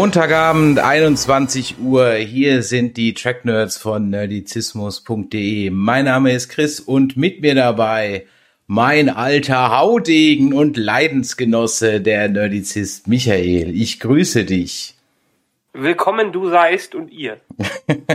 Montagabend, 0.00 0.78
21 0.78 1.78
Uhr. 1.78 2.12
Hier 2.14 2.62
sind 2.62 2.96
die 2.96 3.12
Track 3.12 3.44
Nerds 3.44 3.76
von 3.76 4.08
nerdizismus.de. 4.08 5.68
Mein 5.68 6.06
Name 6.06 6.32
ist 6.32 6.48
Chris 6.48 6.80
und 6.80 7.18
mit 7.18 7.42
mir 7.42 7.54
dabei 7.54 8.24
mein 8.66 9.10
alter 9.10 9.78
Haudegen 9.78 10.54
und 10.54 10.78
Leidensgenosse, 10.78 12.00
der 12.00 12.30
Nerdizist 12.30 13.08
Michael. 13.08 13.78
Ich 13.78 14.00
grüße 14.00 14.46
dich. 14.46 14.94
Willkommen, 15.74 16.32
du 16.32 16.48
seist 16.48 16.94
und 16.94 17.12
ihr. 17.12 17.38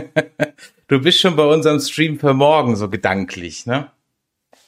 du 0.88 1.00
bist 1.00 1.20
schon 1.20 1.36
bei 1.36 1.44
unserem 1.44 1.78
Stream 1.78 2.18
für 2.18 2.34
morgen 2.34 2.74
so 2.74 2.90
gedanklich, 2.90 3.64
ne? 3.64 3.92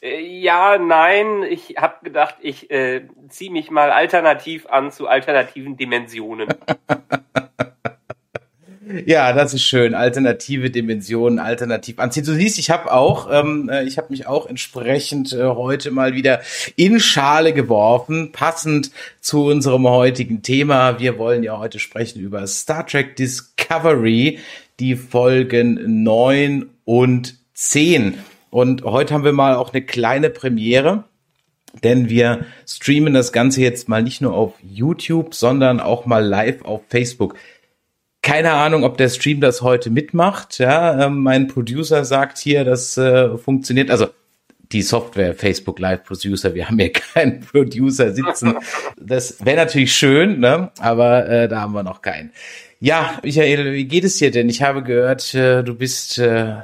Äh, 0.02 0.20
ja, 0.20 0.78
nein, 0.78 1.42
ich 1.42 1.76
habe 1.76 2.04
gedacht, 2.04 2.36
ich 2.40 2.70
äh, 2.70 3.02
ziehe 3.28 3.50
mich 3.50 3.70
mal 3.70 3.90
alternativ 3.90 4.66
an 4.66 4.90
zu 4.92 5.08
alternativen 5.08 5.76
Dimensionen. 5.76 6.48
Ja, 9.04 9.34
das 9.34 9.52
ist 9.52 9.64
schön. 9.64 9.94
Alternative 9.94 10.70
Dimensionen, 10.70 11.38
alternativ 11.38 11.98
anziehen. 11.98 12.24
Du 12.24 12.32
siehst, 12.32 12.58
ich 12.58 12.70
habe 12.70 12.90
auch, 12.90 13.28
ähm, 13.30 13.68
äh, 13.68 13.84
ich 13.84 13.98
habe 13.98 14.08
mich 14.10 14.26
auch 14.26 14.46
entsprechend 14.46 15.32
äh, 15.34 15.44
heute 15.44 15.90
mal 15.90 16.14
wieder 16.14 16.40
in 16.76 16.98
Schale 16.98 17.52
geworfen, 17.52 18.32
passend 18.32 18.90
zu 19.20 19.44
unserem 19.44 19.86
heutigen 19.86 20.42
Thema. 20.42 20.98
Wir 20.98 21.18
wollen 21.18 21.42
ja 21.42 21.58
heute 21.58 21.78
sprechen 21.78 22.20
über 22.20 22.46
Star 22.46 22.86
Trek 22.86 23.16
Discovery, 23.16 24.38
die 24.80 24.96
Folgen 24.96 26.02
neun 26.02 26.70
und 26.86 27.34
zehn. 27.52 28.14
Und 28.50 28.84
heute 28.84 29.14
haben 29.14 29.24
wir 29.24 29.32
mal 29.32 29.54
auch 29.54 29.72
eine 29.72 29.82
kleine 29.82 30.30
Premiere, 30.30 31.04
denn 31.82 32.08
wir 32.08 32.46
streamen 32.66 33.14
das 33.14 33.32
Ganze 33.32 33.60
jetzt 33.60 33.88
mal 33.88 34.02
nicht 34.02 34.20
nur 34.20 34.34
auf 34.34 34.54
YouTube, 34.62 35.34
sondern 35.34 35.80
auch 35.80 36.06
mal 36.06 36.24
live 36.24 36.62
auf 36.64 36.82
Facebook. 36.88 37.34
Keine 38.22 38.52
Ahnung, 38.52 38.84
ob 38.84 38.96
der 38.98 39.08
Stream 39.08 39.40
das 39.40 39.62
heute 39.62 39.90
mitmacht. 39.90 40.58
Ja, 40.58 41.06
äh, 41.06 41.10
mein 41.10 41.48
Producer 41.48 42.04
sagt 42.04 42.38
hier, 42.38 42.64
das 42.64 42.96
äh, 42.96 43.36
funktioniert. 43.38 43.90
Also 43.90 44.08
die 44.72 44.82
Software 44.82 45.34
Facebook 45.34 45.78
Live 45.78 46.04
Producer. 46.04 46.54
Wir 46.54 46.68
haben 46.68 46.78
hier 46.78 46.92
keinen 47.14 47.40
Producer 47.40 48.12
sitzen. 48.12 48.54
Das 49.00 49.44
wäre 49.44 49.56
natürlich 49.56 49.94
schön, 49.94 50.40
ne? 50.40 50.70
aber 50.78 51.28
äh, 51.28 51.48
da 51.48 51.60
haben 51.60 51.72
wir 51.72 51.82
noch 51.82 52.02
keinen. 52.02 52.32
Ja, 52.80 53.18
Michael, 53.22 53.72
wie 53.72 53.86
geht 53.86 54.04
es 54.04 54.18
dir 54.18 54.30
denn? 54.30 54.48
Ich 54.48 54.62
habe 54.62 54.82
gehört, 54.82 55.34
äh, 55.34 55.62
du 55.62 55.74
bist 55.74 56.18
äh, 56.18 56.56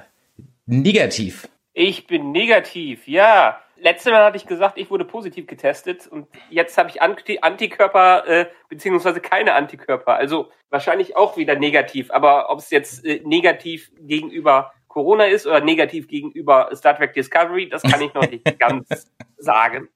negativ. 0.67 1.49
Ich 1.75 2.07
bin 2.07 2.31
negativ, 2.31 3.09
ja. 3.09 3.61
Letztes 3.77 4.13
Mal 4.13 4.25
hatte 4.25 4.37
ich 4.37 4.47
gesagt, 4.47 4.79
ich 4.79 4.91
wurde 4.91 5.05
positiv 5.05 5.49
getestet 5.49 6.07
und 6.07 6.29
jetzt 6.49 6.79
habe 6.79 6.89
ich 6.89 7.03
Anti 7.03 7.41
Antikörper 7.43 8.27
äh, 8.29 8.47
beziehungsweise 8.69 9.21
keine 9.21 9.55
Antikörper. 9.55 10.15
Also 10.15 10.51
wahrscheinlich 10.71 11.17
auch 11.17 11.37
wieder 11.37 11.57
negativ. 11.57 12.13
Aber 12.13 12.49
ob 12.51 12.61
es 12.61 12.71
jetzt 12.71 13.05
äh, 13.05 13.21
negativ 13.25 13.91
gegenüber 13.99 14.73
Corona 14.87 15.25
ist 15.25 15.49
oder 15.49 15.61
negativ 15.61 16.07
gegenüber 16.07 16.71
Star 16.75 16.97
Trek 16.97 17.13
Discovery, 17.13 17.69
das 17.69 17.83
kann 17.83 18.01
ich 18.01 18.15
noch 18.15 18.31
nicht 18.31 18.45
ganz 18.61 19.11
sagen. 19.37 19.89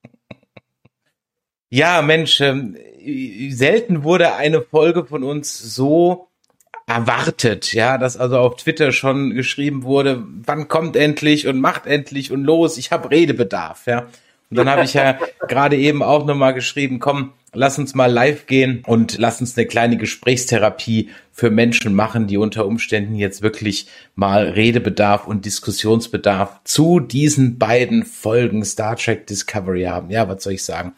Ja, 1.71 2.03
Mensch, 2.03 2.41
ähm, 2.41 2.77
selten 3.50 4.03
wurde 4.03 4.34
eine 4.34 4.62
Folge 4.62 5.05
von 5.05 5.22
uns 5.22 5.56
so 5.56 6.28
erwartet, 6.88 7.75
ja, 7.75 7.99
dass 7.99 8.16
also 8.16 8.38
auf 8.38 8.56
Twitter 8.56 8.93
schon 8.93 9.34
geschrieben 9.34 9.82
wurde, 9.82 10.25
wann 10.44 10.69
kommt 10.69 10.97
endlich 10.97 11.47
und 11.47 11.60
macht 11.60 11.87
endlich 11.87 12.32
und 12.32 12.44
los, 12.44 12.78
ich 12.78 12.91
habe 12.91 13.10
Redebedarf, 13.10 13.87
ja. 13.87 14.06
Und 14.50 14.56
dann 14.56 14.71
habe 14.71 14.84
ich 14.84 14.94
ja 14.94 15.19
gerade 15.49 15.76
eben 15.76 16.03
auch 16.03 16.25
nochmal 16.25 16.54
geschrieben, 16.54 16.99
komm, 16.99 17.34
lass 17.53 17.78
uns 17.78 17.94
mal 17.94 18.10
live 18.10 18.47
gehen 18.47 18.82
und 18.87 19.19
lass 19.19 19.41
uns 19.43 19.56
eine 19.56 19.66
kleine 19.66 19.99
Gesprächstherapie 19.99 21.10
für 21.31 21.50
Menschen 21.50 21.94
machen, 21.94 22.26
die 22.26 22.38
unter 22.38 22.65
Umständen 22.65 23.15
jetzt 23.15 23.43
wirklich 23.43 23.88
mal 24.15 24.49
Redebedarf 24.49 25.26
und 25.26 25.44
Diskussionsbedarf 25.44 26.60
zu 26.65 27.00
diesen 27.00 27.59
beiden 27.59 28.05
Folgen 28.05 28.65
Star 28.65 28.97
Trek 28.97 29.26
Discovery 29.26 29.84
haben. 29.84 30.10
Ja, 30.10 30.26
was 30.26 30.43
soll 30.43 30.55
ich 30.55 30.65
sagen? 30.65 30.94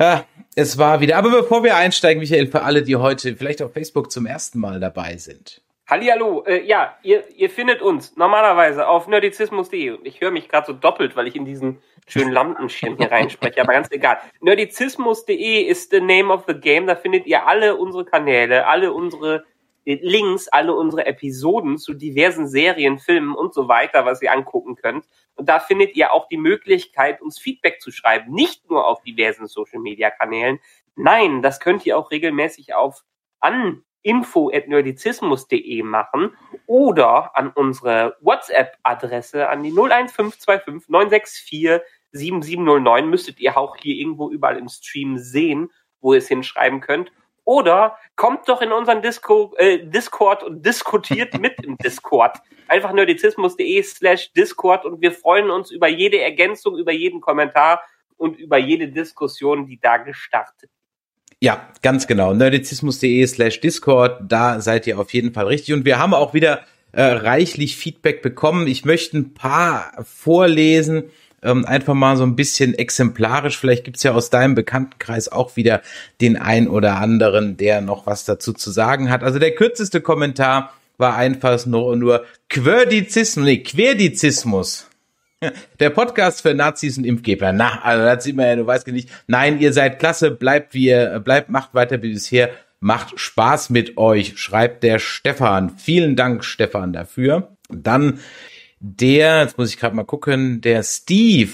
Ja, 0.00 0.24
es 0.56 0.78
war 0.78 1.00
wieder. 1.00 1.18
Aber 1.18 1.30
bevor 1.30 1.62
wir 1.62 1.76
einsteigen, 1.76 2.20
Michael, 2.20 2.46
für 2.48 2.62
alle, 2.62 2.82
die 2.82 2.96
heute 2.96 3.36
vielleicht 3.36 3.62
auf 3.62 3.72
Facebook 3.72 4.10
zum 4.10 4.26
ersten 4.26 4.58
Mal 4.58 4.80
dabei 4.80 5.16
sind. 5.18 5.62
Hallihallo, 5.86 6.42
äh, 6.46 6.64
ja, 6.64 6.96
ihr, 7.02 7.22
ihr 7.36 7.48
findet 7.48 7.80
uns 7.80 8.16
normalerweise 8.16 8.88
auf 8.88 9.06
nerdizismus.de. 9.06 9.98
Ich 10.02 10.20
höre 10.20 10.32
mich 10.32 10.48
gerade 10.48 10.66
so 10.66 10.72
doppelt, 10.72 11.14
weil 11.14 11.28
ich 11.28 11.36
in 11.36 11.44
diesen 11.44 11.78
schönen 12.08 12.32
Lampenschirm 12.32 12.96
hier 12.96 13.12
reinspreche, 13.12 13.60
aber 13.60 13.74
ganz 13.74 13.90
egal. 13.92 14.16
Nerdizismus.de 14.40 15.60
ist 15.60 15.90
the 15.90 16.00
name 16.00 16.32
of 16.32 16.44
the 16.48 16.54
game. 16.54 16.88
Da 16.88 16.96
findet 16.96 17.26
ihr 17.26 17.46
alle 17.46 17.76
unsere 17.76 18.04
Kanäle, 18.04 18.66
alle 18.66 18.92
unsere 18.92 19.44
Links, 19.84 20.48
alle 20.48 20.74
unsere 20.74 21.06
Episoden 21.06 21.78
zu 21.78 21.94
diversen 21.94 22.48
Serien, 22.48 22.98
Filmen 22.98 23.36
und 23.36 23.54
so 23.54 23.68
weiter, 23.68 24.04
was 24.04 24.20
ihr 24.22 24.32
angucken 24.32 24.74
könnt. 24.74 25.04
Und 25.36 25.48
da 25.48 25.60
findet 25.60 25.94
ihr 25.94 26.12
auch 26.12 26.28
die 26.28 26.38
Möglichkeit, 26.38 27.20
uns 27.20 27.38
Feedback 27.38 27.80
zu 27.80 27.92
schreiben. 27.92 28.32
Nicht 28.32 28.68
nur 28.68 28.86
auf 28.86 29.02
diversen 29.02 29.46
Social 29.46 29.80
Media 29.80 30.10
Kanälen. 30.10 30.58
Nein, 30.96 31.42
das 31.42 31.60
könnt 31.60 31.86
ihr 31.86 31.98
auch 31.98 32.10
regelmäßig 32.10 32.74
auf 32.74 33.04
an 33.40 33.84
info.nerdizismus.de 34.02 35.82
machen 35.82 36.36
oder 36.66 37.36
an 37.36 37.50
unsere 37.50 38.16
WhatsApp-Adresse 38.20 39.48
an 39.48 39.62
die 39.62 39.70
01525 39.70 40.88
964 40.88 41.80
7709 42.12 43.10
müsstet 43.10 43.40
ihr 43.40 43.58
auch 43.58 43.76
hier 43.76 43.96
irgendwo 43.96 44.30
überall 44.30 44.58
im 44.58 44.68
Stream 44.68 45.18
sehen, 45.18 45.70
wo 46.00 46.12
ihr 46.12 46.18
es 46.18 46.28
hinschreiben 46.28 46.80
könnt. 46.80 47.12
Oder 47.46 47.96
kommt 48.16 48.48
doch 48.48 48.60
in 48.60 48.72
unseren 48.72 49.00
Disco, 49.00 49.54
äh, 49.56 49.78
Discord 49.78 50.42
und 50.42 50.66
diskutiert 50.66 51.32
mit 51.40 51.64
im 51.64 51.78
Discord. 51.78 52.36
Einfach 52.68 52.92
nerdizismus.de 52.92 53.82
slash 53.82 54.32
Discord 54.34 54.84
und 54.84 55.00
wir 55.00 55.12
freuen 55.12 55.50
uns 55.50 55.70
über 55.70 55.88
jede 55.88 56.20
Ergänzung, 56.20 56.76
über 56.76 56.92
jeden 56.92 57.22
Kommentar 57.22 57.80
und 58.18 58.36
über 58.38 58.58
jede 58.58 58.88
Diskussion, 58.88 59.66
die 59.66 59.80
da 59.80 59.96
gestartet 59.96 60.70
ja, 61.40 61.68
ganz 61.82 62.06
genau. 62.06 62.32
Nerdizismus.de 62.32 63.26
slash 63.26 63.60
Discord, 63.60 64.20
da 64.26 64.60
seid 64.60 64.86
ihr 64.86 64.98
auf 64.98 65.12
jeden 65.12 65.32
Fall 65.32 65.46
richtig. 65.46 65.74
Und 65.74 65.84
wir 65.84 65.98
haben 65.98 66.14
auch 66.14 66.34
wieder 66.34 66.62
äh, 66.92 67.02
reichlich 67.02 67.76
Feedback 67.76 68.22
bekommen. 68.22 68.66
Ich 68.66 68.84
möchte 68.84 69.18
ein 69.18 69.34
paar 69.34 69.92
vorlesen 70.02 71.10
ähm, 71.46 71.64
einfach 71.64 71.94
mal 71.94 72.16
so 72.16 72.24
ein 72.24 72.36
bisschen 72.36 72.74
exemplarisch. 72.74 73.56
Vielleicht 73.58 73.84
gibt's 73.84 74.02
ja 74.02 74.12
aus 74.12 74.30
deinem 74.30 74.54
Bekanntenkreis 74.54 75.30
auch 75.30 75.56
wieder 75.56 75.80
den 76.20 76.36
ein 76.36 76.68
oder 76.68 76.96
anderen, 76.96 77.56
der 77.56 77.80
noch 77.80 78.06
was 78.06 78.24
dazu 78.24 78.52
zu 78.52 78.70
sagen 78.70 79.08
hat. 79.10 79.22
Also 79.22 79.38
der 79.38 79.54
kürzeste 79.54 80.00
Kommentar 80.00 80.72
war 80.98 81.16
einfach 81.16 81.64
nur, 81.66 81.96
nur 81.96 82.24
Querdizismus, 82.48 83.44
nee, 83.44 83.58
Querdizismus. 83.62 84.88
Der 85.80 85.90
Podcast 85.90 86.40
für 86.40 86.54
Nazis 86.54 86.96
und 86.96 87.04
Impfgeber. 87.04 87.52
Na, 87.52 87.82
also 87.82 88.04
das 88.04 88.24
sieht 88.24 88.36
man 88.36 88.46
ja, 88.46 88.56
du 88.56 88.66
weißt 88.66 88.86
nicht. 88.88 89.10
Nein, 89.26 89.60
ihr 89.60 89.74
seid 89.74 89.98
klasse, 89.98 90.30
bleibt 90.30 90.72
wie 90.72 90.86
ihr, 90.86 91.20
bleibt, 91.20 91.50
macht 91.50 91.74
weiter 91.74 92.02
wie 92.02 92.14
bisher. 92.14 92.50
Macht 92.80 93.20
Spaß 93.20 93.70
mit 93.70 93.98
euch, 93.98 94.38
schreibt 94.38 94.82
der 94.82 94.98
Stefan. 94.98 95.76
Vielen 95.78 96.16
Dank, 96.16 96.44
Stefan, 96.44 96.94
dafür. 96.94 97.56
Dann 97.68 98.20
der, 98.94 99.42
jetzt 99.42 99.58
muss 99.58 99.70
ich 99.70 99.78
gerade 99.78 99.96
mal 99.96 100.04
gucken, 100.04 100.60
der 100.60 100.82
Steve 100.82 101.50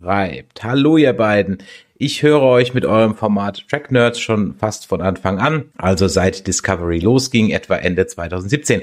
schreibt. 0.00 0.62
Hallo 0.62 0.96
ihr 0.96 1.12
beiden. 1.12 1.58
Ich 1.96 2.22
höre 2.22 2.42
euch 2.42 2.74
mit 2.74 2.84
eurem 2.84 3.14
Format 3.14 3.66
Track 3.68 3.90
Nerds 3.90 4.20
schon 4.20 4.54
fast 4.54 4.86
von 4.86 5.00
Anfang 5.00 5.38
an, 5.38 5.70
also 5.78 6.08
seit 6.08 6.46
Discovery 6.46 6.98
losging, 6.98 7.50
etwa 7.50 7.76
Ende 7.76 8.06
2017. 8.06 8.82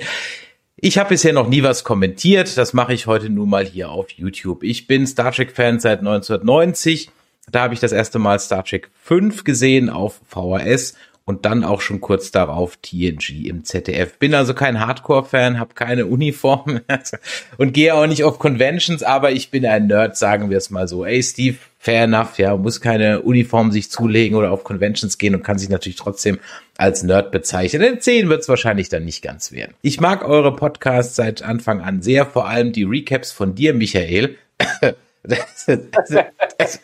Ich 0.75 0.97
habe 0.97 1.09
bisher 1.09 1.31
noch 1.31 1.47
nie 1.47 1.63
was 1.63 1.83
kommentiert, 1.83 2.57
das 2.57 2.73
mache 2.73 2.93
ich 2.93 3.07
heute 3.07 3.29
nun 3.29 3.49
mal 3.49 3.65
hier 3.65 3.89
auf 3.89 4.09
YouTube. 4.09 4.63
Ich 4.63 4.87
bin 4.87 5.07
Star 5.07 5.31
Trek-Fan 5.31 5.79
seit 5.79 5.99
1990. 5.99 7.09
Da 7.51 7.61
habe 7.61 7.73
ich 7.73 7.79
das 7.79 7.91
erste 7.91 8.19
Mal 8.19 8.39
Star 8.39 8.65
Trek 8.65 8.89
5 9.03 9.43
gesehen 9.43 9.89
auf 9.89 10.19
VHS 10.27 10.95
und 11.25 11.45
dann 11.45 11.63
auch 11.63 11.79
schon 11.79 12.01
kurz 12.01 12.31
darauf 12.31 12.77
TNG 12.77 13.47
im 13.47 13.63
ZDF. 13.63 14.17
Bin 14.19 14.35
also 14.35 14.53
kein 14.53 14.79
Hardcore-Fan, 14.79 15.57
habe 15.57 15.73
keine 15.73 16.05
Uniform 16.05 16.81
und 17.57 17.73
gehe 17.73 17.95
auch 17.95 18.07
nicht 18.07 18.25
auf 18.25 18.39
Conventions, 18.39 19.03
aber 19.03 19.31
ich 19.31 19.49
bin 19.49 19.65
ein 19.65 19.87
Nerd, 19.87 20.17
sagen 20.17 20.49
wir 20.49 20.57
es 20.57 20.69
mal 20.69 20.87
so. 20.87 21.05
Ey, 21.05 21.23
Steve, 21.23 21.57
fair 21.79 22.03
enough, 22.03 22.37
ja, 22.39 22.57
muss 22.57 22.81
keine 22.81 23.21
Uniform 23.21 23.71
sich 23.71 23.89
zulegen 23.89 24.37
oder 24.37 24.51
auf 24.51 24.65
Conventions 24.65 25.17
gehen 25.17 25.33
und 25.33 25.43
kann 25.43 25.57
sich 25.57 25.69
natürlich 25.69 25.97
trotzdem 25.97 26.39
als 26.77 27.03
Nerd 27.03 27.31
bezeichnen. 27.31 27.81
Denn 27.81 28.01
10 28.01 28.27
wird 28.27 28.41
es 28.41 28.49
wahrscheinlich 28.49 28.89
dann 28.89 29.05
nicht 29.05 29.21
ganz 29.21 29.53
werden. 29.53 29.75
Ich 29.81 30.01
mag 30.01 30.27
eure 30.27 30.55
Podcasts 30.55 31.15
seit 31.15 31.41
Anfang 31.41 31.79
an 31.81 32.01
sehr, 32.01 32.25
vor 32.25 32.49
allem 32.49 32.73
die 32.73 32.83
Recaps 32.83 33.31
von 33.31 33.55
dir, 33.55 33.73
Michael. 33.73 34.35
Das, 35.25 35.65
das, 35.67 36.25
das, 36.57 36.79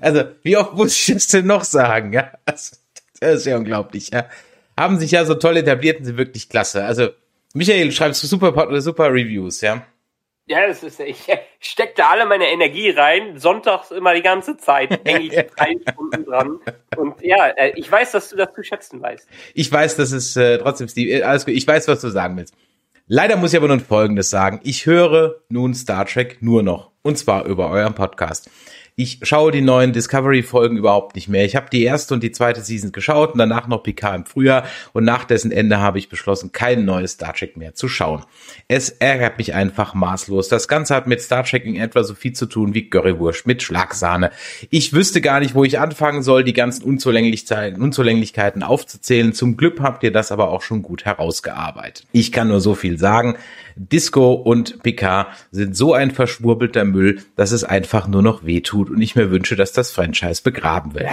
also, 0.00 0.22
wie 0.42 0.56
oft 0.56 0.72
muss 0.72 0.96
ich 0.96 1.12
das 1.12 1.26
denn 1.26 1.46
noch 1.46 1.62
sagen? 1.62 2.14
Ja, 2.14 2.30
das, 3.30 3.40
ist 3.40 3.46
ja 3.46 3.56
unglaublich. 3.56 4.10
Ja. 4.10 4.26
Haben 4.76 4.98
sich 4.98 5.10
ja 5.10 5.24
so 5.24 5.34
toll 5.34 5.56
etabliert 5.56 5.98
und 5.98 6.04
sind 6.04 6.16
wirklich 6.16 6.48
klasse. 6.48 6.84
Also, 6.84 7.08
Michael, 7.54 7.86
du 7.86 7.92
schreibst 7.92 8.22
super, 8.22 8.80
super 8.80 9.12
Reviews, 9.12 9.60
ja. 9.60 9.84
Ja, 10.46 10.66
das 10.66 10.82
ist, 10.82 10.98
ich 10.98 11.28
stecke 11.60 11.94
da 11.96 12.10
alle 12.10 12.26
meine 12.26 12.50
Energie 12.50 12.90
rein. 12.90 13.38
Sonntags 13.38 13.90
immer 13.90 14.12
die 14.14 14.22
ganze 14.22 14.56
Zeit 14.56 15.00
hänge 15.06 15.20
ich 15.20 15.30
drei 15.56 15.76
Stunden 15.88 16.24
dran. 16.24 16.58
Und 16.96 17.22
ja, 17.22 17.48
äh, 17.48 17.72
ich 17.76 17.90
weiß, 17.90 18.12
dass 18.12 18.30
du 18.30 18.36
das 18.36 18.52
zu 18.52 18.64
schätzen 18.64 19.00
weißt. 19.00 19.28
Ich 19.54 19.70
weiß, 19.70 19.96
dass 19.96 20.10
es 20.10 20.36
äh, 20.36 20.58
trotzdem, 20.58 20.88
Steve, 20.88 21.10
äh, 21.12 21.22
alles 21.22 21.46
gut. 21.46 21.54
Ich 21.54 21.66
weiß, 21.66 21.86
was 21.86 22.00
du 22.00 22.08
sagen 22.08 22.36
willst. 22.36 22.54
Leider 23.06 23.36
muss 23.36 23.52
ich 23.52 23.56
aber 23.56 23.68
nun 23.68 23.80
Folgendes 23.80 24.30
sagen. 24.30 24.60
Ich 24.64 24.86
höre 24.86 25.36
nun 25.48 25.74
Star 25.74 26.06
Trek 26.06 26.38
nur 26.40 26.62
noch. 26.62 26.90
Und 27.02 27.18
zwar 27.18 27.44
über 27.46 27.70
euren 27.70 27.94
Podcast. 27.94 28.50
Ich 28.94 29.20
schaue 29.22 29.52
die 29.52 29.62
neuen 29.62 29.94
Discovery-Folgen 29.94 30.76
überhaupt 30.76 31.14
nicht 31.14 31.26
mehr. 31.26 31.46
Ich 31.46 31.56
habe 31.56 31.70
die 31.72 31.82
erste 31.82 32.12
und 32.12 32.22
die 32.22 32.30
zweite 32.30 32.60
Season 32.60 32.92
geschaut 32.92 33.32
und 33.32 33.38
danach 33.38 33.66
noch 33.66 33.82
PK 33.82 34.14
im 34.14 34.26
Frühjahr 34.26 34.64
und 34.92 35.04
nach 35.04 35.24
dessen 35.24 35.50
Ende 35.50 35.80
habe 35.80 35.98
ich 35.98 36.10
beschlossen, 36.10 36.52
kein 36.52 36.84
neues 36.84 37.12
Star 37.12 37.32
Trek 37.32 37.56
mehr 37.56 37.72
zu 37.74 37.88
schauen. 37.88 38.22
Es 38.68 38.90
ärgert 38.90 39.38
mich 39.38 39.54
einfach 39.54 39.94
maßlos. 39.94 40.48
Das 40.48 40.68
Ganze 40.68 40.94
hat 40.94 41.06
mit 41.06 41.22
Star 41.22 41.42
Trek 41.44 41.64
in 41.64 41.76
etwa 41.76 42.04
so 42.04 42.14
viel 42.14 42.34
zu 42.34 42.44
tun 42.44 42.74
wie 42.74 42.90
Currywurst 42.90 43.46
mit 43.46 43.62
Schlagsahne. 43.62 44.30
Ich 44.68 44.92
wüsste 44.92 45.22
gar 45.22 45.40
nicht, 45.40 45.54
wo 45.54 45.64
ich 45.64 45.78
anfangen 45.78 46.22
soll, 46.22 46.44
die 46.44 46.52
ganzen 46.52 46.84
Unzulänglichkeiten, 46.84 47.80
Unzulänglichkeiten 47.80 48.62
aufzuzählen. 48.62 49.32
Zum 49.32 49.56
Glück 49.56 49.80
habt 49.80 50.02
ihr 50.02 50.12
das 50.12 50.30
aber 50.30 50.50
auch 50.50 50.60
schon 50.60 50.82
gut 50.82 51.06
herausgearbeitet. 51.06 52.06
Ich 52.12 52.30
kann 52.30 52.48
nur 52.48 52.60
so 52.60 52.74
viel 52.74 52.98
sagen. 52.98 53.38
Disco 53.76 54.32
und 54.32 54.82
PK 54.82 55.28
sind 55.50 55.76
so 55.76 55.94
ein 55.94 56.10
verschwurbelter 56.10 56.84
Müll, 56.84 57.22
dass 57.36 57.52
es 57.52 57.64
einfach 57.64 58.06
nur 58.08 58.22
noch 58.22 58.44
wehtut 58.44 58.90
und 58.90 59.00
ich 59.00 59.16
mir 59.16 59.30
wünsche, 59.30 59.56
dass 59.56 59.72
das 59.72 59.90
Franchise 59.90 60.42
begraben 60.42 60.94
wird. 60.94 61.06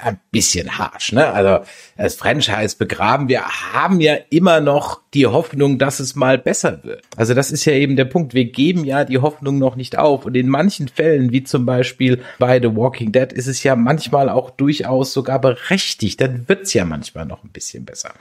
Ein 0.00 0.20
bisschen 0.30 0.78
harsch, 0.78 1.12
ne? 1.12 1.32
Also 1.32 1.64
das 1.96 2.14
Franchise 2.14 2.76
begraben. 2.76 3.28
Wir 3.28 3.42
haben 3.42 4.00
ja 4.00 4.16
immer 4.30 4.60
noch 4.60 5.00
die 5.14 5.26
Hoffnung, 5.26 5.78
dass 5.78 6.00
es 6.00 6.14
mal 6.14 6.38
besser 6.38 6.84
wird. 6.84 7.02
Also 7.16 7.34
das 7.34 7.50
ist 7.50 7.64
ja 7.64 7.72
eben 7.72 7.96
der 7.96 8.04
Punkt. 8.04 8.34
Wir 8.34 8.44
geben 8.44 8.84
ja 8.84 9.04
die 9.04 9.18
Hoffnung 9.18 9.58
noch 9.58 9.74
nicht 9.74 9.98
auf. 9.98 10.26
Und 10.26 10.36
in 10.36 10.48
manchen 10.48 10.88
Fällen, 10.88 11.32
wie 11.32 11.42
zum 11.42 11.66
Beispiel 11.66 12.22
bei 12.38 12.60
The 12.60 12.76
Walking 12.76 13.12
Dead, 13.12 13.32
ist 13.32 13.46
es 13.46 13.62
ja 13.62 13.74
manchmal 13.74 14.28
auch 14.28 14.50
durchaus 14.50 15.12
sogar 15.12 15.40
berechtigt. 15.40 16.20
Dann 16.20 16.48
wird's 16.48 16.74
ja 16.74 16.84
manchmal 16.84 17.24
noch 17.24 17.42
ein 17.42 17.50
bisschen 17.50 17.84
besser. 17.84 18.12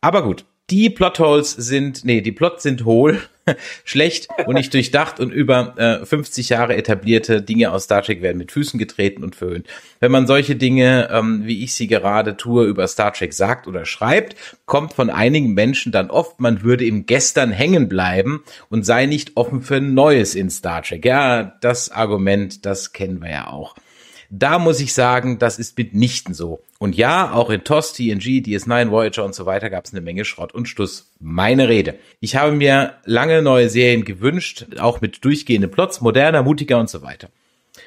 Aber 0.00 0.22
gut, 0.24 0.44
die 0.72 0.88
Plotholes 0.88 1.50
sind, 1.50 2.02
nee, 2.06 2.22
die 2.22 2.32
Plots 2.32 2.62
sind 2.62 2.86
hohl, 2.86 3.20
schlecht 3.84 4.28
und 4.46 4.54
nicht 4.54 4.72
durchdacht 4.72 5.20
und 5.20 5.30
über 5.30 5.74
äh, 5.76 6.06
50 6.06 6.48
Jahre 6.48 6.76
etablierte 6.76 7.42
Dinge 7.42 7.72
aus 7.72 7.84
Star 7.84 8.00
Trek 8.00 8.22
werden 8.22 8.38
mit 8.38 8.52
Füßen 8.52 8.78
getreten 8.78 9.22
und 9.22 9.36
verhöhnt. 9.36 9.66
Wenn 10.00 10.10
man 10.10 10.26
solche 10.26 10.56
Dinge, 10.56 11.10
ähm, 11.12 11.42
wie 11.44 11.62
ich 11.62 11.74
sie 11.74 11.88
gerade 11.88 12.38
tue, 12.38 12.64
über 12.64 12.88
Star 12.88 13.12
Trek 13.12 13.34
sagt 13.34 13.68
oder 13.68 13.84
schreibt, 13.84 14.34
kommt 14.64 14.94
von 14.94 15.10
einigen 15.10 15.52
Menschen 15.52 15.92
dann 15.92 16.08
oft, 16.08 16.40
man 16.40 16.62
würde 16.62 16.86
im 16.86 17.04
Gestern 17.04 17.52
hängen 17.52 17.86
bleiben 17.86 18.42
und 18.70 18.86
sei 18.86 19.04
nicht 19.04 19.36
offen 19.36 19.60
für 19.60 19.82
Neues 19.82 20.34
in 20.34 20.48
Star 20.48 20.80
Trek. 20.82 21.04
Ja, 21.04 21.58
das 21.60 21.90
Argument, 21.90 22.64
das 22.64 22.94
kennen 22.94 23.20
wir 23.20 23.30
ja 23.30 23.48
auch. 23.48 23.74
Da 24.30 24.58
muss 24.58 24.80
ich 24.80 24.94
sagen, 24.94 25.38
das 25.38 25.58
ist 25.58 25.76
mitnichten 25.76 26.32
so. 26.32 26.62
Und 26.82 26.96
ja, 26.96 27.32
auch 27.32 27.48
in 27.50 27.62
TOS, 27.62 27.92
TNG, 27.92 28.42
DS9, 28.42 28.90
Voyager 28.90 29.24
und 29.24 29.36
so 29.36 29.46
weiter 29.46 29.70
gab 29.70 29.84
es 29.84 29.92
eine 29.92 30.00
Menge 30.00 30.24
Schrott 30.24 30.52
und 30.52 30.66
Stuss. 30.66 31.12
Meine 31.20 31.68
Rede. 31.68 31.94
Ich 32.18 32.34
habe 32.34 32.50
mir 32.50 32.94
lange 33.04 33.40
neue 33.40 33.68
Serien 33.68 34.04
gewünscht, 34.04 34.66
auch 34.80 35.00
mit 35.00 35.24
durchgehenden 35.24 35.70
Plots, 35.70 36.00
moderner, 36.00 36.42
mutiger 36.42 36.80
und 36.80 36.90
so 36.90 37.02
weiter. 37.02 37.28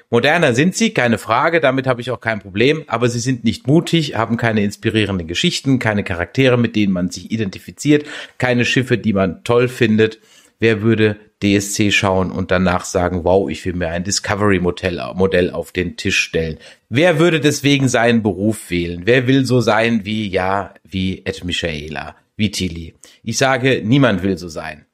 Moderner 0.09 0.55
sind 0.55 0.77
sie, 0.77 0.93
keine 0.93 1.17
Frage, 1.17 1.59
damit 1.59 1.87
habe 1.87 1.99
ich 1.99 2.09
auch 2.09 2.21
kein 2.21 2.39
Problem, 2.39 2.85
aber 2.87 3.09
sie 3.09 3.19
sind 3.19 3.43
nicht 3.43 3.67
mutig, 3.67 4.15
haben 4.15 4.37
keine 4.37 4.63
inspirierenden 4.63 5.27
Geschichten, 5.27 5.77
keine 5.77 6.05
Charaktere, 6.05 6.57
mit 6.57 6.77
denen 6.77 6.93
man 6.93 7.09
sich 7.09 7.31
identifiziert, 7.31 8.05
keine 8.37 8.63
Schiffe, 8.63 8.97
die 8.97 9.11
man 9.11 9.43
toll 9.43 9.67
findet. 9.67 10.19
Wer 10.59 10.81
würde 10.81 11.17
DSC 11.43 11.91
schauen 11.91 12.31
und 12.31 12.51
danach 12.51 12.85
sagen, 12.85 13.23
wow, 13.23 13.49
ich 13.49 13.65
will 13.65 13.73
mir 13.73 13.89
ein 13.89 14.03
Discovery-Modell 14.03 15.51
auf 15.51 15.71
den 15.71 15.97
Tisch 15.97 16.19
stellen. 16.19 16.57
Wer 16.89 17.19
würde 17.19 17.39
deswegen 17.39 17.87
seinen 17.87 18.23
Beruf 18.23 18.69
wählen? 18.69 19.01
Wer 19.05 19.27
will 19.27 19.45
so 19.45 19.61
sein 19.61 20.05
wie, 20.05 20.27
ja, 20.27 20.73
wie 20.83 21.23
Ed 21.25 21.43
Michaela, 21.43 22.15
wie 22.37 22.51
Tilly? 22.51 22.95
Ich 23.23 23.37
sage, 23.37 23.81
niemand 23.83 24.23
will 24.23 24.37
so 24.37 24.47
sein. 24.47 24.85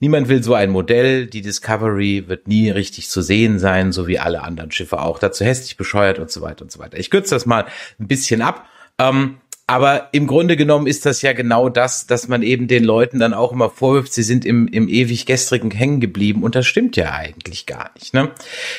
Niemand 0.00 0.28
will 0.28 0.42
so 0.42 0.54
ein 0.54 0.70
Modell. 0.70 1.26
Die 1.26 1.42
Discovery 1.42 2.24
wird 2.28 2.46
nie 2.46 2.70
richtig 2.70 3.08
zu 3.08 3.20
sehen 3.20 3.58
sein, 3.58 3.90
so 3.92 4.06
wie 4.06 4.18
alle 4.18 4.42
anderen 4.42 4.70
Schiffe 4.70 5.00
auch. 5.00 5.18
Dazu 5.18 5.44
hässlich 5.44 5.76
bescheuert 5.76 6.18
und 6.18 6.30
so 6.30 6.40
weiter 6.40 6.62
und 6.62 6.70
so 6.70 6.78
weiter. 6.78 6.98
Ich 6.98 7.10
kürze 7.10 7.34
das 7.34 7.46
mal 7.46 7.66
ein 7.98 8.06
bisschen 8.06 8.42
ab. 8.42 8.66
Ähm, 8.98 9.38
aber 9.70 10.08
im 10.12 10.26
Grunde 10.26 10.56
genommen 10.56 10.86
ist 10.86 11.04
das 11.04 11.20
ja 11.20 11.34
genau 11.34 11.68
das, 11.68 12.06
dass 12.06 12.26
man 12.26 12.42
eben 12.42 12.68
den 12.68 12.84
Leuten 12.84 13.18
dann 13.18 13.34
auch 13.34 13.52
immer 13.52 13.68
vorwirft, 13.68 14.14
sie 14.14 14.22
sind 14.22 14.46
im, 14.46 14.66
im 14.66 14.88
ewig 14.88 15.26
gestrigen 15.26 15.70
hängen 15.70 16.00
geblieben. 16.00 16.42
Und 16.42 16.54
das 16.54 16.66
stimmt 16.66 16.96
ja 16.96 17.12
eigentlich 17.12 17.66
gar 17.66 17.90
nicht. 17.94 18.14
Ne? 18.14 18.30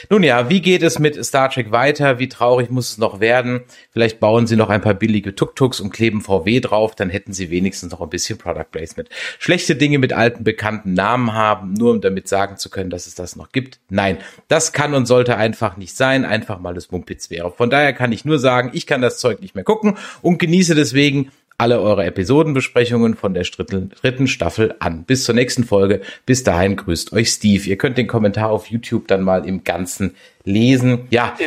Nun 0.09 0.23
ja, 0.23 0.49
wie 0.49 0.61
geht 0.61 0.81
es 0.81 0.97
mit 0.97 1.23
Star 1.23 1.51
Trek 1.51 1.69
weiter? 1.69 2.17
Wie 2.17 2.27
traurig 2.27 2.71
muss 2.71 2.89
es 2.93 2.97
noch 2.97 3.19
werden? 3.19 3.61
Vielleicht 3.91 4.19
bauen 4.19 4.47
sie 4.47 4.55
noch 4.55 4.69
ein 4.69 4.81
paar 4.81 4.95
billige 4.95 5.35
Tuk-Tuks 5.35 5.79
und 5.79 5.91
kleben 5.91 6.21
VW 6.21 6.59
drauf, 6.59 6.95
dann 6.95 7.11
hätten 7.11 7.33
sie 7.33 7.51
wenigstens 7.51 7.91
noch 7.91 8.01
ein 8.01 8.09
bisschen 8.09 8.39
Product 8.39 8.71
Placement. 8.71 9.09
Schlechte 9.37 9.75
Dinge 9.75 9.99
mit 9.99 10.11
alten 10.11 10.43
bekannten 10.43 10.95
Namen 10.95 11.33
haben, 11.33 11.73
nur 11.73 11.91
um 11.91 12.01
damit 12.01 12.27
sagen 12.27 12.57
zu 12.57 12.71
können, 12.71 12.89
dass 12.89 13.05
es 13.05 13.13
das 13.13 13.35
noch 13.35 13.51
gibt. 13.51 13.79
Nein, 13.89 14.17
das 14.47 14.73
kann 14.73 14.95
und 14.95 15.05
sollte 15.05 15.37
einfach 15.37 15.77
nicht 15.77 15.95
sein. 15.95 16.25
Einfach 16.25 16.57
mal 16.57 16.73
das 16.73 16.89
Mumpitz 16.89 17.29
wäre. 17.29 17.51
Von 17.51 17.69
daher 17.69 17.93
kann 17.93 18.11
ich 18.11 18.25
nur 18.25 18.39
sagen, 18.39 18.71
ich 18.73 18.87
kann 18.87 19.03
das 19.03 19.19
Zeug 19.19 19.39
nicht 19.39 19.53
mehr 19.53 19.63
gucken 19.63 19.95
und 20.23 20.39
genieße 20.39 20.78
deswegen 20.79 21.31
alle 21.59 21.81
eure 21.81 22.05
Episodenbesprechungen 22.05 23.15
von 23.15 23.33
der 23.33 23.43
dritten 23.43 24.27
Staffel 24.27 24.75
an. 24.79 25.03
Bis 25.03 25.25
zur 25.25 25.35
nächsten 25.35 25.65
Folge. 25.65 26.01
Bis 26.25 26.43
dahin 26.43 26.77
grüßt 26.77 27.11
euch 27.11 27.31
Steve. 27.31 27.67
Ihr 27.67 27.77
könnt 27.77 27.97
den 27.97 28.07
Kommentar 28.07 28.49
auf 28.49 28.67
YouTube 28.67 29.09
dann 29.09 29.21
mal 29.21 29.45
im 29.45 29.65
Ganzen 29.65 30.15
lesen. 30.45 31.07
Ja, 31.09 31.37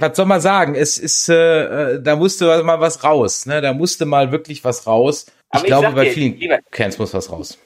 was 0.00 0.16
soll 0.16 0.26
man 0.26 0.40
sagen? 0.40 0.74
Es 0.74 0.98
ist, 0.98 1.28
äh, 1.28 1.94
äh 1.94 2.02
da 2.02 2.16
musste 2.16 2.64
mal 2.64 2.80
was 2.80 3.04
raus. 3.04 3.46
Ne? 3.46 3.60
Da 3.60 3.72
musste 3.72 4.06
mal 4.06 4.32
wirklich 4.32 4.64
was 4.64 4.88
raus. 4.88 5.26
Ich 5.54 5.62
glaube, 5.64 5.92
bei 5.92 6.06
dir, 6.06 6.12
vielen 6.12 6.60
Cans 6.72 6.98
muss 6.98 7.14
was 7.14 7.30
raus. 7.30 7.58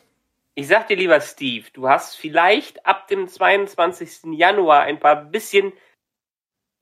Ich 0.55 0.69
sag 0.69 0.89
dir 0.89 0.97
lieber, 0.97 1.19
Steve, 1.23 1.65
du 1.73 1.89
hast 1.89 2.17
vielleicht 2.17 2.85
ab 2.85 3.09
dem 3.09 3.27
22. 3.27 4.35
Januar 4.35 4.83
ein 4.83 5.01
paar 5.01 5.25
bisschen 5.25 5.73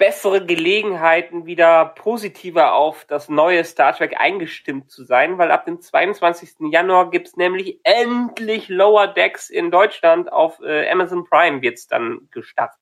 bessere 0.01 0.45
Gelegenheiten, 0.45 1.45
wieder 1.45 1.85
positiver 1.85 2.73
auf 2.73 3.05
das 3.07 3.29
neue 3.29 3.63
Star 3.65 3.95
Trek 3.95 4.15
eingestimmt 4.19 4.91
zu 4.91 5.05
sein, 5.05 5.37
weil 5.37 5.51
ab 5.51 5.67
dem 5.67 5.79
22. 5.79 6.73
Januar 6.73 7.11
gibt's 7.11 7.37
nämlich 7.37 7.81
endlich 7.85 8.71
Lower 8.71 9.09
Decks 9.09 9.51
in 9.51 9.71
Deutschland. 9.71 10.33
Auf 10.33 10.59
äh, 10.61 10.91
Amazon 10.91 11.27
Prime 11.29 11.61
wird's 11.61 11.87
dann 11.87 12.21
gestartet. 12.31 12.81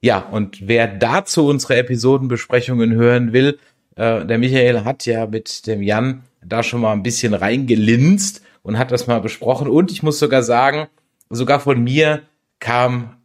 Ja, 0.00 0.20
und 0.20 0.68
wer 0.68 0.86
dazu 0.86 1.48
unsere 1.48 1.76
Episodenbesprechungen 1.76 2.94
hören 2.94 3.32
will, 3.32 3.58
äh, 3.96 4.24
der 4.24 4.38
Michael 4.38 4.84
hat 4.84 5.06
ja 5.06 5.26
mit 5.26 5.66
dem 5.66 5.82
Jan 5.82 6.22
da 6.44 6.62
schon 6.62 6.80
mal 6.80 6.92
ein 6.92 7.02
bisschen 7.02 7.34
reingelinst 7.34 8.40
und 8.62 8.78
hat 8.78 8.92
das 8.92 9.08
mal 9.08 9.20
besprochen. 9.20 9.66
Und 9.66 9.90
ich 9.90 10.04
muss 10.04 10.20
sogar 10.20 10.44
sagen, 10.44 10.86
sogar 11.28 11.58
von 11.58 11.82
mir 11.82 12.22
kam 12.60 13.19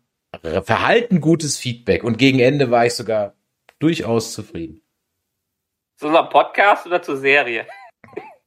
verhalten 0.63 1.21
gutes 1.21 1.57
Feedback 1.57 2.03
und 2.03 2.17
gegen 2.17 2.39
Ende 2.39 2.71
war 2.71 2.85
ich 2.85 2.93
sogar 2.93 3.33
durchaus 3.79 4.33
zufrieden. 4.33 4.81
Zu 5.97 6.07
unserem 6.07 6.29
Podcast 6.29 6.85
oder 6.85 7.01
zur 7.01 7.17
Serie? 7.17 7.65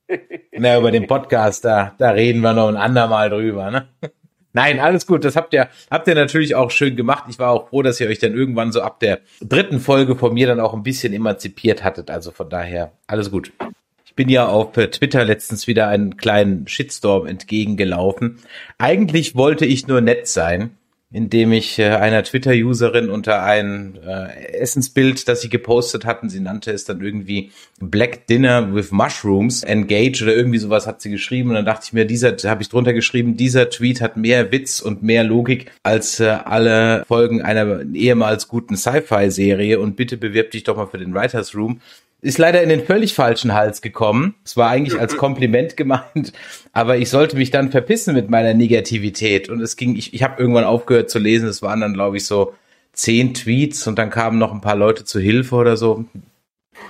Na, 0.52 0.78
über 0.78 0.90
den 0.90 1.06
Podcast, 1.06 1.64
da, 1.64 1.94
da 1.98 2.10
reden 2.10 2.40
wir 2.40 2.52
noch 2.52 2.68
ein 2.68 2.76
andermal 2.76 3.30
drüber, 3.30 3.70
ne? 3.70 3.88
Nein, 4.52 4.80
alles 4.80 5.06
gut. 5.06 5.24
Das 5.24 5.36
habt 5.36 5.52
ihr, 5.52 5.68
habt 5.90 6.08
ihr 6.08 6.14
natürlich 6.14 6.54
auch 6.54 6.70
schön 6.70 6.96
gemacht. 6.96 7.24
Ich 7.28 7.38
war 7.38 7.50
auch 7.50 7.68
froh, 7.68 7.82
dass 7.82 8.00
ihr 8.00 8.08
euch 8.08 8.18
dann 8.18 8.34
irgendwann 8.34 8.72
so 8.72 8.80
ab 8.80 8.98
der 9.00 9.20
dritten 9.40 9.78
Folge 9.78 10.16
von 10.16 10.34
mir 10.34 10.46
dann 10.46 10.60
auch 10.60 10.74
ein 10.74 10.82
bisschen 10.82 11.12
emanzipiert 11.12 11.84
hattet. 11.84 12.10
Also 12.10 12.30
von 12.30 12.48
daher, 12.48 12.92
alles 13.06 13.30
gut. 13.30 13.52
Ich 14.04 14.14
bin 14.14 14.28
ja 14.28 14.48
auf 14.48 14.72
Twitter 14.72 15.24
letztens 15.24 15.66
wieder 15.66 15.88
einen 15.88 16.16
kleinen 16.16 16.66
Shitstorm 16.66 17.26
entgegengelaufen. 17.26 18.40
Eigentlich 18.78 19.36
wollte 19.36 19.66
ich 19.66 19.86
nur 19.86 20.00
nett 20.00 20.26
sein 20.26 20.77
indem 21.10 21.52
ich 21.52 21.78
äh, 21.78 21.86
einer 21.86 22.22
Twitter-Userin 22.22 23.08
unter 23.08 23.42
ein 23.42 23.98
äh, 24.06 24.58
Essensbild, 24.58 25.26
das 25.26 25.40
sie 25.40 25.48
gepostet 25.48 26.04
hatten, 26.04 26.28
sie 26.28 26.40
nannte 26.40 26.70
es 26.70 26.84
dann 26.84 27.00
irgendwie 27.00 27.50
Black 27.80 28.26
Dinner 28.26 28.74
with 28.74 28.90
Mushrooms, 28.90 29.62
Engage 29.62 30.22
oder 30.22 30.36
irgendwie 30.36 30.58
sowas 30.58 30.86
hat 30.86 31.00
sie 31.00 31.10
geschrieben. 31.10 31.48
Und 31.48 31.54
dann 31.54 31.64
dachte 31.64 31.84
ich 31.86 31.92
mir, 31.94 32.04
dieser, 32.04 32.36
habe 32.44 32.62
ich 32.62 32.68
drunter 32.68 32.92
geschrieben, 32.92 33.38
dieser 33.38 33.70
Tweet 33.70 34.02
hat 34.02 34.18
mehr 34.18 34.52
Witz 34.52 34.80
und 34.80 35.02
mehr 35.02 35.24
Logik 35.24 35.70
als 35.82 36.20
äh, 36.20 36.26
alle 36.26 37.04
Folgen 37.06 37.40
einer 37.40 37.84
ehemals 37.94 38.46
guten 38.46 38.76
Sci-Fi-Serie. 38.76 39.80
Und 39.80 39.96
bitte 39.96 40.18
bewirb 40.18 40.50
dich 40.50 40.64
doch 40.64 40.76
mal 40.76 40.86
für 40.86 40.98
den 40.98 41.14
Writers 41.14 41.54
Room 41.54 41.80
ist 42.20 42.38
leider 42.38 42.62
in 42.62 42.68
den 42.68 42.84
völlig 42.84 43.14
falschen 43.14 43.54
Hals 43.54 43.80
gekommen. 43.80 44.34
Es 44.44 44.56
war 44.56 44.70
eigentlich 44.70 44.98
als 44.98 45.16
Kompliment 45.18 45.76
gemeint, 45.76 46.32
aber 46.72 46.96
ich 46.96 47.10
sollte 47.10 47.36
mich 47.36 47.50
dann 47.50 47.70
verpissen 47.70 48.14
mit 48.14 48.28
meiner 48.30 48.54
Negativität. 48.54 49.48
Und 49.48 49.60
es 49.60 49.76
ging, 49.76 49.96
ich, 49.96 50.14
ich 50.14 50.22
habe 50.22 50.40
irgendwann 50.40 50.64
aufgehört 50.64 51.10
zu 51.10 51.18
lesen. 51.18 51.48
Es 51.48 51.62
waren 51.62 51.80
dann, 51.80 51.94
glaube 51.94 52.16
ich, 52.16 52.26
so 52.26 52.54
zehn 52.92 53.34
Tweets 53.34 53.86
und 53.86 53.98
dann 53.98 54.10
kamen 54.10 54.38
noch 54.38 54.52
ein 54.52 54.60
paar 54.60 54.76
Leute 54.76 55.04
zu 55.04 55.20
Hilfe 55.20 55.54
oder 55.54 55.76
so. 55.76 56.04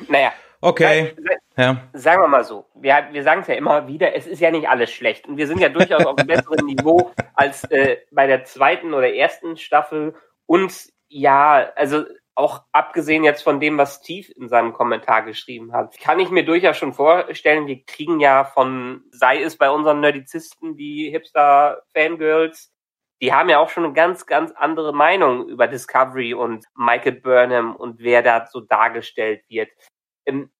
Naja. 0.08 0.32
Okay. 0.60 1.14
Ja. 1.56 1.88
Sagen 1.92 2.22
wir 2.22 2.28
mal 2.28 2.44
so, 2.44 2.66
wir, 2.74 3.08
wir 3.12 3.22
sagen 3.22 3.42
es 3.42 3.48
ja 3.48 3.54
immer 3.54 3.86
wieder, 3.88 4.14
es 4.16 4.26
ist 4.26 4.40
ja 4.40 4.50
nicht 4.50 4.68
alles 4.68 4.90
schlecht. 4.90 5.28
Und 5.28 5.36
wir 5.36 5.46
sind 5.46 5.60
ja 5.60 5.68
durchaus 5.68 6.06
auf 6.06 6.16
einem 6.16 6.26
besseren 6.28 6.66
Niveau 6.66 7.12
als 7.34 7.64
äh, 7.64 7.98
bei 8.10 8.26
der 8.26 8.44
zweiten 8.44 8.94
oder 8.94 9.12
ersten 9.12 9.56
Staffel. 9.56 10.14
Und 10.46 10.72
ja, 11.08 11.70
also 11.76 12.04
auch 12.38 12.62
abgesehen 12.70 13.24
jetzt 13.24 13.42
von 13.42 13.58
dem, 13.58 13.78
was 13.78 13.96
Steve 13.96 14.30
in 14.36 14.48
seinem 14.48 14.72
Kommentar 14.72 15.22
geschrieben 15.22 15.72
hat, 15.72 15.98
kann 15.98 16.20
ich 16.20 16.30
mir 16.30 16.44
durchaus 16.44 16.76
schon 16.76 16.94
vorstellen, 16.94 17.66
wir 17.66 17.84
kriegen 17.84 18.20
ja 18.20 18.44
von, 18.44 19.02
sei 19.10 19.42
es 19.42 19.56
bei 19.56 19.68
unseren 19.68 19.98
Nerdizisten, 19.98 20.76
die 20.76 21.10
Hipster-Fangirls, 21.10 22.72
die 23.20 23.32
haben 23.32 23.48
ja 23.48 23.58
auch 23.58 23.70
schon 23.70 23.84
eine 23.84 23.92
ganz, 23.92 24.24
ganz 24.26 24.52
andere 24.52 24.92
Meinung 24.92 25.48
über 25.48 25.66
Discovery 25.66 26.32
und 26.32 26.64
Michael 26.76 27.20
Burnham 27.20 27.74
und 27.74 27.98
wer 27.98 28.22
da 28.22 28.46
so 28.46 28.60
dargestellt 28.60 29.42
wird. 29.48 29.70
Ähm, 30.24 30.52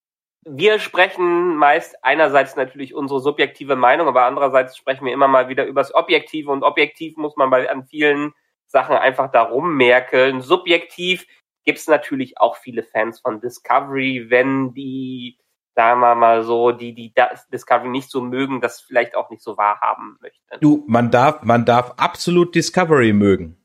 wir 0.44 0.80
sprechen 0.80 1.54
meist 1.54 2.02
einerseits 2.02 2.56
natürlich 2.56 2.92
unsere 2.92 3.20
subjektive 3.20 3.76
Meinung, 3.76 4.08
aber 4.08 4.24
andererseits 4.24 4.76
sprechen 4.76 5.06
wir 5.06 5.12
immer 5.12 5.28
mal 5.28 5.48
wieder 5.48 5.64
übers 5.64 5.94
Objektive 5.94 6.50
und 6.50 6.64
objektiv 6.64 7.16
muss 7.16 7.36
man 7.36 7.50
bei 7.50 7.70
an 7.70 7.84
vielen 7.84 8.32
Sachen 8.66 8.96
einfach 8.96 9.30
darum 9.30 9.76
merken. 9.76 10.40
Subjektiv 10.40 11.26
gibt 11.68 11.80
es 11.80 11.86
natürlich 11.86 12.40
auch 12.40 12.56
viele 12.56 12.82
Fans 12.82 13.20
von 13.20 13.42
Discovery, 13.42 14.28
wenn 14.30 14.72
die, 14.72 15.36
sagen 15.74 16.00
wir 16.00 16.14
mal 16.14 16.42
so, 16.42 16.72
die, 16.72 16.94
die 16.94 17.12
Discovery 17.52 17.90
nicht 17.90 18.10
so 18.10 18.22
mögen, 18.22 18.62
das 18.62 18.80
vielleicht 18.80 19.14
auch 19.14 19.28
nicht 19.28 19.42
so 19.42 19.58
wahrhaben 19.58 20.16
möchten. 20.22 20.40
Du, 20.62 20.82
man 20.86 21.10
darf, 21.10 21.42
man 21.42 21.66
darf 21.66 21.92
absolut 21.98 22.54
Discovery 22.54 23.12
mögen. 23.12 23.58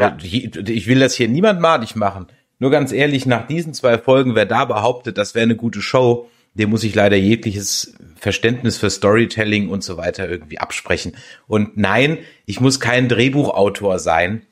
Ja. 0.00 0.16
Ich 0.20 0.88
will 0.88 0.98
das 0.98 1.14
hier 1.14 1.28
niemand 1.28 1.60
madig 1.60 1.94
machen. 1.94 2.26
Nur 2.58 2.72
ganz 2.72 2.90
ehrlich, 2.90 3.24
nach 3.24 3.46
diesen 3.46 3.72
zwei 3.72 3.98
Folgen, 3.98 4.34
wer 4.34 4.46
da 4.46 4.64
behauptet, 4.64 5.16
das 5.16 5.36
wäre 5.36 5.44
eine 5.44 5.54
gute 5.54 5.80
Show, 5.80 6.28
dem 6.54 6.70
muss 6.70 6.82
ich 6.82 6.96
leider 6.96 7.16
jegliches 7.16 7.96
Verständnis 8.16 8.78
für 8.78 8.90
Storytelling 8.90 9.68
und 9.68 9.84
so 9.84 9.96
weiter 9.96 10.28
irgendwie 10.28 10.58
absprechen. 10.58 11.16
Und 11.46 11.76
nein, 11.76 12.18
ich 12.46 12.60
muss 12.60 12.80
kein 12.80 13.08
Drehbuchautor 13.08 14.00
sein, 14.00 14.44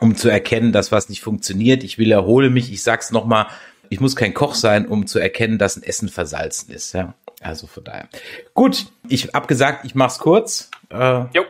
um 0.00 0.16
zu 0.16 0.28
erkennen, 0.28 0.72
dass 0.72 0.92
was 0.92 1.08
nicht 1.08 1.22
funktioniert. 1.22 1.82
Ich 1.84 1.98
will 1.98 2.12
erhole 2.12 2.50
mich. 2.50 2.72
Ich 2.72 2.82
sag's 2.82 3.10
nochmal, 3.10 3.46
ich 3.88 4.00
muss 4.00 4.16
kein 4.16 4.34
Koch 4.34 4.54
sein, 4.54 4.86
um 4.86 5.06
zu 5.06 5.18
erkennen, 5.18 5.58
dass 5.58 5.76
ein 5.76 5.82
Essen 5.82 6.08
versalzen 6.08 6.72
ist. 6.72 6.92
Ja, 6.92 7.14
also 7.40 7.66
von 7.66 7.84
daher. 7.84 8.08
Gut, 8.54 8.86
ich 9.08 9.28
hab 9.34 9.48
gesagt, 9.48 9.84
ich 9.84 9.94
mach's 9.94 10.18
kurz. 10.18 10.70
Äh, 10.90 11.24
jo. 11.32 11.44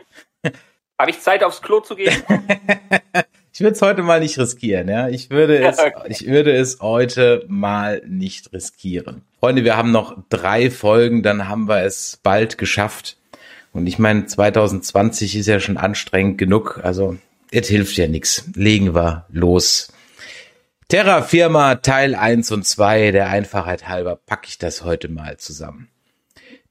Habe 0.97 1.11
ich 1.11 1.19
Zeit 1.21 1.43
aufs 1.43 1.61
Klo 1.61 1.79
zu 1.79 1.95
gehen? 1.95 2.11
ich 3.53 3.61
würde 3.61 3.73
es 3.73 3.81
heute 3.81 4.03
mal 4.03 4.19
nicht 4.19 4.37
riskieren, 4.37 4.89
ja. 4.89 5.07
Ich 5.07 5.29
würde 5.29 5.57
es, 5.67 5.79
okay. 5.79 6.07
ich 6.09 6.27
würde 6.27 6.51
es 6.51 6.79
heute 6.81 7.45
mal 7.47 8.01
nicht 8.05 8.51
riskieren. 8.51 9.21
Freunde, 9.39 9.63
wir 9.63 9.77
haben 9.77 9.91
noch 9.91 10.17
drei 10.29 10.69
Folgen, 10.69 11.23
dann 11.23 11.47
haben 11.47 11.69
wir 11.69 11.83
es 11.83 12.19
bald 12.21 12.57
geschafft. 12.57 13.17
Und 13.71 13.87
ich 13.87 13.99
meine, 13.99 14.25
2020 14.25 15.37
ist 15.37 15.47
ja 15.47 15.59
schon 15.59 15.77
anstrengend 15.77 16.37
genug. 16.37 16.81
Also 16.83 17.17
es 17.51 17.67
hilft 17.67 17.97
ja 17.97 18.07
nix. 18.07 18.45
Legen 18.55 18.93
wir 18.93 19.25
los. 19.29 19.91
Terra 20.87 21.21
Firma 21.21 21.75
Teil 21.75 22.15
1 22.15 22.51
und 22.51 22.65
2, 22.65 23.11
der 23.11 23.29
Einfachheit 23.29 23.87
halber, 23.87 24.15
packe 24.15 24.47
ich 24.47 24.57
das 24.57 24.83
heute 24.83 25.07
mal 25.07 25.37
zusammen. 25.37 25.89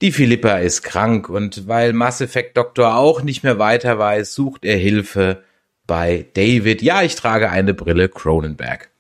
Die 0.00 0.12
Philippa 0.12 0.58
ist 0.58 0.82
krank 0.82 1.28
und 1.28 1.66
weil 1.66 1.92
Mass 1.92 2.20
Effect 2.20 2.56
Doktor 2.56 2.96
auch 2.96 3.22
nicht 3.22 3.42
mehr 3.42 3.58
weiter 3.58 3.98
weiß, 3.98 4.34
sucht 4.34 4.64
er 4.64 4.76
Hilfe 4.76 5.42
bei 5.86 6.26
David. 6.34 6.82
Ja, 6.82 7.02
ich 7.02 7.16
trage 7.16 7.50
eine 7.50 7.74
Brille 7.74 8.08
Cronenberg. 8.08 8.90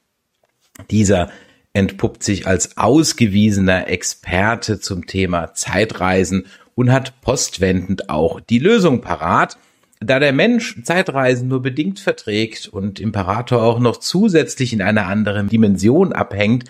Dieser 0.90 1.30
entpuppt 1.72 2.22
sich 2.24 2.46
als 2.46 2.76
ausgewiesener 2.76 3.88
Experte 3.88 4.80
zum 4.80 5.06
Thema 5.06 5.54
Zeitreisen 5.54 6.46
und 6.74 6.92
hat 6.92 7.20
postwendend 7.20 8.08
auch 8.08 8.40
die 8.40 8.58
Lösung 8.58 9.00
parat 9.00 9.58
da 10.00 10.18
der 10.18 10.32
Mensch 10.32 10.82
Zeitreisen 10.82 11.48
nur 11.48 11.62
bedingt 11.62 12.00
verträgt 12.00 12.68
und 12.68 13.00
Imperator 13.00 13.62
auch 13.62 13.80
noch 13.80 13.96
zusätzlich 13.96 14.72
in 14.72 14.82
einer 14.82 15.06
anderen 15.06 15.48
Dimension 15.48 16.12
abhängt, 16.12 16.64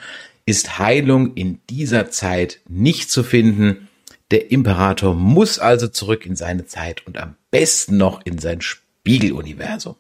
ist 0.47 0.79
Heilung 0.79 1.35
in 1.35 1.61
dieser 1.69 2.11
Zeit 2.11 2.61
nicht 2.69 3.11
zu 3.11 3.23
finden. 3.23 3.89
Der 4.31 4.51
Imperator 4.51 5.15
muss 5.15 5.59
also 5.59 5.89
zurück 5.89 6.25
in 6.25 6.37
seine 6.37 6.67
Zeit 6.67 7.07
und 7.07 7.19
am 7.19 7.35
besten 7.51 7.99
noch 7.99 8.25
in 8.25 8.39
sein 8.39 8.61
Spiegeluniversum. 8.61 9.97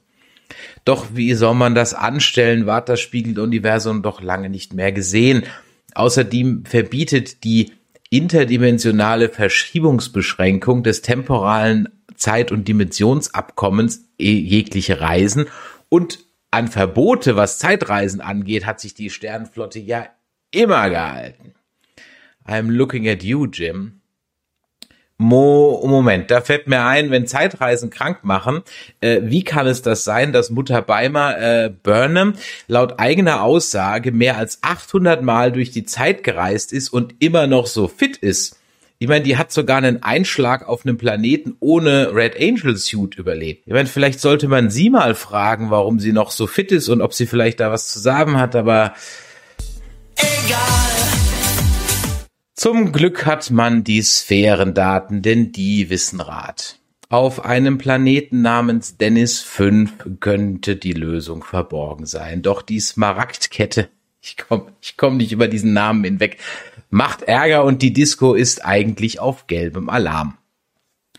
Doch 0.86 1.08
wie 1.12 1.34
soll 1.34 1.54
man 1.54 1.74
das 1.74 1.92
anstellen, 1.92 2.66
ward 2.66 2.88
das 2.88 3.00
Spiegeluniversum 3.00 4.02
doch 4.02 4.22
lange 4.22 4.48
nicht 4.48 4.72
mehr 4.72 4.92
gesehen. 4.92 5.44
Außerdem 5.94 6.64
verbietet 6.64 7.44
die 7.44 7.72
interdimensionale 8.08 9.28
Verschiebungsbeschränkung 9.28 10.82
des 10.82 11.02
temporalen 11.02 11.88
Zeit- 12.18 12.52
und 12.52 12.68
Dimensionsabkommens 12.68 14.04
jegliche 14.18 15.00
Reisen 15.00 15.46
und 15.88 16.20
an 16.50 16.68
Verbote, 16.68 17.36
was 17.36 17.58
Zeitreisen 17.58 18.20
angeht, 18.20 18.66
hat 18.66 18.80
sich 18.80 18.94
die 18.94 19.10
Sternenflotte 19.10 19.78
ja 19.78 20.06
immer 20.50 20.88
gehalten. 20.88 21.54
I'm 22.46 22.70
looking 22.70 23.08
at 23.08 23.22
you, 23.22 23.46
Jim. 23.46 24.00
Mo 25.20 25.84
Moment, 25.84 26.30
da 26.30 26.40
fällt 26.40 26.68
mir 26.68 26.84
ein, 26.84 27.10
wenn 27.10 27.26
Zeitreisen 27.26 27.90
krank 27.90 28.22
machen, 28.22 28.62
äh, 29.00 29.20
wie 29.24 29.42
kann 29.42 29.66
es 29.66 29.82
das 29.82 30.04
sein, 30.04 30.32
dass 30.32 30.50
Mutter 30.50 30.80
Beimer 30.80 31.36
äh, 31.38 31.70
Burnham 31.70 32.34
laut 32.68 33.00
eigener 33.00 33.42
Aussage 33.42 34.12
mehr 34.12 34.36
als 34.36 34.60
800 34.62 35.20
Mal 35.22 35.50
durch 35.50 35.72
die 35.72 35.84
Zeit 35.84 36.22
gereist 36.22 36.72
ist 36.72 36.90
und 36.90 37.16
immer 37.18 37.48
noch 37.48 37.66
so 37.66 37.88
fit 37.88 38.16
ist? 38.16 38.57
Ich 39.00 39.06
meine, 39.06 39.22
die 39.22 39.36
hat 39.36 39.52
sogar 39.52 39.78
einen 39.78 40.02
Einschlag 40.02 40.66
auf 40.66 40.84
einem 40.84 40.98
Planeten 40.98 41.54
ohne 41.60 42.12
Red 42.16 42.34
Angel 42.36 42.76
Suit 42.76 43.14
überlebt. 43.14 43.62
Ich 43.64 43.72
meine, 43.72 43.86
vielleicht 43.86 44.18
sollte 44.18 44.48
man 44.48 44.70
sie 44.70 44.90
mal 44.90 45.14
fragen, 45.14 45.70
warum 45.70 46.00
sie 46.00 46.10
noch 46.10 46.32
so 46.32 46.48
fit 46.48 46.72
ist 46.72 46.88
und 46.88 47.00
ob 47.00 47.14
sie 47.14 47.26
vielleicht 47.26 47.60
da 47.60 47.70
was 47.70 47.86
zu 47.92 48.00
sagen 48.00 48.38
hat, 48.38 48.56
aber 48.56 48.94
egal. 50.16 50.58
Zum 52.54 52.90
Glück 52.90 53.24
hat 53.24 53.52
man 53.52 53.84
die 53.84 54.02
Sphärendaten, 54.02 55.22
denn 55.22 55.52
die 55.52 55.90
wissen 55.90 56.20
Rat. 56.20 56.80
Auf 57.08 57.44
einem 57.44 57.78
Planeten 57.78 58.42
namens 58.42 58.96
Dennis 58.96 59.38
5 59.42 60.18
könnte 60.18 60.74
die 60.74 60.92
Lösung 60.92 61.44
verborgen 61.44 62.04
sein. 62.04 62.42
Doch 62.42 62.62
die 62.62 62.80
Smaragdkette, 62.80 63.90
ich 64.20 64.36
komme 64.36 64.72
ich 64.82 64.96
komm 64.96 65.18
nicht 65.18 65.30
über 65.30 65.46
diesen 65.46 65.72
Namen 65.72 66.02
hinweg, 66.02 66.38
macht 66.90 67.22
Ärger 67.22 67.64
und 67.64 67.82
die 67.82 67.92
Disco 67.92 68.34
ist 68.34 68.64
eigentlich 68.64 69.20
auf 69.20 69.46
gelbem 69.46 69.88
Alarm. 69.88 70.38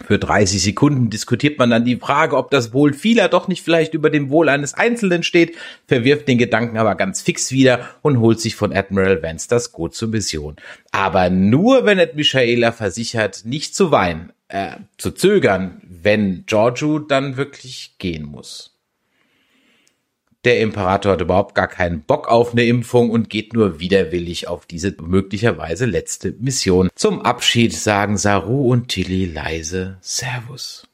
Für 0.06 0.18
30 0.18 0.62
Sekunden 0.62 1.10
diskutiert 1.10 1.60
man 1.60 1.70
dann 1.70 1.84
die 1.84 1.98
Frage, 1.98 2.38
ob 2.38 2.52
das 2.52 2.74
Wohl 2.74 2.94
vieler 2.94 3.28
doch 3.28 3.48
nicht 3.48 3.64
vielleicht 3.64 3.94
über 3.94 4.10
dem 4.10 4.30
Wohl 4.30 4.48
eines 4.48 4.74
Einzelnen 4.74 5.24
steht, 5.24 5.58
verwirft 5.88 6.28
den 6.28 6.38
Gedanken 6.38 6.78
aber 6.78 6.96
ganz 6.96 7.22
fix 7.22 7.52
wieder 7.52 7.90
und 8.02 8.20
holt 8.20 8.40
sich 8.40 8.56
von 8.56 8.72
Admiral 8.72 9.22
Vance 9.22 9.48
das 9.50 9.74
Go 9.74 9.90
zur 9.90 10.08
Mission. 10.08 10.56
Aber 10.92 11.30
nur, 11.30 11.86
wenn 11.86 12.00
Ed 12.00 12.16
Michaela 12.16 12.72
versichert, 12.72 13.44
nicht 13.44 13.76
zu 13.76 13.92
weinen, 13.92 14.32
äh, 14.48 14.78
zu 14.98 15.12
zögern, 15.12 15.82
wenn 15.84 16.46
Giorgio 16.46 17.00
dann 17.00 17.36
wirklich 17.36 17.96
gehen 17.98 18.24
muss. 18.24 18.79
Der 20.46 20.62
Imperator 20.62 21.14
hat 21.14 21.22
überhaupt 21.22 21.54
gar 21.54 21.68
keinen 21.68 22.02
Bock 22.02 22.30
auf 22.30 22.54
eine 22.54 22.64
Impfung 22.64 23.10
und 23.10 23.30
geht 23.30 23.54
nur 23.54 23.82
widerwillig 23.82 24.48
auf 24.48 24.66
diese 24.66 24.96
möglicherweise 25.02 25.86
letzte 25.86 26.32
Mission. 26.40 26.90
Zum 26.96 27.22
Abschied 27.22 27.74
sagen 27.74 28.18
Saru 28.18 28.72
und 28.72 28.88
Tilly 28.88 29.26
leise 29.26 29.98
Servus. 30.02 30.89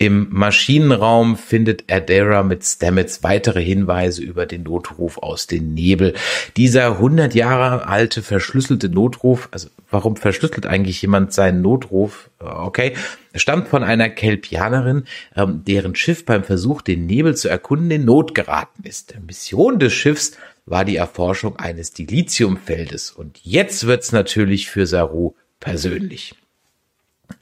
Im 0.00 0.28
Maschinenraum 0.30 1.36
findet 1.36 1.90
Adara 1.90 2.44
mit 2.44 2.62
Stamets 2.62 3.24
weitere 3.24 3.60
Hinweise 3.60 4.22
über 4.22 4.46
den 4.46 4.62
Notruf 4.62 5.18
aus 5.18 5.48
den 5.48 5.74
Nebel. 5.74 6.14
Dieser 6.56 6.92
100 6.92 7.34
Jahre 7.34 7.88
alte 7.88 8.22
verschlüsselte 8.22 8.88
Notruf, 8.88 9.48
also 9.50 9.70
warum 9.90 10.14
verschlüsselt 10.14 10.66
eigentlich 10.66 11.02
jemand 11.02 11.32
seinen 11.32 11.62
Notruf? 11.62 12.30
Okay, 12.38 12.94
stammt 13.34 13.66
von 13.66 13.82
einer 13.82 14.08
Kelpianerin, 14.08 15.02
ähm, 15.34 15.64
deren 15.66 15.96
Schiff 15.96 16.24
beim 16.24 16.44
Versuch, 16.44 16.80
den 16.80 17.06
Nebel 17.06 17.36
zu 17.36 17.48
erkunden, 17.48 17.90
in 17.90 18.04
Not 18.04 18.36
geraten 18.36 18.84
ist. 18.84 19.14
Die 19.14 19.20
Mission 19.26 19.80
des 19.80 19.94
Schiffs 19.94 20.38
war 20.64 20.84
die 20.84 20.96
Erforschung 20.96 21.56
eines 21.56 21.92
Dilithiumfeldes. 21.92 23.10
Und 23.10 23.40
jetzt 23.42 23.84
wird's 23.88 24.12
natürlich 24.12 24.70
für 24.70 24.86
Saru 24.86 25.34
persönlich. 25.58 26.36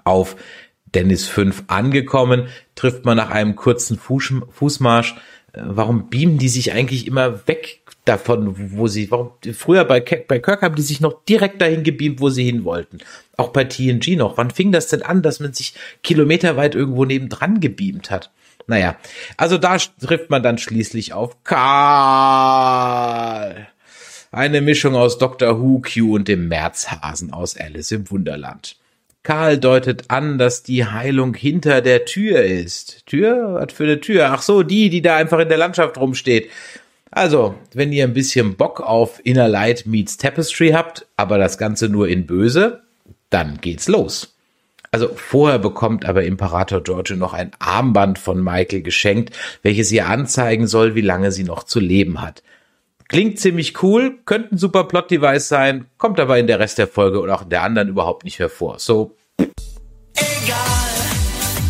Auf 0.05 0.37
Dennis 0.97 1.27
5 1.27 1.65
angekommen, 1.67 2.49
trifft 2.75 3.05
man 3.05 3.19
nach 3.19 3.29
einem 3.29 3.55
kurzen 3.55 3.99
Fuß, 3.99 4.33
Fußmarsch. 4.51 5.15
Äh, 5.53 5.61
warum 5.63 6.09
beamen 6.09 6.39
die 6.39 6.49
sich 6.49 6.73
eigentlich 6.73 7.07
immer 7.07 7.47
weg 7.47 7.83
davon, 8.07 8.55
wo 8.73 8.89
sie, 8.89 9.11
warum, 9.11 9.33
früher 9.53 9.85
bei, 9.85 10.01
bei 10.01 10.39
Kirk 10.39 10.63
haben 10.63 10.75
die 10.75 10.81
sich 10.81 11.03
noch 11.03 11.23
direkt 11.25 11.61
dahin 11.61 11.83
gebeamt, 11.83 12.21
wo 12.21 12.31
sie 12.31 12.45
hin 12.45 12.65
wollten. 12.65 12.97
Auch 13.37 13.51
bei 13.51 13.65
TNG 13.65 14.17
noch. 14.17 14.39
Wann 14.39 14.51
fing 14.51 14.73
das 14.73 14.89
denn 14.89 15.03
an, 15.03 15.21
dass 15.21 15.39
man 15.39 15.53
sich 15.53 15.75
kilometerweit 16.03 16.75
irgendwo 16.75 17.05
nebendran 17.05 17.61
gebeamt 17.61 18.11
hat? 18.11 18.31
Naja, 18.67 18.97
also 19.37 19.59
da 19.59 19.77
trifft 19.77 20.31
man 20.31 20.43
dann 20.43 20.57
schließlich 20.57 21.13
auf 21.13 21.45
Karl. 21.45 21.67
Eine 24.33 24.63
Mischung 24.63 24.95
aus 24.95 25.19
Dr. 25.19 25.61
Who, 25.61 25.83
Q 25.83 26.15
und 26.15 26.27
dem 26.27 26.49
Märzhasen 26.49 27.35
aus 27.35 27.55
Alice 27.55 27.91
im 27.91 28.11
Wunderland. 28.11 28.77
Karl 29.27 29.59
deutet 29.59 30.05
an, 30.07 30.39
dass 30.39 30.63
die 30.63 30.85
Heilung 30.85 31.35
hinter 31.35 31.81
der 31.81 32.05
Tür 32.05 32.45
ist. 32.45 33.05
Tür? 33.07 33.55
Was 33.55 33.73
für 33.73 33.83
eine 33.83 34.01
Tür? 34.01 34.31
Ach 34.31 34.41
so, 34.41 34.63
die, 34.63 34.89
die 34.89 35.03
da 35.03 35.17
einfach 35.17 35.41
in 35.41 35.49
der 35.49 35.59
Landschaft 35.59 35.99
rumsteht. 35.99 36.49
Also, 37.11 37.57
wenn 37.75 37.93
ihr 37.93 38.05
ein 38.05 38.15
bisschen 38.15 38.55
Bock 38.55 38.81
auf 38.81 39.21
Inner 39.25 39.49
Light 39.49 39.85
meets 39.85 40.17
Tapestry 40.17 40.69
habt, 40.71 41.09
aber 41.17 41.39
das 41.39 41.59
Ganze 41.59 41.89
nur 41.89 42.07
in 42.07 42.29
böse, 42.29 42.83
dann 43.29 43.59
geht's 43.61 43.89
los. 43.89 44.37
Also 44.93 45.11
vorher 45.17 45.59
bekommt 45.59 46.05
aber 46.05 46.23
Imperator 46.23 46.81
Giorgio 46.85 47.17
noch 47.17 47.35
ein 47.35 47.51
Armband 47.59 48.21
von 48.21 48.41
Michael 48.45 48.83
geschenkt, 48.83 49.37
welches 49.63 49.91
ihr 49.91 50.07
anzeigen 50.07 50.69
soll, 50.69 50.95
wie 50.95 51.01
lange 51.01 51.33
sie 51.33 51.43
noch 51.43 51.65
zu 51.65 51.81
leben 51.81 52.23
hat. 52.23 52.45
Klingt 53.09 53.41
ziemlich 53.41 53.83
cool, 53.83 54.19
könnte 54.25 54.55
ein 54.55 54.59
super 54.59 54.85
Plot-Device 54.85 55.49
sein, 55.49 55.87
kommt 55.99 56.21
aber 56.21 56.39
in 56.39 56.47
der 56.47 56.61
Rest 56.61 56.79
der 56.79 56.87
Folge 56.87 57.19
und 57.21 57.31
auch 57.31 57.43
in 57.43 57.51
der 57.51 57.65
anderen 57.65 57.89
überhaupt 57.89 58.23
nicht 58.23 58.39
hervor. 58.39 58.79
So. 58.79 59.16
Egal. 60.17 60.87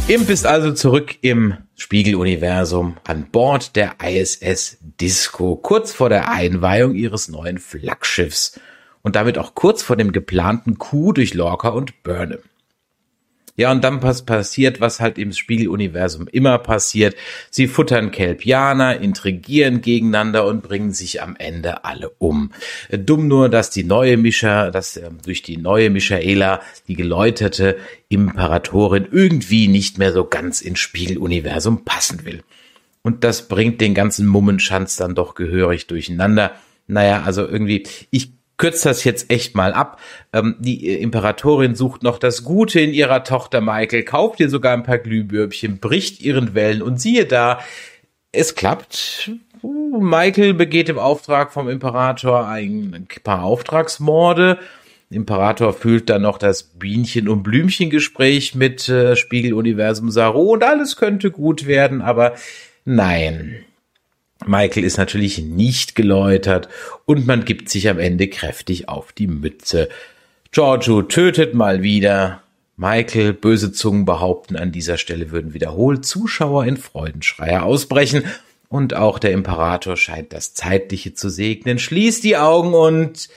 Imp 0.09 0.31
ist 0.31 0.47
also 0.47 0.73
zurück 0.73 1.17
im 1.21 1.55
Spiegeluniversum 1.75 2.97
an 3.07 3.29
Bord 3.31 3.77
der 3.77 3.97
ISS 4.03 4.79
Disco, 4.81 5.57
kurz 5.57 5.93
vor 5.93 6.09
der 6.09 6.31
Einweihung 6.31 6.95
ihres 6.95 7.29
neuen 7.29 7.59
Flaggschiffs 7.59 8.61
und 9.03 9.17
damit 9.17 9.37
auch 9.37 9.55
kurz 9.55 9.83
vor 9.83 9.97
dem 9.97 10.13
geplanten 10.13 10.79
Coup 10.79 11.13
durch 11.13 11.35
Lorca 11.35 11.71
und 11.71 12.03
Burnham. 12.03 12.39
Ja, 13.57 13.73
und 13.73 13.83
dann 13.83 14.01
pass 14.01 14.25
passiert, 14.25 14.81
was 14.83 15.01
halt 15.01 15.17
im 15.17 15.33
Spiegeluniversum 15.33 16.29
immer 16.29 16.59
passiert. 16.59 17.17
Sie 17.51 17.69
futtern 17.69 18.11
Kelpianer, 18.11 19.01
intrigieren 19.01 19.81
gegeneinander 19.81 20.47
und 20.47 20.63
bringen 20.63 20.93
sich 20.93 21.23
am 21.23 21.37
Ende 21.37 21.85
alle 21.85 22.11
um. 22.19 22.53
Dumm 22.91 23.29
nur, 23.29 23.49
dass 23.49 23.71
die 23.71 23.85
neue 23.85 24.19
Mischa, 24.19 24.71
dass 24.71 24.99
äh, 24.99 25.11
durch 25.25 25.43
die 25.43 25.57
neue 25.57 25.89
Michaela 25.89 26.61
die 26.87 26.97
geläuterte 26.97 27.79
Imperatorin 28.11 29.09
irgendwie 29.11 29.69
nicht 29.69 29.97
mehr 29.97 30.13
so 30.13 30.25
ganz 30.25 30.61
ins 30.61 30.79
Spiegeluniversum 30.79 31.85
passen 31.85 32.27
will. 32.27 32.43
Und 33.03 33.25
das 33.25 33.49
bringt 33.49 33.81
den 33.81 33.95
ganzen 33.95 34.27
Mummenschanz 34.27 34.97
dann 34.97 35.15
doch 35.15 35.35
gehörig 35.35 35.87
durcheinander. 35.87 36.53
Naja, 36.89 37.23
also 37.23 37.47
irgendwie, 37.47 37.85
ich 38.11 38.36
kürzt 38.57 38.87
das 38.87 39.05
jetzt 39.05 39.31
echt 39.31 39.55
mal 39.55 39.73
ab. 39.73 40.01
Ähm, 40.33 40.57
die 40.59 40.89
äh, 40.89 40.97
Imperatorin 41.03 41.75
sucht 41.75 42.03
noch 42.03 42.19
das 42.19 42.45
Gute 42.45 42.81
in 42.81 42.93
ihrer 42.93 43.25
Tochter 43.25 43.61
Michael, 43.61 44.05
kauft 44.05 44.41
ihr 44.41 44.49
sogar 44.49 44.73
ein 44.73 44.83
paar 44.83 44.99
Glühbürbchen, 44.99 45.79
bricht 45.79 46.21
ihren 46.21 46.55
Wellen 46.55 46.83
und 46.83 47.01
siehe 47.01 47.27
da, 47.27 47.61
es 48.33 48.55
klappt. 48.55 49.31
Michael 49.63 50.55
begeht 50.55 50.89
im 50.89 50.99
Auftrag 50.99 51.53
vom 51.53 51.69
Imperator 51.69 52.47
ein 52.47 53.07
paar 53.25 53.43
Auftragsmorde. 53.43 54.59
Imperator 55.11 55.73
fühlt 55.73 56.11
dann 56.11 56.23
noch 56.23 56.37
das 56.37 56.65
Bienchen- 56.65 57.29
und 57.29 57.43
Blümchen-Gespräch 57.43 58.55
mit 58.55 58.89
äh, 58.89 59.17
Spiegeluniversum 59.17 60.11
Saru 60.11 60.53
und 60.53 60.65
alles 60.65 60.97
könnte 60.97 61.31
gut 61.31 61.67
werden, 61.67 62.03
aber 62.03 62.35
nein. 62.85 63.65
Michael 64.45 64.85
ist 64.85 64.99
natürlich 64.99 65.39
nicht 65.39 65.95
geläutert 65.95 66.69
und 67.05 67.27
man 67.27 67.45
gibt 67.45 67.69
sich 67.69 67.89
am 67.89 67.99
Ende 67.99 68.29
kräftig 68.29 68.89
auf 68.89 69.13
die 69.13 69.27
Mütze. 69.27 69.89
Giorgio 70.51 71.03
tötet 71.03 71.55
mal 71.55 71.83
wieder. 71.83 72.43
Michael, 72.77 73.33
böse 73.33 73.73
Zungen 73.73 74.05
behaupten, 74.05 74.57
an 74.57 74.71
dieser 74.71 74.99
Stelle 74.99 75.31
würden 75.31 75.55
wiederholt 75.55 76.05
Zuschauer 76.05 76.67
in 76.67 76.77
Freudenschreier 76.77 77.63
ausbrechen. 77.63 78.25
Und 78.69 78.95
auch 78.95 79.19
der 79.19 79.33
Imperator 79.33 79.97
scheint 79.97 80.33
das 80.33 80.53
Zeitliche 80.53 81.15
zu 81.15 81.31
segnen, 81.31 81.79
schließt 81.79 82.23
die 82.23 82.37
Augen 82.37 82.75
und 82.75 83.29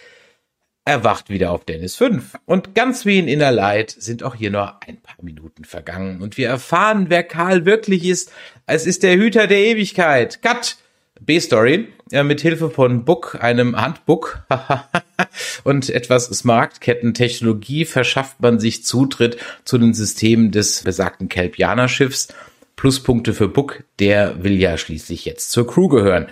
erwacht 0.83 1.29
wieder 1.29 1.51
auf 1.51 1.65
Dennis 1.65 1.95
5. 1.95 2.37
Und 2.45 2.73
ganz 2.75 3.05
wie 3.05 3.19
in 3.19 3.27
Inner 3.27 3.51
Light 3.51 3.91
sind 3.91 4.23
auch 4.23 4.35
hier 4.35 4.49
nur 4.49 4.81
ein 4.83 4.97
paar 4.97 5.23
Minuten 5.23 5.63
vergangen. 5.63 6.21
Und 6.21 6.37
wir 6.37 6.49
erfahren, 6.49 7.05
wer 7.09 7.23
Karl 7.23 7.65
wirklich 7.65 8.05
ist. 8.05 8.31
Es 8.65 8.85
ist 8.85 9.03
der 9.03 9.15
Hüter 9.15 9.47
der 9.47 9.59
Ewigkeit. 9.59 10.41
Cut! 10.41 10.77
B-Story 11.21 11.87
äh, 12.11 12.23
mit 12.23 12.41
Hilfe 12.41 12.69
von 12.69 13.05
Book, 13.05 13.37
einem 13.39 13.75
Handbook 13.75 14.43
und 15.63 15.89
etwas 15.89 16.25
Smartketten-Technologie 16.25 17.85
verschafft 17.85 18.41
man 18.41 18.59
sich 18.59 18.83
Zutritt 18.83 19.37
zu 19.65 19.77
den 19.77 19.93
Systemen 19.93 20.51
des 20.51 20.83
besagten 20.83 21.29
Kelpianer-Schiffs. 21.29 22.29
Pluspunkte 22.75 23.33
für 23.33 23.49
Book, 23.49 23.83
der 23.99 24.43
will 24.43 24.57
ja 24.57 24.77
schließlich 24.77 25.25
jetzt 25.25 25.51
zur 25.51 25.67
Crew 25.67 25.89
gehören. 25.89 26.27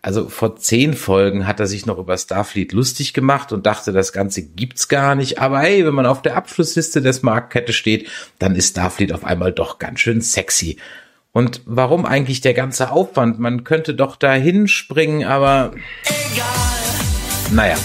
Also 0.00 0.28
vor 0.28 0.56
zehn 0.56 0.94
Folgen 0.94 1.46
hat 1.46 1.60
er 1.60 1.66
sich 1.66 1.86
noch 1.86 1.98
über 1.98 2.16
Starfleet 2.16 2.72
lustig 2.72 3.14
gemacht 3.14 3.52
und 3.52 3.66
dachte, 3.66 3.92
das 3.92 4.12
Ganze 4.12 4.42
gibt's 4.42 4.88
gar 4.88 5.14
nicht. 5.14 5.38
Aber 5.38 5.60
hey, 5.60 5.84
wenn 5.84 5.94
man 5.94 6.06
auf 6.06 6.22
der 6.22 6.36
Abschlussliste 6.36 7.02
der 7.02 7.12
Smartkette 7.12 7.72
steht, 7.72 8.08
dann 8.38 8.54
ist 8.54 8.70
Starfleet 8.70 9.12
auf 9.12 9.24
einmal 9.24 9.52
doch 9.52 9.78
ganz 9.78 10.00
schön 10.00 10.20
sexy. 10.20 10.76
Und 11.32 11.62
warum 11.66 12.06
eigentlich 12.06 12.40
der 12.40 12.54
ganze 12.54 12.90
Aufwand? 12.90 13.38
Man 13.38 13.64
könnte 13.64 13.94
doch 13.94 14.16
da 14.16 14.32
hinspringen, 14.32 15.24
aber. 15.24 15.72
Egal. 16.32 16.46
Naja. 17.52 17.76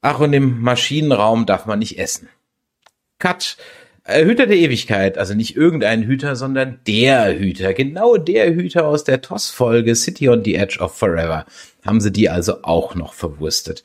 Ach, 0.00 0.18
und 0.20 0.32
im 0.32 0.60
Maschinenraum 0.60 1.46
darf 1.46 1.66
man 1.66 1.78
nicht 1.78 1.98
essen. 1.98 2.28
Cut. 3.18 3.56
Äh, 4.04 4.24
Hüter 4.24 4.46
der 4.46 4.56
Ewigkeit, 4.56 5.16
also 5.16 5.34
nicht 5.34 5.54
irgendein 5.54 6.02
Hüter, 6.02 6.34
sondern 6.34 6.80
der 6.88 7.38
Hüter, 7.38 7.72
genau 7.72 8.16
der 8.16 8.52
Hüter 8.52 8.86
aus 8.86 9.04
der 9.04 9.20
TOS-Folge 9.20 9.94
City 9.94 10.28
on 10.28 10.42
the 10.44 10.56
Edge 10.56 10.80
of 10.80 10.96
Forever. 10.96 11.46
Haben 11.86 12.00
sie 12.00 12.10
die 12.10 12.28
also 12.28 12.64
auch 12.64 12.96
noch 12.96 13.14
verwurstet. 13.14 13.84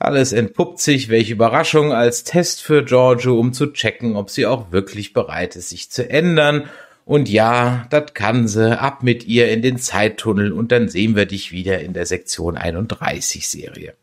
Alles 0.00 0.32
entpuppt 0.32 0.80
sich, 0.80 1.10
welche 1.10 1.34
Überraschung, 1.34 1.92
als 1.92 2.24
Test 2.24 2.60
für 2.60 2.84
Giorgio, 2.84 3.38
um 3.38 3.52
zu 3.52 3.68
checken, 3.68 4.16
ob 4.16 4.30
sie 4.30 4.46
auch 4.46 4.72
wirklich 4.72 5.12
bereit 5.12 5.54
ist, 5.54 5.68
sich 5.68 5.92
zu 5.92 6.10
ändern 6.10 6.68
und 7.04 7.28
ja, 7.28 7.86
das 7.90 8.14
kann 8.14 8.48
sie. 8.48 8.78
Ab 8.78 9.02
mit 9.02 9.26
ihr 9.26 9.50
in 9.50 9.62
den 9.62 9.78
Zeittunnel 9.78 10.52
und 10.52 10.72
dann 10.72 10.88
sehen 10.88 11.16
wir 11.16 11.26
dich 11.26 11.52
wieder 11.52 11.80
in 11.80 11.92
der 11.92 12.06
Sektion 12.06 12.56
31 12.56 13.48
Serie. 13.48 13.94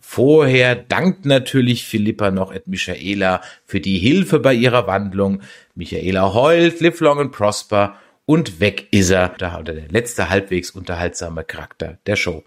Vorher 0.00 0.76
dankt 0.76 1.24
natürlich 1.24 1.86
Philippa 1.86 2.30
noch 2.30 2.52
et 2.52 2.68
Michaela 2.68 3.40
für 3.64 3.80
die 3.80 3.98
Hilfe 3.98 4.38
bei 4.38 4.52
ihrer 4.52 4.86
Wandlung. 4.86 5.40
Michaela 5.74 6.34
heult, 6.34 6.80
live 6.80 7.00
long 7.00 7.20
and 7.20 7.32
prosper 7.32 7.96
und 8.26 8.60
weg 8.60 8.88
ist 8.90 9.10
er. 9.10 9.30
Da 9.38 9.62
der 9.62 9.88
letzte 9.88 10.28
halbwegs 10.28 10.70
unterhaltsame 10.70 11.42
Charakter 11.44 11.98
der 12.06 12.16
Show. 12.16 12.44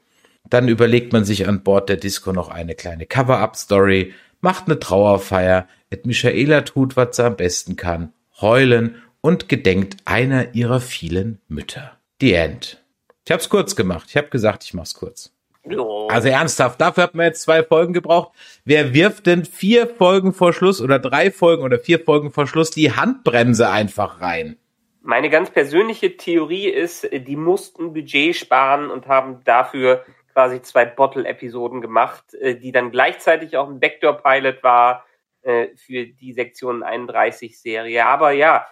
Dann 0.50 0.68
überlegt 0.68 1.14
man 1.14 1.26
sich 1.26 1.48
an 1.48 1.64
Bord 1.64 1.90
der 1.90 1.98
Disco 1.98 2.32
noch 2.32 2.50
eine 2.50 2.76
kleine 2.76 3.06
Cover-Up-Story, 3.06 4.14
macht 4.40 4.68
eine 4.68 4.80
Trauerfeier, 4.80 5.68
et 5.90 6.06
Michaela 6.06 6.62
tut, 6.62 6.96
was 6.96 7.16
sie 7.16 7.26
am 7.26 7.36
besten 7.36 7.76
kann, 7.76 8.14
heulen 8.40 8.96
und 9.22 9.50
gedenkt 9.50 9.98
einer 10.06 10.56
ihrer 10.56 10.80
vielen 10.80 11.42
Mütter. 11.48 11.98
The 12.22 12.34
End. 12.34 12.84
Ich 13.26 13.32
hab's 13.32 13.50
kurz 13.50 13.76
gemacht. 13.76 14.08
Ich 14.10 14.18
hab 14.18 14.32
gesagt, 14.32 14.64
ich 14.64 14.74
mach's 14.74 14.94
kurz. 14.94 15.34
Also 16.10 16.30
ernsthaft, 16.30 16.80
dafür 16.80 17.04
hat 17.04 17.16
man 17.16 17.26
jetzt 17.26 17.42
zwei 17.42 17.62
Folgen 17.62 17.92
gebraucht. 17.92 18.32
Wer 18.64 18.94
wirft 18.94 19.26
denn 19.26 19.44
vier 19.44 19.88
Folgen 19.88 20.34
vor 20.34 20.54
Schluss 20.54 20.82
oder 20.82 20.98
drei 20.98 21.30
Folgen 21.30 21.64
oder 21.64 21.78
vier 21.78 22.00
Folgen 22.00 22.32
vor 22.32 22.48
Schluss 22.48 22.72
die 22.72 22.94
Handbremse 22.94 23.70
einfach 23.70 24.22
rein? 24.22 24.58
Meine 25.02 25.30
ganz 25.30 25.50
persönliche 25.50 26.16
Theorie 26.18 26.70
ist, 26.70 27.10
die 27.12 27.36
mussten 27.36 27.94
Budget 27.94 28.36
sparen 28.36 28.90
und 28.90 29.08
haben 29.08 29.42
dafür 29.44 30.06
quasi 30.34 30.62
zwei 30.62 30.86
Bottle-Episoden 30.86 31.82
gemacht, 31.82 32.34
äh, 32.36 32.56
die 32.56 32.72
dann 32.72 32.92
gleichzeitig 32.92 33.58
auch 33.58 33.68
ein 33.68 33.80
Backdoor-Pilot 33.80 34.64
war 34.64 35.06
äh, 35.42 35.70
für 35.76 36.06
die 36.06 36.34
Sektion 36.34 36.84
31-Serie. 36.84 38.06
Aber 38.06 38.32
ja, 38.32 38.68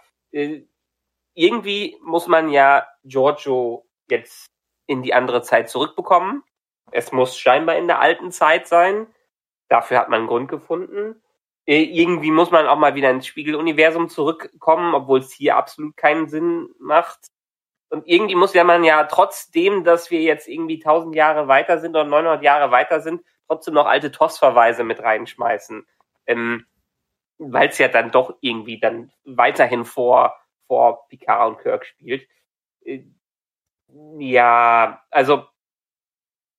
irgendwie 1.33 1.97
muss 2.01 2.27
man 2.27 2.49
ja 2.49 2.87
Giorgio 3.03 3.85
jetzt 4.09 4.47
in 4.87 5.01
die 5.03 5.13
andere 5.13 5.41
Zeit 5.41 5.69
zurückbekommen. 5.69 6.43
Es 6.91 7.11
muss 7.11 7.37
scheinbar 7.37 7.77
in 7.77 7.87
der 7.87 7.99
alten 7.99 8.31
Zeit 8.31 8.67
sein. 8.67 9.07
Dafür 9.69 9.99
hat 9.99 10.09
man 10.09 10.21
einen 10.21 10.27
Grund 10.27 10.49
gefunden. 10.49 11.21
Äh, 11.65 11.81
irgendwie 11.81 12.31
muss 12.31 12.51
man 12.51 12.67
auch 12.67 12.77
mal 12.77 12.95
wieder 12.95 13.09
ins 13.09 13.25
Spiegeluniversum 13.25 14.09
zurückkommen, 14.09 14.93
obwohl 14.93 15.19
es 15.19 15.31
hier 15.31 15.57
absolut 15.57 15.97
keinen 15.97 16.29
Sinn 16.29 16.69
macht. 16.79 17.31
Und 17.89 18.07
irgendwie 18.07 18.35
muss 18.35 18.53
ja 18.53 18.63
man 18.63 18.83
ja 18.83 19.03
trotzdem, 19.05 19.83
dass 19.83 20.11
wir 20.11 20.21
jetzt 20.21 20.47
irgendwie 20.47 20.75
1000 20.75 21.15
Jahre 21.15 21.47
weiter 21.47 21.79
sind 21.79 21.91
oder 21.91 22.05
900 22.05 22.43
Jahre 22.43 22.71
weiter 22.71 23.01
sind, 23.01 23.23
trotzdem 23.47 23.73
noch 23.73 23.85
alte 23.85 24.11
TOS-Verweise 24.11 24.83
mit 24.83 25.01
reinschmeißen. 25.01 25.85
Ähm, 26.27 26.65
Weil 27.37 27.69
es 27.69 27.77
ja 27.77 27.87
dann 27.87 28.11
doch 28.11 28.35
irgendwie 28.41 28.79
dann 28.79 29.11
weiterhin 29.25 29.85
vor, 29.85 30.35
vor 30.67 31.07
Picard 31.09 31.49
und 31.49 31.61
Kirk 31.61 31.85
spielt. 31.85 32.27
Äh, 32.85 33.03
ja, 34.19 35.01
also 35.11 35.45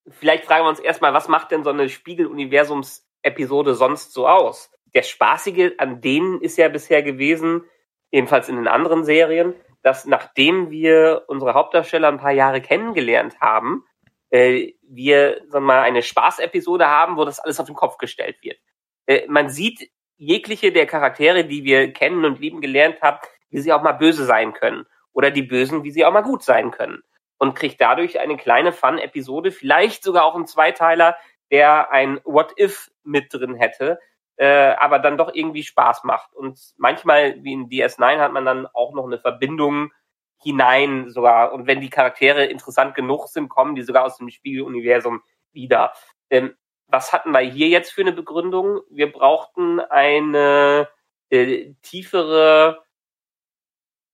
vielleicht 0.08 0.44
fragen 0.44 0.64
wir 0.64 0.68
uns 0.68 0.80
erstmal, 0.80 1.14
was 1.14 1.28
macht 1.28 1.50
denn 1.50 1.64
so 1.64 1.70
eine 1.70 1.88
Spiegeluniversums-Episode 1.88 3.74
sonst 3.74 4.12
so 4.12 4.28
aus? 4.28 4.70
Der 4.94 5.02
Spaßige 5.02 5.72
an 5.78 6.00
denen 6.00 6.40
ist 6.40 6.56
ja 6.56 6.68
bisher 6.68 7.02
gewesen, 7.02 7.64
ebenfalls 8.10 8.48
in 8.48 8.56
den 8.56 8.68
anderen 8.68 9.04
Serien, 9.04 9.54
dass 9.82 10.06
nachdem 10.06 10.70
wir 10.70 11.24
unsere 11.28 11.54
Hauptdarsteller 11.54 12.08
ein 12.08 12.18
paar 12.18 12.32
Jahre 12.32 12.60
kennengelernt 12.60 13.40
haben, 13.40 13.84
äh, 14.30 14.72
wir 14.82 15.42
sagen 15.48 15.52
wir 15.52 15.60
mal 15.60 15.82
eine 15.82 16.02
Spaßepisode 16.02 16.86
haben, 16.86 17.16
wo 17.16 17.24
das 17.24 17.40
alles 17.40 17.60
auf 17.60 17.66
den 17.66 17.76
Kopf 17.76 17.98
gestellt 17.98 18.36
wird. 18.42 18.58
Äh, 19.06 19.26
man 19.28 19.48
sieht 19.48 19.90
jegliche 20.16 20.72
der 20.72 20.86
Charaktere, 20.86 21.44
die 21.44 21.64
wir 21.64 21.92
kennen 21.92 22.24
und 22.24 22.40
lieben 22.40 22.60
gelernt 22.60 23.00
haben, 23.02 23.18
wie 23.50 23.60
sie 23.60 23.72
auch 23.72 23.82
mal 23.82 23.92
böse 23.92 24.24
sein 24.24 24.52
können 24.52 24.86
oder 25.12 25.30
die 25.30 25.42
Bösen, 25.42 25.84
wie 25.84 25.90
sie 25.90 26.04
auch 26.04 26.12
mal 26.12 26.22
gut 26.22 26.42
sein 26.42 26.70
können 26.70 27.02
und 27.38 27.54
kriegt 27.54 27.80
dadurch 27.80 28.18
eine 28.20 28.36
kleine 28.36 28.72
Fun-Episode, 28.72 29.52
vielleicht 29.52 30.02
sogar 30.02 30.24
auch 30.24 30.34
ein 30.34 30.46
Zweiteiler, 30.46 31.16
der 31.50 31.90
ein 31.90 32.20
What 32.24 32.58
If 32.58 32.90
mit 33.04 33.32
drin 33.32 33.54
hätte, 33.54 33.98
äh, 34.36 34.74
aber 34.74 34.98
dann 34.98 35.18
doch 35.18 35.32
irgendwie 35.32 35.62
Spaß 35.62 36.04
macht. 36.04 36.34
Und 36.34 36.58
manchmal, 36.76 37.42
wie 37.42 37.52
in 37.52 37.68
DS9, 37.68 38.18
hat 38.18 38.32
man 38.32 38.44
dann 38.44 38.66
auch 38.66 38.94
noch 38.94 39.06
eine 39.06 39.18
Verbindung 39.18 39.92
hinein 40.42 41.08
sogar. 41.10 41.52
Und 41.52 41.66
wenn 41.66 41.80
die 41.80 41.90
Charaktere 41.90 42.44
interessant 42.44 42.94
genug 42.94 43.28
sind, 43.28 43.48
kommen 43.48 43.74
die 43.74 43.82
sogar 43.82 44.04
aus 44.04 44.18
dem 44.18 44.28
Spiegeluniversum 44.28 45.22
wieder. 45.52 45.92
Ähm, 46.30 46.54
was 46.88 47.12
hatten 47.12 47.32
wir 47.32 47.40
hier 47.40 47.68
jetzt 47.68 47.92
für 47.92 48.02
eine 48.02 48.12
Begründung? 48.12 48.80
Wir 48.90 49.10
brauchten 49.10 49.80
eine 49.80 50.88
äh, 51.30 51.74
tiefere 51.82 52.84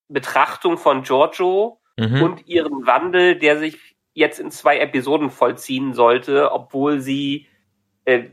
Betrachtung 0.08 0.78
von 0.78 1.02
Giorgio 1.02 1.80
mhm. 1.96 2.22
und 2.22 2.46
ihren 2.46 2.86
Wandel, 2.86 3.38
der 3.38 3.58
sich 3.58 3.96
jetzt 4.14 4.38
in 4.40 4.50
zwei 4.50 4.78
Episoden 4.78 5.30
vollziehen 5.30 5.94
sollte, 5.94 6.52
obwohl 6.52 7.00
sie 7.00 7.46
äh, 8.04 8.30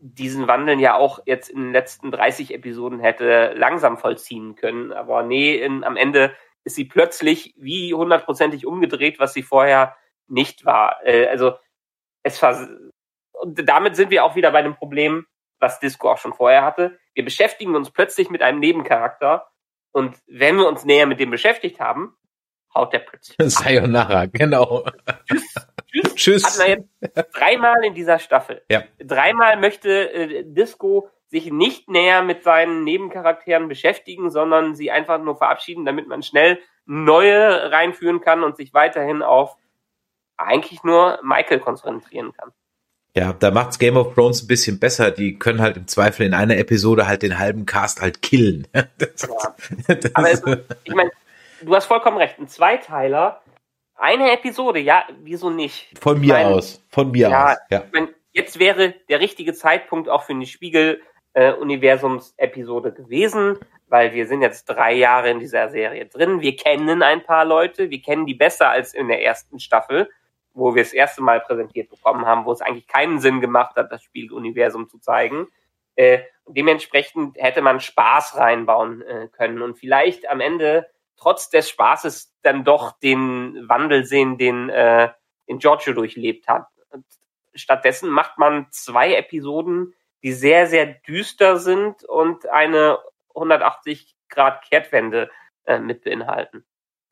diesen 0.00 0.46
Wandel 0.46 0.78
ja 0.80 0.96
auch 0.96 1.20
jetzt 1.26 1.50
in 1.50 1.64
den 1.64 1.72
letzten 1.72 2.10
30 2.10 2.54
Episoden 2.54 3.00
hätte 3.00 3.52
langsam 3.56 3.98
vollziehen 3.98 4.54
können. 4.54 4.92
Aber 4.92 5.22
nee, 5.22 5.56
in, 5.56 5.84
am 5.84 5.96
Ende 5.96 6.34
ist 6.64 6.76
sie 6.76 6.84
plötzlich 6.84 7.54
wie 7.56 7.92
hundertprozentig 7.92 8.64
umgedreht, 8.66 9.18
was 9.18 9.34
sie 9.34 9.42
vorher 9.42 9.96
nicht 10.28 10.64
war. 10.64 11.04
Äh, 11.04 11.26
also 11.26 11.54
es 12.22 12.40
war 12.42 12.68
und 13.40 13.68
damit 13.68 13.96
sind 13.96 14.10
wir 14.10 14.24
auch 14.24 14.36
wieder 14.36 14.50
bei 14.50 14.62
dem 14.62 14.74
Problem, 14.74 15.26
was 15.58 15.80
Disco 15.80 16.10
auch 16.10 16.18
schon 16.18 16.34
vorher 16.34 16.64
hatte. 16.64 16.98
Wir 17.14 17.24
beschäftigen 17.24 17.74
uns 17.74 17.90
plötzlich 17.90 18.30
mit 18.30 18.42
einem 18.42 18.60
Nebencharakter 18.60 19.48
und 19.92 20.16
wenn 20.26 20.56
wir 20.56 20.68
uns 20.68 20.84
näher 20.84 21.06
mit 21.06 21.20
dem 21.20 21.30
beschäftigt 21.30 21.80
haben, 21.80 22.16
haut 22.74 22.92
der 22.92 23.00
plötzlich. 23.00 23.36
Sayonara, 23.52 24.26
genau. 24.26 24.84
Tschüss. 25.26 25.54
Tschüss. 25.86 26.14
Tschüss. 26.14 26.44
Hatten 26.44 26.58
wir 26.58 27.10
jetzt 27.14 27.36
dreimal 27.36 27.84
in 27.84 27.94
dieser 27.94 28.18
Staffel. 28.18 28.62
Ja. 28.70 28.84
Dreimal 28.98 29.58
möchte 29.58 30.12
äh, 30.12 30.44
Disco 30.44 31.08
sich 31.28 31.50
nicht 31.50 31.88
näher 31.88 32.22
mit 32.22 32.42
seinen 32.42 32.84
Nebencharakteren 32.84 33.68
beschäftigen, 33.68 34.30
sondern 34.30 34.74
sie 34.74 34.90
einfach 34.90 35.20
nur 35.20 35.36
verabschieden, 35.36 35.84
damit 35.84 36.08
man 36.08 36.22
schnell 36.22 36.58
neue 36.86 37.70
reinführen 37.70 38.20
kann 38.20 38.42
und 38.42 38.56
sich 38.56 38.72
weiterhin 38.72 39.22
auf 39.22 39.56
eigentlich 40.38 40.84
nur 40.84 41.18
Michael 41.22 41.60
konzentrieren 41.60 42.32
kann. 42.32 42.52
Ja, 43.18 43.32
da 43.32 43.50
macht's 43.50 43.80
Game 43.80 43.96
of 43.96 44.14
Thrones 44.14 44.44
ein 44.44 44.46
bisschen 44.46 44.78
besser. 44.78 45.10
Die 45.10 45.40
können 45.40 45.60
halt 45.60 45.76
im 45.76 45.88
Zweifel 45.88 46.24
in 46.24 46.34
einer 46.34 46.56
Episode 46.56 47.08
halt 47.08 47.22
den 47.22 47.40
halben 47.40 47.66
Cast 47.66 48.00
halt 48.00 48.22
killen. 48.22 48.68
Das, 48.98 49.22
ja. 49.22 49.28
Aber 50.14 50.30
es, 50.30 50.40
ich 50.84 50.94
meine, 50.94 51.10
du 51.62 51.74
hast 51.74 51.86
vollkommen 51.86 52.16
recht. 52.16 52.38
Ein 52.38 52.46
Zweiteiler, 52.46 53.42
eine 53.96 54.30
Episode, 54.30 54.78
ja, 54.78 55.02
wieso 55.22 55.50
nicht? 55.50 55.88
Von 55.98 56.20
mir 56.20 56.34
meine, 56.34 56.50
aus. 56.50 56.80
Von 56.90 57.10
mir 57.10 57.28
ja, 57.28 57.50
aus. 57.50 57.56
Ja. 57.70 57.82
Ich 57.86 57.92
mein, 57.92 58.10
jetzt 58.30 58.60
wäre 58.60 58.94
der 59.08 59.18
richtige 59.18 59.52
Zeitpunkt 59.52 60.08
auch 60.08 60.22
für 60.22 60.34
eine 60.34 60.46
Spiegel-Universums-Episode 60.46 62.92
gewesen, 62.92 63.58
weil 63.88 64.14
wir 64.14 64.28
sind 64.28 64.42
jetzt 64.42 64.66
drei 64.66 64.94
Jahre 64.94 65.30
in 65.30 65.40
dieser 65.40 65.70
Serie 65.70 66.06
drin. 66.06 66.40
Wir 66.40 66.54
kennen 66.54 67.02
ein 67.02 67.24
paar 67.24 67.44
Leute, 67.44 67.90
wir 67.90 68.00
kennen 68.00 68.26
die 68.26 68.34
besser 68.34 68.68
als 68.68 68.94
in 68.94 69.08
der 69.08 69.24
ersten 69.24 69.58
Staffel, 69.58 70.08
wo 70.54 70.74
wir 70.74 70.82
das 70.82 70.92
erste 70.92 71.22
Mal 71.22 71.40
präsentiert 71.40 71.88
bekommen 71.88 72.26
haben, 72.26 72.44
wo 72.44 72.52
es 72.52 72.60
eigentlich 72.60 72.86
keinen 72.86 73.20
Sinn 73.20 73.40
gemacht 73.40 73.76
hat, 73.76 73.92
das 73.92 74.02
Spieluniversum 74.02 74.88
zu 74.88 74.98
zeigen. 74.98 75.48
Äh, 75.94 76.20
dementsprechend 76.46 77.36
hätte 77.38 77.62
man 77.62 77.80
Spaß 77.80 78.36
reinbauen 78.36 79.02
äh, 79.02 79.28
können 79.28 79.62
und 79.62 79.78
vielleicht 79.78 80.28
am 80.28 80.40
Ende 80.40 80.88
trotz 81.16 81.50
des 81.50 81.68
Spaßes 81.68 82.34
dann 82.42 82.64
doch 82.64 82.98
den 83.00 83.68
Wandel 83.68 84.04
sehen, 84.04 84.38
den, 84.38 84.68
äh, 84.70 85.10
den 85.48 85.58
Giorgio 85.58 85.92
durchlebt 85.92 86.48
hat. 86.48 86.68
Und 86.90 87.04
stattdessen 87.54 88.08
macht 88.08 88.38
man 88.38 88.68
zwei 88.70 89.14
Episoden, 89.14 89.94
die 90.22 90.32
sehr, 90.32 90.66
sehr 90.66 90.86
düster 90.86 91.58
sind 91.58 92.04
und 92.04 92.48
eine 92.48 92.98
180 93.34 94.16
Grad 94.28 94.62
Kehrtwende 94.62 95.30
äh, 95.64 95.78
mit 95.78 96.04
beinhalten. 96.04 96.64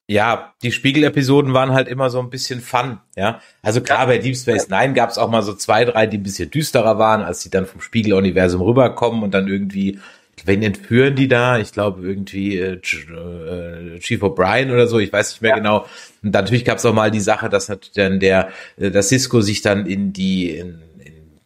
Ja, 0.08 0.54
die 0.62 0.70
Spiegel-Episoden 0.70 1.52
waren 1.52 1.72
halt 1.72 1.88
immer 1.88 2.10
so 2.10 2.20
ein 2.20 2.30
bisschen 2.30 2.60
fun, 2.60 2.98
ja. 3.16 3.40
Also 3.62 3.80
klar, 3.80 4.00
ja. 4.00 4.06
bei 4.06 4.18
Deep 4.18 4.36
Space 4.36 4.68
Nine 4.68 4.92
gab 4.92 5.10
es 5.10 5.18
auch 5.18 5.28
mal 5.28 5.42
so 5.42 5.52
zwei, 5.52 5.84
drei, 5.84 6.06
die 6.06 6.18
ein 6.18 6.22
bisschen 6.22 6.48
düsterer 6.50 6.98
waren, 6.98 7.22
als 7.22 7.42
sie 7.42 7.50
dann 7.50 7.66
vom 7.66 7.80
Spiegel-Universum 7.80 8.60
rüberkommen 8.60 9.24
und 9.24 9.34
dann 9.34 9.48
irgendwie 9.48 9.98
wen 10.44 10.62
entführen 10.62 11.14
die 11.14 11.28
da? 11.28 11.58
Ich 11.58 11.72
glaube 11.72 12.06
irgendwie 12.06 12.58
äh, 12.58 12.74
äh, 12.74 13.98
Chief 14.00 14.22
O'Brien 14.22 14.72
oder 14.72 14.86
so, 14.86 14.98
ich 14.98 15.12
weiß 15.12 15.32
nicht 15.32 15.42
mehr 15.42 15.52
ja. 15.52 15.56
genau. 15.56 15.86
Und 16.22 16.34
natürlich 16.34 16.64
gab 16.64 16.78
es 16.78 16.84
auch 16.84 16.94
mal 16.94 17.10
die 17.10 17.20
Sache, 17.20 17.48
dass 17.48 17.72
dann 17.94 18.20
der, 18.20 18.50
äh, 18.76 18.90
dass 18.90 19.08
Cisco 19.08 19.40
sich 19.40 19.62
dann 19.62 19.86
in 19.86 20.12
die 20.12 20.50
in 20.50 20.82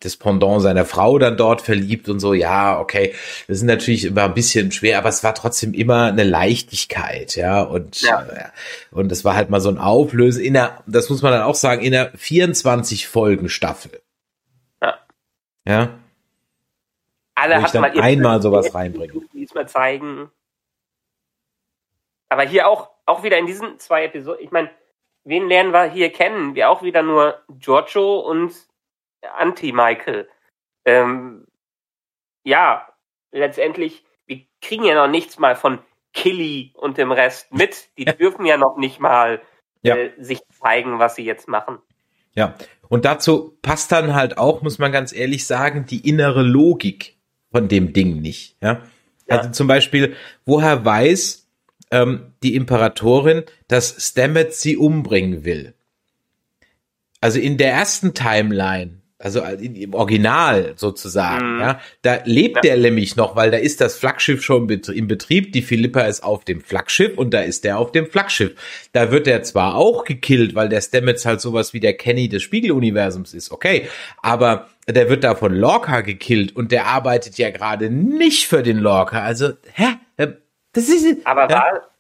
das 0.01 0.17
Pendant 0.17 0.63
seiner 0.63 0.85
Frau 0.85 1.19
dann 1.19 1.37
dort 1.37 1.63
verliebt 1.63 2.09
und 2.09 2.21
so. 2.21 2.35
Ja, 2.35 2.81
okay, 2.81 3.15
das 3.49 3.59
ist 3.59 3.63
natürlich 3.65 4.05
immer 4.05 4.25
ein 4.25 4.35
bisschen 4.35 4.73
schwer, 4.73 4.99
aber 4.99 5.09
es 5.09 5.23
war 5.23 5.35
trotzdem 5.35 5.75
immer 5.75 6.07
eine 6.07 6.25
Leichtigkeit, 6.25 7.37
ja. 7.37 7.63
Und 7.63 8.03
ja. 8.03 8.23
Äh, 8.23 8.49
und 8.91 9.13
es 9.13 9.25
war 9.25 9.37
halt 9.37 9.51
mal 9.51 9.61
so 9.61 9.69
ein 9.69 9.79
Auflösen 9.79 10.43
in 10.43 10.55
der, 10.55 10.83
das 10.87 11.11
muss 11.11 11.23
man 11.23 11.33
dann 11.33 11.43
auch 11.43 11.55
sagen, 11.55 11.83
in 11.83 11.93
der 11.93 12.13
24 12.17 13.07
Folgen 13.07 13.49
Staffel. 13.49 14.01
Ja. 14.83 14.99
Ja 15.67 15.91
alle 17.41 17.63
hat 17.63 17.75
mal 17.75 17.99
einmal 18.01 18.43
sowas 18.43 18.75
reinbringen. 18.75 19.29
Diesmal 19.33 19.69
zeigen. 19.69 20.31
Aber 22.29 22.43
hier 22.43 22.69
auch, 22.69 22.91
auch 23.07 23.23
wieder 23.23 23.39
in 23.39 23.47
diesen 23.47 23.79
zwei 23.79 24.05
Episoden, 24.05 24.45
ich 24.45 24.51
meine, 24.51 24.71
wen 25.25 25.49
lernen 25.49 25.73
wir 25.73 25.85
hier 25.85 26.13
kennen? 26.13 26.55
Wir 26.55 26.71
auch 26.71 26.83
wieder 26.83 27.03
nur 27.03 27.41
Giorgio 27.49 28.21
und 28.21 28.53
Anti-Michael. 29.23 30.29
Ähm, 30.85 31.47
ja, 32.45 32.89
letztendlich, 33.33 34.05
wir 34.27 34.43
kriegen 34.61 34.85
ja 34.85 34.95
noch 34.95 35.11
nichts 35.11 35.39
mal 35.39 35.57
von 35.57 35.79
Killy 36.13 36.73
und 36.75 36.99
dem 36.99 37.13
Rest 37.13 37.53
mit. 37.53 37.89
Die 37.99 38.05
dürfen 38.05 38.47
ja 38.47 38.57
noch 38.57 38.77
nicht 38.77 39.01
mal 39.01 39.43
ja. 39.83 39.97
äh, 39.97 40.13
sich 40.19 40.41
zeigen, 40.61 40.99
was 40.99 41.17
sie 41.17 41.25
jetzt 41.25 41.49
machen. 41.49 41.79
Ja, 42.35 42.55
und 42.89 43.05
dazu 43.05 43.57
passt 43.63 43.93
dann 43.93 44.15
halt 44.15 44.39
auch, 44.39 44.63
muss 44.63 44.79
man 44.79 44.93
ganz 44.93 45.13
ehrlich 45.13 45.47
sagen, 45.47 45.87
die 45.87 46.09
innere 46.09 46.43
Logik 46.43 47.17
von 47.51 47.69
dem 47.69 47.93
Ding 47.93 48.21
nicht. 48.21 48.57
Ja? 48.61 48.83
ja. 49.29 49.37
Also 49.37 49.51
zum 49.51 49.67
Beispiel, 49.67 50.17
woher 50.45 50.85
weiß 50.85 51.49
ähm, 51.91 52.33
die 52.43 52.55
Imperatorin, 52.55 53.45
dass 53.69 54.09
Stamets 54.09 54.61
sie 54.61 54.77
umbringen 54.77 55.45
will? 55.45 55.75
Also 57.21 57.39
in 57.39 57.59
der 57.59 57.73
ersten 57.73 58.15
Timeline 58.15 59.00
also 59.21 59.43
im 59.43 59.95
Original 59.95 60.73
sozusagen, 60.77 61.55
mhm. 61.55 61.61
ja, 61.61 61.81
da 62.03 62.19
lebt 62.25 62.57
ja. 62.57 62.63
der 62.63 62.77
nämlich 62.79 63.17
noch, 63.17 63.37
weil 63.37 63.51
da 63.51 63.59
ist 63.59 63.81
das 63.81 63.97
Flaggschiff 63.97 64.43
schon 64.43 64.69
im 64.69 65.07
Betrieb, 65.07 65.53
die 65.53 65.63
Philippa 65.63 66.01
ist 66.03 66.25
auf 66.25 66.45
dem 66.45 66.61
Flaggschiff 66.61 67.17
und 67.19 67.35
da 67.35 67.41
ist 67.41 67.65
der 67.65 67.79
auf 67.79 67.93
dem 67.93 68.07
Flaggschiff. 68.07 68.53
Da 68.93 69.13
wird 69.13 69.27
er 69.27 69.43
zwar 69.43 69.77
auch 69.77 70.05
gekillt, 70.05 70.55
weil 70.55 70.69
der 70.69 70.81
Stamets 70.81 71.27
halt 71.27 71.41
sowas 71.41 71.75
wie 71.75 71.81
der 71.81 71.95
Kenny 71.95 72.29
des 72.29 72.43
Spiegeluniversums 72.43 73.35
ist, 73.35 73.53
okay, 73.53 73.89
aber 74.23 74.69
der 74.89 75.09
wird 75.09 75.23
da 75.23 75.35
von 75.35 75.55
Lorca 75.55 76.01
gekillt 76.01 76.57
und 76.57 76.73
der 76.73 76.87
arbeitet 76.87 77.37
ja 77.39 77.51
gerade 77.51 77.91
nicht 77.91 78.49
für 78.49 78.63
den 78.63 78.79
Lorca, 78.79 79.23
also, 79.23 79.51
hä? 79.75 79.97
Das 80.73 80.89
ist, 80.89 81.27
aber 81.27 81.49
war, 81.49 81.91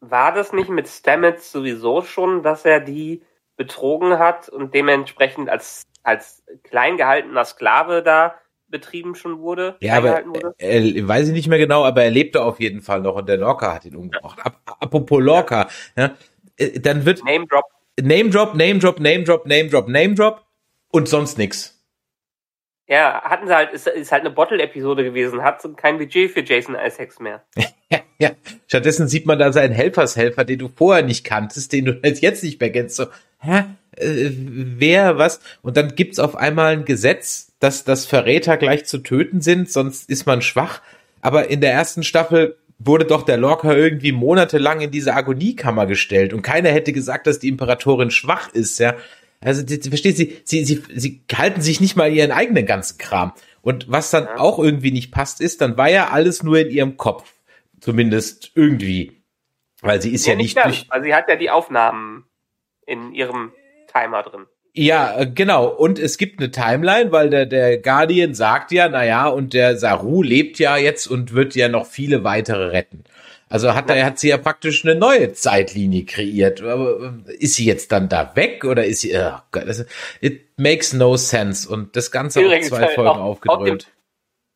war 0.00 0.32
das 0.32 0.52
nicht 0.52 0.70
mit 0.70 0.88
Stamets 0.88 1.52
sowieso 1.52 2.02
schon, 2.02 2.42
dass 2.42 2.64
er 2.64 2.80
die 2.80 3.22
betrogen 3.56 4.18
hat 4.18 4.48
und 4.48 4.74
dementsprechend 4.74 5.48
als, 5.48 5.82
als 6.06 6.44
klein 6.62 6.96
gehaltener 6.96 7.44
Sklave 7.44 8.02
da 8.02 8.36
betrieben 8.68 9.14
schon 9.14 9.40
wurde? 9.40 9.76
Ja, 9.80 9.94
aber 9.94 10.22
er, 10.58 10.80
er, 10.80 11.08
weiß 11.08 11.28
ich 11.28 11.34
nicht 11.34 11.48
mehr 11.48 11.58
genau, 11.58 11.84
aber 11.84 12.04
er 12.04 12.10
lebte 12.10 12.42
auf 12.42 12.60
jeden 12.60 12.80
Fall 12.80 13.00
noch 13.00 13.16
und 13.16 13.28
der 13.28 13.38
Lorca 13.38 13.74
hat 13.74 13.84
ihn 13.84 13.96
umgebracht. 13.96 14.38
Ap 14.42 14.60
apropos 14.80 15.22
Lorca, 15.22 15.68
ja, 15.96 16.16
äh, 16.56 16.78
dann 16.80 17.04
wird 17.04 17.24
Name 17.24 17.46
Drop. 17.46 17.64
Name 18.00 18.30
Drop, 18.30 18.54
Name 18.54 18.78
Drop, 18.78 19.00
Name 19.00 19.24
Drop, 19.24 19.46
Name 19.46 19.68
Drop, 19.68 19.88
Name 19.88 20.14
Drop 20.14 20.44
und 20.90 21.08
sonst 21.08 21.38
nix. 21.38 21.72
Ja, 22.88 23.22
hatten 23.22 23.48
sie 23.48 23.54
halt, 23.54 23.72
ist, 23.72 23.88
ist 23.88 24.12
halt 24.12 24.20
eine 24.20 24.30
Bottle-Episode 24.30 25.02
gewesen, 25.02 25.42
hat 25.42 25.66
kein 25.76 25.98
Budget 25.98 26.30
für 26.30 26.44
Jason 26.44 26.76
Isaacs 26.76 27.18
mehr. 27.18 27.42
ja, 28.18 28.30
stattdessen 28.68 29.08
sieht 29.08 29.26
man 29.26 29.40
da 29.40 29.52
seinen 29.52 29.72
Helfershelfer, 29.72 30.44
den 30.44 30.60
du 30.60 30.68
vorher 30.68 31.04
nicht 31.04 31.24
kanntest, 31.24 31.72
den 31.72 31.86
du 31.86 32.00
jetzt 32.04 32.44
nicht 32.44 32.60
mehr 32.60 32.70
kennst. 32.70 32.96
So, 32.96 33.06
hä? 33.40 33.64
Äh, 33.96 34.30
wer, 34.30 35.18
was? 35.18 35.40
Und 35.62 35.76
dann 35.76 35.94
gibt's 35.94 36.18
auf 36.18 36.36
einmal 36.36 36.72
ein 36.72 36.84
Gesetz, 36.84 37.52
dass, 37.58 37.84
dass 37.84 38.06
Verräter 38.06 38.56
gleich 38.56 38.84
zu 38.84 38.98
töten 38.98 39.40
sind, 39.40 39.70
sonst 39.70 40.08
ist 40.08 40.26
man 40.26 40.42
schwach. 40.42 40.80
Aber 41.20 41.50
in 41.50 41.60
der 41.60 41.72
ersten 41.72 42.02
Staffel 42.02 42.56
wurde 42.78 43.04
doch 43.04 43.22
der 43.22 43.38
Lorca 43.38 43.74
irgendwie 43.74 44.12
monatelang 44.12 44.80
in 44.80 44.90
diese 44.90 45.14
Agoniekammer 45.14 45.86
gestellt 45.86 46.32
und 46.32 46.42
keiner 46.42 46.68
hätte 46.70 46.92
gesagt, 46.92 47.26
dass 47.26 47.38
die 47.38 47.48
Imperatorin 47.48 48.10
schwach 48.10 48.52
ist, 48.52 48.78
ja. 48.78 48.96
Also, 49.40 49.62
die, 49.62 49.76
versteht 49.88 50.16
sie, 50.16 50.40
sie, 50.44 50.64
sie, 50.64 50.82
sie 50.94 51.22
halten 51.32 51.60
sich 51.60 51.80
nicht 51.80 51.94
mal 51.94 52.12
ihren 52.12 52.32
eigenen 52.32 52.64
ganzen 52.64 52.98
Kram. 52.98 53.32
Und 53.60 53.90
was 53.90 54.10
dann 54.10 54.28
auch 54.28 54.58
irgendwie 54.58 54.92
nicht 54.92 55.10
passt, 55.10 55.40
ist, 55.40 55.60
dann 55.60 55.76
war 55.76 55.90
ja 55.90 56.08
alles 56.08 56.42
nur 56.42 56.58
in 56.58 56.70
ihrem 56.70 56.96
Kopf. 56.96 57.32
Zumindest 57.80 58.52
irgendwie. 58.54 59.20
Weil 59.82 60.00
sie 60.00 60.12
ist 60.12 60.26
ja, 60.26 60.32
ja 60.32 60.38
nicht. 60.38 60.56
Durch 60.56 60.86
also 60.88 61.04
sie 61.04 61.14
hat 61.14 61.28
ja 61.28 61.36
die 61.36 61.50
Aufnahmen 61.50 62.24
in 62.86 63.12
ihrem 63.12 63.52
Timer 63.96 64.22
drin. 64.22 64.46
Ja, 64.74 65.18
äh, 65.18 65.26
genau. 65.26 65.66
Und 65.68 65.98
es 65.98 66.18
gibt 66.18 66.38
eine 66.38 66.50
Timeline, 66.50 67.10
weil 67.10 67.30
der, 67.30 67.46
der 67.46 67.78
Guardian 67.78 68.34
sagt 68.34 68.72
ja, 68.72 68.88
naja, 68.88 69.28
und 69.28 69.54
der 69.54 69.78
Saru 69.78 70.22
lebt 70.22 70.58
ja 70.58 70.76
jetzt 70.76 71.06
und 71.06 71.32
wird 71.32 71.54
ja 71.54 71.68
noch 71.68 71.86
viele 71.86 72.24
weitere 72.24 72.66
retten. 72.66 73.04
Also 73.48 73.74
hat 73.74 73.88
er 73.90 74.04
hat 74.04 74.18
sie 74.18 74.28
ja 74.28 74.38
praktisch 74.38 74.84
eine 74.84 74.96
neue 74.96 75.32
Zeitlinie 75.32 76.04
kreiert. 76.04 76.60
Aber 76.62 77.14
äh, 77.26 77.36
ist 77.36 77.54
sie 77.54 77.64
jetzt 77.64 77.90
dann 77.92 78.08
da 78.08 78.34
weg 78.34 78.64
oder 78.64 78.84
ist 78.84 79.00
sie? 79.00 79.16
Oh 79.16 79.38
Gott, 79.50 79.66
das, 79.66 79.86
it 80.20 80.46
makes 80.58 80.92
no 80.92 81.16
sense. 81.16 81.68
Und 81.68 81.96
das 81.96 82.10
Ganze 82.10 82.42
Übrigens, 82.42 82.70
auf 82.72 82.78
zwei 82.78 82.88
Folgen 82.88 83.10
auf, 83.10 83.36
aufgedröhnt. 83.36 83.86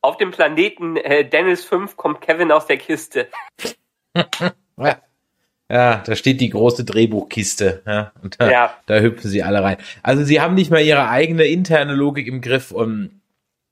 Auf 0.01 0.17
dem, 0.17 0.17
auf 0.17 0.17
dem 0.17 0.31
Planeten 0.31 0.97
äh, 0.97 1.27
Dennis 1.27 1.65
5 1.65 1.97
kommt 1.97 2.21
Kevin 2.21 2.51
aus 2.51 2.67
der 2.67 2.77
Kiste. 2.77 3.27
ja. 4.77 5.01
Ja, 5.71 6.03
da 6.05 6.15
steht 6.17 6.41
die 6.41 6.49
große 6.49 6.83
Drehbuchkiste. 6.83 7.81
Ja, 7.85 8.11
und 8.21 8.35
da, 8.39 8.51
ja. 8.51 8.73
da 8.87 8.99
hüpfen 8.99 9.29
sie 9.29 9.41
alle 9.41 9.63
rein. 9.63 9.77
Also 10.03 10.25
sie 10.25 10.41
haben 10.41 10.53
nicht 10.53 10.69
mal 10.69 10.81
ihre 10.81 11.07
eigene 11.07 11.45
interne 11.45 11.93
Logik 11.93 12.27
im 12.27 12.41
Griff 12.41 12.71
und 12.71 13.20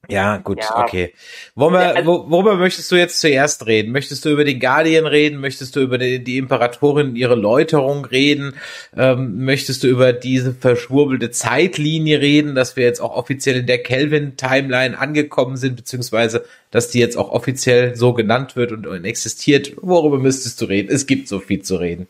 ja, 0.10 0.38
gut, 0.38 0.60
ja. 0.62 0.84
okay. 0.84 1.14
Worüber, 1.56 1.96
also, 1.96 2.26
worüber 2.30 2.56
möchtest 2.56 2.92
du 2.92 2.96
jetzt 2.96 3.20
zuerst 3.20 3.66
reden? 3.66 3.92
Möchtest 3.92 4.26
du 4.26 4.30
über 4.30 4.44
den 4.44 4.60
Guardian 4.60 5.06
reden? 5.06 5.40
Möchtest 5.40 5.76
du 5.76 5.82
über 5.82 5.98
die, 5.98 6.24
die 6.24 6.38
Imperatorin, 6.38 7.16
ihre 7.16 7.36
Läuterung 7.36 8.06
reden? 8.06 8.56
Ähm, 8.96 9.46
möchtest 9.46 9.84
du 9.84 9.88
über 9.88 10.14
diese 10.14 10.54
verschwurbelte 10.54 11.32
Zeitlinie 11.32 12.22
reden, 12.22 12.56
dass 12.56 12.76
wir 12.76 12.84
jetzt 12.84 13.02
auch 13.02 13.16
offiziell 13.16 13.58
in 13.58 13.68
der 13.68 13.84
Kelvin-Timeline 13.84 14.98
angekommen 14.98 15.58
sind, 15.58 15.76
beziehungsweise 15.76 16.46
dass 16.72 16.90
die 16.90 17.00
jetzt 17.00 17.18
auch 17.18 17.32
offiziell 17.32 17.96
so 17.96 18.14
genannt 18.14 18.56
wird 18.56 18.72
und, 18.72 18.86
und 18.88 19.06
existiert? 19.06 19.74
Worüber 19.82 20.18
müsstest 20.18 20.62
du 20.62 20.66
reden? 20.66 20.90
Es 20.94 21.08
gibt 21.08 21.28
so 21.28 21.40
viel 21.40 21.62
zu 21.62 21.78
reden. 21.78 22.08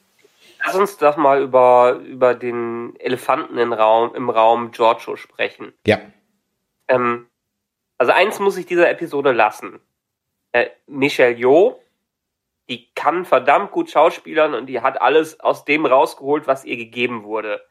Lass 0.66 0.76
uns 0.76 0.98
doch 0.98 1.18
mal 1.18 1.42
über, 1.42 2.00
über 2.06 2.36
den 2.36 2.96
Elefanten 3.00 3.58
im 3.58 3.72
Raum, 3.72 4.14
im 4.14 4.30
Raum 4.30 4.72
Giorgio 4.72 5.16
sprechen. 5.16 5.74
Ja. 5.86 6.00
Ähm, 6.88 7.29
also 8.00 8.14
eins 8.14 8.40
muss 8.40 8.58
ich 8.58 8.66
dieser 8.66 8.90
Episode 8.90 9.34
lassen. 9.34 9.80
Äh, 10.54 10.70
Michelle 10.88 11.36
Yeoh, 11.36 11.80
die 12.70 12.92
kann 12.94 13.26
verdammt 13.26 13.72
gut 13.72 13.92
schauspielern 13.92 14.54
und 14.54 14.68
die 14.68 14.82
hat 14.82 15.02
alles 15.02 15.40
aus 15.42 15.66
dem 15.66 15.86
rausgeholt, 15.86 16.48
was 16.48 16.64
ihr 16.64 16.78
gegeben 16.78 17.24
wurde. 17.24 17.62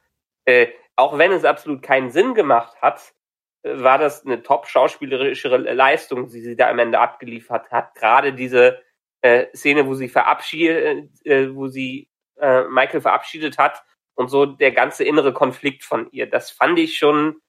Äh, 0.45 0.69
auch 0.97 1.17
wenn 1.17 1.33
es 1.33 1.45
absolut 1.45 1.83
keinen 1.83 2.11
Sinn 2.11 2.35
gemacht 2.35 2.77
hat, 2.83 3.15
äh, 3.63 3.81
war 3.81 3.97
das 3.97 4.27
eine 4.27 4.43
top 4.43 4.67
schauspielerische 4.67 5.49
Leistung, 5.49 6.29
die 6.29 6.41
sie 6.41 6.57
da 6.57 6.69
am 6.69 6.79
Ende 6.79 7.01
abgeliefert 7.01 7.71
hat. 7.71 7.95
Gerade 7.95 8.35
diese 8.35 8.83
äh, 9.23 9.47
Szene, 9.57 9.87
wo 9.87 9.95
sie 9.95 10.09
verabschiedet, 10.09 11.11
äh, 11.25 11.55
wo 11.55 11.67
sie 11.69 12.09
Michael 12.41 13.01
verabschiedet 13.01 13.59
hat 13.59 13.83
und 14.15 14.29
so 14.29 14.47
der 14.47 14.71
ganze 14.71 15.03
innere 15.03 15.33
Konflikt 15.33 15.83
von 15.83 16.09
ihr. 16.13 16.31
Das 16.31 16.53
fand 16.53 16.79
ich 16.79 16.97
schon 16.97 17.41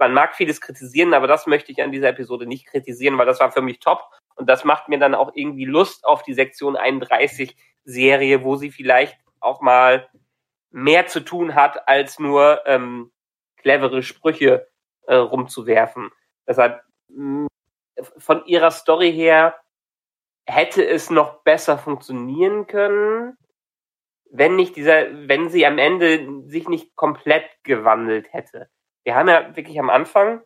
man 0.00 0.14
mag 0.14 0.34
vieles 0.34 0.62
kritisieren, 0.62 1.12
aber 1.12 1.26
das 1.26 1.46
möchte 1.46 1.70
ich 1.70 1.82
an 1.82 1.92
dieser 1.92 2.08
Episode 2.08 2.46
nicht 2.46 2.66
kritisieren, 2.66 3.18
weil 3.18 3.26
das 3.26 3.38
war 3.38 3.52
für 3.52 3.60
mich 3.60 3.80
top. 3.80 4.02
Und 4.34 4.48
das 4.48 4.64
macht 4.64 4.88
mir 4.88 4.98
dann 4.98 5.14
auch 5.14 5.32
irgendwie 5.34 5.66
Lust 5.66 6.06
auf 6.06 6.22
die 6.22 6.32
Sektion 6.32 6.74
31 6.74 7.54
Serie, 7.84 8.42
wo 8.42 8.56
sie 8.56 8.70
vielleicht 8.70 9.18
auch 9.40 9.60
mal 9.60 10.08
mehr 10.70 11.06
zu 11.06 11.20
tun 11.20 11.54
hat, 11.54 11.86
als 11.86 12.18
nur 12.18 12.62
ähm, 12.66 13.12
clevere 13.58 14.02
Sprüche 14.02 14.68
äh, 15.06 15.16
rumzuwerfen. 15.16 16.10
Deshalb 16.48 16.82
mh, 17.08 17.48
von 18.16 18.46
ihrer 18.46 18.70
Story 18.70 19.12
her 19.12 19.60
hätte 20.46 20.86
es 20.86 21.10
noch 21.10 21.42
besser 21.42 21.76
funktionieren 21.76 22.66
können, 22.66 23.36
wenn 24.30 24.56
nicht 24.56 24.76
dieser, 24.76 25.28
wenn 25.28 25.50
sie 25.50 25.66
am 25.66 25.76
Ende 25.76 26.48
sich 26.48 26.68
nicht 26.68 26.96
komplett 26.96 27.44
gewandelt 27.64 28.32
hätte 28.32 28.70
wir 29.04 29.14
haben 29.14 29.28
ja 29.28 29.56
wirklich 29.56 29.78
am 29.78 29.90
Anfang, 29.90 30.42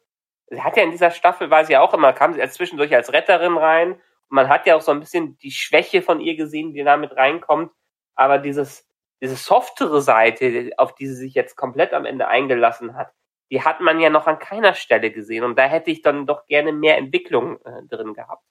sie 0.49 0.62
hat 0.62 0.77
ja 0.77 0.83
in 0.83 0.90
dieser 0.90 1.11
Staffel, 1.11 1.51
war 1.51 1.64
sie 1.64 1.73
ja 1.73 1.81
auch 1.81 1.95
immer, 1.95 2.12
kam 2.12 2.33
sie 2.33 2.49
zwischendurch 2.49 2.95
als 2.95 3.12
Retterin 3.12 3.57
rein. 3.57 3.93
Und 3.93 4.01
man 4.31 4.49
hat 4.49 4.67
ja 4.67 4.77
auch 4.77 4.81
so 4.81 4.93
ein 4.93 5.01
bisschen 5.01 5.37
die 5.38 5.51
Schwäche 5.51 6.03
von 6.03 6.21
ihr 6.21 6.37
gesehen, 6.37 6.73
die 6.73 6.85
da 6.85 6.97
mit 6.97 7.17
reinkommt. 7.17 7.73
Aber 8.14 8.38
dieses, 8.38 8.88
diese 9.21 9.37
softere 9.37 10.01
Seite, 10.03 10.71
auf 10.77 10.95
die 10.95 11.07
sie 11.07 11.14
sich 11.14 11.35
jetzt 11.35 11.57
komplett 11.57 11.93
am 11.93 12.05
Ende 12.05 12.29
eingelassen 12.29 12.97
hat, 12.97 13.12
die 13.51 13.62
hat 13.62 13.81
man 13.81 14.01
ja 14.01 14.11
noch 14.11 14.27
an 14.27 14.38
keiner 14.38 14.75
Stelle 14.75 15.11
gesehen. 15.11 15.45
Und 15.45 15.59
da 15.59 15.64
hätte 15.64 15.90
ich 15.90 16.03
dann 16.03 16.27
doch 16.27 16.47
gerne 16.47 16.73
mehr 16.73 16.97
Entwicklung 16.97 17.61
äh, 17.64 17.83
drin 17.88 18.14
gehabt. 18.14 18.45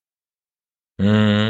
Mhm. 0.98 1.43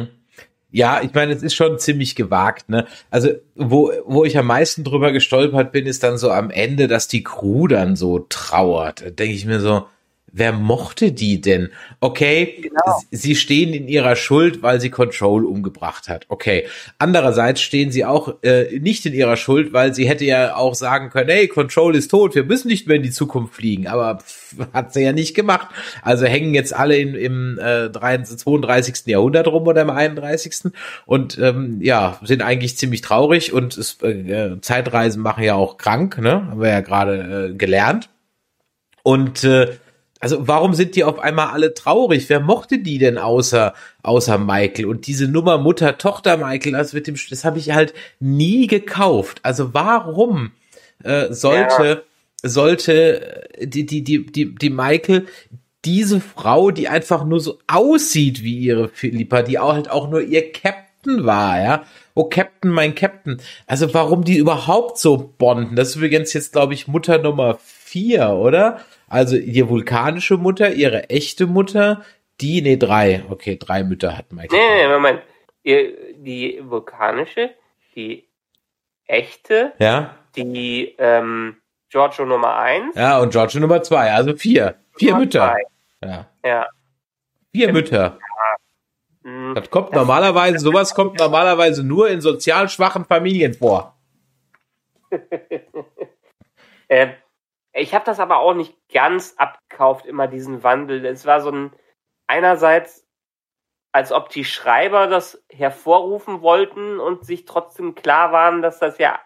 Ja, 0.76 1.02
ich 1.04 1.14
meine, 1.14 1.34
es 1.34 1.44
ist 1.44 1.54
schon 1.54 1.78
ziemlich 1.78 2.16
gewagt, 2.16 2.68
ne? 2.68 2.88
Also, 3.12 3.30
wo, 3.54 3.92
wo 4.08 4.26
ich 4.26 4.40
am 4.40 4.48
meisten 4.48 4.84
drüber 4.84 5.12
gestolpert 5.12 5.72
bin, 5.72 5.86
ist 5.86 6.02
dann 6.02 6.18
so 6.18 6.32
am 6.32 6.50
Ende, 6.50 6.88
dass 6.88 7.08
die 7.08 7.22
Crew 7.22 7.68
dann 7.68 7.96
so 7.96 8.26
trauert. 8.28 9.02
Da 9.06 9.10
denke 9.12 9.36
ich 9.36 9.46
mir 9.46 9.60
so, 9.60 9.86
wer 10.34 10.52
mochte 10.52 11.12
die 11.12 11.39
denn? 11.39 11.69
Okay, 12.00 12.58
genau. 12.62 13.00
sie 13.12 13.36
stehen 13.36 13.74
in 13.74 13.88
ihrer 13.88 14.15
Schuld, 14.15 14.62
weil 14.63 14.82
sie 14.82 14.89
Control 14.89 15.46
umgebracht 15.46 16.10
hat. 16.10 16.26
Okay. 16.28 16.65
Andererseits 16.98 17.62
stehen 17.62 17.91
sie 17.91 18.04
auch 18.04 18.43
äh, 18.43 18.80
nicht 18.80 19.06
in 19.06 19.13
ihrer 19.13 19.38
Schuld, 19.38 19.72
weil 19.72 19.93
sie 19.93 20.10
hätte 20.10 20.26
ja 20.26 20.56
auch 20.56 20.74
sagen 20.74 21.12
können, 21.12 21.30
hey, 21.30 21.48
Control 21.48 21.96
ist 21.96 22.10
tot, 22.10 22.36
wir 22.36 22.43
müssen 22.43 22.67
nicht 22.67 22.88
mehr 22.88 22.98
in 22.98 23.04
die 23.04 23.12
Zukunft 23.12 23.54
fliegen. 23.54 23.88
Aber 23.88 24.17
pff, 24.17 24.56
hat 24.74 24.93
sie 24.93 25.04
ja 25.04 25.13
nicht 25.13 25.36
gemacht. 25.36 25.67
Also 26.02 26.26
hängen 26.26 26.56
jetzt 26.56 26.76
alle 26.76 26.98
in, 26.98 27.13
im 27.13 27.60
äh, 27.60 27.91
32. 27.91 29.06
Jahrhundert 29.06 29.48
rum 29.48 29.67
oder 29.67 29.84
im 29.84 29.91
31. 29.91 30.74
Und 31.06 31.38
ähm, 31.38 31.80
ja, 31.82 32.19
sind 32.24 32.41
eigentlich 32.41 32.76
ziemlich 32.78 33.02
traurig 33.02 33.54
und 33.54 33.78
es, 33.78 34.02
äh, 34.02 34.60
Zeitreisen 34.62 35.22
machen 35.22 35.43
ja 35.43 35.54
auch 35.54 35.78
krank, 35.78 36.17
ne? 36.17 36.48
Haben 36.50 36.62
wir 36.62 36.69
ja 36.69 36.82
gerade 36.82 37.52
äh, 37.52 37.54
gelernt. 37.54 38.10
Und 39.04 39.43
äh, 39.43 39.67
also 40.24 40.48
warum 40.48 40.74
sind 40.74 40.96
die 40.96 41.04
auf 41.04 41.20
einmal 41.20 41.48
alle 41.48 41.74
traurig? 41.74 42.30
Wer 42.30 42.40
mochte 42.40 42.80
die 42.80 42.98
denn 42.98 43.18
außer 43.18 43.74
außer 44.04 44.38
Michael? 44.38 44.86
Und 44.86 45.06
diese 45.06 45.28
Nummer 45.28 45.58
Mutter 45.58 45.98
Tochter 45.98 46.38
Michael, 46.38 46.72
das 46.72 46.94
mit 46.94 47.08
dem, 47.08 47.18
das 47.30 47.44
habe 47.44 47.60
ich 47.60 47.72
halt 47.72 47.94
nie 48.22 48.68
gekauft. 48.68 49.42
Also 49.44 49.74
warum 49.74 50.52
äh, 51.04 51.34
sollte 51.34 52.04
ja. 52.42 52.50
sollte 52.50 53.50
die 53.60 53.86
die 53.86 54.02
die 54.06 54.26
die 54.26 54.56
die 54.56 54.70
Michael 54.70 55.26
diese 55.84 56.22
Frau, 56.22 56.72
die 56.72 56.88
einfach 56.88 57.26
nur 57.26 57.42
so 57.42 57.60
aussieht 57.68 58.44
wie 58.44 58.60
ihre 58.60 58.88
Philippa, 58.88 59.42
die 59.42 59.60
auch 59.60 59.74
halt 59.74 59.92
auch 59.92 60.10
nur 60.10 60.22
ihr 60.22 60.54
Captain 60.54 61.26
war, 61.26 61.62
ja? 61.62 61.84
Oh 62.14 62.24
Captain, 62.24 62.72
mein 62.72 62.96
Captain. 62.96 63.42
Also 63.68 63.94
warum 63.94 64.24
die 64.24 64.38
überhaupt 64.38 65.00
so 65.00 65.34
bonden? 65.38 65.76
Das 65.76 65.90
ist 65.90 65.96
übrigens 65.98 66.32
jetzt 66.32 66.54
glaube 66.54 66.76
ich 66.76 66.88
Mutter 66.88 67.18
Nummer 67.18 67.60
vier, 67.94 68.30
oder? 68.30 68.80
Also 69.08 69.36
ihre 69.36 69.70
vulkanische 69.70 70.38
Mutter, 70.38 70.74
ihre 70.74 71.12
echte 71.12 71.46
Mutter, 71.46 72.04
die, 72.42 72.64
nee, 72.64 72.78
drei. 72.78 73.24
Okay, 73.30 73.58
drei 73.60 73.84
Mütter 73.84 74.18
hat 74.18 74.32
Michael. 74.32 74.60
Nee, 74.60 74.88
nee, 74.88 74.92
Moment. 74.92 75.22
Ihr, 75.62 76.16
die 76.16 76.60
vulkanische, 76.64 77.52
die 77.96 78.28
echte, 79.06 79.74
ja. 79.78 80.16
die 80.36 80.96
ähm, 80.98 81.58
Giorgio 81.90 82.26
Nummer 82.26 82.58
eins. 82.58 82.96
Ja, 82.96 83.20
und 83.20 83.32
Giorgio 83.32 83.62
Nummer 83.62 83.84
zwei, 83.84 84.12
also 84.12 84.36
vier. 84.36 84.76
Vier 84.98 85.12
Nummer 85.12 85.26
Mütter. 85.26 85.56
Zwei. 86.00 86.08
Ja. 86.10 86.28
ja. 86.44 86.68
Vier 87.52 87.72
Mütter. 87.72 88.18
Mhm. 89.22 89.54
Das 89.54 89.70
kommt 89.70 89.90
das 89.90 89.98
normalerweise, 89.98 90.58
sowas 90.58 90.96
kommt 90.96 91.20
normalerweise 91.20 91.84
nur 91.84 92.10
in 92.10 92.22
sozial 92.22 92.68
schwachen 92.70 93.06
Familien 93.06 93.54
vor. 93.54 93.96
äh, 96.88 97.10
ich 97.74 97.94
habe 97.94 98.06
das 98.06 98.20
aber 98.20 98.38
auch 98.38 98.54
nicht 98.54 98.76
ganz 98.92 99.36
abgekauft, 99.38 100.06
immer 100.06 100.28
diesen 100.28 100.64
Wandel. 100.64 101.06
Es 101.06 101.26
war 101.26 101.42
so 101.42 101.50
ein, 101.50 101.76
einerseits, 102.28 103.08
als 103.92 104.12
ob 104.12 104.30
die 104.30 104.46
Schreiber 104.46 105.08
das 105.08 105.44
hervorrufen 105.50 106.42
wollten 106.42 107.00
und 107.00 107.26
sich 107.26 107.46
trotzdem 107.46 107.96
klar 107.96 108.32
waren, 108.32 108.62
dass 108.62 108.80
das 108.80 108.98
ja 109.00 109.20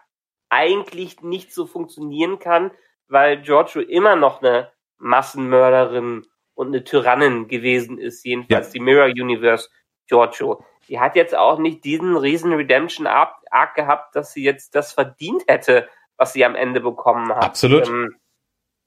eigentlich 0.50 1.20
nicht 1.22 1.52
so 1.52 1.66
funktionieren 1.66 2.38
kann, 2.38 2.70
weil 3.06 3.42
Giorgio 3.42 3.82
immer 3.82 4.16
noch 4.16 4.42
eine 4.42 4.72
Massenmörderin 4.98 6.26
und 6.54 6.68
eine 6.68 6.84
Tyrannin 6.84 7.48
gewesen 7.48 7.98
ist, 7.98 8.24
jedenfalls 8.24 8.68
ja. 8.68 8.72
die 8.72 8.80
Mirror 8.80 9.08
Universe 9.08 9.68
Giorgio. 10.06 10.64
Die 10.88 10.98
hat 10.98 11.16
jetzt 11.16 11.34
auch 11.34 11.58
nicht 11.58 11.84
diesen 11.84 12.16
riesen 12.16 12.52
Redemption 12.52 13.06
Arc, 13.06 13.74
gehabt, 13.74 14.16
dass 14.16 14.32
sie 14.32 14.42
jetzt 14.42 14.74
das 14.74 14.92
verdient 14.92 15.44
hätte, 15.46 15.88
was 16.16 16.32
sie 16.32 16.44
am 16.44 16.54
Ende 16.54 16.80
bekommen 16.80 17.28
hat. 17.28 17.44
Absolut. 17.44 17.86
Ähm, 17.86 18.16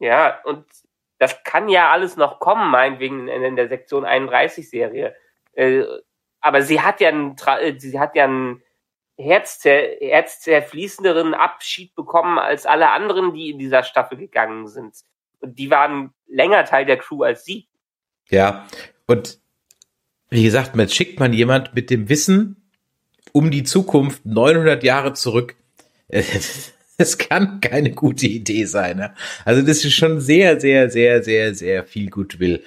ja, 0.02 0.40
und 0.46 0.66
das 1.20 1.44
kann 1.44 1.70
ja 1.70 1.92
alles 1.92 2.18
noch 2.18 2.40
kommen, 2.40 2.72
meinetwegen 2.72 3.28
in, 3.28 3.56
der 3.56 3.68
Sektion 3.68 4.04
31 4.04 4.68
Serie. 4.68 5.16
Äh, 5.54 5.84
aber 6.40 6.64
sie 6.64 6.82
hat 6.82 7.00
ja 7.00 7.10
einen, 7.10 7.36
äh, 7.60 7.78
sie 7.78 8.00
hat 8.00 8.16
ja 8.16 8.24
einen 8.24 8.64
herzzerr 9.20 9.98
herzzerfließenderen 10.00 11.36
Abschied 11.36 11.94
bekommen 11.94 12.40
als 12.40 12.66
alle 12.66 12.90
anderen, 12.90 13.36
die 13.36 13.52
in 13.52 13.60
dieser 13.60 13.84
Staffel 13.84 14.18
gegangen 14.18 14.68
sind. 14.68 14.96
Und 15.40 15.60
die 15.60 15.70
waren 15.70 16.16
länger 16.28 16.66
Teil 16.66 16.88
der 16.88 16.98
Crew 16.98 17.22
als 17.22 17.46
sie. 17.46 17.68
Ja, 18.30 18.66
und 19.06 19.40
wie 20.30 20.44
gesagt, 20.44 20.76
jetzt 20.76 20.96
schickt 20.96 21.20
man 21.20 21.32
jemand 21.32 21.76
mit 21.76 21.92
dem 21.92 22.10
Wissen 22.10 22.72
um 23.34 23.52
die 23.52 23.64
Zukunft 23.64 24.26
900 24.26 24.84
Jahre 24.84 25.14
zurück. 25.14 25.56
Das 27.02 27.18
kann 27.18 27.62
keine 27.62 27.94
gute 27.94 28.28
Idee 28.28 28.66
sein. 28.66 28.98
Ne? 28.98 29.16
Also 29.44 29.64
das 29.64 29.84
ist 29.84 29.96
schon 29.96 30.22
sehr, 30.22 30.60
sehr, 30.60 30.92
sehr, 30.92 31.24
sehr, 31.24 31.56
sehr 31.56 31.84
viel 31.84 32.12
Goodwill. 32.12 32.64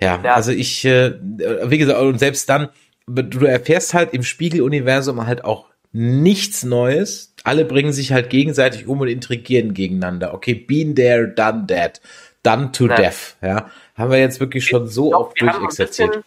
Ja, 0.00 0.18
ja. 0.24 0.34
also 0.34 0.50
ich, 0.50 0.82
äh, 0.86 1.12
wie 1.20 1.76
gesagt, 1.76 2.00
und 2.00 2.18
selbst 2.18 2.48
dann, 2.48 2.70
du 3.06 3.44
erfährst 3.44 3.92
halt 3.92 4.14
im 4.14 4.22
Spiegeluniversum 4.22 5.26
halt 5.26 5.44
auch 5.44 5.66
nichts 5.92 6.64
Neues. 6.64 7.34
Alle 7.44 7.66
bringen 7.66 7.92
sich 7.92 8.12
halt 8.12 8.30
gegenseitig 8.30 8.86
um 8.86 8.98
und 9.00 9.08
intrigieren 9.08 9.74
gegeneinander. 9.74 10.32
Okay, 10.32 10.54
been 10.54 10.94
there, 10.96 11.28
done 11.28 11.66
that, 11.66 12.00
done 12.42 12.72
to 12.72 12.86
ja. 12.86 12.96
death. 12.96 13.36
Ja, 13.42 13.70
haben 13.94 14.10
wir 14.10 14.18
jetzt 14.18 14.40
wirklich 14.40 14.66
schon 14.66 14.86
so 14.86 15.10
glaub, 15.10 15.26
oft 15.26 15.40
durchexerziert. 15.42 16.24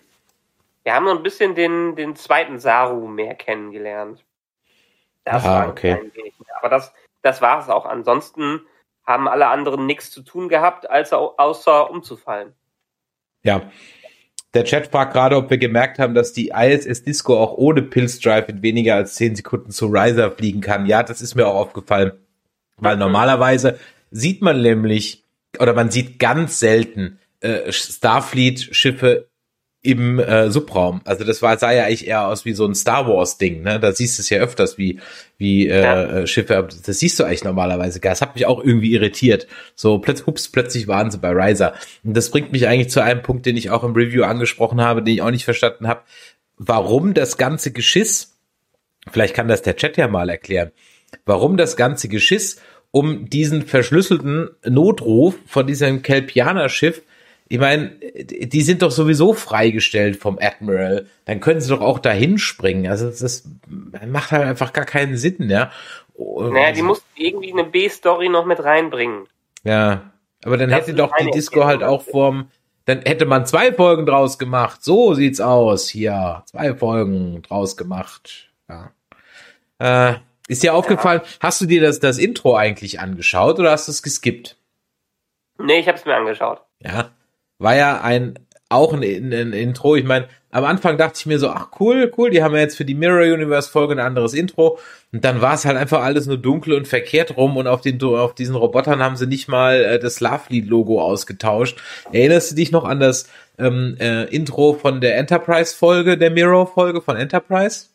Wir 0.83 0.93
haben 0.93 1.05
noch 1.05 1.17
ein 1.17 1.23
bisschen 1.23 1.55
den, 1.55 1.95
den 1.95 2.15
zweiten 2.15 2.59
Saru 2.59 3.07
mehr 3.07 3.33
kennengelernt. 3.33 4.23
Das 5.23 5.43
ah, 5.43 5.61
war 5.61 5.69
okay. 5.69 5.97
Aber 6.59 6.69
das, 6.69 6.93
das 7.21 7.41
war 7.41 7.59
es 7.59 7.69
auch. 7.69 7.85
Ansonsten 7.85 8.61
haben 9.05 9.27
alle 9.27 9.47
anderen 9.47 9.85
nichts 9.85 10.11
zu 10.11 10.21
tun 10.21 10.49
gehabt, 10.49 10.89
als 10.89 11.13
außer 11.13 11.89
umzufallen. 11.89 12.53
Ja, 13.43 13.69
der 14.53 14.63
Chat 14.63 14.87
fragt 14.87 15.13
gerade, 15.13 15.35
ob 15.35 15.49
wir 15.49 15.59
gemerkt 15.59 15.99
haben, 15.99 16.15
dass 16.15 16.33
die 16.33 16.49
ISS 16.49 17.03
Disco 17.03 17.37
auch 17.37 17.53
ohne 17.53 17.83
Pillstrive 17.83 18.45
in 18.47 18.63
weniger 18.63 18.95
als 18.95 19.15
10 19.15 19.35
Sekunden 19.35 19.71
zu 19.71 19.87
Riser 19.87 20.31
fliegen 20.31 20.61
kann. 20.61 20.87
Ja, 20.87 21.03
das 21.03 21.21
ist 21.21 21.35
mir 21.35 21.47
auch 21.47 21.55
aufgefallen. 21.55 22.13
Weil 22.77 22.95
mhm. 22.95 23.01
normalerweise 23.01 23.79
sieht 24.09 24.41
man 24.41 24.61
nämlich, 24.61 25.25
oder 25.59 25.73
man 25.73 25.91
sieht 25.91 26.17
ganz 26.17 26.59
selten 26.59 27.19
äh, 27.41 27.71
Starfleet-Schiffe 27.71 29.28
im 29.81 30.19
äh, 30.19 30.49
Subraum. 30.51 30.99
Also 31.05 31.23
das 31.23 31.41
war 31.41 31.57
sah 31.57 31.71
ja 31.71 31.85
eigentlich 31.85 32.07
eher 32.07 32.27
aus 32.27 32.43
wie 32.43 32.51
so 32.51 32.65
ein 32.65 32.75
Star 32.75 33.07
Wars 33.07 33.37
Ding, 33.37 33.61
ne? 33.61 33.79
Da 33.79 33.93
siehst 33.93 34.17
du 34.17 34.21
es 34.21 34.29
ja 34.29 34.39
öfters 34.39 34.77
wie 34.77 34.99
wie 35.37 35.67
äh, 35.69 35.81
ja. 35.81 36.03
Äh, 36.03 36.27
Schiffe. 36.27 36.67
Das 36.85 36.99
siehst 36.99 37.17
du 37.19 37.23
eigentlich 37.23 37.45
normalerweise 37.45 38.01
gar. 38.01 38.11
Das 38.11 38.21
hat 38.21 38.35
mich 38.35 38.45
auch 38.45 38.61
irgendwie 38.61 38.91
irritiert. 38.91 39.47
So 39.75 39.99
plötzlich 39.99 40.27
hups, 40.27 40.49
plötzlich 40.49 40.87
waren 40.87 41.11
sie 41.11 41.17
bei 41.17 41.31
Riser. 41.31 41.73
Und 42.03 42.15
das 42.15 42.29
bringt 42.29 42.51
mich 42.51 42.67
eigentlich 42.67 42.89
zu 42.89 43.01
einem 43.01 43.21
Punkt, 43.21 43.45
den 43.45 43.55
ich 43.55 43.69
auch 43.69 43.85
im 43.85 43.93
Review 43.93 44.23
angesprochen 44.23 44.81
habe, 44.81 45.01
den 45.01 45.13
ich 45.13 45.21
auch 45.21 45.31
nicht 45.31 45.45
verstanden 45.45 45.87
habe, 45.87 46.01
warum 46.57 47.13
das 47.13 47.37
ganze 47.37 47.71
Geschiss. 47.71 48.37
Vielleicht 49.09 49.33
kann 49.33 49.47
das 49.47 49.61
der 49.61 49.77
Chat 49.77 49.95
ja 49.95 50.09
mal 50.09 50.29
erklären. 50.29 50.71
Warum 51.25 51.55
das 51.55 51.77
ganze 51.77 52.09
Geschiss 52.09 52.61
um 52.91 53.29
diesen 53.29 53.61
verschlüsselten 53.61 54.49
Notruf 54.65 55.35
von 55.45 55.67
diesem 55.67 56.01
Kelpianer-Schiff 56.01 57.01
ich 57.51 57.57
meine, 57.57 57.89
die 57.89 58.61
sind 58.61 58.83
doch 58.83 58.91
sowieso 58.91 59.33
freigestellt 59.33 60.17
vom 60.17 60.37
Admiral. 60.39 61.07
Dann 61.25 61.39
können 61.39 61.59
sie 61.59 61.69
doch 61.69 61.81
auch 61.81 61.97
dahin 61.97 62.37
springen. 62.37 62.87
Also 62.87 63.09
das, 63.09 63.49
macht 64.05 64.31
halt 64.31 64.45
einfach 64.45 64.71
gar 64.71 64.85
keinen 64.85 65.17
Sinn, 65.17 65.49
ja. 65.49 65.71
Naja, 66.15 66.71
die 66.71 66.83
mussten 66.83 67.07
irgendwie 67.15 67.51
eine 67.51 67.63
B-Story 67.63 68.29
noch 68.29 68.45
mit 68.45 68.63
reinbringen. 68.63 69.25
Ja, 69.63 70.11
aber 70.45 70.57
dann 70.57 70.69
das 70.69 70.81
hätte 70.81 70.93
doch 70.93 71.11
die 71.19 71.31
Disco 71.31 71.65
halt 71.65 71.81
auch 71.81 72.03
vorm, 72.03 72.51
dann 72.85 73.01
hätte 73.01 73.25
man 73.25 73.47
zwei 73.47 73.73
Folgen 73.73 74.05
draus 74.05 74.37
gemacht. 74.37 74.83
So 74.83 75.15
sieht's 75.15 75.41
aus 75.41 75.89
hier. 75.89 76.43
Zwei 76.45 76.75
Folgen 76.75 77.41
draus 77.41 77.77
gemacht. 77.77 78.51
Ja. 78.69 78.91
Äh, 79.79 80.19
ist 80.47 80.61
dir 80.61 80.75
aufgefallen, 80.75 81.21
ja. 81.23 81.29
hast 81.39 81.61
du 81.61 81.65
dir 81.65 81.81
das, 81.81 81.99
das 81.99 82.19
Intro 82.19 82.55
eigentlich 82.55 82.99
angeschaut 82.99 83.59
oder 83.59 83.71
hast 83.71 83.87
du 83.87 83.91
es 83.91 84.03
geskippt? 84.03 84.57
Nee, 85.57 85.79
ich 85.79 85.87
habe 85.87 85.97
es 85.97 86.05
mir 86.05 86.15
angeschaut. 86.15 86.61
Ja, 86.79 87.11
war 87.59 87.75
ja 87.75 88.01
ein 88.01 88.39
auch 88.69 88.93
ein, 88.93 89.03
ein 89.03 89.53
Intro. 89.53 89.95
Ich 89.95 90.05
meine, 90.05 90.27
am 90.51 90.63
Anfang 90.63 90.97
dachte 90.97 91.17
ich 91.17 91.25
mir 91.25 91.39
so, 91.39 91.49
ach 91.49 91.69
cool, 91.79 92.11
cool, 92.17 92.29
die 92.29 92.43
haben 92.43 92.53
ja 92.53 92.61
jetzt 92.61 92.77
für 92.77 92.85
die 92.85 92.93
Mirror 92.93 93.33
Universe 93.33 93.69
Folge 93.69 93.93
ein 93.95 93.99
anderes 93.99 94.33
Intro. 94.33 94.79
Und 95.11 95.25
dann 95.25 95.41
war 95.41 95.55
es 95.55 95.65
halt 95.65 95.75
einfach 95.75 96.03
alles 96.03 96.27
nur 96.27 96.37
dunkel 96.37 96.73
und 96.73 96.87
verkehrt 96.87 97.35
rum 97.35 97.57
und 97.57 97.67
auf 97.67 97.81
den 97.81 98.01
auf 98.03 98.35
diesen 98.35 98.55
Robotern 98.55 99.01
haben 99.01 99.15
sie 99.15 99.25
nicht 99.25 99.47
mal 99.47 99.83
äh, 99.83 99.99
das 99.99 100.19
Lovely 100.21 100.61
Logo 100.61 101.01
ausgetauscht. 101.01 101.79
Erinnerst 102.11 102.51
du 102.51 102.55
dich 102.55 102.71
noch 102.71 102.85
an 102.85 102.99
das 102.99 103.27
ähm, 103.57 103.97
äh, 103.99 104.25
Intro 104.25 104.73
von 104.73 105.01
der 105.01 105.17
Enterprise 105.17 105.75
Folge, 105.75 106.17
der 106.17 106.29
Mirror 106.29 106.67
Folge 106.67 107.01
von 107.01 107.15
Enterprise? 107.15 107.87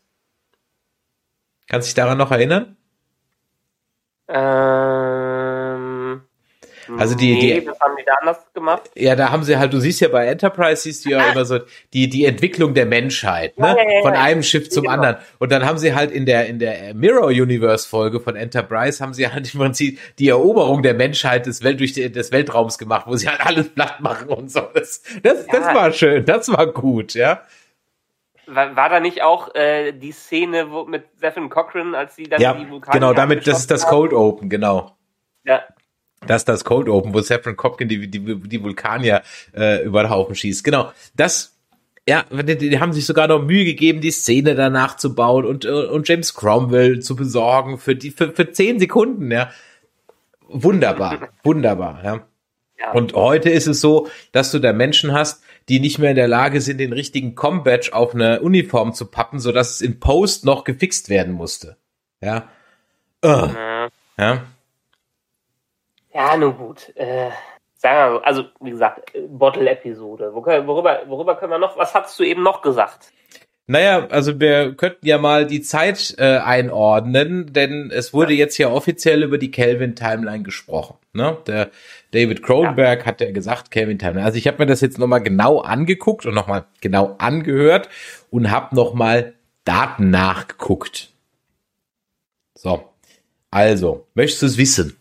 Kannst 1.68 1.86
du 1.86 1.90
dich 1.90 1.94
daran 1.94 2.18
noch 2.18 2.32
erinnern? 2.32 2.76
Ähm 4.28 5.13
also 6.98 7.14
die, 7.14 7.34
nee, 7.34 7.60
die, 7.60 7.66
das 7.66 7.80
haben 7.80 7.94
die 7.98 8.04
da 8.04 8.14
anders 8.20 8.38
gemacht. 8.52 8.90
Ja, 8.94 9.16
da 9.16 9.30
haben 9.30 9.42
sie 9.42 9.56
halt, 9.56 9.72
du 9.72 9.80
siehst 9.80 10.00
ja 10.00 10.08
bei 10.08 10.26
Enterprise, 10.26 10.82
siehst 10.82 11.04
du 11.04 11.10
ja 11.10 11.18
ah. 11.18 11.32
immer 11.32 11.44
so 11.44 11.60
die, 11.92 12.08
die 12.08 12.24
Entwicklung 12.24 12.74
der 12.74 12.86
Menschheit, 12.86 13.58
ne? 13.58 13.68
Ja, 13.68 13.76
ja, 13.76 13.90
ja, 13.96 14.02
von 14.02 14.12
einem 14.12 14.42
Schiff 14.42 14.70
zum 14.70 14.84
genau. 14.84 14.94
anderen. 14.94 15.16
Und 15.38 15.52
dann 15.52 15.64
haben 15.64 15.78
sie 15.78 15.94
halt 15.94 16.10
in 16.10 16.26
der, 16.26 16.46
in 16.46 16.58
der 16.58 16.94
Mirror 16.94 17.28
Universe 17.28 17.88
Folge 17.88 18.20
von 18.20 18.36
Enterprise 18.36 19.02
haben 19.02 19.14
sie 19.14 19.30
halt 19.30 19.52
im 19.52 19.60
Prinzip 19.60 19.98
die 20.18 20.28
Eroberung 20.28 20.82
der 20.82 20.94
Menschheit 20.94 21.46
des, 21.46 21.62
Welt, 21.62 21.80
durch 21.80 21.92
die, 21.92 22.10
des 22.10 22.32
Weltraums 22.32 22.78
gemacht, 22.78 23.06
wo 23.06 23.16
sie 23.16 23.28
halt 23.28 23.44
alles 23.44 23.68
platt 23.70 24.00
machen 24.00 24.28
und 24.28 24.50
so. 24.50 24.60
Das, 24.74 25.02
das, 25.22 25.46
das 25.46 25.74
war 25.74 25.92
schön, 25.92 26.24
das 26.24 26.48
war 26.48 26.66
gut, 26.66 27.14
ja. 27.14 27.42
War, 28.46 28.76
war 28.76 28.88
da 28.88 29.00
nicht 29.00 29.22
auch 29.22 29.54
äh, 29.54 29.92
die 29.92 30.12
Szene 30.12 30.70
wo, 30.70 30.84
mit 30.84 31.04
Stephen 31.16 31.48
Cochran, 31.48 31.94
als 31.94 32.16
sie 32.16 32.24
dann 32.24 32.40
ja, 32.40 32.52
die 32.52 32.68
Vulkane 32.68 32.98
genau, 32.98 33.14
damit, 33.14 33.46
das 33.46 33.60
ist 33.60 33.70
das 33.70 33.86
Cold 33.86 34.12
Open, 34.12 34.50
genau. 34.50 34.96
Ja, 35.44 35.62
das 36.26 36.42
ist 36.42 36.48
das 36.48 36.64
Cold 36.64 36.88
Open, 36.88 37.14
wo 37.14 37.20
Saffron 37.20 37.56
Copkin 37.56 37.88
die, 37.88 38.08
die, 38.08 38.20
die 38.20 38.62
Vulkanier 38.62 39.22
äh, 39.56 39.84
über 39.84 40.02
den 40.02 40.10
Haufen 40.10 40.34
schießt. 40.34 40.64
Genau, 40.64 40.92
das 41.14 41.54
ja, 42.06 42.24
die, 42.30 42.56
die 42.56 42.80
haben 42.80 42.92
sich 42.92 43.06
sogar 43.06 43.28
noch 43.28 43.42
Mühe 43.42 43.64
gegeben, 43.64 44.00
die 44.00 44.10
Szene 44.10 44.54
danach 44.54 44.96
zu 44.96 45.14
bauen 45.14 45.46
und, 45.46 45.64
und 45.64 46.08
James 46.08 46.34
Cromwell 46.34 47.00
zu 47.00 47.16
besorgen 47.16 47.78
für 47.78 47.96
die 47.96 48.10
für, 48.10 48.32
für 48.32 48.52
zehn 48.52 48.78
Sekunden, 48.78 49.30
ja. 49.30 49.50
Wunderbar, 50.46 51.30
wunderbar, 51.42 52.04
ja. 52.04 52.26
ja. 52.78 52.92
Und 52.92 53.14
heute 53.14 53.48
ist 53.48 53.66
es 53.66 53.80
so, 53.80 54.08
dass 54.32 54.50
du 54.50 54.58
da 54.58 54.74
Menschen 54.74 55.12
hast, 55.12 55.42
die 55.70 55.80
nicht 55.80 55.98
mehr 55.98 56.10
in 56.10 56.16
der 56.16 56.28
Lage 56.28 56.60
sind, 56.60 56.78
den 56.78 56.92
richtigen 56.92 57.34
Com-Badge 57.34 57.94
auf 57.94 58.14
eine 58.14 58.42
Uniform 58.42 58.92
zu 58.92 59.06
pappen, 59.06 59.38
sodass 59.38 59.76
es 59.76 59.80
in 59.80 59.98
Post 59.98 60.44
noch 60.44 60.64
gefixt 60.64 61.08
werden 61.08 61.32
musste. 61.32 61.78
Ja. 62.20 62.48
Uh. 63.24 63.48
Ja. 63.48 63.88
Ja, 64.18 64.42
nun 66.36 66.56
gut. 66.56 66.92
Äh, 66.96 67.30
sagen 67.76 68.12
wir 68.12 68.18
so, 68.18 68.22
also 68.22 68.44
wie 68.60 68.70
gesagt, 68.70 69.12
Bottle-Episode. 69.28 70.32
Worüber, 70.32 71.02
worüber 71.06 71.36
können 71.36 71.52
wir 71.52 71.58
noch, 71.58 71.76
was 71.76 71.94
hast 71.94 72.18
du 72.18 72.24
eben 72.24 72.42
noch 72.42 72.62
gesagt? 72.62 73.12
Naja, 73.66 74.06
also 74.10 74.38
wir 74.40 74.74
könnten 74.74 75.06
ja 75.06 75.16
mal 75.16 75.46
die 75.46 75.62
Zeit 75.62 76.14
äh, 76.18 76.36
einordnen, 76.36 77.52
denn 77.54 77.90
es 77.90 78.12
wurde 78.12 78.34
jetzt 78.34 78.58
ja 78.58 78.68
offiziell 78.68 79.22
über 79.22 79.38
die 79.38 79.50
Kelvin-Timeline 79.50 80.42
gesprochen. 80.42 80.96
Ne? 81.14 81.38
Der 81.46 81.70
David 82.10 82.42
Cronenberg 82.42 83.00
ja. 83.00 83.06
hat 83.06 83.22
ja 83.22 83.30
gesagt, 83.32 83.70
Kelvin-Timeline. 83.70 84.24
Also 84.24 84.36
ich 84.36 84.46
habe 84.46 84.58
mir 84.58 84.66
das 84.66 84.82
jetzt 84.82 84.98
nochmal 84.98 85.22
genau 85.22 85.60
angeguckt 85.60 86.26
und 86.26 86.34
nochmal 86.34 86.66
genau 86.82 87.14
angehört 87.18 87.88
und 88.30 88.50
habe 88.50 88.74
nochmal 88.76 89.32
Daten 89.64 90.10
nachgeguckt. 90.10 91.10
So, 92.54 92.90
also, 93.50 94.06
möchtest 94.14 94.42
du 94.42 94.46
es 94.46 94.58
wissen? 94.58 94.96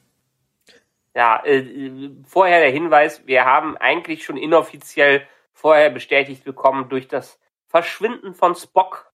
Ja, 1.16 1.44
äh, 1.46 2.10
vorher 2.26 2.62
der 2.62 2.72
Hinweis, 2.72 3.26
wir 3.28 3.46
haben 3.46 3.78
eigentlich 3.78 4.26
schon 4.26 4.38
inoffiziell 4.38 5.28
vorher 5.52 5.90
bestätigt 5.90 6.44
bekommen 6.44 6.90
durch 6.90 7.08
das 7.08 7.40
Verschwinden 7.68 8.34
von 8.34 8.56
Spock. 8.56 9.12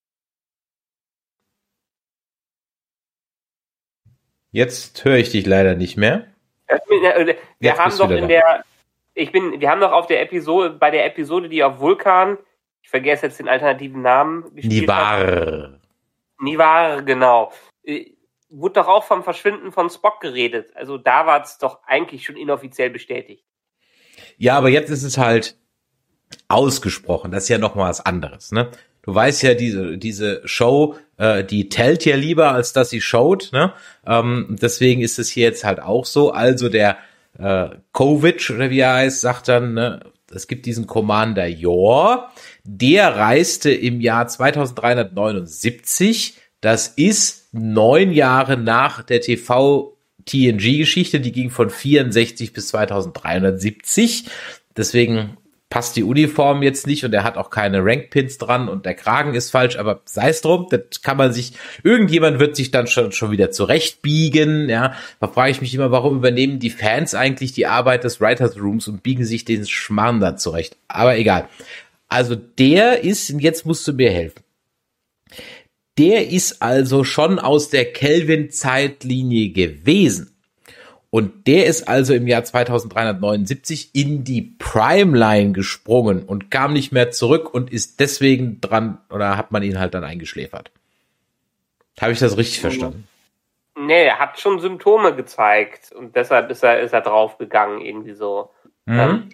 Jetzt 4.52 5.04
höre 5.06 5.18
ich 5.18 5.32
dich 5.32 5.46
leider 5.46 5.76
nicht 5.76 5.98
mehr. 5.98 6.28
Wir 6.88 7.38
Jetzt 7.60 7.80
haben 7.80 7.98
doch 7.98 8.10
in 8.10 8.28
der, 8.28 8.64
ich 9.14 9.32
bin, 9.32 9.60
wir 9.60 9.70
haben 9.70 9.82
doch 9.82 9.92
auf 9.92 10.08
der 10.08 10.22
Episode, 10.22 10.72
bei 10.72 10.92
der 10.92 11.06
Episode, 11.06 11.50
die 11.50 11.64
auf 11.64 11.80
Vulkan, 11.80 12.38
ich 12.82 12.90
vergesse 12.90 13.28
jetzt 13.28 13.40
den 13.40 13.48
alternativen 13.48 14.02
Namen, 14.02 14.46
Nivar. 14.54 15.80
Nivar, 16.40 17.02
genau. 17.04 17.52
Wurde 18.50 18.76
doch 18.76 18.88
auch 18.88 19.04
vom 19.04 19.24
Verschwinden 19.24 19.72
von 19.72 19.90
Spock 19.90 20.22
geredet. 20.22 20.72
Also 20.76 20.98
da 20.98 21.26
war 21.26 21.42
es 21.42 21.58
doch 21.60 21.80
eigentlich 21.86 22.26
schon 22.26 22.36
inoffiziell 22.36 22.90
bestätigt. 22.90 23.46
Ja, 24.38 24.58
aber 24.58 24.70
jetzt 24.70 24.90
ist 24.90 25.04
es 25.04 25.18
halt 25.18 25.58
ausgesprochen. 26.48 27.32
Das 27.32 27.44
ist 27.44 27.50
ja 27.50 27.58
noch 27.58 27.76
mal 27.76 27.90
was 27.90 28.06
anderes, 28.06 28.52
ne? 28.52 28.70
Du 29.02 29.16
weißt 29.16 29.44
ja, 29.44 29.54
diese, 29.54 29.98
diese 29.98 30.42
Show, 30.46 30.96
äh, 31.18 31.44
die 31.44 31.70
tellt 31.70 32.06
ja 32.06 32.16
lieber, 32.16 32.52
als 32.52 32.74
dass 32.74 32.90
sie 32.90 33.02
showt, 33.02 33.50
ne? 33.54 33.74
Ähm, 34.06 34.58
deswegen 34.62 35.02
ist 35.02 35.20
es 35.20 35.30
hier 35.30 35.46
jetzt 35.46 35.64
halt 35.64 35.82
auch 35.82 36.06
so. 36.06 36.32
Also 36.32 36.70
der 36.70 36.98
äh, 37.38 37.70
Kovic, 37.92 38.50
oder 38.50 38.70
wie 38.70 38.80
er 38.80 38.96
heißt, 38.96 39.22
sagt 39.22 39.48
dann, 39.48 39.74
ne, 39.74 40.02
es 40.32 40.48
gibt 40.48 40.66
diesen 40.66 40.86
Commander 40.86 41.48
Yor, 41.48 42.30
der 42.64 43.16
reiste 43.16 43.72
im 43.72 44.02
Jahr 44.02 44.28
2379, 44.28 46.36
das 46.62 46.90
ist 46.90 47.39
neun 47.52 48.12
Jahre 48.12 48.58
nach 48.58 49.04
der 49.04 49.22
TV 49.22 49.98
TNG-Geschichte, 50.26 51.20
die 51.20 51.32
ging 51.32 51.50
von 51.50 51.70
64 51.70 52.54
bis 52.54 52.68
2370. 52.70 54.26
Deswegen 54.78 55.38
passt 55.70 55.96
die 55.96 56.04
Uniform 56.04 56.64
jetzt 56.64 56.88
nicht 56.88 57.06
und 57.06 57.14
er 57.14 57.24
hat 57.24 57.38
auch 57.38 57.52
keine 57.52 57.84
Rankpins 57.86 58.40
dran 58.40 58.68
und 58.70 58.86
der 58.86 58.96
Kragen 58.96 59.36
ist 59.36 59.52
falsch, 59.52 59.78
aber 59.78 60.02
sei 60.06 60.30
es 60.30 60.42
drum, 60.42 60.68
das 60.70 61.04
kann 61.04 61.18
man 61.18 61.32
sich, 61.32 61.54
irgendjemand 61.84 62.40
wird 62.40 62.56
sich 62.56 62.72
dann 62.72 62.88
schon, 62.88 63.12
schon 63.12 63.30
wieder 63.30 63.52
zurechtbiegen, 63.52 64.68
ja. 64.68 64.96
Da 65.20 65.28
frage 65.28 65.52
ich 65.52 65.62
mich 65.62 65.74
immer, 65.76 65.92
warum 65.92 66.18
übernehmen 66.18 66.60
die 66.60 66.72
Fans 66.72 67.14
eigentlich 67.14 67.54
die 67.54 67.68
Arbeit 67.68 68.04
des 68.04 68.20
Writers 68.20 68.60
Rooms 68.60 68.88
und 68.88 69.04
biegen 69.04 69.26
sich 69.26 69.46
den 69.46 69.66
Schmarrn 69.68 70.20
da 70.20 70.36
zurecht. 70.36 70.76
Aber 70.88 71.18
egal. 71.18 71.48
Also 72.08 72.36
der 72.36 73.04
ist, 73.04 73.30
jetzt 73.30 73.68
musst 73.68 73.88
du 73.88 73.94
mir 73.94 74.10
helfen. 74.10 74.42
Der 76.00 76.30
ist 76.30 76.62
also 76.62 77.04
schon 77.04 77.40
aus 77.40 77.70
der 77.70 77.92
Kelvin-Zeitlinie 77.92 79.52
gewesen. 79.52 80.36
Und 81.12 81.48
der 81.48 81.66
ist 81.66 81.88
also 81.88 82.14
im 82.14 82.28
Jahr 82.28 82.44
2379 82.44 83.92
in 83.94 84.24
die 84.24 84.42
Primeline 84.42 85.52
gesprungen 85.52 86.24
und 86.24 86.52
kam 86.52 86.72
nicht 86.72 86.92
mehr 86.92 87.12
zurück 87.12 87.54
und 87.54 87.72
ist 87.72 88.00
deswegen 88.00 88.62
dran, 88.62 89.00
oder 89.10 89.36
hat 89.36 89.52
man 89.52 89.62
ihn 89.64 89.80
halt 89.80 89.94
dann 89.94 90.04
eingeschläfert? 90.04 90.72
Habe 92.00 92.14
ich 92.14 92.20
das 92.20 92.38
richtig 92.38 92.62
verstanden? 92.62 93.08
Nee, 93.78 94.06
er 94.06 94.20
hat 94.20 94.40
schon 94.40 94.60
Symptome 94.60 95.16
gezeigt 95.16 95.92
und 95.92 96.16
deshalb 96.16 96.50
ist 96.52 96.64
er, 96.64 96.80
ist 96.80 96.94
er 96.94 97.02
draufgegangen, 97.02 97.82
irgendwie 97.82 98.14
so. 98.14 98.52
Mhm. 98.86 99.00
Ähm, 99.00 99.30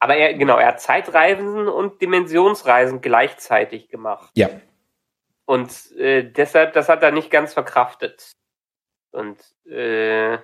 aber 0.00 0.16
er, 0.16 0.34
genau, 0.34 0.56
er 0.56 0.68
hat 0.68 0.80
Zeitreisen 0.80 1.68
und 1.68 2.00
Dimensionsreisen 2.00 3.00
gleichzeitig 3.00 3.88
gemacht. 3.88 4.30
Ja. 4.34 4.48
Und 5.48 5.92
äh, 5.96 6.30
deshalb, 6.30 6.74
das 6.74 6.88
hat 6.88 7.02
er 7.02 7.10
nicht 7.10 7.30
ganz 7.30 7.54
verkraftet. 7.54 8.32
Und 9.12 9.38
äh, 9.64 10.38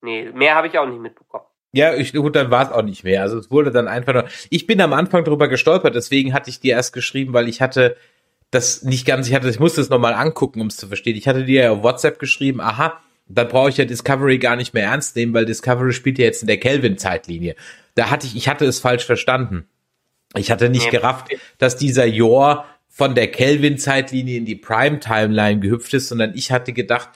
Nee, 0.00 0.30
mehr 0.32 0.54
habe 0.54 0.68
ich 0.68 0.78
auch 0.78 0.86
nicht 0.86 1.00
mitbekommen. 1.00 1.44
Ja, 1.72 1.94
ich, 1.94 2.12
gut, 2.12 2.34
dann 2.34 2.50
war 2.50 2.64
es 2.64 2.72
auch 2.72 2.82
nicht 2.82 3.04
mehr. 3.04 3.22
Also 3.22 3.38
es 3.38 3.50
wurde 3.50 3.70
dann 3.70 3.88
einfach 3.88 4.14
nur. 4.14 4.24
Ich 4.48 4.66
bin 4.66 4.80
am 4.80 4.92
Anfang 4.92 5.24
drüber 5.24 5.48
gestolpert, 5.48 5.94
deswegen 5.94 6.32
hatte 6.32 6.50
ich 6.50 6.60
dir 6.60 6.74
erst 6.74 6.92
geschrieben, 6.92 7.34
weil 7.34 7.48
ich 7.48 7.60
hatte 7.60 7.96
das 8.50 8.82
nicht 8.82 9.06
ganz, 9.06 9.28
ich 9.28 9.34
hatte, 9.34 9.50
ich 9.50 9.60
musste 9.60 9.80
es 9.80 9.90
nochmal 9.90 10.14
angucken, 10.14 10.60
um 10.62 10.68
es 10.68 10.76
zu 10.76 10.86
verstehen. 10.86 11.16
Ich 11.16 11.28
hatte 11.28 11.44
dir 11.44 11.64
ja 11.64 11.70
auf 11.72 11.82
WhatsApp 11.82 12.18
geschrieben, 12.18 12.62
aha, 12.62 12.98
dann 13.26 13.48
brauche 13.48 13.68
ich 13.68 13.76
ja 13.76 13.84
Discovery 13.84 14.38
gar 14.38 14.56
nicht 14.56 14.72
mehr 14.72 14.84
ernst 14.84 15.14
nehmen, 15.16 15.34
weil 15.34 15.44
Discovery 15.44 15.92
spielt 15.92 16.18
ja 16.18 16.24
jetzt 16.24 16.40
in 16.40 16.46
der 16.46 16.58
Kelvin-Zeitlinie. 16.58 17.56
Da 17.94 18.08
hatte 18.08 18.26
ich, 18.26 18.34
ich 18.34 18.48
hatte 18.48 18.64
es 18.64 18.80
falsch 18.80 19.04
verstanden. 19.04 19.68
Ich 20.34 20.50
hatte 20.50 20.70
nicht 20.70 20.90
gerafft, 20.90 21.28
dass 21.58 21.76
dieser 21.76 22.06
Yor 22.06 22.64
von 22.98 23.14
der 23.14 23.30
Kelvin-Zeitlinie 23.30 24.36
in 24.36 24.44
die 24.44 24.56
Prime-Timeline 24.56 25.60
gehüpft 25.60 25.94
ist, 25.94 26.08
sondern 26.08 26.32
ich 26.34 26.50
hatte 26.50 26.72
gedacht, 26.72 27.10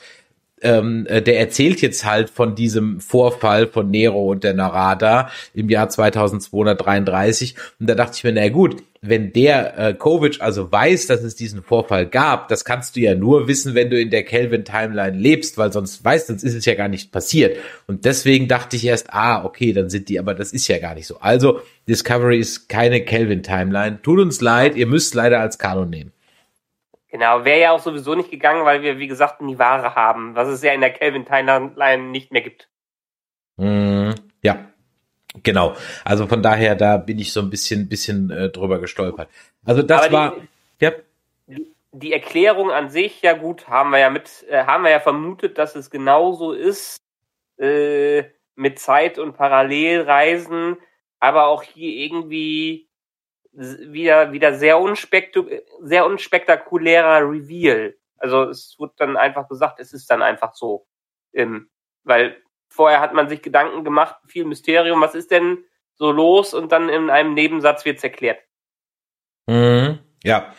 ähm, 0.63 1.07
äh, 1.07 1.23
der 1.23 1.39
erzählt 1.39 1.81
jetzt 1.81 2.05
halt 2.05 2.31
von 2.31 2.55
diesem 2.55 3.01
Vorfall 3.01 3.67
von 3.67 3.91
Nero 3.91 4.31
und 4.31 4.45
der 4.45 4.55
Narada 4.55 5.31
im 5.55 5.69
Jahr 5.69 5.89
2233. 5.89 7.57
Und 7.81 7.89
da 7.89 7.95
dachte 7.95 8.15
ich 8.17 8.25
mir, 8.25 8.33
na 8.33 8.49
gut, 8.49 8.83
wenn 9.05 9.33
der 9.33 9.79
äh, 9.79 9.95
Kovic 9.95 10.41
also 10.41 10.71
weiß, 10.71 11.09
dass 11.09 11.25
es 11.25 11.35
diesen 11.35 11.63
Vorfall 11.63 12.07
gab, 12.07 12.47
das 12.47 12.65
kannst 12.65 12.95
du 12.95 13.01
ja 13.01 13.17
nur 13.17 13.49
wissen, 13.49 13.75
wenn 13.75 13.91
du 13.91 14.01
in 14.01 14.11
der 14.11 14.23
Kelvin-Timeline 14.23 15.19
lebst, 15.19 15.59
weil 15.59 15.73
sonst 15.73 16.05
weißt, 16.05 16.29
sonst 16.29 16.45
ist 16.45 16.55
es 16.55 16.65
ja 16.65 16.75
gar 16.75 16.87
nicht 16.87 17.11
passiert. 17.11 17.57
Und 17.89 18.05
deswegen 18.05 18.47
dachte 18.47 18.77
ich 18.77 18.87
erst, 18.87 19.13
ah, 19.13 19.45
okay, 19.45 19.73
dann 19.73 19.91
sind 19.91 20.09
die, 20.09 20.21
aber 20.21 20.35
das 20.35 20.53
ist 20.53 20.69
ja 20.69 20.79
gar 20.79 20.95
nicht 20.95 21.09
so. 21.09 21.19
Also, 21.19 21.61
Discovery 21.89 22.39
ist 22.39 22.69
keine 22.69 23.05
Kelvin-Timeline. 23.05 24.01
Tut 24.03 24.21
uns 24.21 24.41
leid, 24.41 24.77
ihr 24.77 24.87
müsst 24.87 25.15
leider 25.17 25.41
als 25.41 25.59
Kanon 25.59 25.91
nehmen. 25.91 26.13
Genau, 27.13 27.45
wäre 27.45 27.61
ja 27.61 27.73
auch 27.73 27.79
sowieso 27.79 28.15
nicht 28.15 28.31
gegangen, 28.31 28.65
weil 28.65 28.81
wir, 28.81 28.99
wie 28.99 29.07
gesagt, 29.07 29.43
nie 29.43 29.59
Ware 29.59 29.95
haben, 29.95 30.35
was 30.35 30.49
es 30.49 30.63
ja 30.63 30.73
in 30.73 30.81
der 30.81 30.95
Kelvin 30.95 31.27
Timeline 31.27 32.05
nicht 32.05 32.33
mehr 32.33 32.41
gibt. 32.41 32.71
Mm, 33.59 34.13
ja, 34.43 34.65
genau. 35.43 35.77
Also 36.07 36.27
von 36.27 36.43
daher, 36.43 36.75
da 36.75 36.97
bin 36.97 37.19
ich 37.19 37.35
so 37.35 37.41
ein 37.41 37.51
bisschen, 37.51 37.87
bisschen 37.87 38.31
äh, 38.31 38.49
drüber 38.49 38.79
gestolpert. 38.79 39.29
Also 39.63 39.83
das 39.83 40.07
Aber 40.07 40.13
war, 40.13 40.37
die, 40.81 40.85
ja. 40.85 40.93
Die 41.93 42.15
Erklärung 42.15 42.71
an 42.71 42.89
sich, 42.89 43.21
ja 43.21 43.35
gut, 43.35 43.69
haben 43.69 43.91
wir 43.91 43.99
ja 43.99 44.09
mit, 44.09 44.47
äh, 44.49 44.65
haben 44.65 44.85
wir 44.85 44.91
ja 44.91 45.01
vermutet, 45.01 45.59
dass 45.59 45.77
es 45.77 45.91
genauso 45.91 46.53
ist 46.53 46.97
äh, 47.59 48.23
mit 48.55 48.79
Zeit 48.79 49.19
und 49.19 49.37
Parallelreisen, 49.37 50.79
aber 51.21 51.49
auch 51.49 51.63
hier 51.63 51.93
irgendwie 51.93 52.89
wieder, 53.53 54.33
wieder 54.33 54.55
sehr, 54.55 54.79
unspektu 54.81 55.47
sehr 55.81 56.07
unspektakulärer 56.07 57.21
Reveal. 57.29 57.95
Also 58.17 58.45
es 58.45 58.77
wird 58.79 58.93
dann 58.99 59.17
einfach 59.17 59.49
gesagt, 59.49 59.81
es 59.81 59.93
ist 59.93 60.11
dann 60.11 60.23
einfach 60.23 60.55
so. 60.55 60.87
Ähm, 61.33 61.71
weil 62.05 62.37
vorher 62.69 63.01
hat 63.01 63.15
man 63.15 63.29
sich 63.29 63.43
Gedanken 63.43 63.85
gemacht, 63.85 64.17
viel 64.27 64.45
Mysterium, 64.45 65.01
was 65.01 65.15
ist 65.15 65.31
denn 65.31 65.65
so 65.95 66.11
los? 66.11 66.55
Und 66.55 66.73
dann 66.73 66.89
in 66.89 67.11
einem 67.11 67.35
Nebensatz 67.35 67.85
wird's 67.85 68.05
erklärt. 68.05 68.39
Mhm, 69.47 69.99
ja. 70.25 70.53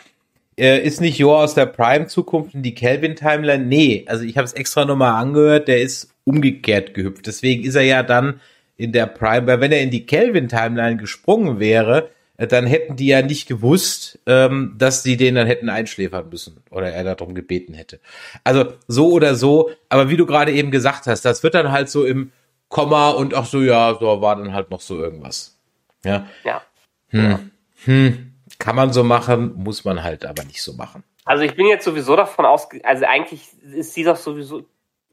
Äh, 0.56 0.86
ist 0.86 1.00
nicht 1.00 1.18
Joa 1.18 1.44
aus 1.44 1.54
der 1.54 1.66
Prime-Zukunft 1.66 2.54
in 2.54 2.62
die 2.62 2.74
Kelvin-Timeline? 2.74 3.64
Nee, 3.64 4.04
also 4.08 4.24
ich 4.24 4.36
habe 4.36 4.44
es 4.44 4.52
extra 4.52 4.84
nochmal 4.84 5.20
angehört, 5.20 5.66
der 5.66 5.82
ist 5.82 6.14
umgekehrt 6.24 6.94
gehüpft. 6.94 7.26
Deswegen 7.26 7.64
ist 7.64 7.74
er 7.74 7.82
ja 7.82 8.02
dann 8.02 8.40
in 8.76 8.92
der 8.92 9.06
Prime, 9.06 9.46
weil 9.46 9.60
wenn 9.60 9.72
er 9.72 9.82
in 9.82 9.90
die 9.90 10.06
Kelvin-Timeline 10.06 10.96
gesprungen 10.96 11.58
wäre, 11.58 12.10
dann 12.36 12.66
hätten 12.66 12.96
die 12.96 13.06
ja 13.06 13.22
nicht 13.22 13.46
gewusst, 13.46 14.18
ähm, 14.26 14.74
dass 14.76 15.02
sie 15.02 15.16
den 15.16 15.36
dann 15.36 15.46
hätten 15.46 15.68
einschläfern 15.68 16.28
müssen 16.28 16.62
oder 16.70 16.90
er 16.90 17.04
darum 17.04 17.34
gebeten 17.34 17.74
hätte. 17.74 18.00
Also 18.42 18.72
so 18.88 19.10
oder 19.10 19.34
so, 19.34 19.70
aber 19.88 20.08
wie 20.08 20.16
du 20.16 20.26
gerade 20.26 20.52
eben 20.52 20.70
gesagt 20.70 21.06
hast, 21.06 21.24
das 21.24 21.42
wird 21.42 21.54
dann 21.54 21.70
halt 21.70 21.88
so 21.88 22.04
im 22.04 22.32
Komma 22.68 23.10
und 23.10 23.34
ach 23.34 23.46
so, 23.46 23.60
ja, 23.60 23.96
so 23.98 24.20
war 24.20 24.36
dann 24.36 24.52
halt 24.52 24.70
noch 24.70 24.80
so 24.80 24.98
irgendwas. 24.98 25.56
Ja. 26.04 26.26
Ja. 26.42 26.62
Hm. 27.10 27.50
Hm. 27.84 28.32
Kann 28.58 28.76
man 28.76 28.92
so 28.92 29.04
machen, 29.04 29.54
muss 29.54 29.84
man 29.84 30.02
halt 30.02 30.26
aber 30.26 30.44
nicht 30.44 30.62
so 30.62 30.72
machen. 30.72 31.04
Also 31.24 31.44
ich 31.44 31.54
bin 31.54 31.66
jetzt 31.66 31.84
sowieso 31.84 32.16
davon 32.16 32.44
aus, 32.44 32.68
also 32.82 33.04
eigentlich 33.04 33.48
ist 33.62 33.94
sie 33.94 34.02
doch 34.02 34.16
sowieso, 34.16 34.66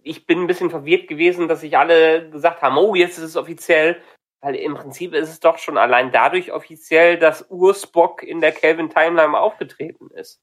ich 0.03 0.25
bin 0.25 0.39
ein 0.39 0.47
bisschen 0.47 0.69
verwirrt 0.69 1.07
gewesen, 1.07 1.47
dass 1.47 1.61
sich 1.61 1.77
alle 1.77 2.29
gesagt 2.31 2.61
haben, 2.61 2.77
oh, 2.77 2.95
jetzt 2.95 3.17
ist 3.17 3.23
es 3.23 3.37
offiziell. 3.37 3.97
Weil 4.41 4.55
im 4.55 4.73
Prinzip 4.73 5.13
ist 5.13 5.29
es 5.29 5.39
doch 5.39 5.59
schon 5.59 5.77
allein 5.77 6.11
dadurch 6.11 6.51
offiziell, 6.51 7.17
dass 7.19 7.45
Urspock 7.49 8.23
in 8.23 8.41
der 8.41 8.51
Kelvin 8.51 8.89
Timeline 8.89 9.37
aufgetreten 9.37 10.09
ist. 10.11 10.41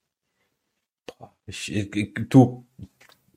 Ich, 1.46 1.74
ich, 1.74 2.14
du, 2.28 2.64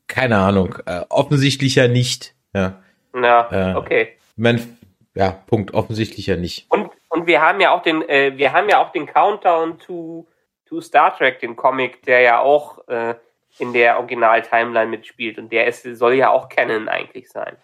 keine 0.07 0.37
Ahnung. 0.37 0.75
Äh, 0.85 1.05
offensichtlich 1.09 1.75
ja 1.75 1.87
nicht. 1.87 2.35
Ja, 2.53 2.83
ja 3.15 3.71
äh, 3.71 3.75
okay. 3.75 4.17
Man, 4.35 4.77
ja, 5.15 5.31
Punkt. 5.31 5.73
Offensichtlich 5.73 6.27
ja 6.27 6.35
nicht. 6.35 6.69
Und, 6.69 6.91
und 7.09 7.25
wir 7.25 7.41
haben 7.41 7.59
ja 7.59 7.71
auch 7.71 7.81
den, 7.81 8.07
äh, 8.07 8.37
wir 8.37 8.53
haben 8.53 8.69
ja 8.69 8.83
auch 8.83 8.91
den 8.91 9.07
Countdown 9.07 9.79
to, 9.79 10.27
to 10.65 10.79
Star 10.79 11.17
Trek, 11.17 11.39
den 11.39 11.55
Comic, 11.55 12.03
der 12.03 12.21
ja 12.21 12.39
auch 12.39 12.87
äh, 12.87 13.15
in 13.57 13.73
der 13.73 13.97
Original-Timeline 13.97 14.91
mitspielt. 14.91 15.39
Und 15.39 15.51
der 15.51 15.65
ist, 15.65 15.83
soll 15.83 16.13
ja 16.13 16.29
auch 16.29 16.49
Canon 16.49 16.87
eigentlich 16.87 17.29
sein. 17.29 17.57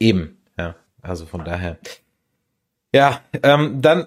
Eben, 0.00 0.42
ja. 0.58 0.74
Also 1.00 1.26
von 1.26 1.44
daher. 1.44 1.78
Ja, 2.94 3.22
ähm, 3.42 3.82
dann 3.82 4.06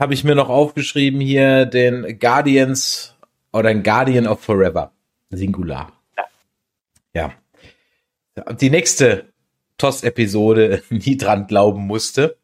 habe 0.00 0.12
ich 0.12 0.24
mir 0.24 0.34
noch 0.34 0.48
aufgeschrieben 0.48 1.20
hier 1.20 1.66
den 1.66 2.18
Guardians 2.18 3.14
oder 3.52 3.68
ein 3.68 3.84
Guardian 3.84 4.26
of 4.26 4.40
Forever. 4.40 4.90
Singular. 5.30 5.92
Ja. 7.14 7.32
Die 8.60 8.70
nächste 8.70 9.26
TOS-Episode 9.78 10.82
nie 10.90 11.16
dran 11.16 11.46
glauben 11.46 11.86
musste. 11.86 12.36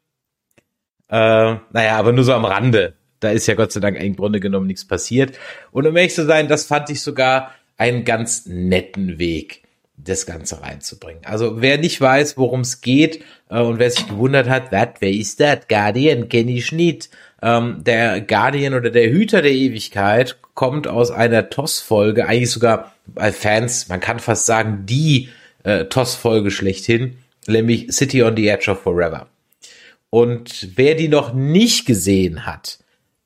Äh, 1.09 1.55
naja, 1.73 1.97
aber 1.97 2.13
nur 2.13 2.23
so 2.23 2.35
am 2.35 2.45
Rande. 2.45 2.95
Da 3.19 3.31
ist 3.31 3.47
ja 3.47 3.55
Gott 3.55 3.73
sei 3.73 3.81
Dank 3.81 4.01
im 4.01 4.15
Grunde 4.15 4.39
genommen 4.39 4.67
nichts 4.67 4.87
passiert. 4.87 5.37
Und 5.71 5.85
um 5.87 5.97
ehrlich 5.97 6.15
zu 6.15 6.25
sein, 6.25 6.47
das 6.47 6.63
fand 6.63 6.89
ich 6.89 7.01
sogar 7.01 7.51
einen 7.75 8.05
ganz 8.05 8.45
netten 8.45 9.19
Weg, 9.19 9.60
das 10.03 10.25
Ganze 10.25 10.61
reinzubringen. 10.61 11.23
Also 11.25 11.61
wer 11.61 11.77
nicht 11.77 11.99
weiß, 11.99 12.37
worum 12.37 12.61
es 12.61 12.81
geht 12.81 13.23
äh, 13.49 13.59
und 13.59 13.79
wer 13.79 13.91
sich 13.91 14.07
gewundert 14.07 14.49
hat, 14.49 14.71
wat, 14.71 15.01
wer 15.01 15.11
ist 15.11 15.39
das? 15.39 15.67
Guardian 15.67 16.29
kenne 16.29 16.51
ich 16.51 16.71
nicht. 16.71 17.09
Ähm, 17.41 17.83
der 17.83 18.21
Guardian 18.21 18.73
oder 18.73 18.89
der 18.89 19.09
Hüter 19.09 19.41
der 19.41 19.51
Ewigkeit 19.51 20.37
kommt 20.53 20.87
aus 20.87 21.11
einer 21.11 21.49
TOS-Folge, 21.49 22.27
eigentlich 22.27 22.51
sogar 22.51 22.93
bei 23.07 23.31
Fans, 23.31 23.89
man 23.89 23.99
kann 23.99 24.19
fast 24.19 24.45
sagen, 24.45 24.85
die 24.85 25.29
äh, 25.63 25.85
TOS-Folge 25.85 26.51
schlechthin, 26.51 27.17
nämlich 27.47 27.91
City 27.91 28.23
on 28.23 28.35
the 28.35 28.47
Edge 28.47 28.69
of 28.71 28.81
Forever. 28.81 29.27
Und 30.09 30.69
wer 30.75 30.95
die 30.95 31.07
noch 31.07 31.33
nicht 31.33 31.85
gesehen 31.85 32.45
hat, 32.45 32.79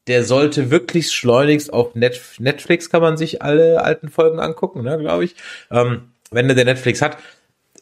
der 0.07 0.23
sollte 0.23 0.69
wirklich 0.69 1.11
schleunigst 1.11 1.73
auf 1.73 1.95
Netflix 1.95 2.89
kann 2.89 3.01
man 3.01 3.17
sich 3.17 3.41
alle 3.41 3.83
alten 3.83 4.09
Folgen 4.09 4.39
angucken, 4.39 4.83
ne, 4.83 4.99
glaube 4.99 5.25
ich. 5.25 5.35
Ähm, 5.71 6.11
wenn 6.35 6.47
der 6.47 6.65
Netflix 6.65 7.01
hat. 7.01 7.17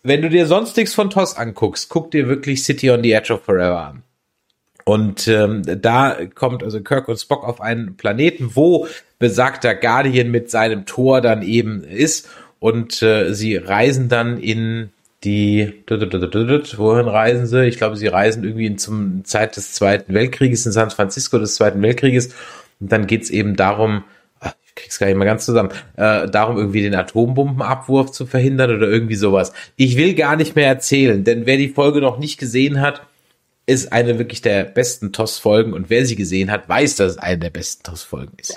Wenn 0.04 0.22
du 0.22 0.30
dir 0.30 0.48
sonst 0.48 0.78
nichts 0.78 0.94
von 0.94 1.10
TOS 1.10 1.36
anguckst, 1.38 1.90
guck 1.90 2.12
dir 2.12 2.28
wirklich 2.28 2.64
City 2.64 2.92
on 2.92 3.04
the 3.04 3.12
Edge 3.12 3.34
of 3.34 3.44
Forever 3.44 3.88
an. 3.88 4.04
Und 4.86 5.28
ähm, 5.28 5.62
da 5.66 6.18
kommt 6.36 6.62
also 6.62 6.82
Kirk 6.82 7.08
und 7.08 7.18
Spock 7.18 7.44
auf 7.44 7.62
einen 7.62 7.96
Planeten, 7.96 8.52
wo 8.56 8.88
besagter 9.18 9.76
Guardian 9.76 10.30
mit 10.30 10.52
seinem 10.52 10.86
Tor 10.86 11.22
dann 11.22 11.42
eben 11.42 11.84
ist. 11.84 12.30
Und 12.60 13.02
äh, 13.02 13.34
sie 13.34 13.56
reisen 13.56 14.10
dann 14.10 14.38
in 14.38 14.92
die, 15.24 15.84
wohin 15.88 17.08
reisen 17.08 17.48
sie? 17.48 17.66
Ich 17.66 17.78
glaube, 17.78 17.96
sie 17.96 18.08
reisen 18.08 18.44
irgendwie 18.44 18.66
in 18.66 18.78
zum 18.78 19.24
Zeit 19.24 19.56
des 19.56 19.72
Zweiten 19.72 20.14
Weltkrieges 20.14 20.66
in 20.66 20.74
San 20.74 20.90
Francisco 20.90 21.40
des 21.40 21.56
Zweiten 21.56 21.82
Weltkrieges. 21.82 22.34
Und 22.82 22.92
dann 22.92 23.08
geht's 23.08 23.30
eben 23.30 23.56
darum, 23.56 24.04
krieg's 24.76 25.00
gar 25.00 25.08
nicht 25.08 25.16
mal 25.16 25.26
ganz 25.26 25.46
zusammen, 25.46 25.70
äh, 25.98 26.28
darum 26.28 26.58
irgendwie 26.58 26.82
den 26.82 26.96
Atombombenabwurf 26.96 28.12
zu 28.12 28.26
verhindern 28.26 28.76
oder 28.76 28.88
irgendwie 28.88 29.16
sowas. 29.16 29.54
Ich 29.76 29.98
will 29.98 30.16
gar 30.16 30.36
nicht 30.36 30.56
mehr 30.56 30.68
erzählen, 30.68 31.24
denn 31.24 31.46
wer 31.46 31.58
die 31.58 31.70
Folge 31.70 32.02
noch 32.02 32.18
nicht 32.18 32.40
gesehen 32.40 32.82
hat, 32.82 33.06
ist 33.66 33.94
eine 33.94 34.20
wirklich 34.20 34.42
der 34.42 34.66
besten 34.66 35.14
TOS-Folgen 35.14 35.74
und 35.74 35.90
wer 35.90 36.06
sie 36.06 36.16
gesehen 36.16 36.52
hat, 36.52 36.68
weiß, 36.68 36.98
dass 36.98 37.14
es 37.14 37.18
eine 37.18 37.40
der 37.40 37.50
besten 37.50 37.84
TOS-Folgen 37.84 38.38
ist. 38.38 38.56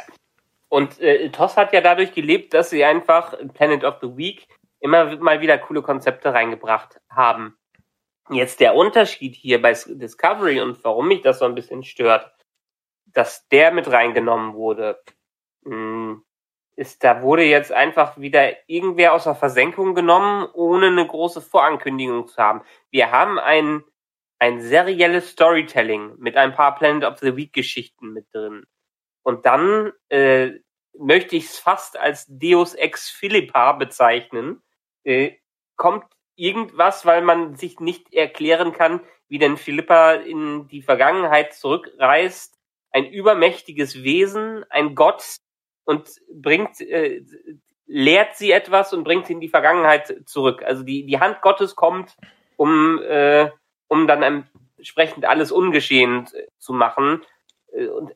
Und 0.69 1.01
äh, 1.01 1.31
TOS 1.31 1.57
hat 1.57 1.73
ja 1.73 1.81
dadurch 1.81 2.13
gelebt, 2.13 2.55
dass 2.55 2.71
sie 2.71 2.85
einfach 2.85 3.35
Planet 3.55 3.85
of 3.85 3.97
the 4.03 4.17
Week 4.17 4.49
immer 4.81 5.17
mal 5.17 5.41
wieder 5.41 5.59
coole 5.59 5.83
Konzepte 5.83 6.33
reingebracht 6.33 7.01
haben. 7.09 7.57
Jetzt 8.31 8.59
der 8.59 8.75
Unterschied 8.75 9.37
hier 9.37 9.63
bei 9.63 9.73
Discovery 9.73 10.61
und 10.61 10.83
warum 10.83 11.09
mich 11.09 11.23
das 11.23 11.39
so 11.39 11.45
ein 11.45 11.55
bisschen 11.55 11.85
stört, 11.85 12.33
dass 13.07 13.49
der 13.49 13.71
mit 13.71 13.91
reingenommen 13.91 14.55
wurde, 14.55 15.01
ist, 16.77 17.03
da 17.03 17.23
wurde 17.23 17.45
jetzt 17.45 17.73
einfach 17.73 18.19
wieder 18.19 18.69
irgendwer 18.69 19.15
aus 19.15 19.25
der 19.25 19.35
Versenkung 19.35 19.95
genommen, 19.95 20.47
ohne 20.53 20.89
eine 20.89 21.07
große 21.07 21.41
Vorankündigung 21.41 22.29
zu 22.29 22.37
haben. 22.37 22.63
Wir 22.91 23.11
haben 23.11 23.39
ein, 23.39 23.83
ein 24.39 24.61
serielles 24.61 25.31
Storytelling 25.31 26.17
mit 26.19 26.37
ein 26.37 26.53
paar 26.53 26.75
Planet 26.75 27.05
of 27.05 27.19
the 27.19 27.35
Week 27.35 27.53
Geschichten 27.53 28.13
mit 28.13 28.27
drin. 28.33 28.65
Und 29.23 29.47
dann 29.47 29.93
äh, 30.11 30.53
möchte 30.99 31.37
ich 31.37 31.47
es 31.47 31.59
fast 31.59 31.99
als 31.99 32.27
Deus 32.29 32.75
Ex 32.75 33.09
Philippa 33.09 33.73
bezeichnen, 33.73 34.63
äh, 35.05 35.33
kommt 35.77 36.05
irgendwas, 36.37 37.07
weil 37.07 37.23
man 37.23 37.57
sich 37.57 37.81
nicht 37.81 38.13
erklären 38.13 38.73
kann, 38.73 39.01
wie 39.29 39.39
denn 39.39 39.57
Philippa 39.57 40.13
in 40.13 40.69
die 40.69 40.83
Vergangenheit 40.83 41.55
zurückreist, 41.55 42.59
ein 42.91 43.07
übermächtiges 43.07 44.03
Wesen, 44.03 44.65
ein 44.71 44.95
Gott 44.95 45.39
und 45.87 46.21
bringt, 46.31 46.81
äh, 46.83 47.23
lehrt 47.87 48.37
sie 48.37 48.53
etwas 48.53 48.93
und 48.93 49.05
bringt 49.05 49.27
sie 49.27 49.33
in 49.33 49.41
die 49.41 49.49
Vergangenheit 49.49 50.15
zurück. 50.27 50.63
Also 50.63 50.83
die, 50.83 51.07
die 51.07 51.19
Hand 51.19 51.41
Gottes 51.41 51.75
kommt, 51.77 52.17
um, 52.57 53.01
äh, 53.03 53.51
um 53.89 54.07
dann 54.07 54.45
entsprechend 54.77 55.25
alles 55.25 55.51
ungeschehen 55.51 56.29
zu 56.59 56.75
machen. 56.75 57.23
Äh, 57.73 57.87
und 57.87 58.13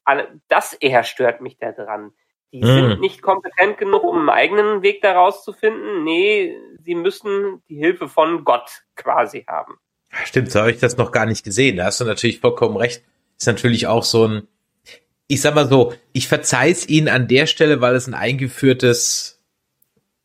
das 0.48 0.74
eher 0.74 1.04
stört 1.04 1.40
mich 1.40 1.56
da 1.56 1.72
dran. 1.72 2.12
Die 2.52 2.62
hm. 2.62 2.66
sind 2.66 3.00
nicht 3.00 3.22
kompetent 3.22 3.78
genug, 3.78 4.02
um 4.02 4.18
einen 4.18 4.28
eigenen 4.28 4.82
Weg 4.82 5.02
daraus 5.02 5.44
zu 5.44 5.52
finden. 5.52 6.02
Nee, 6.02 6.56
sie 6.82 6.96
müssen 6.96 7.62
die 7.68 7.76
Hilfe 7.76 8.08
von 8.08 8.44
Gott 8.44 8.82
quasi 8.96 9.44
haben. 9.46 9.78
Stimmt, 10.24 10.50
so 10.50 10.58
habe 10.58 10.72
ich 10.72 10.80
das 10.80 10.96
noch 10.96 11.12
gar 11.12 11.26
nicht 11.26 11.44
gesehen. 11.44 11.76
Da 11.76 11.84
hast 11.84 12.00
du 12.00 12.04
natürlich 12.04 12.40
vollkommen 12.40 12.76
recht. 12.76 13.04
Ist 13.38 13.46
natürlich 13.46 13.86
auch 13.86 14.02
so 14.02 14.26
ein, 14.26 14.48
ich 15.30 15.42
sag 15.42 15.54
mal 15.54 15.68
so, 15.68 15.94
ich 16.12 16.26
verzeih's 16.26 16.88
ihnen 16.88 17.08
an 17.08 17.28
der 17.28 17.46
Stelle, 17.46 17.80
weil 17.80 17.94
es 17.94 18.08
ein 18.08 18.14
eingeführtes 18.14 19.40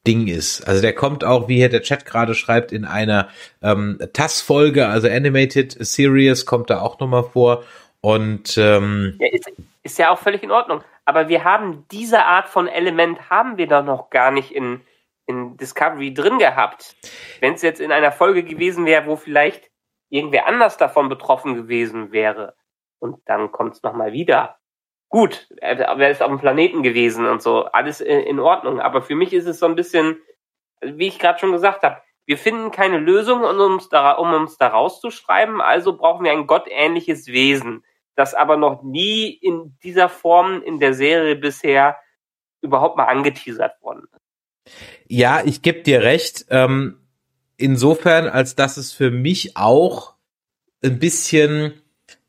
Ding 0.07 0.27
ist. 0.27 0.67
Also 0.67 0.81
der 0.81 0.95
kommt 0.95 1.23
auch, 1.23 1.47
wie 1.47 1.57
hier 1.57 1.69
der 1.69 1.83
Chat 1.83 2.05
gerade 2.05 2.33
schreibt, 2.33 2.71
in 2.71 2.85
einer 2.85 3.29
ähm, 3.61 3.99
TAS-Folge, 4.13 4.87
also 4.87 5.07
Animated 5.07 5.73
Series, 5.79 6.47
kommt 6.47 6.71
da 6.71 6.81
auch 6.81 6.99
nochmal 6.99 7.23
vor. 7.23 7.63
Und 8.01 8.57
ähm, 8.57 9.15
ja, 9.19 9.27
ist, 9.31 9.51
ist 9.83 9.99
ja 9.99 10.09
auch 10.09 10.17
völlig 10.17 10.41
in 10.41 10.49
Ordnung. 10.49 10.83
Aber 11.05 11.29
wir 11.29 11.43
haben 11.43 11.85
diese 11.91 12.25
Art 12.25 12.49
von 12.49 12.67
Element 12.67 13.29
haben 13.29 13.57
wir 13.57 13.67
doch 13.67 13.83
noch 13.83 14.09
gar 14.09 14.31
nicht 14.31 14.51
in, 14.51 14.81
in 15.27 15.55
Discovery 15.57 16.15
drin 16.15 16.39
gehabt. 16.39 16.95
Wenn 17.41 17.53
es 17.53 17.61
jetzt 17.61 17.79
in 17.79 17.91
einer 17.91 18.11
Folge 18.11 18.43
gewesen 18.43 18.87
wäre, 18.87 19.05
wo 19.05 19.17
vielleicht 19.17 19.69
irgendwer 20.09 20.47
anders 20.47 20.77
davon 20.77 21.09
betroffen 21.09 21.53
gewesen 21.53 22.11
wäre. 22.11 22.55
Und 22.97 23.19
dann 23.25 23.51
kommt 23.51 23.75
es 23.75 23.83
nochmal 23.83 24.11
wieder. 24.11 24.57
Gut, 25.09 25.47
er 25.61 26.09
ist 26.09 26.21
auf 26.21 26.29
dem 26.29 26.39
Planeten 26.39 26.83
gewesen 26.83 27.25
und 27.25 27.41
so, 27.41 27.65
alles 27.65 28.01
in 28.01 28.39
Ordnung. 28.39 28.79
Aber 28.79 29.01
für 29.01 29.15
mich 29.15 29.33
ist 29.33 29.45
es 29.45 29.59
so 29.59 29.65
ein 29.65 29.75
bisschen, 29.75 30.17
wie 30.81 31.07
ich 31.07 31.19
gerade 31.19 31.39
schon 31.39 31.51
gesagt 31.51 31.83
habe, 31.83 32.01
wir 32.25 32.37
finden 32.37 32.71
keine 32.71 32.97
Lösung, 32.97 33.43
um 33.43 33.59
uns, 33.59 33.87
da, 33.89 34.13
um 34.13 34.33
uns 34.33 34.57
da 34.57 34.67
rauszuschreiben, 34.67 35.61
also 35.61 35.95
brauchen 35.95 36.25
wir 36.25 36.31
ein 36.31 36.47
gottähnliches 36.47 37.27
Wesen 37.27 37.83
das 38.15 38.33
aber 38.33 38.57
noch 38.57 38.81
nie 38.81 39.29
in 39.29 39.77
dieser 39.83 40.09
Form 40.09 40.61
in 40.63 40.79
der 40.79 40.93
Serie 40.93 41.35
bisher 41.35 41.97
überhaupt 42.61 42.97
mal 42.97 43.05
angeteasert 43.05 43.81
worden 43.81 44.05
ist. 44.11 44.73
Ja, 45.07 45.43
ich 45.45 45.61
gebe 45.61 45.83
dir 45.83 46.01
recht. 46.01 46.45
Ähm, 46.49 46.99
insofern, 47.57 48.27
als 48.27 48.55
dass 48.55 48.77
es 48.77 48.91
für 48.91 49.11
mich 49.11 49.55
auch 49.55 50.15
ein 50.83 50.97
bisschen 50.97 51.73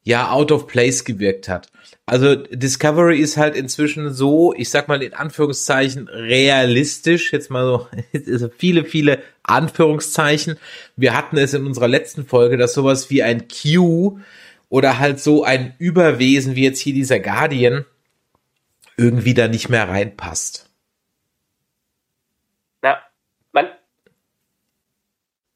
ja 0.03 0.31
out 0.31 0.53
of 0.53 0.67
place 0.67 1.05
gewirkt 1.05 1.49
hat. 1.49 1.69
Also 2.09 2.37
Discovery 2.37 3.19
ist 3.19 3.37
halt 3.37 3.57
inzwischen 3.57 4.13
so, 4.13 4.55
ich 4.57 4.71
sag 4.71 4.87
mal 4.87 5.03
in 5.03 5.13
Anführungszeichen 5.13 6.07
realistisch, 6.07 7.33
jetzt 7.33 7.51
mal 7.51 7.65
so 7.65 8.49
viele 8.59 8.85
viele 8.85 9.21
Anführungszeichen. 9.43 10.57
Wir 10.95 11.17
hatten 11.17 11.37
es 11.37 11.53
in 11.53 11.67
unserer 11.67 11.89
letzten 11.89 12.25
Folge, 12.25 12.57
dass 12.57 12.75
sowas 12.75 13.11
wie 13.11 13.25
ein 13.25 13.49
Q 13.49 14.21
oder 14.69 15.01
halt 15.01 15.19
so 15.19 15.43
ein 15.43 15.75
Überwesen 15.79 16.55
wie 16.55 16.63
jetzt 16.63 16.79
hier 16.79 16.95
dieser 16.95 17.19
Guardian 17.19 17.85
irgendwie 18.97 19.35
da 19.35 19.49
nicht 19.49 19.69
mehr 19.69 19.89
reinpasst. 19.89 20.71
Na, 22.83 22.99
man, 23.51 23.69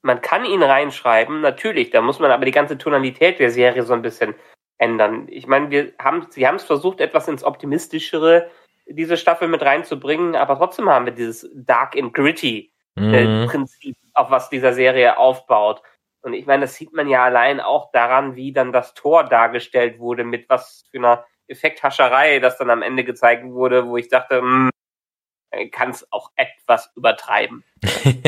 man 0.02 0.20
kann 0.20 0.44
ihn 0.44 0.64
reinschreiben, 0.64 1.40
natürlich, 1.42 1.90
da 1.90 2.00
muss 2.00 2.18
man 2.18 2.32
aber 2.32 2.44
die 2.44 2.50
ganze 2.50 2.76
Tonalität 2.76 3.38
der 3.38 3.52
Serie 3.52 3.84
so 3.84 3.92
ein 3.92 4.02
bisschen 4.02 4.34
ändern. 4.80 5.26
Ich 5.28 5.46
meine, 5.46 5.70
wir 5.70 5.92
haben, 5.98 6.26
sie 6.30 6.46
haben 6.46 6.56
es 6.56 6.64
versucht, 6.64 7.00
etwas 7.00 7.28
ins 7.28 7.44
Optimistischere 7.44 8.50
diese 8.86 9.16
Staffel 9.16 9.46
mit 9.46 9.62
reinzubringen, 9.62 10.34
aber 10.34 10.56
trotzdem 10.56 10.88
haben 10.88 11.04
wir 11.04 11.12
dieses 11.12 11.48
Dark 11.54 11.96
and 11.96 12.12
Gritty 12.12 12.72
äh, 12.96 13.24
mhm. 13.24 13.46
Prinzip, 13.46 13.96
auf 14.14 14.30
was 14.30 14.50
dieser 14.50 14.72
Serie 14.72 15.16
aufbaut. 15.16 15.82
Und 16.22 16.34
ich 16.34 16.46
meine, 16.46 16.62
das 16.62 16.74
sieht 16.74 16.92
man 16.92 17.08
ja 17.08 17.24
allein 17.24 17.60
auch 17.60 17.92
daran, 17.92 18.36
wie 18.36 18.52
dann 18.52 18.72
das 18.72 18.94
Tor 18.94 19.24
dargestellt 19.24 19.98
wurde, 19.98 20.24
mit 20.24 20.48
was 20.48 20.84
für 20.90 20.98
einer 20.98 21.24
Effekthascherei 21.46 22.40
das 22.40 22.58
dann 22.58 22.70
am 22.70 22.82
Ende 22.82 23.04
gezeigt 23.04 23.44
wurde, 23.44 23.86
wo 23.86 23.96
ich 23.96 24.08
dachte, 24.08 24.42
mh, 24.42 24.48
hm, 24.48 24.70
kann 25.72 25.90
es 25.90 26.06
auch 26.12 26.30
etwas 26.36 26.90
übertreiben. 26.96 27.64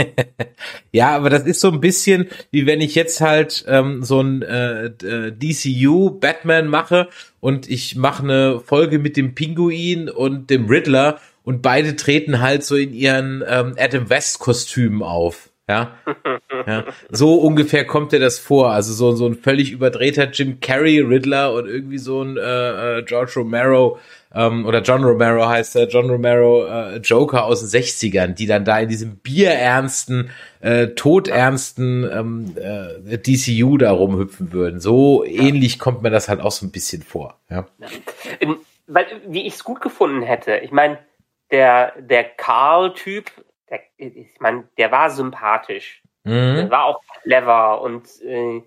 ja, 0.93 1.14
aber 1.14 1.31
das 1.31 1.45
ist 1.45 1.61
so 1.61 1.70
ein 1.70 1.81
bisschen, 1.81 2.29
wie 2.51 2.66
wenn 2.66 2.81
ich 2.81 2.95
jetzt 2.95 3.20
halt 3.20 3.64
ähm, 3.68 4.03
so 4.03 4.20
ein 4.20 4.43
äh, 4.43 4.87
äh 4.87 5.33
DCU 5.33 6.11
Batman 6.11 6.66
mache 6.66 7.09
und 7.41 7.68
ich 7.70 7.97
mache 7.97 8.23
eine 8.23 8.61
Folge 8.61 8.99
mit 8.99 9.16
dem 9.16 9.35
Pinguin 9.35 10.09
und 10.09 10.51
dem 10.51 10.66
Riddler 10.66 11.20
und 11.45 11.62
beide 11.62 11.97
treten 11.97 12.41
halt 12.41 12.64
so 12.64 12.77
in 12.77 12.93
ihren 12.93 13.45
ähm, 13.47 13.75
Adam 13.79 14.09
West 14.09 14.39
Kostümen 14.39 15.03
auf. 15.03 15.52
Ja? 15.69 15.97
ja. 16.67 16.85
So 17.11 17.37
ungefähr 17.37 17.87
kommt 17.87 18.13
dir 18.13 18.21
das 18.21 18.39
vor. 18.39 18.73
Also 18.73 18.93
so, 18.93 19.13
so 19.13 19.27
ein 19.27 19.35
völlig 19.35 19.73
überdrehter 19.73 20.31
Jim 20.31 20.61
Carrey 20.61 21.01
Riddler 21.01 21.53
und 21.55 21.67
irgendwie 21.67 21.99
so 21.99 22.23
ein 22.23 22.37
äh, 22.37 22.99
äh, 22.99 23.03
George 23.05 23.33
Romero 23.37 23.99
ähm, 24.35 24.67
oder 24.67 24.81
John 24.81 25.05
Romero 25.05 25.47
heißt 25.47 25.77
er, 25.77 25.89
John 25.89 26.09
Romero 26.09 26.67
äh, 26.67 26.97
Joker 26.99 27.45
aus 27.45 27.61
den 27.61 27.83
60ern, 27.83 28.29
die 28.29 28.47
dann 28.47 28.65
da 28.65 28.79
in 28.79 28.89
diesem 28.89 29.17
bierernsten, 29.17 30.31
äh, 30.61 30.89
todernsten 30.89 32.09
ähm, 32.11 32.57
äh, 32.57 33.19
DCU 33.19 33.77
da 33.77 33.93
rumhüpfen 33.93 34.53
würden. 34.53 34.81
So 34.81 35.25
ähnlich 35.25 35.79
kommt 35.79 36.03
mir 36.03 36.11
das 36.11 36.29
halt 36.29 36.41
auch 36.41 36.53
so 36.53 36.67
ein 36.67 36.73
bisschen 36.73 37.03
vor. 37.03 37.39
Ja. 37.51 37.67
In, 38.41 38.57
weil, 38.87 39.07
wie 39.27 39.47
ich 39.47 39.55
es 39.55 39.65
gut 39.65 39.81
gefunden 39.81 40.23
hätte. 40.23 40.57
Ich 40.57 40.73
meine, 40.73 40.99
der, 41.51 41.93
der 42.01 42.25
Karl-Typ, 42.25 43.31
ich 43.97 44.41
meine, 44.41 44.68
der 44.79 44.91
war 44.91 45.11
sympathisch. 45.11 46.03
Mhm. 46.25 46.57
Der 46.57 46.70
war 46.70 46.85
auch 46.85 47.01
clever 47.23 47.81
und 47.81 48.09
äh, 48.23 48.62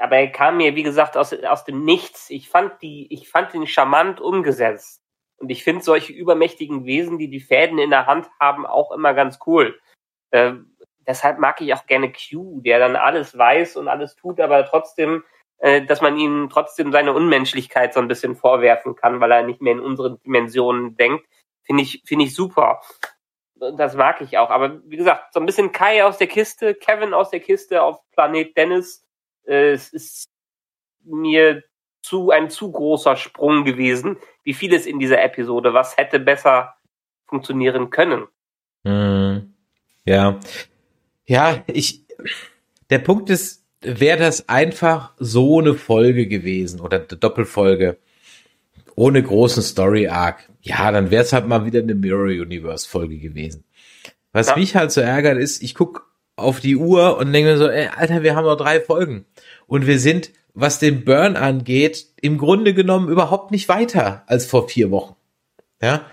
aber 0.00 0.16
er 0.16 0.28
kam 0.28 0.58
mir, 0.58 0.76
wie 0.76 0.82
gesagt, 0.82 1.16
aus, 1.16 1.32
aus 1.32 1.64
dem 1.64 1.84
Nichts. 1.84 2.30
Ich 2.30 2.48
fand 2.48 2.80
die, 2.82 3.12
ich 3.12 3.28
fand 3.28 3.54
ihn 3.54 3.66
charmant 3.66 4.20
umgesetzt. 4.20 5.02
Und 5.38 5.50
ich 5.50 5.64
finde 5.64 5.82
solche 5.82 6.12
übermächtigen 6.12 6.84
Wesen, 6.84 7.18
die 7.18 7.28
die 7.28 7.40
Fäden 7.40 7.78
in 7.78 7.90
der 7.90 8.06
Hand 8.06 8.28
haben, 8.40 8.66
auch 8.66 8.90
immer 8.92 9.14
ganz 9.14 9.38
cool. 9.46 9.78
Äh, 10.30 10.54
deshalb 11.06 11.38
mag 11.38 11.60
ich 11.60 11.72
auch 11.74 11.86
gerne 11.86 12.12
Q, 12.12 12.60
der 12.60 12.78
dann 12.78 12.96
alles 12.96 13.36
weiß 13.36 13.76
und 13.76 13.88
alles 13.88 14.16
tut, 14.16 14.40
aber 14.40 14.64
trotzdem, 14.66 15.24
äh, 15.58 15.82
dass 15.82 16.00
man 16.00 16.18
ihm 16.18 16.48
trotzdem 16.50 16.90
seine 16.90 17.12
Unmenschlichkeit 17.12 17.94
so 17.94 18.00
ein 18.00 18.08
bisschen 18.08 18.34
vorwerfen 18.34 18.96
kann, 18.96 19.20
weil 19.20 19.30
er 19.30 19.42
nicht 19.42 19.60
mehr 19.60 19.72
in 19.72 19.80
unseren 19.80 20.20
Dimensionen 20.22 20.96
denkt, 20.96 21.24
finde 21.62 21.82
ich, 21.84 22.02
finde 22.04 22.24
ich 22.24 22.34
super. 22.34 22.80
Das 23.76 23.94
mag 23.96 24.20
ich 24.20 24.38
auch. 24.38 24.50
Aber 24.50 24.80
wie 24.84 24.96
gesagt, 24.96 25.32
so 25.32 25.40
ein 25.40 25.46
bisschen 25.46 25.72
Kai 25.72 26.04
aus 26.04 26.18
der 26.18 26.26
Kiste, 26.26 26.74
Kevin 26.74 27.14
aus 27.14 27.30
der 27.30 27.40
Kiste 27.40 27.82
auf 27.82 27.98
Planet 28.12 28.56
Dennis, 28.56 29.04
äh, 29.46 29.72
es 29.72 29.92
ist 29.92 30.28
mir 31.04 31.62
zu 32.02 32.30
ein 32.30 32.50
zu 32.50 32.70
großer 32.70 33.16
Sprung 33.16 33.64
gewesen, 33.64 34.18
wie 34.44 34.54
vieles 34.54 34.86
in 34.86 34.98
dieser 34.98 35.22
Episode. 35.22 35.74
Was 35.74 35.96
hätte 35.96 36.20
besser 36.20 36.74
funktionieren 37.26 37.90
können? 37.90 38.26
Hm. 38.84 39.54
Ja, 40.04 40.38
ja, 41.26 41.62
ich. 41.66 42.04
Der 42.90 43.00
Punkt 43.00 43.28
ist, 43.28 43.66
wäre 43.82 44.18
das 44.18 44.48
einfach 44.48 45.12
so 45.18 45.58
eine 45.58 45.74
Folge 45.74 46.26
gewesen 46.26 46.80
oder 46.80 46.98
eine 46.98 47.06
Doppelfolge 47.06 47.98
ohne 48.98 49.22
großen 49.22 49.62
Story 49.62 50.08
Arc, 50.08 50.48
ja, 50.60 50.90
dann 50.90 51.12
wäre 51.12 51.22
es 51.22 51.32
halt 51.32 51.46
mal 51.46 51.64
wieder 51.64 51.78
eine 51.78 51.94
Mirror 51.94 52.42
Universe 52.42 52.88
Folge 52.88 53.18
gewesen. 53.18 53.62
Was 54.32 54.48
ja. 54.48 54.56
mich 54.56 54.74
halt 54.74 54.90
so 54.90 55.00
ärgert 55.00 55.38
ist, 55.38 55.62
ich 55.62 55.76
guck 55.76 56.08
auf 56.34 56.58
die 56.58 56.74
Uhr 56.74 57.16
und 57.16 57.32
denke 57.32 57.52
mir 57.52 57.58
so, 57.58 57.68
ey, 57.68 57.88
Alter, 57.96 58.24
wir 58.24 58.34
haben 58.34 58.44
noch 58.44 58.56
drei 58.56 58.80
Folgen 58.80 59.24
und 59.68 59.86
wir 59.86 60.00
sind, 60.00 60.32
was 60.52 60.80
den 60.80 61.04
Burn 61.04 61.36
angeht, 61.36 62.08
im 62.20 62.38
Grunde 62.38 62.74
genommen 62.74 63.08
überhaupt 63.08 63.52
nicht 63.52 63.68
weiter 63.68 64.24
als 64.26 64.46
vor 64.46 64.68
vier 64.68 64.90
Wochen. 64.90 65.14
Ja, 65.80 66.04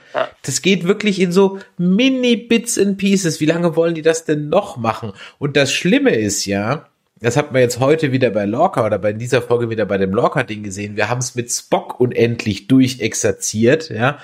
das 0.44 0.62
geht 0.62 0.84
wirklich 0.88 1.20
in 1.20 1.32
so 1.32 1.58
Mini-Bits 1.80 2.78
and 2.78 3.00
Pieces. 3.00 3.42
Wie 3.42 3.48
lange 3.48 3.76
wollen 3.76 3.96
die 3.96 4.04
das 4.04 4.26
denn 4.26 4.50
noch 4.50 4.78
machen? 4.78 5.12
Und 5.40 5.58
das 5.58 5.74
Schlimme 5.74 6.16
ist 6.16 6.46
ja, 6.46 6.88
das 7.20 7.38
hat 7.38 7.54
man 7.54 7.62
jetzt 7.62 7.80
heute 7.80 8.12
wieder 8.12 8.30
bei 8.30 8.46
Lorca 8.46 8.86
oder 8.86 9.00
bei 9.00 9.14
dieser 9.14 9.42
Folge 9.42 9.70
wieder 9.70 9.86
bei 9.86 9.98
dem 9.98 10.14
Lorca-Ding 10.14 10.64
gesehen. 10.64 10.98
Wir 10.98 11.10
haben 11.10 11.20
es 11.20 11.36
mit 11.36 11.52
Spock 11.52 12.00
unendlich 12.00 12.68
durchexerziert, 12.68 13.90
ja. 13.90 14.20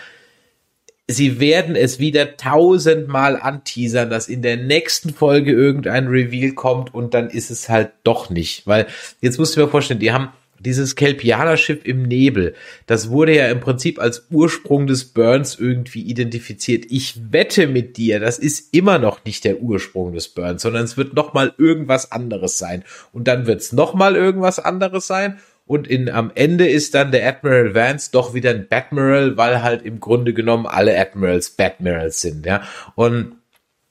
Sie 1.08 1.42
werden 1.42 1.76
es 1.76 2.00
wieder 2.00 2.38
tausendmal 2.38 3.36
anteasern, 3.36 4.10
dass 4.10 4.30
in 4.30 4.42
der 4.42 4.56
nächsten 4.56 5.14
Folge 5.14 5.52
irgendein 5.52 6.08
Reveal 6.08 6.54
kommt 6.54 6.94
und 6.94 7.14
dann 7.14 7.30
ist 7.30 7.52
es 7.52 7.68
halt 7.68 7.92
doch 8.04 8.30
nicht. 8.30 8.66
Weil, 8.66 8.88
jetzt 9.20 9.38
musst 9.38 9.58
du 9.58 9.62
dir 9.62 9.68
vorstellen, 9.68 10.00
die 10.00 10.14
haben 10.14 10.30
dieses 10.64 10.96
Kelpianer-Schiff 10.96 11.84
im 11.84 12.04
Nebel, 12.04 12.56
das 12.86 13.10
wurde 13.10 13.36
ja 13.36 13.50
im 13.50 13.60
Prinzip 13.60 14.00
als 14.00 14.28
Ursprung 14.32 14.88
des 14.88 15.06
Burns 15.06 15.56
irgendwie 15.56 16.02
identifiziert. 16.02 16.86
Ich 16.90 17.32
wette 17.32 17.68
mit 17.68 17.98
dir, 17.98 18.20
das 18.20 18.40
ist 18.40 18.74
immer 18.74 19.00
noch 19.00 19.26
nicht 19.26 19.44
der 19.44 19.62
Ursprung 19.62 20.14
des 20.14 20.30
Burns, 20.30 20.62
sondern 20.62 20.84
es 20.84 20.98
wird 20.98 21.14
noch 21.14 21.34
mal 21.34 21.54
irgendwas 21.58 22.12
anderes 22.12 22.58
sein. 22.58 22.84
Und 23.12 23.28
dann 23.28 23.46
wird 23.46 23.62
es 23.62 23.74
noch 23.74 23.94
mal 23.94 24.16
irgendwas 24.16 24.60
anderes 24.60 25.08
sein. 25.08 25.40
Und 25.66 25.88
in, 25.88 26.10
am 26.10 26.32
Ende 26.36 26.68
ist 26.68 26.96
dann 26.96 27.12
der 27.12 27.28
Admiral 27.28 27.74
Vance 27.74 28.10
doch 28.12 28.34
wieder 28.34 28.50
ein 28.50 28.68
Batmiral, 28.68 29.38
weil 29.38 29.64
halt 29.64 29.84
im 29.84 30.00
Grunde 30.00 30.34
genommen 30.34 30.66
alle 30.66 31.00
Admirals 31.00 31.52
Batmirals 31.52 32.22
sind, 32.22 32.46
ja. 32.46 32.64
Und 32.96 33.36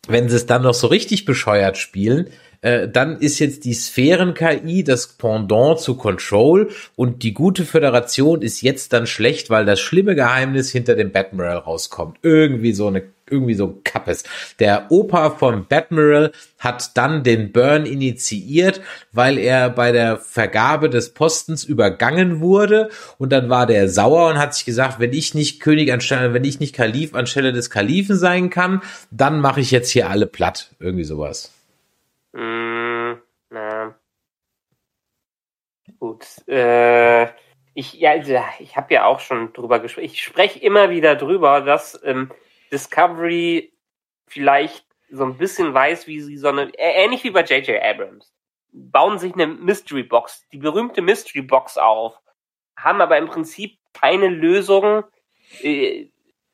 wenn 0.09 0.29
sie 0.29 0.37
es 0.37 0.47
dann 0.47 0.63
noch 0.63 0.75
so 0.75 0.89
richtig 0.89 1.25
bescheuert 1.25 1.79
spielen, 1.79 2.29
äh, 2.63 2.89
dann 2.89 3.19
ist 3.19 3.39
jetzt 3.39 3.65
die 3.65 3.75
Sphären-KI 3.75 4.85
das 4.85 5.09
Pendant 5.09 5.81
zu 5.81 5.97
Control 5.97 6.71
und 6.97 7.23
die 7.23 7.33
gute 7.33 7.65
Föderation 7.65 8.43
ist 8.43 8.61
jetzt 8.63 8.93
dann 8.93 9.07
schlecht, 9.07 9.51
weil 9.51 9.65
das 9.65 9.81
schlimme 9.81 10.15
Geheimnis 10.15 10.71
hinter 10.71 10.95
dem 10.95 11.13
Batmiral 11.13 11.59
rauskommt. 11.59 12.19
Irgendwie 12.23 12.73
so 12.73 12.89
eine 12.89 13.03
irgendwie 13.31 13.55
so 13.55 13.81
Kappes. 13.85 14.25
Der 14.59 14.91
Opa 14.91 15.31
von 15.31 15.67
Batmiral 15.69 16.33
hat 16.59 16.97
dann 16.97 17.23
den 17.23 17.53
Burn 17.53 17.87
initiiert, 17.87 18.81
weil 19.13 19.39
er 19.39 19.71
bei 19.71 19.93
der 19.93 20.17
Vergabe 20.17 20.91
des 20.91 21.15
Postens 21.15 21.65
übergangen 21.65 22.41
wurde 22.41 22.91
und 23.19 23.31
dann 23.31 23.49
war 23.49 23.67
der 23.67 23.89
sauer 23.89 24.29
und 24.29 24.39
hat 24.39 24.55
sich 24.55 24.65
gesagt, 24.65 24.99
wenn 24.99 25.13
ich 25.13 25.35
nicht 25.35 25.61
König 25.61 25.93
anstelle, 25.93 26.35
wenn 26.35 26.45
ich 26.45 26.61
nicht 26.61 26.75
Kalif 26.75 27.15
anstelle 27.15 27.53
des 27.53 27.71
Kalifen 27.71 28.17
sein 28.17 28.51
kann, 28.51 28.83
dann 29.13 29.41
mache 29.41 29.61
ich 29.61 29.71
jetzt 29.71 29.91
hier 29.91 30.11
alle 30.11 30.27
platt. 30.27 30.71
Irgendwie 30.81 31.05
sowas. 31.05 31.53
Mm, 32.33 33.21
na. 33.51 33.95
Gut. 35.99 36.27
Äh, 36.49 37.29
ich, 37.75 37.95
ja, 37.95 38.13
also, 38.13 38.39
ich 38.59 38.77
habe 38.77 38.95
ja 38.95 39.05
auch 39.05 39.21
schon 39.21 39.53
drüber 39.53 39.81
gesprochen. 39.81 40.05
Ich 40.05 40.23
spreche 40.23 40.59
immer 40.59 40.91
wieder 40.91 41.17
drüber, 41.17 41.61
dass 41.61 42.01
ähm, 42.05 42.31
Discovery 42.73 43.73
vielleicht 44.27 44.87
so 45.11 45.25
ein 45.25 45.37
bisschen 45.37 45.75
weiß, 45.75 46.07
wie 46.07 46.21
sie 46.21 46.37
so 46.37 46.49
eine, 46.49 46.71
ähnlich 46.79 47.25
wie 47.25 47.31
bei 47.31 47.43
J.J. 47.43 47.83
Abrams, 47.83 48.33
bauen 48.73 49.19
sich 49.19 49.35
eine 49.35 49.47
Mystery 49.47 50.05
Box, 50.05 50.47
die 50.53 50.59
berühmte 50.59 51.03
Mystery 51.03 51.43
Box 51.43 51.77
auf, 51.77 52.21
haben 52.77 53.01
aber 53.01 53.19
im 53.19 53.27
Prinzip 53.27 53.79
keine 53.93 54.29
Lösung, 54.29 55.05
äh, 55.63 56.07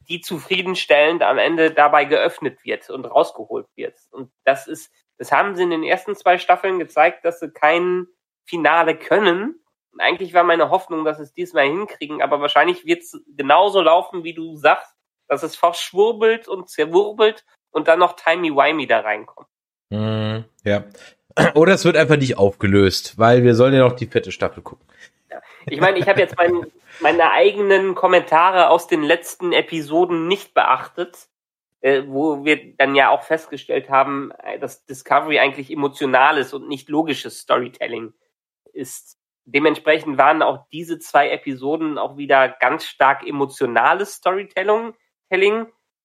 die 0.08 0.20
zufriedenstellend 0.20 1.22
am 1.22 1.38
Ende 1.38 1.70
dabei 1.70 2.04
geöffnet 2.04 2.64
wird 2.64 2.88
und 2.90 3.04
rausgeholt 3.04 3.66
wird. 3.74 3.96
Und 4.10 4.30
das 4.44 4.68
ist 4.68 4.90
das 5.18 5.32
haben 5.32 5.56
sie 5.56 5.62
in 5.62 5.70
den 5.70 5.82
ersten 5.82 6.14
zwei 6.14 6.38
Staffeln 6.38 6.78
gezeigt, 6.78 7.24
dass 7.24 7.40
sie 7.40 7.50
kein 7.50 8.06
Finale 8.44 8.96
können. 8.96 9.60
Und 9.92 10.00
eigentlich 10.00 10.34
war 10.34 10.44
meine 10.44 10.70
Hoffnung, 10.70 11.04
dass 11.04 11.16
sie 11.16 11.24
es 11.24 11.32
diesmal 11.32 11.66
hinkriegen, 11.66 12.22
aber 12.22 12.40
wahrscheinlich 12.40 12.84
wird 12.84 13.02
es 13.02 13.18
genauso 13.36 13.80
laufen, 13.80 14.24
wie 14.24 14.34
du 14.34 14.56
sagst, 14.56 14.94
dass 15.28 15.42
es 15.42 15.56
verschwurbelt 15.56 16.48
und 16.48 16.68
zerwurbelt 16.68 17.44
und 17.70 17.88
dann 17.88 17.98
noch 17.98 18.14
Timey-Wimey 18.16 18.86
da 18.86 19.00
reinkommt. 19.00 19.48
Mm, 19.90 20.44
ja. 20.64 20.84
Oder 21.54 21.74
es 21.74 21.84
wird 21.84 21.96
einfach 21.96 22.16
nicht 22.16 22.38
aufgelöst, 22.38 23.18
weil 23.18 23.42
wir 23.42 23.54
sollen 23.54 23.74
ja 23.74 23.80
noch 23.80 23.96
die 23.96 24.06
vierte 24.06 24.32
Staffel 24.32 24.62
gucken. 24.62 24.86
Ja. 25.30 25.40
Ich 25.66 25.80
meine, 25.80 25.98
ich 25.98 26.08
habe 26.08 26.20
jetzt 26.20 26.36
mein, 26.36 26.66
meine 27.00 27.30
eigenen 27.30 27.94
Kommentare 27.94 28.68
aus 28.70 28.86
den 28.86 29.02
letzten 29.02 29.52
Episoden 29.52 30.28
nicht 30.28 30.54
beachtet 30.54 31.28
äh, 31.86 32.04
wo 32.08 32.44
wir 32.44 32.76
dann 32.76 32.96
ja 32.96 33.10
auch 33.10 33.22
festgestellt 33.22 33.88
haben, 33.90 34.32
äh, 34.42 34.58
dass 34.58 34.84
Discovery 34.86 35.38
eigentlich 35.38 35.70
emotionales 35.70 36.52
und 36.52 36.66
nicht 36.66 36.88
logisches 36.88 37.38
Storytelling 37.38 38.12
ist. 38.72 39.20
Dementsprechend 39.44 40.18
waren 40.18 40.42
auch 40.42 40.66
diese 40.72 40.98
zwei 40.98 41.30
Episoden 41.30 41.96
auch 41.96 42.16
wieder 42.16 42.48
ganz 42.48 42.86
stark 42.86 43.24
emotionales 43.24 44.14
Storytelling, 44.14 44.94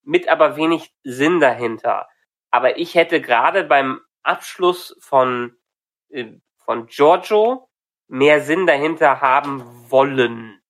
mit 0.04 0.28
aber 0.28 0.56
wenig 0.56 0.94
Sinn 1.02 1.40
dahinter. 1.40 2.08
Aber 2.52 2.78
ich 2.78 2.94
hätte 2.94 3.20
gerade 3.20 3.64
beim 3.64 4.02
Abschluss 4.22 4.96
von, 5.00 5.56
äh, 6.10 6.26
von 6.58 6.86
Giorgio 6.86 7.68
mehr 8.06 8.40
Sinn 8.40 8.68
dahinter 8.68 9.20
haben 9.20 9.64
wollen 9.90 10.61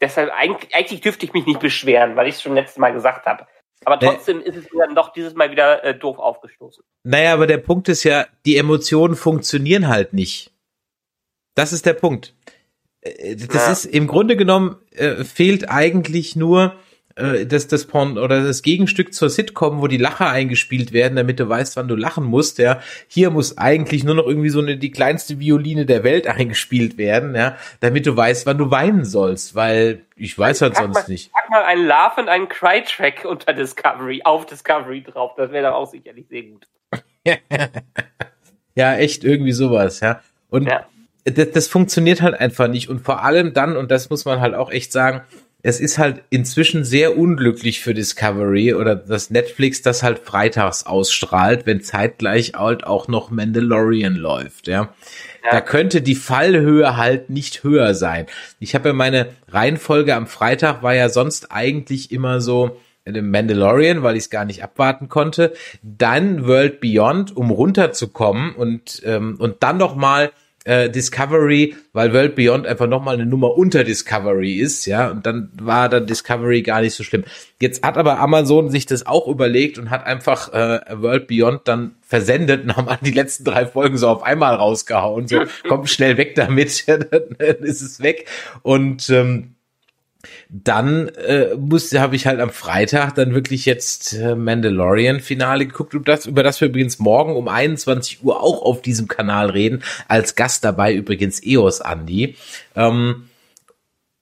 deshalb 0.00 0.30
eigentlich, 0.32 0.74
eigentlich 0.74 1.00
dürfte 1.00 1.26
ich 1.26 1.32
mich 1.32 1.46
nicht 1.46 1.60
beschweren, 1.60 2.16
weil 2.16 2.28
ich 2.28 2.36
es 2.36 2.42
schon 2.42 2.54
letztes 2.54 2.78
Mal 2.78 2.92
gesagt 2.92 3.26
habe. 3.26 3.46
Aber 3.84 3.98
trotzdem 3.98 4.40
ist 4.40 4.56
es 4.56 4.72
mir 4.72 4.86
dann 4.86 4.94
doch 4.94 5.12
dieses 5.12 5.34
Mal 5.34 5.50
wieder 5.50 5.84
äh, 5.84 5.98
doof 5.98 6.18
aufgestoßen. 6.18 6.84
Naja, 7.02 7.34
aber 7.34 7.46
der 7.46 7.58
Punkt 7.58 7.88
ist 7.88 8.04
ja, 8.04 8.26
die 8.46 8.56
Emotionen 8.56 9.14
funktionieren 9.14 9.88
halt 9.88 10.12
nicht. 10.14 10.52
Das 11.54 11.72
ist 11.72 11.84
der 11.84 11.92
Punkt. 11.92 12.34
Äh, 13.02 13.36
das 13.36 13.66
ja. 13.66 13.72
ist 13.72 13.84
im 13.84 14.06
Grunde 14.06 14.36
genommen 14.36 14.76
äh, 14.92 15.24
fehlt 15.24 15.68
eigentlich 15.68 16.34
nur 16.34 16.76
äh, 17.16 17.46
das, 17.46 17.68
das 17.68 17.86
Porn 17.86 18.18
oder 18.18 18.42
das 18.42 18.62
Gegenstück 18.62 19.14
zur 19.14 19.30
Sitcom, 19.30 19.80
wo 19.80 19.86
die 19.86 19.98
Lacher 19.98 20.28
eingespielt 20.28 20.92
werden, 20.92 21.14
damit 21.14 21.38
du 21.38 21.48
weißt, 21.48 21.76
wann 21.76 21.86
du 21.86 21.94
lachen 21.94 22.24
musst, 22.24 22.58
ja. 22.58 22.80
Hier 23.06 23.30
muss 23.30 23.56
eigentlich 23.56 24.04
nur 24.04 24.16
noch 24.16 24.26
irgendwie 24.26 24.48
so 24.48 24.60
eine, 24.60 24.76
die 24.76 24.90
kleinste 24.90 25.38
Violine 25.38 25.86
der 25.86 26.02
Welt 26.02 26.26
eingespielt 26.26 26.98
werden, 26.98 27.34
ja, 27.34 27.56
damit 27.80 28.06
du 28.06 28.16
weißt, 28.16 28.46
wann 28.46 28.58
du 28.58 28.70
weinen 28.70 29.04
sollst, 29.04 29.54
weil 29.54 30.02
ich 30.16 30.36
weiß 30.38 30.62
halt 30.62 30.76
sonst 30.76 30.94
mal, 30.94 31.04
nicht. 31.08 31.32
Pack 31.32 31.50
mal 31.50 31.62
einen 31.64 31.86
Laugh 31.86 32.18
und 32.18 32.28
einen 32.28 32.48
Cry-Track 32.48 33.24
unter 33.24 33.52
Discovery, 33.52 34.22
auf 34.24 34.46
Discovery 34.46 35.02
drauf, 35.02 35.32
das 35.36 35.50
wäre 35.52 35.64
dann 35.64 35.74
auch 35.74 35.90
sicherlich 35.90 36.26
sehr 36.28 36.42
gut. 36.42 36.66
ja, 38.74 38.96
echt 38.96 39.24
irgendwie 39.24 39.52
sowas, 39.52 40.00
ja. 40.00 40.20
Und 40.50 40.66
ja. 40.66 40.86
Das, 41.26 41.52
das 41.52 41.68
funktioniert 41.68 42.20
halt 42.20 42.34
einfach 42.34 42.68
nicht 42.68 42.90
und 42.90 42.98
vor 42.98 43.24
allem 43.24 43.54
dann, 43.54 43.78
und 43.78 43.90
das 43.90 44.10
muss 44.10 44.26
man 44.26 44.40
halt 44.40 44.54
auch 44.54 44.70
echt 44.70 44.92
sagen, 44.92 45.22
es 45.66 45.80
ist 45.80 45.96
halt 45.98 46.22
inzwischen 46.28 46.84
sehr 46.84 47.16
unglücklich 47.16 47.80
für 47.80 47.94
Discovery 47.94 48.74
oder 48.74 48.94
das 48.94 49.30
Netflix 49.30 49.80
das 49.80 50.02
halt 50.02 50.18
freitags 50.18 50.84
ausstrahlt, 50.84 51.64
wenn 51.64 51.80
zeitgleich 51.80 52.52
halt 52.54 52.86
auch 52.86 53.08
noch 53.08 53.30
Mandalorian 53.30 54.14
läuft, 54.14 54.68
ja. 54.68 54.94
ja. 55.42 55.50
Da 55.50 55.62
könnte 55.62 56.02
die 56.02 56.16
Fallhöhe 56.16 56.98
halt 56.98 57.30
nicht 57.30 57.64
höher 57.64 57.94
sein. 57.94 58.26
Ich 58.60 58.74
habe 58.74 58.90
ja 58.90 58.92
meine 58.92 59.28
Reihenfolge 59.48 60.14
am 60.14 60.26
Freitag 60.26 60.82
war 60.82 60.94
ja 60.94 61.08
sonst 61.08 61.50
eigentlich 61.50 62.12
immer 62.12 62.42
so 62.42 62.78
Mandalorian, 63.06 64.02
weil 64.02 64.16
ich 64.16 64.24
es 64.24 64.30
gar 64.30 64.44
nicht 64.44 64.62
abwarten 64.62 65.08
konnte, 65.08 65.54
dann 65.82 66.46
World 66.46 66.80
Beyond, 66.80 67.34
um 67.34 67.50
runterzukommen 67.50 68.54
und 68.54 69.00
ähm, 69.06 69.36
und 69.38 69.62
dann 69.62 69.78
noch 69.78 69.96
mal 69.96 70.30
äh, 70.64 70.90
Discovery, 70.90 71.76
weil 71.92 72.12
World 72.12 72.34
Beyond 72.34 72.66
einfach 72.66 72.86
nochmal 72.86 73.14
eine 73.14 73.26
Nummer 73.26 73.56
unter 73.56 73.84
Discovery 73.84 74.54
ist, 74.54 74.86
ja, 74.86 75.10
und 75.10 75.26
dann 75.26 75.50
war 75.60 75.88
dann 75.88 76.06
Discovery 76.06 76.62
gar 76.62 76.80
nicht 76.80 76.94
so 76.94 77.04
schlimm. 77.04 77.24
Jetzt 77.60 77.84
hat 77.84 77.96
aber 77.96 78.18
Amazon 78.18 78.70
sich 78.70 78.86
das 78.86 79.06
auch 79.06 79.28
überlegt 79.28 79.78
und 79.78 79.90
hat 79.90 80.06
einfach 80.06 80.52
äh, 80.52 80.80
World 80.90 81.26
Beyond 81.28 81.68
dann 81.68 81.96
versendet 82.02 82.64
und 82.64 82.76
haben 82.76 82.88
die 83.02 83.10
letzten 83.10 83.44
drei 83.44 83.66
Folgen 83.66 83.98
so 83.98 84.08
auf 84.08 84.22
einmal 84.22 84.54
rausgehauen, 84.54 85.28
so 85.28 85.42
kommt 85.68 85.90
schnell 85.90 86.16
weg 86.16 86.34
damit, 86.34 86.88
dann 86.88 87.36
ist 87.60 87.82
es 87.82 88.02
weg 88.02 88.26
und 88.62 89.08
ähm, 89.10 89.53
dann 90.48 91.08
äh, 91.08 91.54
musste 91.56 92.00
habe 92.00 92.16
ich 92.16 92.26
halt 92.26 92.40
am 92.40 92.50
Freitag 92.50 93.14
dann 93.14 93.34
wirklich 93.34 93.66
jetzt 93.66 94.12
äh, 94.12 94.34
Mandalorian 94.34 95.20
Finale 95.20 95.66
geguckt, 95.66 95.94
über 95.94 96.04
das, 96.04 96.26
über 96.26 96.42
das 96.42 96.60
wir 96.60 96.68
übrigens 96.68 96.98
morgen 96.98 97.34
um 97.34 97.48
21 97.48 98.22
Uhr 98.22 98.42
auch 98.42 98.62
auf 98.62 98.82
diesem 98.82 99.08
Kanal 99.08 99.50
reden. 99.50 99.82
Als 100.08 100.34
Gast 100.34 100.64
dabei 100.64 100.94
übrigens 100.94 101.42
EOS 101.42 101.80
Andy. 101.80 102.36
Ähm, 102.76 103.28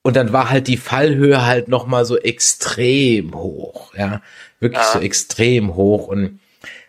und 0.02 0.16
dann 0.16 0.32
war 0.32 0.50
halt 0.50 0.66
die 0.66 0.76
Fallhöhe 0.76 1.46
halt 1.46 1.68
noch 1.68 1.86
mal 1.86 2.04
so 2.04 2.18
extrem 2.18 3.34
hoch, 3.34 3.94
ja, 3.94 4.20
wirklich 4.58 4.82
ja. 4.82 4.92
so 4.92 4.98
extrem 4.98 5.76
hoch 5.76 6.08
und 6.08 6.40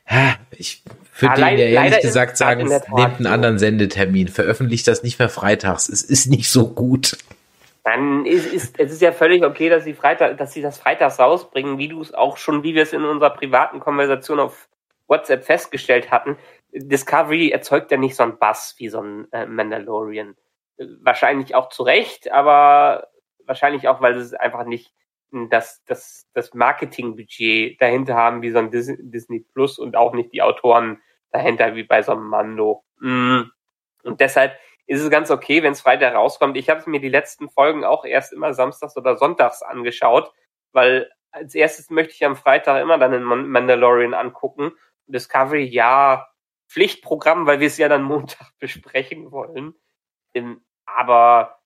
ja, 0.09 0.35
ich 0.51 0.81
würde 1.19 1.41
ja, 1.41 1.55
dir 1.55 1.67
ehrlich 1.67 2.01
gesagt 2.01 2.37
sagen, 2.37 2.67
nehmt 2.67 3.17
einen 3.17 3.27
anderen 3.27 3.59
Sendetermin, 3.59 4.27
veröffentlicht 4.27 4.87
das 4.87 5.03
nicht 5.03 5.19
mehr 5.19 5.29
freitags, 5.29 5.89
es 5.89 6.01
ist 6.01 6.25
nicht 6.25 6.49
so 6.49 6.67
gut. 6.69 7.17
Dann 7.83 8.25
ist, 8.25 8.45
ist 8.45 8.79
es 8.79 8.91
ist 8.93 9.01
ja 9.01 9.11
völlig 9.11 9.43
okay, 9.43 9.69
dass 9.69 9.83
sie 9.83 9.93
Freitag, 9.93 10.37
dass 10.37 10.53
sie 10.53 10.61
das 10.61 10.77
freitags 10.77 11.19
rausbringen, 11.19 11.77
wie 11.77 11.89
du 11.89 12.01
es 12.01 12.13
auch 12.13 12.37
schon, 12.37 12.63
wie 12.63 12.75
wir 12.75 12.83
es 12.83 12.93
in 12.93 13.03
unserer 13.03 13.31
privaten 13.31 13.79
Konversation 13.81 14.39
auf 14.39 14.69
WhatsApp 15.07 15.43
festgestellt 15.43 16.09
hatten. 16.09 16.37
Discovery 16.71 17.49
erzeugt 17.49 17.91
ja 17.91 17.97
nicht 17.97 18.15
so 18.15 18.23
einen 18.23 18.39
Bass 18.39 18.75
wie 18.77 18.89
so 18.89 19.01
ein 19.01 19.31
äh, 19.31 19.45
Mandalorian. 19.45 20.35
Wahrscheinlich 21.01 21.55
auch 21.55 21.69
zu 21.69 21.83
Recht, 21.83 22.31
aber 22.31 23.09
wahrscheinlich 23.45 23.87
auch, 23.87 24.01
weil 24.01 24.17
sie 24.19 24.39
einfach 24.39 24.65
nicht 24.65 24.91
das, 25.49 25.83
das, 25.85 26.27
das 26.33 26.53
Marketingbudget 26.53 27.81
dahinter 27.81 28.15
haben 28.15 28.41
wie 28.41 28.51
so 28.51 28.59
ein 28.59 28.71
Disney 28.71 29.39
Plus 29.53 29.79
und 29.79 29.95
auch 29.95 30.13
nicht 30.13 30.31
die 30.31 30.41
Autoren 30.41 31.01
dahinter 31.31 31.75
wie 31.75 31.83
bei 31.83 32.01
so 32.01 32.11
einem 32.13 32.27
Mando. 32.27 32.83
Mm. 32.99 33.41
Und 34.03 34.19
deshalb 34.19 34.53
ist 34.85 35.01
es 35.01 35.09
ganz 35.09 35.31
okay, 35.31 35.63
wenn 35.63 35.73
es 35.73 35.81
Freitag 35.81 36.15
rauskommt. 36.15 36.57
Ich 36.57 36.69
habe 36.69 36.89
mir 36.89 36.99
die 36.99 37.09
letzten 37.09 37.49
Folgen 37.49 37.83
auch 37.83 38.05
erst 38.05 38.33
immer 38.33 38.53
samstags 38.53 38.97
oder 38.97 39.17
sonntags 39.17 39.61
angeschaut, 39.61 40.31
weil 40.71 41.09
als 41.31 41.55
erstes 41.55 41.89
möchte 41.89 42.13
ich 42.13 42.25
am 42.25 42.35
Freitag 42.35 42.81
immer 42.81 42.97
dann 42.97 43.11
den 43.11 43.23
Mandalorian 43.23 44.13
angucken. 44.13 44.71
Discovery, 45.07 45.63
ja, 45.63 46.27
Pflichtprogramm, 46.67 47.47
weil 47.47 47.59
wir 47.59 47.67
es 47.67 47.77
ja 47.77 47.89
dann 47.89 48.03
Montag 48.03 48.51
besprechen 48.59 49.31
wollen. 49.31 49.75
Aber 50.85 51.62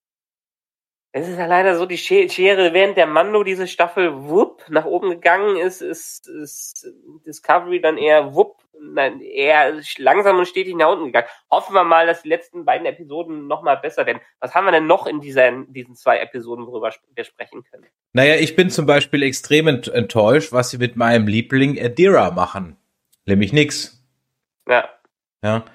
es 1.17 1.27
ist 1.27 1.37
ja 1.37 1.45
leider 1.45 1.77
so, 1.77 1.85
die 1.85 1.97
Schere, 1.97 2.73
während 2.73 2.97
der 2.97 3.07
Mando 3.07 3.43
diese 3.43 3.67
Staffel 3.67 4.11
wupp 4.13 4.63
nach 4.69 4.85
oben 4.85 5.09
gegangen 5.09 5.57
ist, 5.57 5.81
ist, 5.81 6.27
ist 6.27 6.87
Discovery 7.25 7.81
dann 7.81 7.97
eher 7.97 8.33
wupp 8.33 8.57
nein, 8.79 9.21
eher 9.21 9.81
langsam 9.97 10.37
und 10.37 10.47
stetig 10.47 10.75
nach 10.75 10.89
unten 10.89 11.05
gegangen. 11.05 11.27
Hoffen 11.49 11.73
wir 11.73 11.83
mal, 11.83 12.05
dass 12.05 12.23
die 12.23 12.29
letzten 12.29 12.65
beiden 12.65 12.85
Episoden 12.85 13.47
nochmal 13.47 13.77
besser 13.77 14.05
werden. 14.05 14.21
Was 14.39 14.53
haben 14.55 14.65
wir 14.65 14.71
denn 14.71 14.87
noch 14.87 15.07
in 15.07 15.21
dieser, 15.21 15.47
in 15.47 15.73
diesen 15.73 15.95
zwei 15.95 16.19
Episoden, 16.19 16.65
worüber 16.65 16.93
wir 17.13 17.23
sprechen 17.23 17.63
können? 17.63 17.87
Naja, 18.13 18.35
ich 18.35 18.55
bin 18.55 18.69
zum 18.69 18.85
Beispiel 18.85 19.23
extrem 19.23 19.67
enttäuscht, 19.67 20.51
was 20.51 20.69
sie 20.69 20.77
mit 20.77 20.95
meinem 20.95 21.27
Liebling 21.27 21.79
Adira 21.79 22.31
machen. 22.31 22.77
Nämlich 23.25 23.53
nix. 23.53 24.03
Ja. 24.67 24.89
Ja. 25.43 25.65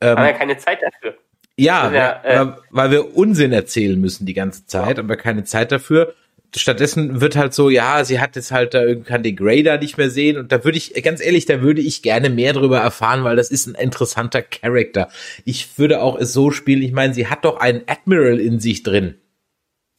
Ähm, 0.00 0.16
haben 0.16 0.26
ja 0.26 0.32
keine 0.32 0.56
Zeit 0.56 0.82
dafür. 0.82 1.18
Ja, 1.56 1.92
ja 1.92 2.22
äh, 2.24 2.38
weil, 2.38 2.56
weil, 2.70 2.90
wir 2.90 3.16
Unsinn 3.16 3.52
erzählen 3.52 4.00
müssen 4.00 4.26
die 4.26 4.34
ganze 4.34 4.66
Zeit, 4.66 4.96
ja. 4.96 5.02
aber 5.02 5.16
keine 5.16 5.44
Zeit 5.44 5.72
dafür 5.72 6.14
stattdessen 6.56 7.20
wird 7.20 7.36
halt 7.36 7.54
so, 7.54 7.70
ja, 7.70 8.04
sie 8.04 8.20
hat 8.20 8.36
jetzt 8.36 8.52
halt 8.52 8.74
da 8.74 8.82
irgendwie 8.82 9.08
kann 9.08 9.22
den 9.22 9.36
Grader 9.36 9.78
nicht 9.78 9.96
mehr 9.96 10.10
sehen 10.10 10.36
und 10.36 10.52
da 10.52 10.64
würde 10.64 10.78
ich, 10.78 10.92
ganz 11.02 11.24
ehrlich, 11.24 11.46
da 11.46 11.62
würde 11.62 11.80
ich 11.80 12.02
gerne 12.02 12.30
mehr 12.30 12.52
drüber 12.52 12.78
erfahren, 12.78 13.24
weil 13.24 13.36
das 13.36 13.50
ist 13.50 13.66
ein 13.66 13.74
interessanter 13.74 14.42
Charakter. 14.42 15.08
Ich 15.44 15.78
würde 15.78 16.02
auch 16.02 16.18
es 16.18 16.32
so 16.32 16.50
spielen, 16.50 16.82
ich 16.82 16.92
meine, 16.92 17.14
sie 17.14 17.28
hat 17.28 17.44
doch 17.44 17.58
einen 17.58 17.82
Admiral 17.86 18.38
in 18.38 18.60
sich 18.60 18.82
drin. 18.82 19.18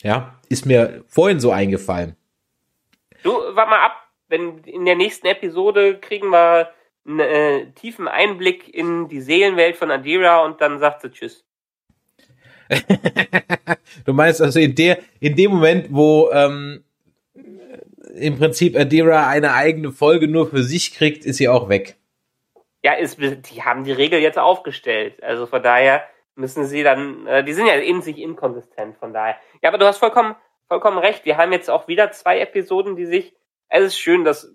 Ja, 0.03 0.39
ist 0.49 0.65
mir 0.65 1.03
vorhin 1.07 1.39
so 1.39 1.51
eingefallen. 1.51 2.15
Du, 3.23 3.31
warte 3.31 3.69
mal 3.69 3.85
ab, 3.85 3.95
wenn 4.27 4.59
in 4.65 4.85
der 4.85 4.95
nächsten 4.95 5.27
Episode 5.27 5.97
kriegen 5.99 6.29
wir 6.29 6.69
einen 7.05 7.19
äh, 7.19 7.71
tiefen 7.73 8.07
Einblick 8.07 8.73
in 8.73 9.07
die 9.07 9.21
Seelenwelt 9.21 9.75
von 9.75 9.91
Adira 9.91 10.43
und 10.43 10.61
dann 10.61 10.79
sagt 10.79 11.01
sie 11.01 11.11
Tschüss. 11.11 11.45
du 14.05 14.13
meinst 14.13 14.41
also 14.41 14.59
in 14.59 14.75
der, 14.75 14.99
in 15.19 15.35
dem 15.35 15.51
Moment, 15.51 15.87
wo 15.91 16.31
ähm, 16.31 16.83
im 18.15 18.37
Prinzip 18.37 18.77
Adira 18.77 19.27
eine 19.27 19.53
eigene 19.53 19.91
Folge 19.91 20.27
nur 20.27 20.47
für 20.47 20.63
sich 20.63 20.93
kriegt, 20.93 21.25
ist 21.25 21.37
sie 21.37 21.49
auch 21.49 21.69
weg. 21.69 21.97
Ja, 22.83 22.93
ist, 22.93 23.19
die 23.19 23.63
haben 23.63 23.83
die 23.83 23.91
Regel 23.91 24.19
jetzt 24.19 24.39
aufgestellt. 24.39 25.21
Also 25.23 25.45
von 25.45 25.63
daher 25.63 26.03
müssen 26.35 26.65
sie 26.65 26.83
dann, 26.83 27.27
äh, 27.27 27.43
die 27.43 27.53
sind 27.53 27.67
ja 27.67 27.75
in 27.75 28.01
sich 28.01 28.17
inkonsistent, 28.17 28.97
von 28.97 29.13
daher. 29.13 29.37
Ja, 29.61 29.69
aber 29.69 29.77
du 29.77 29.85
hast 29.85 29.97
vollkommen, 29.97 30.35
vollkommen 30.67 30.97
recht. 30.97 31.25
Wir 31.25 31.37
haben 31.37 31.51
jetzt 31.51 31.69
auch 31.69 31.87
wieder 31.87 32.11
zwei 32.11 32.39
Episoden, 32.39 32.95
die 32.95 33.05
sich, 33.05 33.33
es 33.69 33.85
ist 33.85 33.97
schön, 33.97 34.23
dass 34.23 34.53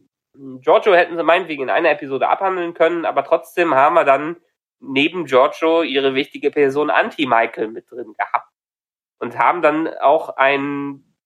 Giorgio 0.61 0.95
hätten 0.95 1.17
sie 1.17 1.23
meinetwegen 1.23 1.65
in 1.65 1.71
einer 1.71 1.91
Episode 1.91 2.29
abhandeln 2.29 2.75
können, 2.75 3.05
aber 3.05 3.25
trotzdem 3.25 3.75
haben 3.75 3.95
wir 3.95 4.05
dann 4.05 4.37
neben 4.81 5.25
Giorgio 5.25 5.83
ihre 5.83 6.15
wichtige 6.15 6.51
Person 6.51 6.91
Anti-Michael 6.91 7.69
mit 7.69 7.91
drin 7.91 8.15
gehabt. 8.15 8.53
Und 9.19 9.37
haben 9.37 9.63
dann 9.63 9.89
auch 9.99 10.37
ein, 10.37 11.17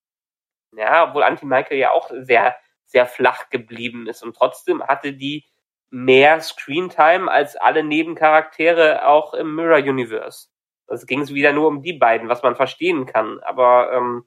ja, 0.75 1.09
obwohl 1.09 1.25
Anti-Michael 1.25 1.77
ja 1.77 1.91
auch 1.91 2.11
sehr, 2.21 2.57
sehr 2.87 3.05
flach 3.05 3.51
geblieben 3.51 4.07
ist. 4.07 4.23
Und 4.23 4.35
trotzdem 4.35 4.83
hatte 4.83 5.13
die 5.13 5.45
mehr 5.91 6.41
Screentime 6.41 7.31
als 7.31 7.57
alle 7.57 7.85
Nebencharaktere 7.85 9.07
auch 9.07 9.35
im 9.35 9.55
Mirror 9.55 9.79
Universe. 9.79 10.49
Also 10.87 11.05
ging 11.05 11.21
es 11.21 11.35
wieder 11.35 11.53
nur 11.53 11.69
um 11.69 11.83
die 11.83 11.93
beiden, 11.93 12.31
was 12.31 12.43
man 12.43 12.57
verstehen 12.57 13.05
kann. 13.05 13.41
Aber 13.41 13.93
ähm, 13.93 14.25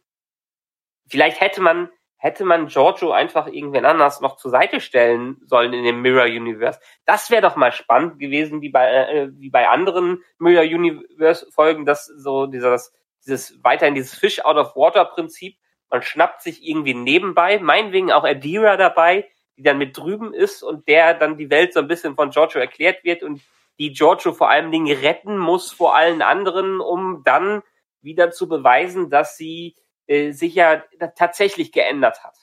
vielleicht 1.08 1.42
hätte 1.42 1.62
man 1.62 1.90
hätte 2.18 2.46
man 2.46 2.68
Giorgio 2.68 3.12
einfach 3.12 3.48
irgendwen 3.48 3.86
anders 3.86 4.22
noch 4.22 4.38
zur 4.38 4.52
Seite 4.52 4.82
stellen 4.82 5.38
sollen 5.46 5.74
in 5.74 5.84
dem 5.84 6.02
Mirror 6.02 6.26
Universe. 6.26 6.80
Das 7.06 7.30
wäre 7.30 7.42
doch 7.42 7.56
mal 7.56 7.72
spannend 7.72 8.20
gewesen, 8.20 8.62
wie 8.62 8.70
bei, 8.70 8.90
äh, 8.90 9.30
wie 9.34 9.50
bei 9.50 9.68
anderen 9.68 10.24
Mirror 10.40 10.64
Universe 10.64 11.48
Folgen, 11.52 11.86
dass 11.86 12.06
so 12.06 12.48
dieses, 12.48 12.94
dieses 13.26 13.64
weiterhin 13.64 13.96
dieses 13.96 14.16
Fish 14.16 14.44
out 14.44 14.58
of 14.58 14.76
Water 14.76 15.06
Prinzip, 15.06 15.58
man 15.90 16.02
schnappt 16.02 16.42
sich 16.42 16.68
irgendwie 16.68 16.94
nebenbei, 16.94 17.60
meinetwegen 17.60 18.12
auch 18.12 18.24
Adira 18.24 18.78
dabei, 18.78 19.30
die 19.58 19.64
dann 19.64 19.78
mit 19.78 19.98
drüben 19.98 20.34
ist 20.34 20.64
und 20.64 20.88
der 20.88 21.14
dann 21.14 21.38
die 21.38 21.50
Welt 21.50 21.74
so 21.74 21.80
ein 21.80 21.88
bisschen 21.88 22.16
von 22.16 22.32
Giorgio 22.32 22.60
erklärt 22.60 23.04
wird 23.04 23.24
und 23.24 23.42
die 23.80 23.92
Giorgio 23.92 24.34
vor 24.34 24.50
allen 24.50 24.72
Dingen 24.72 24.98
retten 24.98 25.38
muss 25.38 25.72
vor 25.72 25.96
allen 25.96 26.22
anderen, 26.22 26.80
um 26.80 27.24
dann 27.24 27.62
wieder 28.02 28.32
zu 28.32 28.48
beweisen, 28.48 29.10
dass 29.10 29.38
sie 29.38 29.76
äh, 30.08 30.32
sich 30.32 30.56
ja 30.56 30.84
tatsächlich 31.16 31.72
geändert 31.72 32.24
hat. 32.24 32.36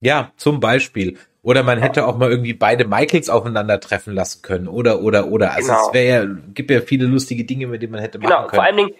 Ja, 0.00 0.32
zum 0.36 0.60
Beispiel. 0.60 1.18
Oder 1.42 1.62
man 1.62 1.78
hätte 1.78 2.06
auch 2.06 2.18
mal 2.18 2.30
irgendwie 2.30 2.52
beide 2.52 2.86
Michaels 2.86 3.30
aufeinandertreffen 3.30 4.14
lassen 4.14 4.42
können. 4.42 4.68
Oder, 4.68 5.00
oder, 5.00 5.28
oder. 5.28 5.52
Also 5.52 5.68
genau. 5.68 5.86
es 5.86 5.94
wäre 5.94 6.24
ja, 6.26 6.36
gibt 6.52 6.70
ja 6.70 6.80
viele 6.80 7.06
lustige 7.06 7.44
Dinge, 7.44 7.66
mit 7.66 7.82
denen 7.82 7.92
man 7.92 8.00
hätte 8.00 8.18
genau, 8.18 8.42
machen 8.42 8.48
können. 8.48 8.56
Vor 8.58 8.64
allen 8.64 8.76
Dingen, 8.76 8.94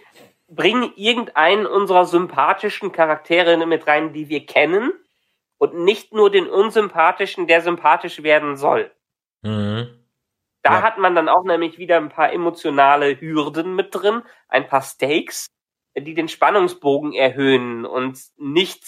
bring 0.48 0.92
irgendeinen 0.96 1.66
unserer 1.66 2.06
sympathischen 2.06 2.92
Charaktere 2.92 3.64
mit 3.66 3.86
rein, 3.86 4.12
die 4.12 4.28
wir 4.28 4.46
kennen. 4.46 4.92
Und 5.58 5.74
nicht 5.74 6.14
nur 6.14 6.30
den 6.30 6.48
unsympathischen, 6.48 7.46
der 7.46 7.60
sympathisch 7.60 8.22
werden 8.22 8.56
soll. 8.56 8.90
Mhm. 9.42 9.88
Da 10.62 10.72
ja. 10.72 10.82
hat 10.82 10.98
man 10.98 11.14
dann 11.14 11.28
auch 11.28 11.44
nämlich 11.44 11.78
wieder 11.78 11.98
ein 11.98 12.08
paar 12.08 12.32
emotionale 12.32 13.20
Hürden 13.20 13.74
mit 13.74 13.94
drin, 13.94 14.22
ein 14.48 14.66
paar 14.66 14.82
Stakes 14.82 15.48
die 15.97 16.14
den 16.14 16.28
Spannungsbogen 16.28 17.12
erhöhen 17.12 17.84
und 17.84 18.18
nicht 18.36 18.82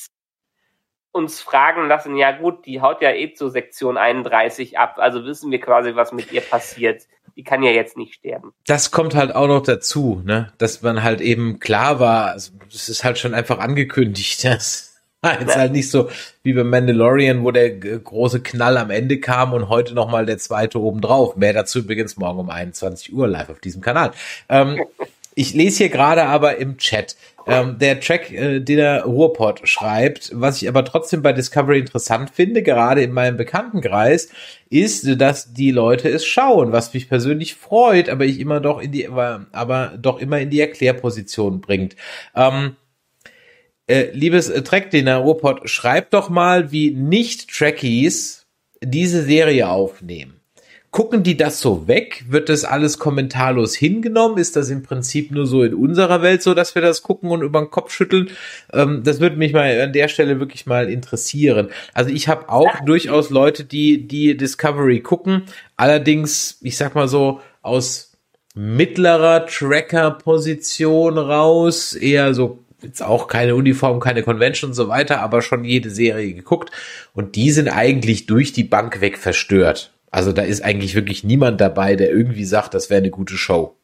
uns 1.13 1.41
fragen 1.41 1.89
lassen, 1.89 2.17
ja 2.17 2.33
gut, 2.33 2.65
die 2.65 2.81
haut 2.81 3.03
ja 3.03 3.13
eh 3.13 3.35
zu 3.35 3.51
Sektion 3.51 3.99
31 3.99 4.79
ab, 4.79 4.95
also 4.97 5.25
wissen 5.25 5.51
wir 5.51 5.61
quasi, 5.61 5.95
was 5.95 6.13
mit 6.13 6.33
ihr 6.33 6.41
passiert. 6.41 7.03
Die 7.37 7.45
kann 7.45 7.63
ja 7.63 7.71
jetzt 7.71 7.97
nicht 7.97 8.15
sterben. 8.15 8.53
Das 8.67 8.91
kommt 8.91 9.15
halt 9.15 9.35
auch 9.35 9.47
noch 9.47 9.63
dazu, 9.63 10.23
ne, 10.25 10.53
dass 10.59 10.83
man 10.83 11.03
halt 11.03 11.21
eben 11.21 11.61
klar 11.61 12.01
war, 12.01 12.27
also, 12.27 12.53
das 12.71 12.89
ist 12.89 13.05
halt 13.05 13.19
schon 13.19 13.35
einfach 13.35 13.59
angekündigt, 13.59 14.45
dass 14.45 14.93
Jetzt 15.25 15.55
halt 15.55 15.71
nicht 15.71 15.89
so 15.89 16.11
wie 16.43 16.53
bei 16.53 16.65
Mandalorian, 16.65 17.45
wo 17.45 17.53
der 17.53 17.71
große 17.71 18.43
Knall 18.43 18.77
am 18.77 18.91
Ende 18.91 19.21
kam 19.21 19.53
und 19.53 19.69
heute 19.69 19.95
nochmal 19.95 20.27
der 20.27 20.39
zweite 20.39 20.81
obendrauf. 20.81 21.37
Mehr 21.37 21.53
dazu 21.53 21.79
übrigens 21.79 22.17
morgen 22.17 22.41
um 22.41 22.51
21 22.51 23.13
Uhr 23.13 23.29
live 23.29 23.51
auf 23.51 23.61
diesem 23.61 23.83
Kanal. 23.83 24.11
Ähm, 24.49 24.85
ich 25.35 25.55
lese 25.55 25.79
hier 25.79 25.89
gerade 25.89 26.25
aber 26.25 26.59
im 26.59 26.77
Chat, 26.79 27.17
ähm, 27.47 27.79
der 27.79 28.01
Track, 28.01 28.31
äh, 28.31 28.61
den 28.61 28.77
der 28.77 29.05
Ruhrpott 29.05 29.69
schreibt, 29.69 30.31
was 30.35 30.63
ich 30.63 30.69
aber 30.69 30.85
trotzdem 30.85 31.23
bei 31.23 31.33
Discovery 31.33 31.79
interessant 31.79 32.31
finde, 32.31 32.63
gerade 32.63 33.03
in 33.03 33.13
meinem 33.13 33.37
Bekanntenkreis, 33.37 34.29
ist, 34.71 35.21
dass 35.21 35.53
die 35.53 35.71
Leute 35.71 36.09
es 36.09 36.25
schauen, 36.25 36.73
was 36.73 36.95
mich 36.95 37.09
persönlich 37.09 37.55
freut, 37.55 38.09
aber 38.09 38.25
ich 38.25 38.39
immer 38.39 38.61
doch 38.61 38.81
in 38.81 38.93
die, 38.93 39.09
aber, 39.09 39.95
doch 39.99 40.21
immer 40.21 40.39
in 40.39 40.51
die 40.51 40.61
Erklärposition 40.61 41.61
bringt. 41.61 41.97
Ähm, 42.35 42.77
äh, 43.89 44.11
liebes 44.13 44.49
äh, 44.49 44.63
Trackdiener 44.63 45.19
Ruhrpott, 45.19 45.69
schreibt 45.69 46.15
doch 46.15 46.29
mal, 46.29 46.71
wie 46.71 46.93
Nicht-Trackies 46.93 48.47
diese 48.81 49.23
Serie 49.23 49.69
aufnehmen. 49.69 50.42
Gucken 50.93 51.23
die 51.23 51.39
das 51.39 51.59
so 51.59 51.89
weg? 51.89 52.23
Wird 52.29 52.51
das 52.51 52.65
alles 52.65 52.99
kommentarlos 52.99 53.75
hingenommen? 53.75 54.37
Ist 54.37 54.57
das 54.57 54.69
im 54.69 54.83
Prinzip 54.83 55.31
nur 55.31 55.47
so 55.47 55.63
in 55.63 55.73
unserer 55.73 56.21
Welt 56.21 56.43
so, 56.43 56.53
dass 56.53 56.75
wir 56.75 56.83
das 56.83 57.03
gucken 57.03 57.31
und 57.31 57.41
über 57.41 57.61
den 57.61 57.71
Kopf 57.71 57.93
schütteln? 57.95 58.29
Ähm, 58.75 59.01
das 59.03 59.19
würde 59.19 59.37
mich 59.37 59.55
mal 59.55 59.81
an 59.81 59.95
der 59.95 60.09
Stelle 60.09 60.39
wirklich 60.39 60.67
mal 60.67 60.91
interessieren. 60.91 61.71
Also 61.95 62.11
ich 62.11 62.29
habe 62.29 62.51
auch 62.51 62.75
ja. 62.75 62.85
durchaus 62.85 63.31
Leute, 63.31 63.65
die 63.65 64.07
die 64.07 64.37
Discovery 64.37 65.01
gucken. 65.01 65.45
Allerdings, 65.79 66.59
ich 66.61 66.77
sag 66.77 66.95
mal 66.95 67.09
so 67.09 67.41
aus 67.63 68.13
mittlerer 68.55 69.47
Tracker-Position 69.47 71.17
raus, 71.17 71.95
eher 71.95 72.35
so 72.35 72.59
jetzt 72.83 73.03
auch 73.03 73.29
keine 73.29 73.55
Uniform, 73.55 73.99
keine 73.99 74.23
Convention 74.23 74.73
und 74.73 74.75
so 74.75 74.89
weiter, 74.89 75.21
aber 75.21 75.41
schon 75.41 75.65
jede 75.65 75.89
Serie 75.89 76.35
geguckt 76.35 76.71
und 77.15 77.35
die 77.35 77.51
sind 77.51 77.71
eigentlich 77.71 78.27
durch 78.27 78.53
die 78.53 78.65
Bank 78.65 79.01
weg 79.01 79.17
verstört. 79.17 79.91
Also 80.13 80.33
da 80.33 80.43
ist 80.43 80.63
eigentlich 80.63 80.95
wirklich 80.95 81.25
niemand 81.25 81.61
dabei, 81.61 81.97
der 81.97 82.11
irgendwie 82.11 82.45
sagt, 82.45 82.75
das 82.75 82.91
wäre 82.91 82.99
eine 82.99 83.11
gute 83.11 83.35
Show. 83.35 83.75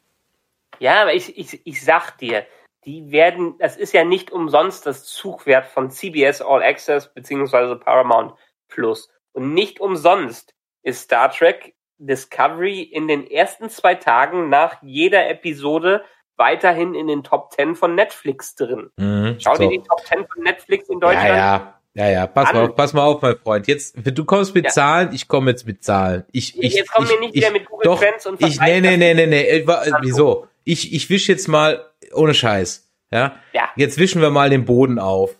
Ja, 0.77 1.01
aber 1.01 1.13
ich, 1.13 1.37
ich, 1.37 1.59
ich 1.65 1.83
sag 1.83 2.17
dir, 2.19 2.45
die 2.85 3.11
werden, 3.11 3.55
das 3.57 3.75
ist 3.75 3.93
ja 3.93 4.05
nicht 4.05 4.31
umsonst 4.31 4.85
das 4.85 5.05
Zugwert 5.05 5.65
von 5.65 5.89
CBS 5.89 6.41
All 6.41 6.63
Access 6.63 7.11
beziehungsweise 7.13 7.75
Paramount 7.75 8.33
Plus. 8.69 9.09
Und 9.33 9.53
nicht 9.53 9.79
umsonst 9.79 10.53
ist 10.83 11.01
Star 11.01 11.31
Trek 11.31 11.73
Discovery 11.97 12.83
in 12.83 13.07
den 13.07 13.29
ersten 13.29 13.69
zwei 13.69 13.95
Tagen 13.95 14.49
nach 14.49 14.81
jeder 14.81 15.29
Episode 15.29 16.03
weiterhin 16.37 16.95
in 16.95 17.07
den 17.07 17.23
Top 17.23 17.51
10 17.51 17.75
von 17.75 17.95
Netflix 17.95 18.55
drin. 18.55 18.89
Mhm, 18.95 19.35
Schau 19.39 19.55
so. 19.55 19.63
dir 19.63 19.69
die 19.69 19.85
Top 19.85 19.99
10 20.05 20.25
von 20.27 20.43
Netflix 20.43 20.87
in 20.89 20.99
Deutschland. 20.99 21.27
Ja, 21.27 21.35
ja. 21.35 21.78
Ja, 21.99 22.09
ja, 22.09 22.27
pass 22.27 22.53
mal 22.53 22.63
auf, 22.63 22.75
pass 22.77 22.93
mal 22.93 23.03
auf, 23.03 23.21
mein 23.21 23.35
Freund. 23.35 23.67
Jetzt, 23.67 23.97
du 23.97 24.23
kommst 24.23 24.55
mit 24.55 24.63
ja. 24.63 24.71
Zahlen, 24.71 25.09
ich 25.11 25.27
komme 25.27 25.51
jetzt 25.51 25.67
mit 25.67 25.83
Zahlen. 25.83 26.23
Ich, 26.31 26.57
ich, 26.57 26.75
jetzt 26.75 26.93
kommen 26.93 27.09
wir 27.09 27.19
nicht 27.19 27.35
ich, 27.35 27.41
wieder 27.41 27.51
mit 27.51 27.65
Google 27.65 27.83
doch, 27.83 27.99
Trends 27.99 28.25
und 28.25 28.41
ich, 28.41 28.57
nee, 28.61 28.79
nee, 28.79 28.95
nee, 28.95 29.13
nee, 29.13 29.25
nee, 29.25 29.65
wieso? 29.99 30.47
Ich, 30.63 30.93
ich 30.93 31.09
wisch 31.09 31.27
jetzt 31.27 31.49
mal, 31.49 31.83
ohne 32.13 32.33
Scheiß, 32.33 32.87
ja? 33.11 33.35
Ja. 33.51 33.67
Jetzt 33.75 33.97
wischen 33.97 34.21
wir 34.21 34.29
mal 34.29 34.49
den 34.49 34.63
Boden 34.63 34.97
auf. 34.97 35.35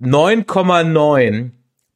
9,9 0.00 1.50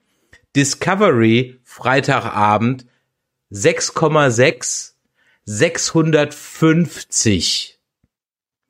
Discovery 0.56 1.60
Freitagabend 1.64 2.86
6,6 3.52 4.94
650. 5.46 7.80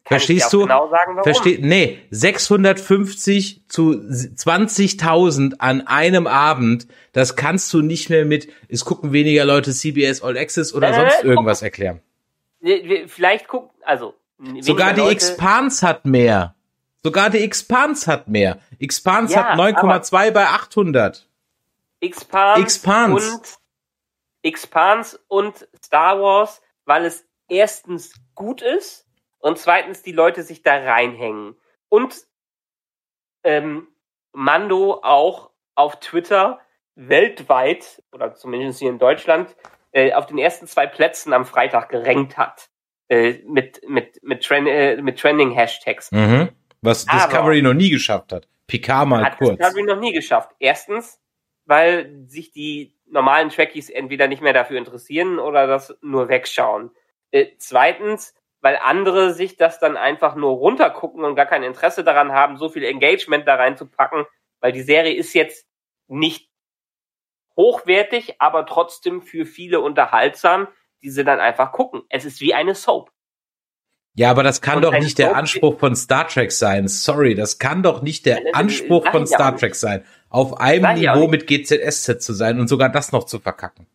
Kann 0.06 0.18
Verstehst 0.18 0.54
du? 0.54 0.62
Genau 0.62 0.90
sagen, 0.90 1.18
warum? 1.18 1.24
Versteh, 1.24 1.60
nee, 1.62 2.00
650 2.10 3.66
zu 3.68 3.92
20.000 3.92 5.60
an 5.60 5.86
einem 5.86 6.26
Abend, 6.26 6.88
das 7.12 7.36
kannst 7.36 7.72
du 7.74 7.82
nicht 7.82 8.10
mehr 8.10 8.24
mit, 8.26 8.48
es 8.70 8.86
gucken 8.86 9.14
weniger 9.14 9.46
Leute 9.46 9.72
CBS 9.72 10.24
All 10.24 10.36
Access 10.38 10.74
oder 10.74 10.90
äh, 10.90 10.96
sonst 10.96 11.24
irgendwas 11.24 11.62
erklären. 11.62 12.00
Vielleicht 13.08 13.48
gucken, 13.48 13.70
also 13.84 14.16
Sogar 14.62 14.94
die 14.94 15.02
Expanse 15.02 15.86
hat 15.86 16.06
mehr. 16.06 16.56
Sogar 17.04 17.30
die 17.30 17.40
Expanse 17.40 18.12
hat 18.12 18.28
mehr. 18.28 18.60
Expanse 18.80 19.34
ja, 19.34 19.50
hat 19.50 19.60
9,2 19.60 20.32
bei 20.32 20.48
800. 20.48 21.29
Expanse. 22.02 23.34
und 23.34 23.58
Expanse 24.42 25.20
und 25.28 25.68
Star 25.84 26.22
Wars, 26.22 26.62
weil 26.86 27.06
es 27.06 27.28
erstens 27.50 28.14
gut 28.36 28.62
ist 28.62 29.08
und 29.40 29.58
zweitens 29.58 30.02
die 30.02 30.12
Leute 30.12 30.44
sich 30.44 30.64
da 30.64 30.76
reinhängen. 30.76 31.56
Und 31.90 32.16
ähm, 33.44 33.88
Mando 34.32 35.00
auch 35.04 35.52
auf 35.76 36.00
Twitter 36.00 36.60
weltweit, 36.96 38.04
oder 38.12 38.36
zumindest 38.36 38.80
hier 38.80 38.90
in 38.90 39.00
Deutschland, 39.00 39.56
äh, 39.92 40.14
auf 40.14 40.26
den 40.26 40.38
ersten 40.38 40.68
zwei 40.68 40.88
Plätzen 40.88 41.34
am 41.34 41.46
Freitag 41.46 41.90
gerankt 41.90 42.38
hat. 42.38 42.70
Äh, 43.08 43.40
mit, 43.48 43.82
mit, 43.90 44.22
mit, 44.22 44.44
Trend, 44.44 44.68
äh, 44.68 45.02
mit 45.02 45.20
Trending-Hashtags. 45.20 46.12
Mhm. 46.12 46.50
Was 46.82 47.08
Aber 47.08 47.18
Discovery 47.18 47.62
noch 47.64 47.74
nie 47.74 47.90
geschafft 47.90 48.32
hat. 48.32 48.48
Picard 48.68 49.08
mal 49.08 49.26
hat 49.26 49.38
kurz. 49.40 49.58
Discovery 49.58 49.84
noch 49.84 50.00
nie 50.00 50.14
geschafft. 50.14 50.52
Erstens, 50.60 51.20
weil 51.70 52.26
sich 52.28 52.52
die 52.52 52.96
normalen 53.06 53.50
Trackies 53.50 53.90
entweder 53.90 54.28
nicht 54.28 54.42
mehr 54.42 54.54
dafür 54.54 54.78
interessieren 54.78 55.40
oder 55.40 55.68
das 55.68 55.98
nur 56.02 56.28
wegschauen. 56.28 56.92
Äh, 57.32 57.48
zweitens, 57.58 58.36
weil 58.62 58.78
andere 58.84 59.34
sich 59.34 59.56
das 59.56 59.80
dann 59.80 59.96
einfach 59.96 60.36
nur 60.36 60.52
runtergucken 60.52 61.24
und 61.24 61.36
gar 61.36 61.46
kein 61.46 61.64
Interesse 61.64 62.04
daran 62.04 62.34
haben, 62.34 62.58
so 62.58 62.70
viel 62.70 62.84
Engagement 62.84 63.48
da 63.48 63.56
reinzupacken, 63.56 64.26
weil 64.60 64.74
die 64.74 64.82
Serie 64.82 65.14
ist 65.14 65.34
jetzt 65.34 65.68
nicht 66.08 66.50
hochwertig, 67.56 68.42
aber 68.42 68.66
trotzdem 68.66 69.22
für 69.22 69.46
viele 69.46 69.80
unterhaltsam 69.80 70.68
die 71.02 71.10
sie 71.10 71.24
dann 71.24 71.40
einfach 71.40 71.72
gucken. 71.72 72.04
Es 72.10 72.26
ist 72.26 72.42
wie 72.42 72.54
eine 72.54 72.76
Soap. 72.76 73.12
Ja, 74.20 74.32
aber 74.32 74.44
das 74.44 74.60
kann 74.60 74.76
und 74.76 74.82
doch 74.82 74.92
nicht 74.92 75.18
der 75.18 75.38
Anspruch 75.38 75.80
von 75.80 75.96
Star 75.96 76.28
Trek 76.28 76.52
sein. 76.52 76.90
Sorry, 76.90 77.36
das 77.36 77.58
kann 77.58 77.84
doch 77.84 78.02
nicht 78.02 78.26
der 78.26 78.42
Anspruch 78.52 79.10
von 79.12 79.26
Star 79.26 79.56
Trek 79.56 79.76
sein, 79.76 80.04
auf 80.30 80.60
einem 80.60 80.96
Niveau 80.96 81.30
mit 81.30 81.48
GZSZ 81.48 82.22
zu 82.22 82.34
sein 82.34 82.60
und 82.60 82.68
sogar 82.68 82.90
das 82.90 83.14
noch 83.14 83.24
zu 83.24 83.40
verkacken. 83.40 83.88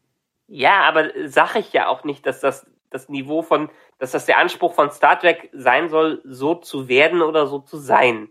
Ja, 0.49 0.81
aber 0.85 1.11
sag 1.27 1.57
ich 1.57 1.75
ja 1.75 1.89
auch 1.89 2.05
nicht, 2.05 2.25
dass 2.25 2.41
das 2.41 2.65
das 2.89 3.11
Niveau 3.11 3.43
von, 3.43 3.69
dass 3.99 4.13
das 4.13 4.25
der 4.25 4.39
Anspruch 4.39 4.73
von 4.73 4.91
Star 4.91 5.21
Trek 5.21 5.51
sein 5.53 5.91
soll, 5.91 6.23
so 6.25 6.55
zu 6.55 6.89
werden 6.89 7.21
oder 7.21 7.47
so 7.47 7.59
zu 7.59 7.77
sein. 7.77 8.31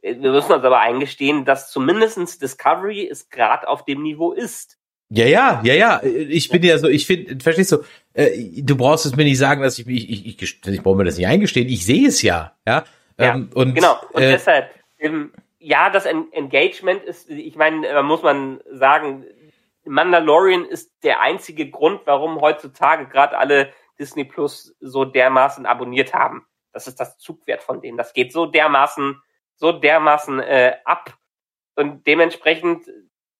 Wir 0.00 0.16
müssen 0.16 0.52
uns 0.52 0.64
aber 0.64 0.80
eingestehen, 0.80 1.44
dass 1.44 1.70
zumindestens 1.70 2.38
Discovery 2.38 3.06
es 3.06 3.28
gerade 3.28 3.68
auf 3.68 3.84
dem 3.84 4.00
Niveau 4.00 4.32
ist. 4.32 4.75
Ja, 5.08 5.26
ja, 5.26 5.60
ja, 5.64 5.74
ja. 5.74 6.02
Ich 6.02 6.48
bin 6.48 6.62
ja 6.62 6.78
so, 6.78 6.88
ich 6.88 7.06
finde, 7.06 7.42
verstehst 7.42 7.72
du, 7.72 7.84
äh, 8.14 8.62
du 8.62 8.76
brauchst 8.76 9.06
es 9.06 9.14
mir 9.14 9.24
nicht 9.24 9.38
sagen, 9.38 9.62
dass 9.62 9.78
ich 9.78 9.86
mich, 9.86 10.10
ich, 10.10 10.26
ich, 10.26 10.42
ich, 10.42 10.66
ich 10.66 10.82
brauche 10.82 10.96
mir 10.96 11.04
das 11.04 11.16
nicht 11.16 11.26
eingestehen. 11.26 11.68
Ich 11.68 11.86
sehe 11.86 12.08
es 12.08 12.22
ja, 12.22 12.56
ja. 12.66 12.84
ja 13.18 13.34
ähm, 13.34 13.50
und, 13.54 13.74
genau. 13.74 14.00
Und 14.12 14.22
äh, 14.22 14.32
deshalb, 14.32 14.70
ähm, 14.98 15.32
ja, 15.58 15.90
das 15.90 16.06
Engagement 16.06 17.04
ist, 17.04 17.30
ich 17.30 17.56
meine, 17.56 17.86
da 17.86 18.02
muss 18.02 18.22
man 18.22 18.60
sagen, 18.70 19.24
Mandalorian 19.84 20.64
ist 20.64 20.92
der 21.04 21.20
einzige 21.20 21.70
Grund, 21.70 22.02
warum 22.04 22.40
heutzutage 22.40 23.06
gerade 23.06 23.38
alle 23.38 23.72
Disney 23.98 24.24
Plus 24.24 24.74
so 24.80 25.04
dermaßen 25.04 25.66
abonniert 25.66 26.14
haben. 26.14 26.46
Das 26.72 26.86
ist 26.88 27.00
das 27.00 27.16
Zugwert 27.18 27.62
von 27.62 27.80
denen. 27.80 27.96
Das 27.96 28.12
geht 28.12 28.32
so 28.32 28.46
dermaßen, 28.46 29.20
so 29.54 29.72
dermaßen 29.72 30.40
äh, 30.40 30.76
ab. 30.84 31.16
Und 31.76 32.06
dementsprechend 32.06 32.86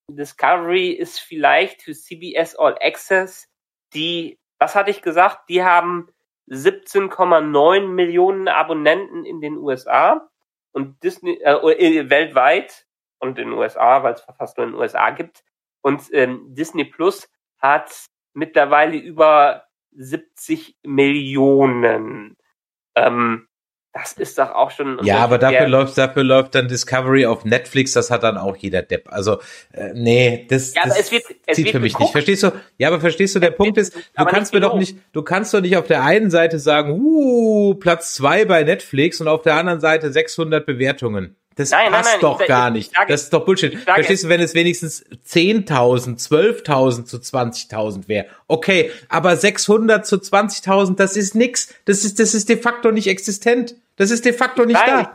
Discovery 0.09 0.91
ist 0.91 1.19
vielleicht 1.19 1.83
für 1.83 1.93
CBS 1.93 2.55
All 2.57 2.77
Access 2.81 3.49
die, 3.95 4.39
was 4.59 4.75
hatte 4.75 4.91
ich 4.91 5.03
gesagt? 5.03 5.49
Die 5.49 5.63
haben 5.63 6.09
17,9 6.49 7.87
Millionen 7.87 8.49
Abonnenten 8.49 9.25
in 9.25 9.41
den 9.41 9.57
USA 9.57 10.29
und 10.73 11.03
Disney 11.03 11.39
äh, 11.43 11.53
äh 11.53 12.11
weltweit 12.11 12.87
und 13.19 13.39
in 13.39 13.51
den 13.51 13.59
USA, 13.59 14.03
weil 14.03 14.15
es 14.15 14.21
fast 14.21 14.57
nur 14.57 14.67
in 14.67 14.73
den 14.73 14.81
USA 14.81 15.11
gibt. 15.11 15.45
Und 15.83 16.03
ähm, 16.13 16.55
Disney 16.55 16.85
Plus 16.85 17.29
hat 17.59 18.07
mittlerweile 18.35 18.97
über 18.97 19.67
70 19.93 20.77
Millionen. 20.83 22.37
Ähm, 22.95 23.49
das 23.99 24.13
ist 24.15 24.39
doch 24.39 24.51
auch 24.55 24.71
schon. 24.71 24.99
Ja, 25.03 25.19
aber 25.19 25.39
dafür 25.39 25.69
läuft, 25.69 25.97
dafür 25.99 26.23
läuft 26.25 26.55
dann 26.55 26.69
Discovery 26.69 27.27
auf 27.27 27.45
Netflix, 27.45 27.93
das 27.93 28.11
hat 28.11 28.23
dann 28.23 28.37
auch 28.37 28.57
jeder 28.57 28.83
Depp. 28.83 29.09
Also, 29.11 29.39
äh, 29.73 29.91
nee, 29.95 30.47
das, 30.49 30.75
ja, 30.75 30.83
das 30.85 30.99
es 31.01 31.11
wird, 31.13 31.25
es 31.47 31.57
zieht 31.57 31.71
für 31.71 31.81
mich 31.81 31.93
geguckt. 31.93 32.01
nicht. 32.09 32.13
Verstehst 32.13 32.43
du? 32.43 32.53
Ja, 32.79 32.89
aber 32.89 33.01
verstehst 33.01 33.35
du, 33.35 33.39
der 33.41 33.51
es 33.51 33.57
Punkt 33.57 33.79
ist, 33.79 33.95
du 34.17 34.25
kannst 34.27 34.53
mir 34.53 34.61
doch 34.61 34.75
nicht, 34.77 34.97
du 35.13 35.23
kannst 35.23 35.53
doch 35.55 35.61
nicht 35.61 35.77
auf 35.77 35.87
der 35.87 36.03
einen 36.03 36.31
Seite 36.31 36.59
sagen, 36.59 36.93
uh, 37.01 37.75
Platz 37.75 38.15
zwei 38.15 38.45
bei 38.45 38.63
Netflix 38.63 39.21
und 39.21 39.29
auf 39.29 39.43
der 39.43 39.55
anderen 39.55 39.81
Seite 39.81 40.13
600 40.13 40.67
Bewertungen. 40.67 41.37
Das 41.59 41.71
Nein, 41.71 41.85
nein, 41.85 41.93
passt 41.93 42.11
nein, 42.13 42.21
doch 42.21 42.41
ich- 42.43 42.47
gar 42.49 42.69
ich 42.69 42.75
nicht. 42.75 42.95
sage- 42.95 43.07
das 43.11 43.23
ist 43.23 43.33
doch 43.33 43.47
Bullshit. 43.47 43.73
sage- 43.73 43.85
Verstehst 43.95 44.25
du, 44.25 44.29
wenn 44.29 44.43
es 44.43 44.53
wenigstens 44.53 45.03
10.000, 45.25 46.21
12.000 46.21 47.07
zu 47.07 47.19
20.000 47.19 48.09
wäre? 48.09 48.27
Okay, 48.47 48.91
aber 49.09 49.37
600 49.37 50.05
zu 50.07 50.17
20.000, 50.19 50.97
das 51.01 51.17
ist 51.17 51.35
nix. 51.35 51.73
Das 51.87 52.05
ist, 52.05 52.19
das 52.19 52.35
ist 52.35 52.51
de 52.51 52.59
facto 52.59 52.91
nicht 52.93 53.07
existent. 53.07 53.75
Das 53.97 54.11
ist 54.11 54.25
de 54.25 54.33
facto 54.33 54.65
nicht 54.65 54.79
Weil, 54.79 55.05
da. 55.05 55.15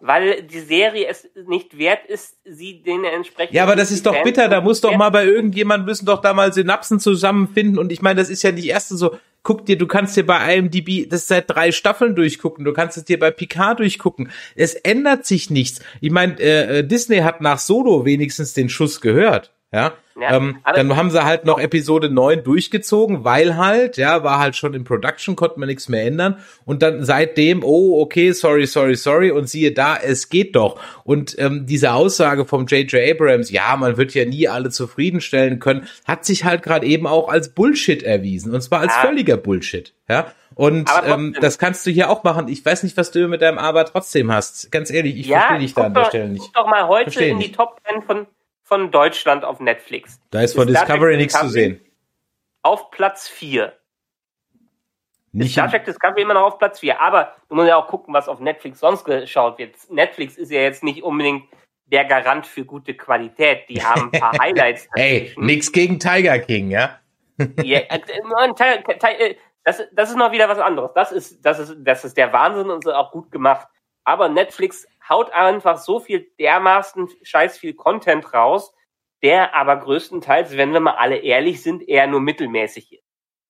weil 0.00 0.42
die 0.42 0.60
Serie 0.60 1.06
es 1.06 1.28
nicht 1.46 1.78
wert 1.78 2.06
ist, 2.06 2.36
sie 2.44 2.82
den 2.82 3.04
entsprechend. 3.04 3.54
Ja, 3.54 3.62
aber 3.62 3.76
das 3.76 3.90
ist 3.90 4.04
doch 4.04 4.22
bitter. 4.22 4.48
Da 4.48 4.60
muss 4.60 4.80
doch 4.80 4.96
mal 4.96 5.10
bei 5.10 5.24
irgendjemand 5.24 5.86
müssen 5.86 6.06
doch 6.06 6.20
da 6.20 6.34
mal 6.34 6.52
Synapsen 6.52 6.98
zusammenfinden. 7.00 7.78
Und 7.78 7.92
ich 7.92 8.02
meine, 8.02 8.20
das 8.20 8.28
ist 8.28 8.42
ja 8.42 8.52
nicht 8.52 8.66
erste 8.66 8.96
so. 8.96 9.16
Guck 9.44 9.66
dir, 9.66 9.76
du 9.76 9.88
kannst 9.88 10.16
dir 10.16 10.24
bei 10.24 10.56
IMDb 10.56 11.08
das 11.08 11.26
seit 11.26 11.50
drei 11.50 11.72
Staffeln 11.72 12.14
durchgucken. 12.14 12.64
Du 12.64 12.72
kannst 12.72 12.96
es 12.96 13.04
dir 13.04 13.18
bei 13.18 13.30
Picard 13.32 13.80
durchgucken. 13.80 14.30
Es 14.54 14.74
ändert 14.74 15.26
sich 15.26 15.50
nichts. 15.50 15.80
Ich 16.00 16.10
meine, 16.10 16.38
äh, 16.38 16.78
äh, 16.78 16.84
Disney 16.84 17.18
hat 17.18 17.40
nach 17.40 17.58
Solo 17.58 18.04
wenigstens 18.04 18.54
den 18.54 18.68
Schuss 18.68 19.00
gehört. 19.00 19.52
Ja, 19.74 19.94
Ja, 20.20 20.36
ähm, 20.36 20.58
dann 20.74 20.96
haben 20.96 21.10
sie 21.10 21.24
halt 21.24 21.46
noch 21.46 21.58
Episode 21.58 22.10
9 22.10 22.44
durchgezogen, 22.44 23.24
weil 23.24 23.56
halt, 23.56 23.96
ja, 23.96 24.22
war 24.22 24.38
halt 24.38 24.54
schon 24.54 24.74
in 24.74 24.84
Production, 24.84 25.34
konnte 25.34 25.58
man 25.58 25.68
nichts 25.68 25.88
mehr 25.88 26.04
ändern. 26.04 26.36
Und 26.66 26.82
dann 26.82 27.02
seitdem, 27.04 27.64
oh, 27.64 27.98
okay, 28.02 28.32
sorry, 28.32 28.66
sorry, 28.66 28.94
sorry, 28.96 29.30
und 29.30 29.48
siehe 29.48 29.72
da, 29.72 29.96
es 29.96 30.28
geht 30.28 30.54
doch. 30.56 30.78
Und 31.04 31.38
ähm, 31.38 31.64
diese 31.64 31.94
Aussage 31.94 32.44
vom 32.44 32.66
J.J. 32.66 33.12
Abrams, 33.12 33.50
ja, 33.50 33.74
man 33.76 33.96
wird 33.96 34.12
ja 34.12 34.26
nie 34.26 34.46
alle 34.46 34.68
zufriedenstellen 34.68 35.58
können, 35.58 35.88
hat 36.06 36.26
sich 36.26 36.44
halt 36.44 36.62
gerade 36.62 36.86
eben 36.86 37.06
auch 37.06 37.30
als 37.30 37.54
Bullshit 37.54 38.02
erwiesen. 38.02 38.54
Und 38.54 38.60
zwar 38.60 38.80
als 38.80 38.92
Ja. 38.94 39.08
völliger 39.08 39.38
Bullshit. 39.38 39.94
Ja. 40.06 40.26
Und 40.54 40.90
ähm, 41.06 41.34
das 41.40 41.58
kannst 41.58 41.86
du 41.86 41.90
hier 41.90 42.10
auch 42.10 42.24
machen. 42.24 42.48
Ich 42.48 42.62
weiß 42.62 42.82
nicht, 42.82 42.98
was 42.98 43.10
du 43.10 43.26
mit 43.26 43.40
deinem 43.40 43.56
Aber 43.56 43.86
trotzdem 43.86 44.30
hast. 44.30 44.70
Ganz 44.70 44.90
ehrlich, 44.90 45.16
ich 45.18 45.28
ja, 45.28 45.38
verstehe 45.38 45.58
dich 45.60 45.72
da 45.72 45.84
an 45.84 45.94
der 45.94 46.04
Stelle 46.04 46.28
nicht. 46.28 46.42
Guck 46.42 46.52
doch 46.52 46.66
mal 46.66 46.86
heute 46.88 47.24
in 47.24 47.38
die. 47.38 47.52
Top 47.52 47.80
10 47.90 48.02
von, 48.02 48.26
von 48.72 48.90
Deutschland 48.90 49.44
auf 49.44 49.60
Netflix. 49.60 50.18
Da 50.30 50.40
ist 50.40 50.54
von 50.54 50.66
Star 50.66 50.86
Discovery 50.86 51.18
nichts 51.18 51.38
zu 51.38 51.46
sehen. 51.50 51.78
Auf 52.62 52.90
Platz 52.90 53.28
4. 53.28 53.70
Nicht 55.32 55.52
Star 55.52 55.68
Trek 55.70 55.84
Discovery 55.84 56.22
immer 56.22 56.32
noch 56.32 56.44
auf 56.44 56.58
Platz 56.58 56.80
4. 56.80 56.98
Aber 56.98 57.36
du 57.50 57.56
musst 57.56 57.68
ja 57.68 57.76
auch 57.76 57.86
gucken, 57.86 58.14
was 58.14 58.28
auf 58.28 58.40
Netflix 58.40 58.80
sonst 58.80 59.04
geschaut 59.04 59.58
wird. 59.58 59.74
Netflix 59.90 60.38
ist 60.38 60.50
ja 60.50 60.62
jetzt 60.62 60.82
nicht 60.82 61.02
unbedingt 61.02 61.44
der 61.84 62.06
Garant 62.06 62.46
für 62.46 62.64
gute 62.64 62.94
Qualität. 62.94 63.68
Die 63.68 63.84
haben 63.84 64.10
ein 64.10 64.18
paar 64.18 64.32
Highlights. 64.40 64.88
Ey, 64.94 65.18
dazwischen. 65.18 65.44
nix 65.44 65.70
gegen 65.70 66.00
Tiger 66.00 66.38
King, 66.38 66.70
ja? 66.70 66.98
Ja, 67.62 67.80
äh, 67.80 68.00
äh, 68.00 69.28
äh, 69.28 69.36
das, 69.64 69.82
das 69.92 70.08
ist 70.08 70.16
noch 70.16 70.32
wieder 70.32 70.48
was 70.48 70.58
anderes. 70.58 70.92
Das 70.94 71.12
ist, 71.12 71.44
das 71.44 71.58
ist, 71.58 71.76
das 71.80 72.06
ist 72.06 72.16
der 72.16 72.32
Wahnsinn 72.32 72.70
und 72.70 72.86
ist 72.86 72.90
auch 72.90 73.12
gut 73.12 73.30
gemacht. 73.30 73.68
Aber 74.04 74.30
Netflix 74.30 74.86
haut 75.08 75.30
einfach 75.32 75.78
so 75.78 76.00
viel 76.00 76.30
dermaßen 76.38 77.08
scheiß 77.22 77.58
viel 77.58 77.74
Content 77.74 78.32
raus, 78.32 78.74
der 79.22 79.54
aber 79.54 79.76
größtenteils, 79.76 80.56
wenn 80.56 80.72
wir 80.72 80.80
mal 80.80 80.96
alle 80.96 81.16
ehrlich 81.16 81.62
sind, 81.62 81.88
eher 81.88 82.06
nur 82.06 82.20
mittelmäßig 82.20 82.92
ist. 82.92 83.04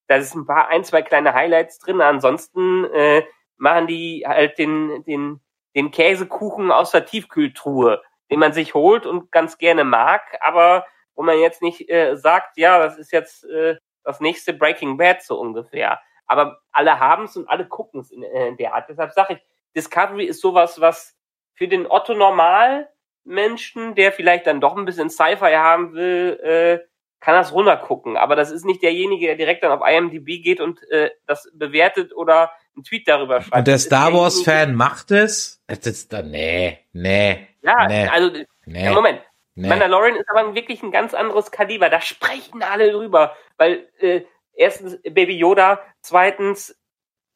Da 0.08 0.16
ist 0.16 0.34
ein 0.34 0.46
paar, 0.46 0.68
ein, 0.68 0.84
zwei 0.84 1.02
kleine 1.02 1.34
Highlights 1.34 1.78
drin. 1.78 2.00
Ansonsten 2.00 2.84
äh, 2.86 3.22
machen 3.56 3.86
die 3.86 4.24
halt 4.26 4.58
den, 4.58 5.04
den, 5.04 5.40
den 5.74 5.90
Käsekuchen 5.90 6.70
aus 6.70 6.90
der 6.90 7.06
Tiefkühltruhe, 7.06 8.02
den 8.30 8.40
man 8.40 8.52
sich 8.52 8.74
holt 8.74 9.06
und 9.06 9.30
ganz 9.30 9.58
gerne 9.58 9.84
mag, 9.84 10.22
aber 10.40 10.84
wo 11.14 11.22
man 11.22 11.38
jetzt 11.38 11.62
nicht 11.62 11.88
äh, 11.90 12.16
sagt, 12.16 12.56
ja, 12.56 12.78
das 12.78 12.98
ist 12.98 13.12
jetzt 13.12 13.44
äh, 13.44 13.76
das 14.04 14.20
nächste 14.20 14.52
Breaking 14.52 14.96
Bad 14.96 15.22
so 15.22 15.38
ungefähr. 15.38 16.00
Aber 16.26 16.60
alle 16.72 16.98
haben 16.98 17.24
es 17.24 17.36
und 17.36 17.48
alle 17.48 17.66
gucken 17.66 18.00
es 18.00 18.10
in, 18.10 18.22
äh, 18.22 18.56
der 18.56 18.74
Art. 18.74 18.88
Deshalb 18.88 19.12
sage 19.12 19.34
ich, 19.34 19.40
Discovery 19.76 20.24
ist 20.24 20.40
sowas, 20.40 20.80
was 20.80 21.16
für 21.62 21.68
den 21.68 21.86
Otto 21.88 22.12
Normalmenschen, 22.14 23.94
der 23.94 24.10
vielleicht 24.10 24.48
dann 24.48 24.60
doch 24.60 24.76
ein 24.76 24.84
bisschen 24.84 25.10
Sci-Fi 25.10 25.52
haben 25.54 25.92
will, 25.94 26.40
äh, 26.42 26.80
kann 27.20 27.34
das 27.36 27.52
runtergucken. 27.52 28.16
Aber 28.16 28.34
das 28.34 28.50
ist 28.50 28.64
nicht 28.64 28.82
derjenige, 28.82 29.26
der 29.26 29.36
direkt 29.36 29.62
dann 29.62 29.70
auf 29.70 29.86
IMDb 29.88 30.42
geht 30.42 30.60
und 30.60 30.82
äh, 30.90 31.10
das 31.28 31.48
bewertet 31.54 32.12
oder 32.16 32.50
einen 32.74 32.82
Tweet 32.82 33.06
darüber 33.06 33.40
schreibt. 33.40 33.56
Und 33.58 33.68
der 33.68 33.78
Star 33.78 34.10
derjenige- 34.10 34.22
Wars-Fan 34.24 34.74
macht 34.74 35.12
es? 35.12 35.62
Das 35.68 35.78
ist 35.86 36.12
da, 36.12 36.22
nee, 36.22 36.80
nee, 36.92 37.46
Ja, 37.62 37.86
nee, 37.86 38.08
also 38.08 38.32
nee, 38.66 38.84
ja, 38.84 38.92
Moment. 38.92 39.20
nee. 39.54 39.68
Mandalorian 39.68 40.16
ist 40.16 40.28
aber 40.28 40.52
wirklich 40.56 40.82
ein 40.82 40.90
ganz 40.90 41.14
anderes 41.14 41.52
Kaliber. 41.52 41.90
Da 41.90 42.00
sprechen 42.00 42.64
alle 42.64 42.90
drüber. 42.90 43.36
Weil 43.56 43.88
äh, 44.00 44.22
erstens 44.54 44.98
Baby 45.02 45.36
Yoda, 45.38 45.78
zweitens 46.00 46.76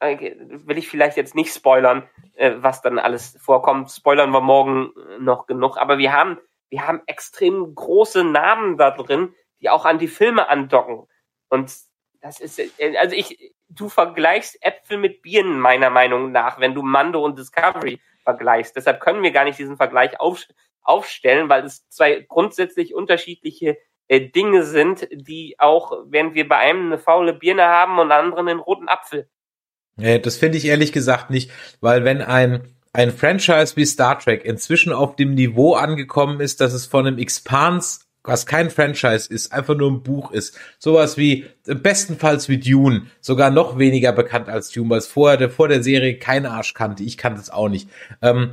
will 0.01 0.78
ich 0.78 0.88
vielleicht 0.88 1.16
jetzt 1.16 1.34
nicht 1.34 1.55
spoilern, 1.55 2.09
äh, 2.34 2.53
was 2.57 2.82
dann 2.82 2.99
alles 2.99 3.38
vorkommt. 3.40 3.90
Spoilern 3.90 4.30
wir 4.30 4.40
morgen 4.40 4.92
äh, 4.97 5.18
noch 5.18 5.47
genug. 5.47 5.78
Aber 5.78 5.99
wir 5.99 6.12
haben, 6.12 6.38
wir 6.68 6.86
haben 6.86 7.03
extrem 7.07 7.74
große 7.74 8.24
Namen 8.24 8.76
da 8.76 8.90
drin, 8.90 9.34
die 9.61 9.70
auch 9.70 9.84
an 9.84 9.99
die 9.99 10.09
Filme 10.09 10.49
andocken. 10.49 11.07
Und 11.49 11.72
das 12.20 12.40
ist, 12.40 12.59
äh, 12.59 12.97
also 12.99 13.16
ich, 13.16 13.55
du 13.68 13.88
vergleichst 13.88 14.62
Äpfel 14.62 14.99
mit 14.99 15.22
Birnen 15.22 15.61
meiner 15.61 15.90
Meinung 15.90 16.32
nach, 16.32 16.61
wenn 16.61 16.74
du 16.74 16.82
Mando 16.82 17.24
und 17.24 17.38
Discovery 17.38 18.01
vergleichst. 18.22 18.76
Deshalb 18.76 19.01
können 19.01 19.22
wir 19.22 19.30
gar 19.30 19.44
nicht 19.44 19.59
diesen 19.59 19.76
Vergleich 19.76 20.20
auf, 20.20 20.44
aufstellen, 20.82 21.49
weil 21.49 21.64
es 21.64 21.88
zwei 21.88 22.24
grundsätzlich 22.28 22.94
unterschiedliche 22.94 23.78
äh, 24.09 24.20
Dinge 24.20 24.62
sind, 24.62 25.09
die 25.11 25.57
auch, 25.59 26.05
wenn 26.07 26.34
wir 26.34 26.49
bei 26.49 26.59
einem 26.59 26.86
eine 26.86 26.99
faule 26.99 27.32
Birne 27.32 27.66
haben 27.66 27.99
und 27.99 28.12
anderen 28.12 28.49
einen 28.49 28.61
roten 28.61 28.88
Apfel. 28.88 29.28
Das 29.97 30.36
finde 30.36 30.59
ich 30.59 30.66
ehrlich 30.66 30.92
gesagt 30.92 31.30
nicht, 31.30 31.51
weil 31.80 32.05
wenn 32.05 32.20
ein 32.20 32.62
ein 32.97 33.12
Franchise 33.12 33.76
wie 33.76 33.84
Star 33.84 34.18
Trek 34.18 34.44
inzwischen 34.44 34.90
auf 34.90 35.16
dem 35.16 35.34
Niveau 35.34 35.74
angekommen 35.74 36.40
ist, 36.40 36.62
dass 36.62 36.72
es 36.72 36.86
von 36.86 37.07
einem 37.07 37.18
Expanse, 37.18 38.01
was 38.24 38.47
kein 38.47 38.70
Franchise 38.70 39.28
ist, 39.28 39.53
einfach 39.53 39.76
nur 39.76 39.90
ein 39.90 40.03
Buch 40.03 40.32
ist, 40.32 40.59
sowas 40.78 41.18
wie 41.18 41.44
äh, 41.66 41.74
bestenfalls 41.74 42.49
wie 42.49 42.59
Dune, 42.59 43.03
sogar 43.20 43.51
noch 43.51 43.78
weniger 43.78 44.12
bekannt 44.12 44.49
als 44.49 44.70
Dune, 44.70 44.88
weil 44.88 44.99
es 44.99 45.07
vorher 45.07 45.51
vor 45.51 45.68
der 45.68 45.82
Serie 45.82 46.18
kein 46.18 46.47
Arsch 46.47 46.72
kannte, 46.72 47.05
ich 47.05 47.18
kannte 47.18 47.38
es 47.38 47.51
auch 47.51 47.68
nicht. 47.68 47.90
Ähm, 48.22 48.53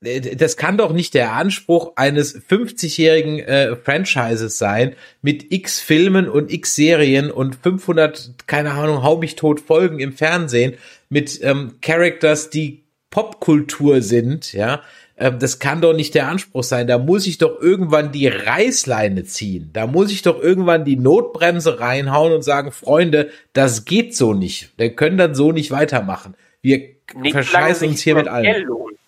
das 0.00 0.56
kann 0.56 0.78
doch 0.78 0.92
nicht 0.92 1.12
der 1.12 1.32
Anspruch 1.34 1.92
eines 1.96 2.34
50-jährigen 2.34 3.40
äh, 3.40 3.76
Franchises 3.76 4.56
sein, 4.56 4.94
mit 5.20 5.52
x 5.52 5.80
Filmen 5.80 6.28
und 6.28 6.50
x 6.50 6.74
Serien 6.74 7.30
und 7.30 7.56
500, 7.56 8.32
keine 8.46 8.72
Ahnung, 8.72 9.02
hau 9.02 9.18
mich 9.18 9.36
tot 9.36 9.60
Folgen 9.60 9.98
im 9.98 10.14
Fernsehen, 10.14 10.74
mit 11.10 11.42
ähm, 11.42 11.74
Characters, 11.82 12.48
die 12.48 12.84
Popkultur 13.10 14.00
sind, 14.00 14.52
ja. 14.54 14.82
Ähm, 15.18 15.38
das 15.38 15.58
kann 15.58 15.82
doch 15.82 15.92
nicht 15.92 16.14
der 16.14 16.28
Anspruch 16.28 16.64
sein. 16.64 16.86
Da 16.86 16.96
muss 16.96 17.26
ich 17.26 17.36
doch 17.36 17.60
irgendwann 17.60 18.10
die 18.10 18.28
Reißleine 18.28 19.24
ziehen. 19.24 19.68
Da 19.74 19.86
muss 19.86 20.10
ich 20.10 20.22
doch 20.22 20.40
irgendwann 20.40 20.86
die 20.86 20.96
Notbremse 20.96 21.78
reinhauen 21.78 22.32
und 22.32 22.42
sagen, 22.42 22.72
Freunde, 22.72 23.30
das 23.52 23.84
geht 23.84 24.16
so 24.16 24.32
nicht. 24.32 24.70
Wir 24.78 24.94
können 24.96 25.18
dann 25.18 25.34
so 25.34 25.52
nicht 25.52 25.70
weitermachen. 25.70 26.36
Wir 26.62 26.94
verscheißen 27.30 27.86
uns 27.86 28.00
hier 28.00 28.14
mit 28.14 28.28
allem. 28.28 28.64
Lohnt. 28.64 28.99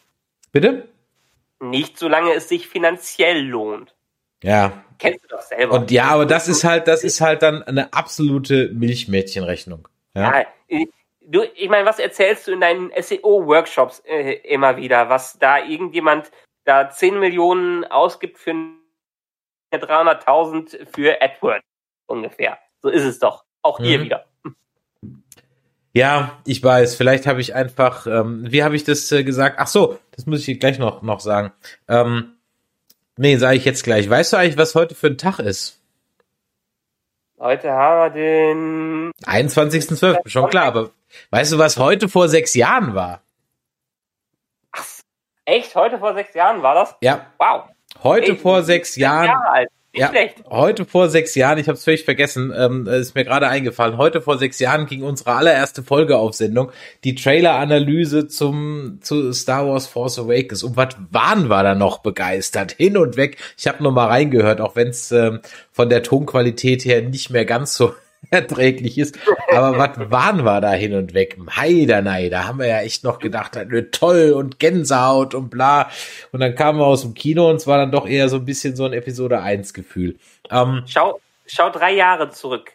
Bitte? 0.53 0.89
Nicht 1.61 1.99
solange 1.99 2.33
es 2.35 2.49
sich 2.49 2.69
finanziell 2.69 3.41
lohnt. 3.41 3.95
Ja, 4.43 4.85
Kennst 4.99 5.25
du 5.25 5.29
doch 5.29 5.41
selber. 5.41 5.75
Und 5.75 5.91
ja, 5.91 6.05
aber 6.05 6.27
das 6.27 6.47
ist 6.47 6.63
halt, 6.63 6.87
das 6.87 7.03
ist 7.03 7.21
halt 7.21 7.43
dann 7.43 7.63
eine 7.65 7.93
absolute 7.93 8.71
Milchmädchenrechnung. 8.73 9.89
Ja. 10.15 10.41
Ja, 10.69 10.85
du, 11.27 11.43
ich 11.55 11.69
meine, 11.69 11.87
was 11.87 11.99
erzählst 11.99 12.47
du 12.47 12.53
in 12.53 12.61
deinen 12.61 12.93
SEO-Workshops 12.97 14.01
äh, 14.07 14.35
immer 14.45 14.77
wieder, 14.77 15.09
was 15.09 15.39
da 15.39 15.59
irgendjemand 15.59 16.31
da 16.65 16.89
10 16.89 17.19
Millionen 17.19 17.85
ausgibt 17.85 18.39
für 18.39 18.55
300.000 19.73 20.87
für 20.95 21.21
AdWords 21.21 21.65
ungefähr. 22.07 22.59
So 22.81 22.89
ist 22.89 23.05
es 23.05 23.19
doch. 23.19 23.45
Auch 23.63 23.79
hier 23.81 23.99
Mhm. 23.99 24.05
wieder. 24.05 24.27
Ja, 25.95 26.39
ich 26.47 26.63
weiß. 26.63 26.95
Vielleicht 26.95 27.27
habe 27.27 27.41
ich 27.41 27.55
einfach, 27.55 28.07
ähm, 28.07 28.45
wie 28.51 28.63
habe 28.65 28.77
ich 28.77 28.85
das 28.85 29.11
äh, 29.13 29.25
gesagt? 29.25 29.57
Ach 29.59 29.67
so, 29.67 29.99
das 30.13 30.27
muss 30.27 30.47
ich 30.49 30.59
gleich 30.59 30.79
noch 30.79 31.03
noch 31.03 31.21
sagen. 31.21 31.53
Ähm, 31.89 32.33
nee, 33.17 33.37
sage 33.37 33.57
ich 33.57 33.65
jetzt 33.65 33.85
gleich. 33.85 34.09
Weißt 34.09 34.33
du 34.33 34.39
eigentlich, 34.39 34.57
was 34.57 34.75
heute 34.75 34.95
für 34.95 35.09
ein 35.09 35.19
Tag 35.19 35.39
ist? 35.39 35.79
Heute 37.39 37.71
haben 37.73 38.15
wir 38.15 39.11
den 39.11 39.13
21.12. 39.27 40.29
Schon 40.29 40.49
klar, 40.49 40.65
aber 40.65 40.91
weißt 41.31 41.53
du, 41.53 41.59
was 41.59 41.77
heute 41.77 42.09
vor 42.09 42.29
sechs 42.29 42.55
Jahren 42.55 42.95
war? 42.95 43.21
echt 45.45 45.75
heute 45.75 45.99
vor 45.99 46.15
sechs 46.15 46.35
Jahren 46.35 46.63
war 46.63 46.75
das? 46.75 46.95
Ja, 47.01 47.27
Wow. 47.39 47.65
heute 48.03 48.33
Ey, 48.33 48.37
vor 48.39 48.63
sechs 48.63 48.97
Jahren. 48.97 49.27
Jahre 49.27 49.51
alt. 49.51 49.69
Ja, 49.95 50.09
schlecht. 50.09 50.43
heute 50.49 50.87
vor 50.87 51.11
sechs 51.11 51.35
Jahren, 51.35 51.59
ich 51.59 51.69
habe 51.69 51.77
es 51.77 51.85
völlig 51.85 52.05
vergessen, 52.05 52.51
ähm, 52.57 52.87
ist 52.87 53.15
mir 53.15 53.25
gerade 53.25 53.49
eingefallen, 53.49 53.99
heute 53.99 54.23
vor 54.23 54.39
sechs 54.39 54.59
Jahren 54.59 54.87
ging 54.87 55.03
unsere 55.03 55.33
allererste 55.33 55.83
Folge 55.83 56.17
auf 56.17 56.33
Sendung, 56.33 56.73
die 57.05 57.15
Trailer-Analyse 57.15 58.27
zum 58.27 58.99
zu 59.03 59.31
Star 59.35 59.69
Wars 59.69 59.87
Force 59.87 60.19
Awakens. 60.19 60.63
Und 60.63 60.79
was 60.79 60.97
waren 61.11 61.49
wir 61.49 61.63
da 61.63 61.75
noch 61.75 61.99
begeistert? 61.99 62.73
Hin 62.73 62.97
und 62.97 63.19
weg. 63.19 63.37
Ich 63.59 63.69
habe 63.69 63.83
noch 63.83 63.93
mal 63.93 64.07
reingehört, 64.07 64.63
auch 64.63 64.77
wenn 64.77 64.89
es 64.89 65.13
ähm, 65.13 65.41
von 65.73 65.91
der 65.91 66.03
Tonqualität 66.03 66.87
her 66.87 67.03
nicht 67.03 67.29
mehr 67.29 67.45
ganz 67.45 67.75
so 67.75 67.93
erträglich 68.31 68.99
ist. 68.99 69.19
Aber 69.51 69.79
was 69.79 70.11
waren 70.11 70.45
wir 70.45 70.61
da 70.61 70.73
hin 70.73 70.95
und 70.95 71.15
weg? 71.15 71.39
Heidanei, 71.55 72.29
da 72.29 72.47
haben 72.47 72.59
wir 72.59 72.67
ja 72.67 72.81
echt 72.81 73.05
noch 73.05 73.19
gedacht, 73.19 73.59
toll 73.93 74.33
und 74.33 74.59
Gänsehaut 74.59 75.35
und 75.35 75.51
bla. 75.51 75.91
Und 76.33 76.41
dann 76.41 76.55
kamen 76.55 76.79
wir 76.79 76.87
aus 76.87 77.03
dem 77.03 77.15
Kino 77.15 77.49
und 77.49 77.57
es 77.57 77.67
war 77.67 77.79
dann 77.79 77.93
doch 77.93 78.07
eher 78.07 78.29
so 78.29 78.37
ein 78.37 78.45
bisschen 78.45 78.77
so 78.77 78.85
ein 78.85 78.93
Episode 78.93 79.41
1 79.41 79.75
Gefühl. 79.75 80.19
Ähm, 80.51 80.85
schau, 80.87 81.21
schau 81.47 81.71
drei 81.71 81.93
Jahre 81.93 82.31
zurück. 82.31 82.73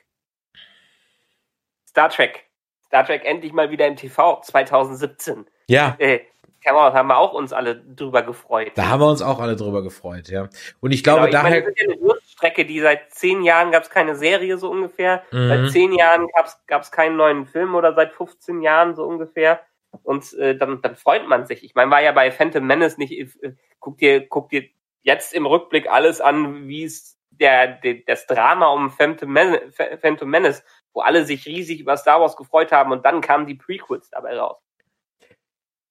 Star 1.88 2.10
Trek. 2.10 2.46
Star 2.88 3.06
Trek 3.06 3.26
endlich 3.26 3.54
mal 3.54 3.72
wieder 3.72 3.88
im 3.88 3.96
TV 3.96 4.42
2017. 4.42 5.46
Ja. 5.68 5.96
Äh, 6.00 6.20
haben 6.66 7.08
wir 7.08 7.18
auch 7.18 7.34
uns 7.34 7.54
alle 7.54 7.76
drüber 7.76 8.24
gefreut. 8.24 8.74
Da 8.76 8.90
haben 8.90 9.00
wir 9.00 9.10
uns 9.10 9.22
auch 9.22 9.40
alle 9.40 9.56
drüber 9.56 9.84
gefreut, 9.84 10.28
ja. 10.28 10.50
Und 10.80 10.92
ich 10.92 11.04
glaube, 11.04 11.28
genau, 11.28 11.28
ich 11.28 11.44
daher. 11.44 11.62
Meine, 11.62 12.18
Durststrecke, 12.38 12.66
die 12.66 12.80
seit 12.80 13.12
zehn 13.12 13.44
Jahren 13.44 13.72
gab 13.72 13.84
es 13.84 13.90
keine 13.90 14.16
Serie 14.16 14.58
so 14.58 14.70
ungefähr. 14.70 15.24
Mhm. 15.32 15.48
Seit 15.48 15.70
zehn 15.72 15.94
Jahren 15.94 16.28
gab 16.68 16.82
es 16.82 16.92
keinen 16.92 17.18
neuen 17.18 17.46
Film 17.46 17.76
oder 17.76 17.94
seit 17.94 18.14
15 18.14 18.62
Jahren 18.62 18.96
so 18.96 19.04
ungefähr. 19.04 19.62
Und 20.04 20.34
äh, 20.34 20.56
dann, 20.56 20.82
dann 20.82 20.96
freut 20.96 21.28
man 21.28 21.46
sich. 21.46 21.64
Ich 21.64 21.74
meine, 21.74 21.90
war 21.92 22.02
ja 22.02 22.12
bei 22.12 22.32
Phantom 22.32 22.66
Menace 22.66 22.98
nicht, 22.98 23.12
äh, 23.12 23.54
guck 23.80 23.98
dir, 23.98 24.28
guck 24.28 24.50
dir 24.50 24.66
jetzt 25.02 25.34
im 25.34 25.46
Rückblick 25.46 25.90
alles 25.90 26.22
an, 26.22 26.68
wie 26.68 26.84
es 26.84 27.18
der, 27.32 27.68
der, 27.68 27.96
das 28.06 28.28
Drama 28.28 28.68
um 28.68 28.92
Phantom 28.92 29.32
Menace, 29.32 29.74
Phantom 30.02 30.30
Menace, 30.30 30.64
wo 30.94 31.02
alle 31.02 31.26
sich 31.26 31.46
riesig 31.46 31.80
über 31.80 31.98
Star 31.98 32.22
Wars 32.22 32.36
gefreut 32.36 32.72
haben 32.72 32.92
und 32.92 33.06
dann 33.06 33.22
kamen 33.22 33.48
die 33.48 33.56
Prequels 33.56 34.10
dabei 34.10 34.38
raus. 34.38 34.58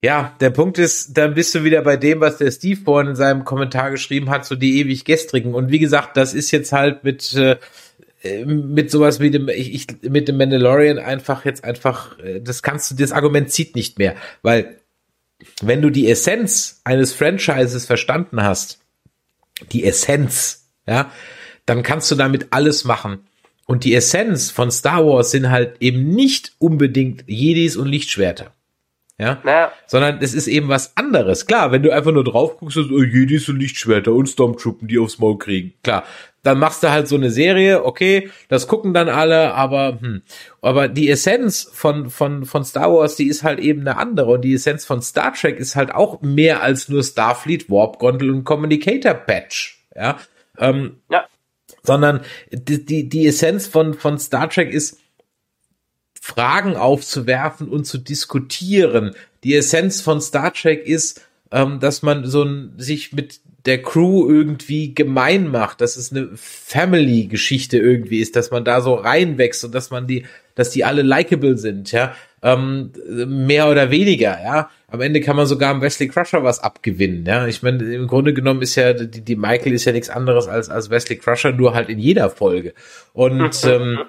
Ja, 0.06 0.36
der 0.38 0.50
Punkt 0.50 0.78
ist, 0.78 1.18
dann 1.18 1.34
bist 1.34 1.52
du 1.52 1.64
wieder 1.64 1.82
bei 1.82 1.96
dem, 1.96 2.20
was 2.20 2.38
der 2.38 2.52
Steve 2.52 2.80
vorhin 2.80 3.10
in 3.10 3.16
seinem 3.16 3.44
Kommentar 3.44 3.90
geschrieben 3.90 4.30
hat, 4.30 4.46
so 4.46 4.54
die 4.54 4.78
ewig 4.78 5.04
gestrigen. 5.04 5.52
Und 5.52 5.72
wie 5.72 5.80
gesagt, 5.80 6.16
das 6.16 6.32
ist 6.32 6.52
jetzt 6.52 6.70
halt 6.70 7.02
mit 7.02 7.34
äh, 7.34 7.56
mit 8.44 8.88
sowas 8.92 9.18
wie 9.18 9.32
dem 9.32 9.48
ich, 9.48 9.74
ich 9.74 9.86
mit 10.08 10.28
dem 10.28 10.36
Mandalorian 10.36 11.00
einfach 11.00 11.44
jetzt 11.44 11.64
einfach 11.64 12.20
äh, 12.20 12.40
das 12.40 12.62
kannst 12.62 12.88
du 12.88 12.94
das 12.94 13.10
Argument 13.10 13.50
zieht 13.50 13.74
nicht 13.74 13.98
mehr, 13.98 14.14
weil 14.42 14.76
wenn 15.60 15.82
du 15.82 15.90
die 15.90 16.08
Essenz 16.08 16.82
eines 16.84 17.12
Franchises 17.12 17.84
verstanden 17.84 18.44
hast, 18.44 18.78
die 19.72 19.82
Essenz, 19.82 20.68
ja, 20.86 21.10
dann 21.64 21.82
kannst 21.82 22.12
du 22.12 22.14
damit 22.14 22.46
alles 22.50 22.84
machen. 22.84 23.26
Und 23.66 23.82
die 23.82 23.96
Essenz 23.96 24.52
von 24.52 24.70
Star 24.70 25.04
Wars 25.04 25.32
sind 25.32 25.50
halt 25.50 25.78
eben 25.80 26.10
nicht 26.10 26.52
unbedingt 26.60 27.24
Jedis 27.26 27.76
und 27.76 27.88
Lichtschwerter. 27.88 28.52
Ja? 29.18 29.40
Naja. 29.44 29.72
Sondern 29.86 30.18
es 30.20 30.34
ist 30.34 30.46
eben 30.46 30.68
was 30.68 30.96
anderes. 30.96 31.46
Klar, 31.46 31.72
wenn 31.72 31.82
du 31.82 31.90
einfach 31.90 32.12
nur 32.12 32.24
drauf 32.24 32.58
guckst, 32.58 32.74
so, 32.74 32.82
oh, 32.82 33.02
Jedis 33.02 33.48
und 33.48 33.58
Lichtschwerter 33.58 34.12
und 34.12 34.28
Stormtroopen, 34.28 34.88
die 34.88 34.98
aufs 34.98 35.18
Maul 35.18 35.38
kriegen. 35.38 35.72
Klar. 35.82 36.04
Dann 36.42 36.58
machst 36.58 36.82
du 36.82 36.90
halt 36.90 37.08
so 37.08 37.16
eine 37.16 37.30
Serie, 37.30 37.84
okay, 37.84 38.30
das 38.48 38.68
gucken 38.68 38.94
dann 38.94 39.08
alle, 39.08 39.54
aber, 39.54 39.98
hm. 40.00 40.22
Aber 40.60 40.86
die 40.86 41.10
Essenz 41.10 41.68
von, 41.72 42.08
von, 42.08 42.44
von 42.44 42.64
Star 42.64 42.92
Wars, 42.92 43.16
die 43.16 43.26
ist 43.26 43.42
halt 43.42 43.58
eben 43.58 43.80
eine 43.80 43.96
andere. 43.96 44.32
Und 44.32 44.42
die 44.42 44.54
Essenz 44.54 44.84
von 44.84 45.02
Star 45.02 45.32
Trek 45.32 45.58
ist 45.58 45.74
halt 45.74 45.92
auch 45.92 46.20
mehr 46.20 46.62
als 46.62 46.88
nur 46.88 47.02
Starfleet, 47.02 47.68
Warp 47.70 47.98
Gondel 47.98 48.30
und 48.30 48.44
Communicator 48.44 49.14
Patch. 49.14 49.86
Ja. 49.96 50.18
Ähm, 50.58 51.00
ja. 51.10 51.24
Sondern 51.82 52.20
die, 52.52 52.84
die, 52.84 53.08
die 53.08 53.26
Essenz 53.26 53.66
von, 53.66 53.94
von 53.94 54.18
Star 54.18 54.48
Trek 54.48 54.72
ist, 54.72 55.00
Fragen 56.26 56.74
aufzuwerfen 56.74 57.68
und 57.68 57.84
zu 57.84 57.98
diskutieren. 57.98 59.14
Die 59.44 59.54
Essenz 59.54 60.00
von 60.00 60.20
Star 60.20 60.52
Trek 60.52 60.84
ist, 60.84 61.22
ähm, 61.52 61.78
dass 61.78 62.02
man 62.02 62.24
so 62.24 62.42
ein, 62.42 62.72
sich 62.78 63.12
mit 63.12 63.38
der 63.64 63.80
Crew 63.80 64.28
irgendwie 64.28 64.92
gemein 64.92 65.48
macht, 65.48 65.80
dass 65.80 65.96
es 65.96 66.10
eine 66.10 66.30
Family-Geschichte 66.34 67.78
irgendwie 67.78 68.18
ist, 68.18 68.34
dass 68.34 68.50
man 68.50 68.64
da 68.64 68.80
so 68.80 68.94
reinwächst 68.94 69.64
und 69.64 69.72
dass 69.72 69.90
man 69.90 70.08
die, 70.08 70.26
dass 70.56 70.70
die 70.70 70.84
alle 70.84 71.02
likable 71.02 71.58
sind, 71.58 71.92
ja, 71.92 72.12
ähm, 72.42 72.90
mehr 73.08 73.70
oder 73.70 73.92
weniger, 73.92 74.36
ja. 74.42 74.70
Am 74.88 75.00
Ende 75.00 75.20
kann 75.20 75.36
man 75.36 75.46
sogar 75.46 75.70
am 75.70 75.80
Wesley 75.80 76.08
Crusher 76.08 76.42
was 76.42 76.58
abgewinnen, 76.58 77.24
ja. 77.24 77.46
Ich 77.46 77.62
meine, 77.62 77.84
im 77.94 78.08
Grunde 78.08 78.34
genommen 78.34 78.62
ist 78.62 78.74
ja 78.74 78.92
die, 78.94 79.20
die 79.20 79.36
Michael 79.36 79.74
ist 79.74 79.84
ja 79.84 79.92
nichts 79.92 80.10
anderes 80.10 80.48
als 80.48 80.70
als 80.70 80.90
Wesley 80.90 81.18
Crusher, 81.18 81.52
nur 81.52 81.74
halt 81.74 81.88
in 81.88 82.00
jeder 82.00 82.30
Folge 82.30 82.74
und 83.12 83.64
ähm, 83.64 84.00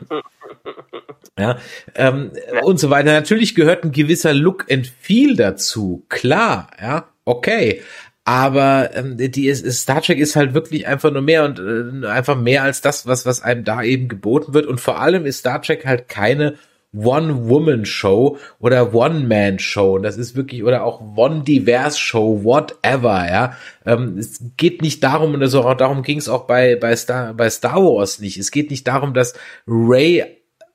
ja, 1.38 1.58
ähm, 1.96 2.32
ja, 2.54 2.64
und 2.64 2.80
so 2.80 2.90
weiter. 2.90 3.14
Natürlich 3.14 3.56
gehört 3.56 3.84
ein 3.84 3.92
gewisser 3.92 4.34
Look 4.34 4.72
and 4.72 4.92
Feel 5.00 5.36
dazu, 5.36 6.06
klar, 6.10 6.70
ja, 6.82 7.08
okay. 7.26 7.82
Aber 8.26 8.90
ähm, 8.94 9.16
die 9.18 9.48
ist, 9.48 9.66
Star 9.72 10.02
Trek 10.02 10.20
ist 10.20 10.36
halt 10.36 10.54
wirklich 10.54 10.86
einfach 10.86 11.12
nur 11.12 11.22
mehr 11.22 11.46
und 11.46 11.60
äh, 11.60 12.08
einfach 12.08 12.36
mehr 12.36 12.64
als 12.64 12.82
das, 12.82 13.08
was 13.08 13.26
was 13.26 13.42
einem 13.42 13.64
da 13.64 13.82
eben 13.84 14.10
geboten 14.10 14.54
wird. 14.54 14.66
Und 14.66 14.82
vor 14.82 15.00
allem 15.00 15.26
ist 15.26 15.40
Star 15.40 15.62
Trek 15.62 15.86
halt 15.86 16.10
keine 16.10 16.56
One-Woman-Show 16.94 18.38
oder 18.60 18.94
One-Man-Show. 18.94 20.00
Das 20.00 20.18
ist 20.18 20.36
wirklich, 20.36 20.64
oder 20.64 20.84
auch 20.84 21.02
One-Divers-Show, 21.16 22.44
whatever, 22.44 23.30
ja. 23.30 23.54
Ähm, 23.86 24.18
es 24.18 24.42
geht 24.58 24.82
nicht 24.82 25.04
darum, 25.04 25.34
und 25.34 25.42
also 25.42 25.64
auch 25.64 25.76
darum 25.76 26.02
ging 26.02 26.18
es 26.18 26.30
auch 26.30 26.48
bei, 26.48 26.76
bei, 26.76 26.96
Star, 26.96 27.34
bei 27.34 27.50
Star 27.50 27.78
Wars 27.78 28.20
nicht. 28.20 28.38
Es 28.38 28.52
geht 28.52 28.72
nicht 28.72 28.88
darum, 28.88 29.14
dass 29.14 29.34
Ray 29.68 30.26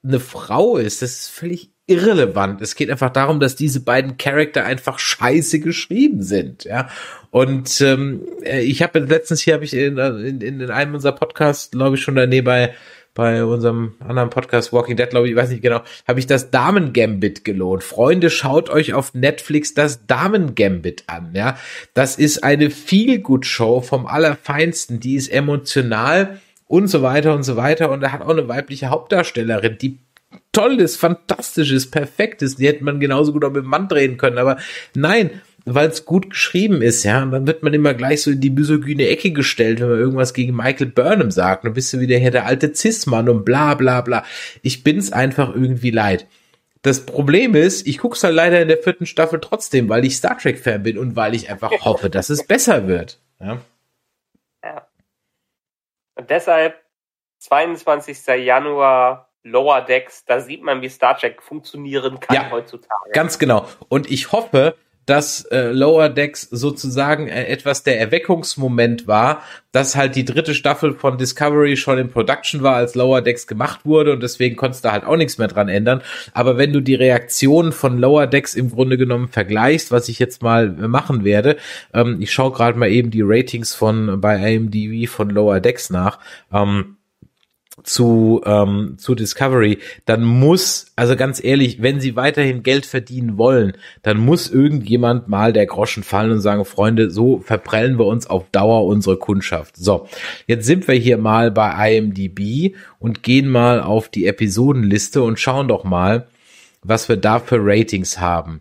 eine 0.05 0.21
Frau 0.21 0.77
ist. 0.77 1.03
Das 1.03 1.13
ist 1.13 1.29
völlig 1.29 1.71
irrelevant. 1.87 2.61
Es 2.63 2.75
geht 2.75 2.91
einfach 2.91 3.11
darum, 3.11 3.41
dass 3.41 3.57
diese 3.57 3.81
beiden 3.81 4.17
Charakter 4.17 4.65
einfach 4.65 4.99
scheiße 4.99 5.61
geschrieben 5.61 6.23
sind, 6.23 6.65
ja. 6.65 6.89
Und 7.31 7.81
ähm, 7.81 8.23
äh, 8.45 8.61
ich 8.61 8.83
habe 8.83 9.01
letztens 9.01 9.41
hier 9.41 9.55
habe 9.55 9.65
ich 9.65 9.75
in, 9.75 9.99
in, 9.99 10.41
in 10.41 10.71
einem 10.71 10.95
unserer 10.95 11.13
Podcasts, 11.13 11.71
glaube 11.71 11.97
ich, 11.97 12.03
schon 12.03 12.15
daneben 12.15 12.45
bei 12.45 12.75
bei 13.15 13.45
unserem 13.45 13.95
anderen 14.01 14.31
Podcast 14.31 14.73
Walking 14.73 14.97
Dead, 14.97 15.11
glaube 15.11 15.29
ich, 15.29 15.37
weiß 15.37 15.51
nicht 15.51 15.63
genau, 15.63 15.83
habe 16.09 16.19
ich 16.19 16.27
das 16.27 16.51
Damen 16.51 16.93
Gambit 16.93 17.45
gelohnt. 17.45 17.83
Freunde, 17.83 18.31
schaut 18.31 18.71
euch 18.71 18.95
auf 18.95 19.13
Netflix 19.13 19.75
das 19.75 20.07
Damen 20.07 20.55
Gambit 20.55 21.05
an, 21.09 21.33
ja. 21.35 21.59
Das 21.95 22.17
ist 22.17 22.43
eine 22.43 22.71
Feelgood 22.71 23.45
Show 23.45 23.83
vom 23.83 24.07
allerfeinsten, 24.07 24.99
die 24.99 25.17
ist 25.17 25.29
emotional 25.29 26.41
und 26.73 26.89
so 26.89 27.03
weiter 27.03 27.35
und 27.35 27.43
so 27.43 27.57
weiter 27.57 27.91
und 27.91 28.03
er 28.03 28.13
hat 28.13 28.23
auch 28.23 28.31
eine 28.31 28.49
weibliche 28.49 28.89
Hauptdarstellerin, 28.89 29.77
die 29.77 29.99
toll 30.53 30.81
ist, 30.81 30.97
fantastisch 30.97 31.71
ist, 31.71 31.91
perfekt 31.91 32.41
ist. 32.41 32.59
Die 32.59 32.67
hätte 32.67 32.83
man 32.83 32.99
genauso 32.99 33.35
gut 33.35 33.45
auch 33.45 33.51
mit 33.53 33.65
dem 33.65 33.69
Mann 33.69 33.89
drehen 33.89 34.17
können, 34.17 34.39
aber 34.39 34.57
nein, 34.95 35.43
weil 35.67 35.91
es 35.91 36.07
gut 36.07 36.31
geschrieben 36.31 36.81
ist, 36.81 37.05
ja, 37.05 37.23
und 37.23 37.31
dann 37.31 37.47
wird 37.47 37.63
man 37.63 37.75
immer 37.75 37.93
gleich 37.93 38.23
so 38.23 38.31
in 38.31 38.41
die 38.41 38.49
misogyne 38.49 39.07
Ecke 39.07 39.33
gestellt, 39.33 39.81
wenn 39.81 39.91
man 39.91 39.99
irgendwas 39.99 40.33
gegen 40.33 40.57
Michael 40.57 40.87
Burnham 40.87 41.31
sagt. 41.31 41.67
Und 41.67 41.75
bist 41.75 41.93
du 41.93 42.01
wieder 42.01 42.17
hier 42.17 42.31
der 42.31 42.47
alte 42.47 42.75
Cis-Mann 42.75 43.29
und 43.29 43.45
bla 43.45 43.75
bla 43.75 44.01
bla. 44.01 44.25
Ich 44.63 44.83
bin's 44.83 45.13
einfach 45.13 45.55
irgendwie 45.55 45.91
leid. 45.91 46.27
Das 46.81 47.05
Problem 47.05 47.55
ist, 47.55 47.87
ich 47.87 47.99
guck's 47.99 48.25
halt 48.25 48.35
leider 48.35 48.63
in 48.63 48.69
der 48.69 48.79
vierten 48.79 49.05
Staffel 49.05 49.41
trotzdem, 49.41 49.91
weil 49.91 50.07
ich 50.07 50.17
Star 50.17 50.39
Trek-Fan 50.39 50.83
bin 50.83 50.97
und 50.97 51.17
weil 51.17 51.35
ich 51.35 51.51
einfach 51.51 51.71
hoffe, 51.85 52.09
dass 52.09 52.31
es 52.31 52.47
besser 52.47 52.89
wird. 52.89 53.21
Ja. 53.41 53.61
Und 56.23 56.31
deshalb 56.31 56.81
22. 57.39 58.45
Januar 58.45 59.29
Lower 59.43 59.81
Decks, 59.81 60.25
da 60.25 60.39
sieht 60.39 60.63
man, 60.63 60.81
wie 60.81 60.89
Star 60.89 61.19
Trek 61.19 61.43
funktionieren 61.43 62.21
kann 62.21 62.37
ja, 62.37 62.51
heutzutage. 62.53 63.11
Ganz 63.13 63.41
genau. 63.41 63.67
Und 63.89 64.09
ich 64.09 64.31
hoffe, 64.31 64.77
dass 65.07 65.45
äh, 65.47 65.71
Lower 65.71 66.09
Decks 66.09 66.43
sozusagen 66.43 67.29
äh, 67.29 67.47
etwas 67.47 67.83
der 67.83 68.01
Erweckungsmoment 68.01 69.07
war, 69.07 69.43
dass 69.73 69.97
halt 69.97 70.17
die 70.17 70.25
dritte 70.25 70.55
Staffel 70.55 70.95
von 70.95 71.19
Discovery 71.19 71.77
schon 71.77 71.99
in 71.99 72.11
Production 72.11 72.63
war, 72.63 72.77
als 72.77 72.95
Lower 72.95 73.23
Decks 73.23 73.47
gemacht 73.47 73.81
wurde 73.85 74.13
und 74.13 74.23
deswegen 74.23 74.57
konntest 74.57 74.85
du 74.85 74.93
halt 74.93 75.05
auch 75.05 75.17
nichts 75.17 75.39
mehr 75.39 75.49
dran 75.49 75.69
ändern. 75.69 76.03
Aber 76.35 76.59
wenn 76.59 76.73
du 76.73 76.81
die 76.81 76.95
Reaktion 76.95 77.73
von 77.73 77.99
Lower 77.99 78.27
Decks 78.27 78.55
im 78.55 78.71
Grunde 78.71 78.97
genommen 78.97 79.29
vergleichst, 79.29 79.91
was 79.91 80.09
ich 80.09 80.19
jetzt 80.19 80.43
mal 80.43 80.69
machen 80.69 81.25
werde, 81.25 81.57
ähm, 81.95 82.19
ich 82.21 82.33
schaue 82.33 82.53
gerade 82.53 82.79
mal 82.79 82.91
eben 82.91 83.11
die 83.11 83.23
Ratings 83.23 83.75
von 83.75 84.21
bei 84.21 84.55
IMDb 84.55 85.09
von 85.09 85.31
Lower 85.31 85.61
Decks 85.61 85.91
nach. 85.91 86.19
Ähm, 86.53 86.97
zu, 87.85 88.41
ähm, 88.45 88.95
zu 88.99 89.15
Discovery, 89.15 89.79
dann 90.05 90.23
muss, 90.25 90.87
also 90.97 91.17
ganz 91.17 91.43
ehrlich, 91.43 91.83
wenn 91.83 92.01
sie 92.01 92.17
weiterhin 92.17 92.63
Geld 92.63 92.87
verdienen 92.87 93.39
wollen, 93.39 93.75
dann 94.03 94.19
muss 94.19 94.51
irgendjemand 94.51 95.29
mal 95.29 95.53
der 95.53 95.67
Groschen 95.67 96.03
fallen 96.03 96.33
und 96.33 96.41
sagen, 96.41 96.65
Freunde, 96.65 97.11
so 97.11 97.41
verprellen 97.41 97.99
wir 97.99 98.07
uns 98.07 98.27
auf 98.27 98.45
Dauer 98.51 98.85
unsere 98.87 99.17
Kundschaft. 99.17 99.77
So, 99.77 100.09
jetzt 100.47 100.67
sind 100.67 100.89
wir 100.89 100.95
hier 100.95 101.19
mal 101.19 101.51
bei 101.51 101.97
IMDB 101.97 102.75
und 102.99 103.23
gehen 103.23 103.49
mal 103.49 103.81
auf 103.81 104.09
die 104.09 104.27
Episodenliste 104.27 105.23
und 105.23 105.39
schauen 105.39 105.69
doch 105.69 105.85
mal, 105.85 106.29
was 106.83 107.09
wir 107.09 107.17
da 107.17 107.39
für 107.39 107.59
Ratings 107.61 108.19
haben. 108.19 108.61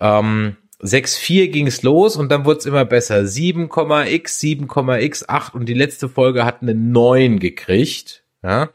Ähm, 0.00 0.56
6,4 0.82 1.48
ging 1.48 1.66
es 1.66 1.82
los 1.82 2.16
und 2.16 2.30
dann 2.32 2.46
wurde 2.46 2.60
es 2.60 2.66
immer 2.66 2.86
besser. 2.86 3.20
7,x, 3.20 4.40
7,x, 4.40 5.28
8 5.28 5.54
und 5.54 5.68
die 5.68 5.74
letzte 5.74 6.08
Folge 6.08 6.44
hat 6.44 6.62
eine 6.62 6.74
9 6.74 7.38
gekriegt 7.38 8.20
ja, 8.42 8.70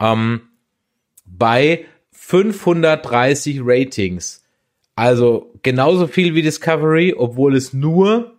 ähm, 0.00 0.42
bei 1.26 1.86
530 2.12 3.60
Ratings. 3.62 4.44
Also 4.94 5.52
genauso 5.62 6.06
viel 6.06 6.34
wie 6.34 6.42
Discovery, 6.42 7.14
obwohl 7.16 7.54
es 7.54 7.72
nur 7.72 8.36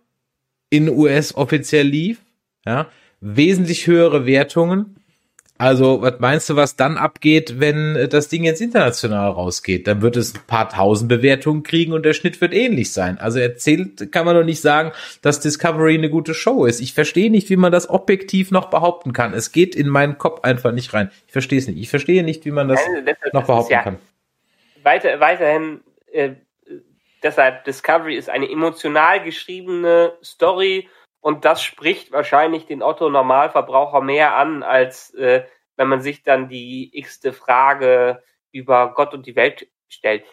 in 0.68 0.88
US 0.88 1.34
offiziell 1.34 1.86
lief. 1.86 2.20
Ja, 2.66 2.88
wesentlich 3.20 3.86
höhere 3.86 4.26
Wertungen. 4.26 4.96
Also, 5.60 6.00
was 6.00 6.18
meinst 6.20 6.48
du, 6.48 6.56
was 6.56 6.76
dann 6.76 6.96
abgeht, 6.96 7.60
wenn 7.60 7.94
äh, 7.94 8.08
das 8.08 8.28
Ding 8.28 8.44
jetzt 8.44 8.62
international 8.62 9.32
rausgeht? 9.32 9.86
Dann 9.86 10.00
wird 10.00 10.16
es 10.16 10.34
ein 10.34 10.40
paar 10.46 10.70
tausend 10.70 11.10
Bewertungen 11.10 11.64
kriegen 11.64 11.92
und 11.92 12.02
der 12.02 12.14
Schnitt 12.14 12.40
wird 12.40 12.54
ähnlich 12.54 12.94
sein. 12.94 13.18
Also 13.18 13.40
erzählt, 13.40 14.10
kann 14.10 14.24
man 14.24 14.34
doch 14.34 14.42
nicht 14.42 14.62
sagen, 14.62 14.92
dass 15.20 15.38
Discovery 15.40 15.98
eine 15.98 16.08
gute 16.08 16.32
Show 16.32 16.64
ist. 16.64 16.80
Ich 16.80 16.94
verstehe 16.94 17.30
nicht, 17.30 17.50
wie 17.50 17.56
man 17.56 17.72
das 17.72 17.90
objektiv 17.90 18.50
noch 18.50 18.70
behaupten 18.70 19.12
kann. 19.12 19.34
Es 19.34 19.52
geht 19.52 19.74
in 19.74 19.90
meinen 19.90 20.16
Kopf 20.16 20.44
einfach 20.44 20.72
nicht 20.72 20.94
rein. 20.94 21.10
Ich 21.26 21.32
verstehe 21.34 21.58
es 21.58 21.68
nicht. 21.68 21.78
Ich 21.78 21.90
verstehe 21.90 22.22
nicht, 22.22 22.46
wie 22.46 22.52
man 22.52 22.68
das, 22.68 22.80
das 23.04 23.32
noch 23.34 23.44
behaupten 23.44 23.72
ja 23.74 23.82
kann. 23.82 23.98
Weiter, 24.82 25.20
weiterhin, 25.20 25.82
äh, 26.10 26.30
deshalb 27.22 27.64
Discovery 27.64 28.16
ist 28.16 28.30
eine 28.30 28.50
emotional 28.50 29.22
geschriebene 29.22 30.14
Story 30.24 30.88
und 31.20 31.44
das 31.44 31.62
spricht 31.62 32.12
wahrscheinlich 32.12 32.66
den 32.66 32.82
Otto 32.82 33.10
Normalverbraucher 33.10 34.00
mehr 34.00 34.36
an, 34.36 34.62
als 34.62 35.12
äh, 35.14 35.44
wenn 35.76 35.88
man 35.88 36.00
sich 36.00 36.22
dann 36.22 36.48
die 36.48 36.90
x-te 36.98 37.32
Frage 37.32 38.22
über 38.52 38.94
Gott 38.94 39.14
und 39.14 39.26
die 39.26 39.36
Welt 39.36 39.68
stellt. 39.88 40.24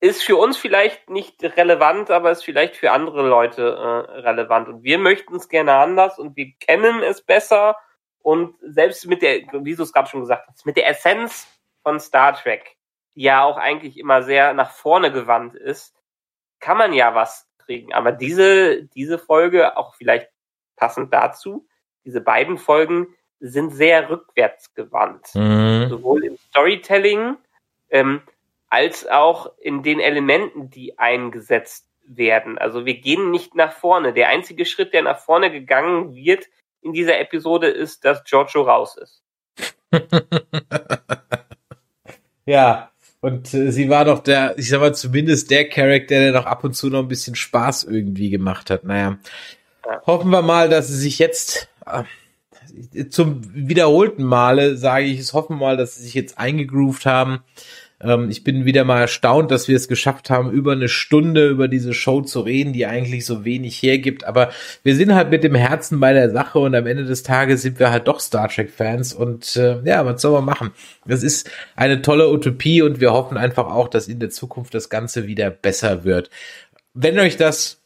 Ist 0.00 0.22
für 0.22 0.36
uns 0.36 0.56
vielleicht 0.56 1.10
nicht 1.10 1.42
relevant, 1.42 2.10
aber 2.10 2.30
ist 2.30 2.44
vielleicht 2.44 2.76
für 2.76 2.92
andere 2.92 3.26
Leute 3.26 3.62
äh, 3.62 4.20
relevant. 4.20 4.68
Und 4.68 4.84
wir 4.84 4.98
möchten 4.98 5.36
es 5.36 5.48
gerne 5.48 5.74
anders 5.74 6.18
und 6.18 6.36
wir 6.36 6.52
kennen 6.60 7.02
es 7.02 7.22
besser. 7.22 7.76
Und 8.20 8.56
selbst 8.60 9.06
mit 9.06 9.22
der, 9.22 9.40
wie 9.52 9.74
du 9.74 9.82
es 9.82 9.92
gerade 9.92 10.08
schon 10.08 10.20
gesagt 10.20 10.46
hast, 10.48 10.66
mit 10.66 10.76
der 10.76 10.88
Essenz 10.88 11.48
von 11.82 11.98
Star 11.98 12.34
Trek, 12.34 12.76
die 13.14 13.22
ja 13.22 13.42
auch 13.42 13.56
eigentlich 13.56 13.98
immer 13.98 14.22
sehr 14.22 14.52
nach 14.52 14.70
vorne 14.70 15.10
gewandt 15.10 15.56
ist, 15.56 15.96
kann 16.60 16.76
man 16.76 16.92
ja 16.92 17.14
was 17.14 17.47
kriegen. 17.68 17.92
Aber 17.92 18.12
diese, 18.12 18.84
diese 18.94 19.18
Folge, 19.18 19.76
auch 19.76 19.94
vielleicht 19.94 20.30
passend 20.74 21.12
dazu, 21.12 21.66
diese 22.04 22.22
beiden 22.22 22.56
Folgen 22.56 23.08
sind 23.40 23.70
sehr 23.70 24.08
rückwärtsgewandt. 24.08 25.34
Mhm. 25.34 25.88
Sowohl 25.90 26.24
im 26.24 26.38
Storytelling 26.48 27.36
ähm, 27.90 28.22
als 28.70 29.06
auch 29.06 29.52
in 29.58 29.82
den 29.82 30.00
Elementen, 30.00 30.70
die 30.70 30.98
eingesetzt 30.98 31.86
werden. 32.06 32.56
Also 32.56 32.86
wir 32.86 32.94
gehen 32.94 33.30
nicht 33.30 33.54
nach 33.54 33.72
vorne. 33.72 34.14
Der 34.14 34.28
einzige 34.28 34.64
Schritt, 34.64 34.94
der 34.94 35.02
nach 35.02 35.18
vorne 35.18 35.50
gegangen 35.52 36.14
wird 36.14 36.46
in 36.80 36.94
dieser 36.94 37.20
Episode, 37.20 37.68
ist, 37.68 38.04
dass 38.04 38.24
Giorgio 38.24 38.62
raus 38.62 38.96
ist. 38.96 39.22
ja, 42.46 42.90
und 43.20 43.52
äh, 43.54 43.72
sie 43.72 43.88
war 43.88 44.04
doch 44.04 44.20
der, 44.20 44.58
ich 44.58 44.68
sag 44.68 44.80
mal, 44.80 44.94
zumindest 44.94 45.50
der 45.50 45.68
Charakter, 45.68 46.18
der 46.18 46.32
noch 46.32 46.46
ab 46.46 46.64
und 46.64 46.74
zu 46.74 46.88
noch 46.88 47.00
ein 47.00 47.08
bisschen 47.08 47.34
Spaß 47.34 47.84
irgendwie 47.84 48.30
gemacht 48.30 48.70
hat. 48.70 48.84
Naja, 48.84 49.18
hoffen 50.06 50.30
wir 50.30 50.42
mal, 50.42 50.68
dass 50.68 50.88
sie 50.88 50.96
sich 50.96 51.18
jetzt 51.18 51.68
äh, 51.86 53.08
zum 53.08 53.42
wiederholten 53.54 54.22
Male, 54.22 54.76
sage 54.76 55.06
ich 55.06 55.18
es, 55.18 55.32
hoffen 55.32 55.54
wir 55.54 55.66
mal, 55.66 55.76
dass 55.76 55.96
sie 55.96 56.04
sich 56.04 56.14
jetzt 56.14 56.38
eingegroovt 56.38 57.06
haben 57.06 57.40
ähm, 58.00 58.30
ich 58.30 58.44
bin 58.44 58.64
wieder 58.64 58.84
mal 58.84 59.00
erstaunt, 59.00 59.50
dass 59.50 59.66
wir 59.68 59.76
es 59.76 59.88
geschafft 59.88 60.30
haben, 60.30 60.50
über 60.50 60.72
eine 60.72 60.88
Stunde 60.88 61.48
über 61.48 61.68
diese 61.68 61.94
Show 61.94 62.20
zu 62.22 62.40
reden, 62.40 62.72
die 62.72 62.86
eigentlich 62.86 63.26
so 63.26 63.44
wenig 63.44 63.82
hergibt. 63.82 64.24
Aber 64.24 64.50
wir 64.82 64.94
sind 64.94 65.14
halt 65.14 65.30
mit 65.30 65.42
dem 65.44 65.54
Herzen 65.54 65.98
bei 65.98 66.12
der 66.12 66.30
Sache 66.30 66.58
und 66.58 66.74
am 66.74 66.86
Ende 66.86 67.04
des 67.04 67.22
Tages 67.22 67.62
sind 67.62 67.78
wir 67.78 67.90
halt 67.90 68.06
doch 68.06 68.20
Star 68.20 68.48
Trek-Fans. 68.48 69.12
Und 69.14 69.56
äh, 69.56 69.80
ja, 69.84 70.04
was 70.06 70.22
soll 70.22 70.32
man 70.32 70.44
machen? 70.44 70.70
Das 71.06 71.22
ist 71.22 71.50
eine 71.74 72.02
tolle 72.02 72.30
Utopie 72.30 72.82
und 72.82 73.00
wir 73.00 73.12
hoffen 73.12 73.36
einfach 73.36 73.66
auch, 73.66 73.88
dass 73.88 74.08
in 74.08 74.20
der 74.20 74.30
Zukunft 74.30 74.74
das 74.74 74.88
Ganze 74.88 75.26
wieder 75.26 75.50
besser 75.50 76.04
wird. 76.04 76.30
Wenn 76.94 77.18
euch 77.18 77.36
das 77.36 77.82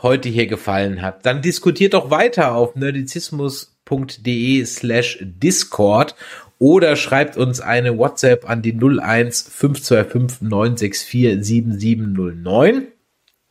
heute 0.00 0.28
hier 0.28 0.46
gefallen 0.46 1.02
hat, 1.02 1.26
dann 1.26 1.42
diskutiert 1.42 1.94
doch 1.94 2.10
weiter 2.10 2.54
auf 2.54 2.76
nerdizismus.de 2.76 4.64
slash 4.64 5.18
Discord 5.20 6.14
oder 6.60 6.94
schreibt 6.94 7.38
uns 7.38 7.60
eine 7.60 7.96
WhatsApp 7.96 8.48
an 8.48 8.62
die 8.62 8.74
01 8.74 9.48
525 9.50 10.42
964 10.42 11.44
7709 11.44 12.88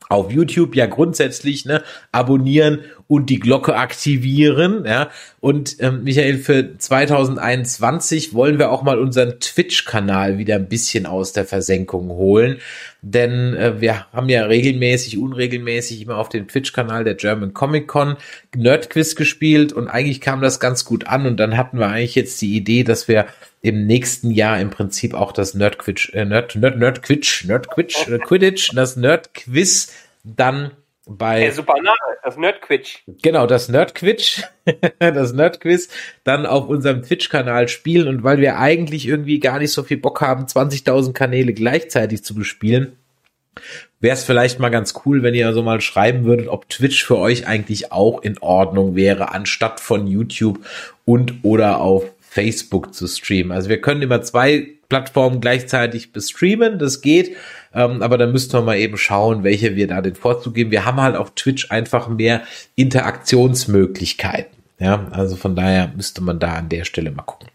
auf 0.09 0.31
YouTube 0.31 0.75
ja 0.75 0.87
grundsätzlich 0.87 1.65
ne, 1.65 1.83
abonnieren 2.11 2.79
und 3.07 3.29
die 3.29 3.39
Glocke 3.39 3.75
aktivieren. 3.75 4.83
Ja. 4.85 5.11
Und 5.39 5.77
ähm, 5.79 6.03
Michael, 6.03 6.39
für 6.39 6.77
2021 6.79 8.33
wollen 8.33 8.57
wir 8.57 8.71
auch 8.71 8.81
mal 8.81 8.97
unseren 8.97 9.39
Twitch-Kanal 9.39 10.39
wieder 10.39 10.55
ein 10.55 10.67
bisschen 10.67 11.05
aus 11.05 11.31
der 11.31 11.45
Versenkung 11.45 12.09
holen. 12.09 12.57
Denn 13.03 13.53
äh, 13.53 13.79
wir 13.79 14.07
haben 14.11 14.29
ja 14.29 14.45
regelmäßig, 14.45 15.19
unregelmäßig 15.19 16.01
immer 16.01 16.17
auf 16.17 16.29
dem 16.29 16.47
Twitch-Kanal 16.47 17.03
der 17.03 17.13
German 17.13 17.53
Comic 17.53 17.87
Con 17.87 18.17
Nerdquiz 18.55 19.15
gespielt 19.15 19.73
und 19.73 19.87
eigentlich 19.87 20.21
kam 20.21 20.41
das 20.41 20.59
ganz 20.59 20.85
gut 20.85 21.05
an 21.05 21.27
und 21.27 21.37
dann 21.37 21.55
hatten 21.55 21.77
wir 21.77 21.87
eigentlich 21.87 22.15
jetzt 22.15 22.41
die 22.41 22.57
Idee, 22.57 22.83
dass 22.83 23.07
wir 23.07 23.27
im 23.61 23.85
nächsten 23.85 24.31
Jahr 24.31 24.59
im 24.59 24.69
Prinzip 24.69 25.13
auch 25.13 25.31
das 25.31 25.53
Nerdquitch, 25.53 26.13
äh, 26.13 26.25
Nerd, 26.25 26.55
Nerd, 26.55 26.77
Nerdquitch, 26.77 27.45
Nerdquitch, 27.45 28.07
äh, 28.07 28.19
Quidditch, 28.19 28.71
das 28.73 28.95
Nerdquiz 28.95 29.93
dann 30.23 30.71
bei. 31.05 31.41
Hey, 31.41 31.51
super 31.51 31.73
Name, 31.73 31.97
das 32.23 32.37
Nerdquitch. 32.37 33.03
Genau, 33.21 33.47
das 33.47 33.67
Nerdquitch, 33.67 34.43
das 34.99 35.33
Nerdquiz, 35.33 35.89
dann 36.23 36.45
auf 36.45 36.69
unserem 36.69 37.03
Twitch-Kanal 37.03 37.67
spielen 37.67 38.07
und 38.07 38.23
weil 38.23 38.37
wir 38.37 38.59
eigentlich 38.59 39.07
irgendwie 39.07 39.39
gar 39.39 39.59
nicht 39.59 39.73
so 39.73 39.83
viel 39.83 39.97
Bock 39.97 40.21
haben, 40.21 40.45
20.000 40.45 41.13
Kanäle 41.13 41.53
gleichzeitig 41.53 42.23
zu 42.23 42.35
bespielen, 42.35 42.95
wäre 43.99 44.13
es 44.13 44.23
vielleicht 44.23 44.59
mal 44.59 44.69
ganz 44.69 44.93
cool, 45.05 45.23
wenn 45.23 45.33
ihr 45.33 45.47
also 45.47 45.63
mal 45.63 45.81
schreiben 45.81 46.23
würdet, 46.23 46.47
ob 46.47 46.69
Twitch 46.69 47.03
für 47.03 47.17
euch 47.17 47.47
eigentlich 47.47 47.91
auch 47.91 48.21
in 48.21 48.37
Ordnung 48.37 48.95
wäre, 48.95 49.33
anstatt 49.33 49.81
von 49.81 50.07
YouTube 50.07 50.59
und 51.03 51.43
oder 51.43 51.81
auf 51.81 52.05
Facebook 52.29 52.93
zu 52.93 53.07
streamen. 53.07 53.51
Also 53.51 53.69
wir 53.69 53.81
können 53.81 54.01
immer 54.01 54.21
zwei 54.21 54.67
Plattformen 54.87 55.41
gleichzeitig 55.41 56.13
bestreamen, 56.13 56.79
das 56.79 57.01
geht, 57.01 57.35
ähm, 57.73 58.01
aber 58.01 58.17
dann 58.17 58.31
müssten 58.31 58.53
wir 58.53 58.61
mal 58.61 58.77
eben 58.77 58.97
schauen, 58.97 59.43
welche 59.43 59.75
wir 59.75 59.87
da 59.87 60.01
den 60.01 60.15
Vorzug 60.15 60.53
geben. 60.53 60.71
Wir 60.71 60.85
haben 60.85 61.01
halt 61.01 61.15
auf 61.15 61.33
Twitch 61.35 61.71
einfach 61.71 62.07
mehr 62.07 62.43
Interaktionsmöglichkeiten. 62.75 64.57
Ja, 64.79 65.07
also 65.11 65.35
von 65.35 65.55
daher 65.55 65.91
müsste 65.95 66.21
man 66.21 66.39
da 66.39 66.53
an 66.53 66.69
der 66.69 66.85
Stelle 66.85 67.11
mal 67.11 67.23
gucken. 67.23 67.49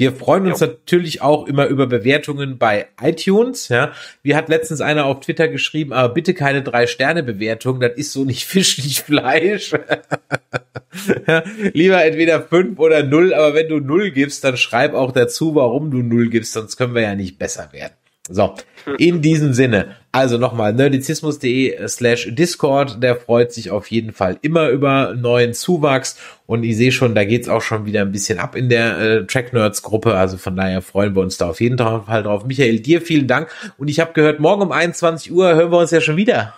Wir 0.00 0.12
freuen 0.12 0.46
uns 0.46 0.60
ja. 0.60 0.68
natürlich 0.68 1.20
auch 1.20 1.46
immer 1.46 1.66
über 1.66 1.86
Bewertungen 1.86 2.56
bei 2.56 2.86
iTunes. 3.02 3.68
Ja, 3.68 3.92
wie 4.22 4.34
hat 4.34 4.48
letztens 4.48 4.80
einer 4.80 5.04
auf 5.04 5.20
Twitter 5.20 5.46
geschrieben, 5.46 5.92
aber 5.92 6.14
bitte 6.14 6.32
keine 6.32 6.62
drei 6.62 6.86
Sterne 6.86 7.22
Bewertung, 7.22 7.80
das 7.80 7.92
ist 7.96 8.14
so 8.14 8.24
nicht 8.24 8.44
Fisch, 8.46 8.78
nicht 8.78 9.00
Fleisch. 9.00 9.72
ja, 11.26 11.42
lieber 11.74 12.02
entweder 12.02 12.40
fünf 12.40 12.78
oder 12.78 13.02
null, 13.02 13.34
aber 13.34 13.52
wenn 13.52 13.68
du 13.68 13.78
null 13.78 14.10
gibst, 14.10 14.42
dann 14.42 14.56
schreib 14.56 14.94
auch 14.94 15.12
dazu, 15.12 15.54
warum 15.54 15.90
du 15.90 15.98
null 15.98 16.30
gibst, 16.30 16.54
sonst 16.54 16.78
können 16.78 16.94
wir 16.94 17.02
ja 17.02 17.14
nicht 17.14 17.38
besser 17.38 17.68
werden. 17.72 17.92
So, 18.26 18.54
in 18.96 19.20
diesem 19.20 19.52
Sinne, 19.52 19.96
also 20.12 20.38
nochmal 20.38 20.72
nerdizismus.de 20.72 21.86
slash 21.86 22.28
Discord, 22.34 23.02
der 23.02 23.16
freut 23.16 23.52
sich 23.52 23.70
auf 23.70 23.90
jeden 23.90 24.12
Fall 24.12 24.38
immer 24.42 24.68
über 24.68 25.14
neuen 25.14 25.54
Zuwachs 25.54 26.18
und 26.46 26.64
ich 26.64 26.76
sehe 26.76 26.90
schon, 26.90 27.14
da 27.14 27.24
geht's 27.24 27.48
auch 27.48 27.62
schon 27.62 27.86
wieder 27.86 28.00
ein 28.02 28.10
bisschen 28.10 28.38
ab 28.38 28.56
in 28.56 28.68
der 28.68 28.98
äh, 28.98 29.26
Track 29.26 29.52
Nerds 29.52 29.82
Gruppe, 29.82 30.14
also 30.14 30.36
von 30.36 30.56
daher 30.56 30.82
freuen 30.82 31.14
wir 31.14 31.22
uns 31.22 31.36
da 31.36 31.48
auf 31.50 31.60
jeden 31.60 31.78
Fall 31.78 32.22
drauf. 32.22 32.44
Michael, 32.44 32.80
dir 32.80 33.00
vielen 33.00 33.28
Dank 33.28 33.48
und 33.78 33.88
ich 33.88 34.00
habe 34.00 34.12
gehört, 34.12 34.40
morgen 34.40 34.62
um 34.62 34.72
21 34.72 35.30
Uhr 35.32 35.54
hören 35.54 35.70
wir 35.70 35.78
uns 35.78 35.92
ja 35.92 36.00
schon 36.00 36.16
wieder. 36.16 36.54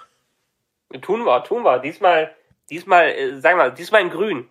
Tun 1.00 1.24
wir, 1.24 1.44
tun 1.44 1.62
wir. 1.62 1.78
Diesmal, 1.78 2.30
diesmal, 2.70 3.10
äh, 3.10 3.40
sagen 3.40 3.58
wir, 3.58 3.70
diesmal 3.70 4.02
in 4.02 4.10
grün. 4.10 4.44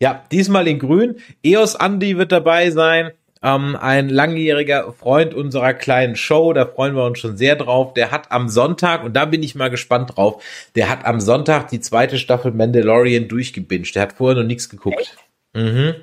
Ja, 0.00 0.24
diesmal 0.30 0.68
in 0.68 0.78
grün. 0.78 1.16
EOS 1.42 1.76
Andy 1.76 2.18
wird 2.18 2.32
dabei 2.32 2.70
sein 2.70 3.12
ähm, 3.44 3.76
ein 3.76 4.08
langjähriger 4.08 4.92
Freund 4.94 5.34
unserer 5.34 5.74
kleinen 5.74 6.16
Show, 6.16 6.54
da 6.54 6.64
freuen 6.64 6.96
wir 6.96 7.04
uns 7.04 7.18
schon 7.18 7.36
sehr 7.36 7.56
drauf. 7.56 7.92
Der 7.92 8.10
hat 8.10 8.32
am 8.32 8.48
Sonntag, 8.48 9.04
und 9.04 9.14
da 9.14 9.26
bin 9.26 9.42
ich 9.42 9.54
mal 9.54 9.68
gespannt 9.68 10.16
drauf, 10.16 10.42
der 10.74 10.88
hat 10.88 11.04
am 11.04 11.20
Sonntag 11.20 11.68
die 11.68 11.80
zweite 11.80 12.18
Staffel 12.18 12.52
Mandalorian 12.52 13.28
durchgebinged. 13.28 13.94
Der 13.94 14.02
hat 14.02 14.14
vorher 14.14 14.42
noch 14.42 14.48
nichts 14.48 14.70
geguckt. 14.70 14.98
Echt? 14.98 15.18
Mhm. 15.52 15.94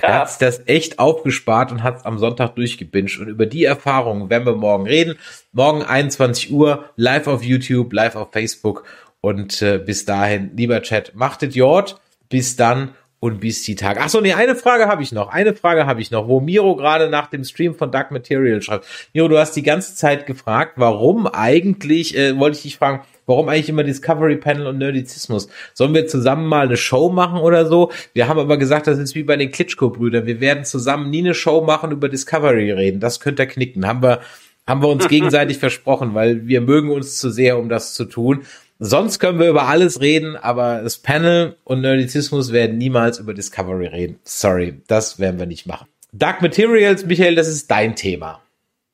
Er 0.00 0.20
hat 0.20 0.42
das 0.42 0.62
echt 0.66 0.98
aufgespart 0.98 1.72
und 1.72 1.82
hat 1.82 1.98
es 1.98 2.04
am 2.04 2.18
Sonntag 2.18 2.54
durchgebinged. 2.56 3.18
Und 3.18 3.28
über 3.28 3.46
die 3.46 3.64
Erfahrungen 3.64 4.28
werden 4.28 4.46
wir 4.46 4.54
morgen 4.54 4.86
reden. 4.86 5.16
Morgen 5.52 5.82
21 5.82 6.52
Uhr, 6.52 6.84
live 6.96 7.26
auf 7.26 7.42
YouTube, 7.42 7.92
live 7.92 8.16
auf 8.16 8.32
Facebook. 8.32 8.84
Und 9.20 9.62
äh, 9.62 9.78
bis 9.78 10.04
dahin, 10.04 10.50
lieber 10.54 10.82
Chat, 10.82 11.14
macht 11.14 11.42
es 11.42 11.54
Jord. 11.54 12.00
Bis 12.28 12.56
dann 12.56 12.94
und 13.20 13.40
bis 13.40 13.62
die 13.62 13.74
Tage. 13.74 14.00
Ach 14.00 14.08
so, 14.08 14.20
nee, 14.20 14.32
eine 14.32 14.54
Frage 14.54 14.86
habe 14.86 15.02
ich 15.02 15.10
noch. 15.10 15.28
Eine 15.28 15.54
Frage 15.54 15.86
habe 15.86 16.00
ich 16.00 16.10
noch, 16.10 16.28
wo 16.28 16.40
Miro 16.40 16.76
gerade 16.76 17.08
nach 17.08 17.28
dem 17.28 17.42
Stream 17.44 17.74
von 17.74 17.90
Dark 17.90 18.10
Material 18.10 18.62
schreibt. 18.62 18.86
Miro, 19.12 19.28
du 19.28 19.38
hast 19.38 19.56
die 19.56 19.62
ganze 19.62 19.96
Zeit 19.96 20.26
gefragt, 20.26 20.74
warum 20.76 21.26
eigentlich, 21.26 22.16
äh, 22.16 22.38
wollte 22.38 22.56
ich 22.56 22.62
dich 22.62 22.76
fragen, 22.76 23.02
warum 23.26 23.48
eigentlich 23.48 23.68
immer 23.68 23.82
Discovery 23.82 24.36
Panel 24.36 24.68
und 24.68 24.78
Nerdizismus? 24.78 25.48
Sollen 25.74 25.94
wir 25.94 26.06
zusammen 26.06 26.46
mal 26.46 26.66
eine 26.66 26.76
Show 26.76 27.08
machen 27.08 27.40
oder 27.40 27.66
so? 27.66 27.90
Wir 28.12 28.28
haben 28.28 28.38
aber 28.38 28.56
gesagt, 28.56 28.86
das 28.86 28.98
ist 28.98 29.16
wie 29.16 29.24
bei 29.24 29.36
den 29.36 29.50
Klitschko-Brüdern. 29.50 30.26
Wir 30.26 30.40
werden 30.40 30.64
zusammen 30.64 31.10
nie 31.10 31.20
eine 31.20 31.34
Show 31.34 31.60
machen 31.60 31.90
über 31.90 32.08
Discovery 32.08 32.70
reden. 32.70 33.00
Das 33.00 33.18
könnte 33.18 33.48
knicken. 33.48 33.84
Haben 33.84 34.02
wir, 34.02 34.20
haben 34.64 34.80
wir 34.80 34.88
uns 34.88 35.08
gegenseitig 35.08 35.58
versprochen, 35.58 36.14
weil 36.14 36.46
wir 36.46 36.60
mögen 36.60 36.90
uns 36.90 37.16
zu 37.16 37.30
sehr, 37.30 37.58
um 37.58 37.68
das 37.68 37.94
zu 37.94 38.04
tun. 38.04 38.44
Sonst 38.80 39.18
können 39.18 39.40
wir 39.40 39.48
über 39.48 39.66
alles 39.66 40.00
reden, 40.00 40.36
aber 40.36 40.82
das 40.82 40.98
Panel 40.98 41.56
und 41.64 41.80
Nerdizismus 41.80 42.52
werden 42.52 42.78
niemals 42.78 43.18
über 43.18 43.34
Discovery 43.34 43.88
reden. 43.88 44.20
Sorry, 44.22 44.82
das 44.86 45.18
werden 45.18 45.40
wir 45.40 45.46
nicht 45.46 45.66
machen. 45.66 45.88
Dark 46.12 46.42
Materials, 46.42 47.04
Michael, 47.04 47.34
das 47.34 47.48
ist 47.48 47.68
dein 47.70 47.96
Thema. 47.96 48.40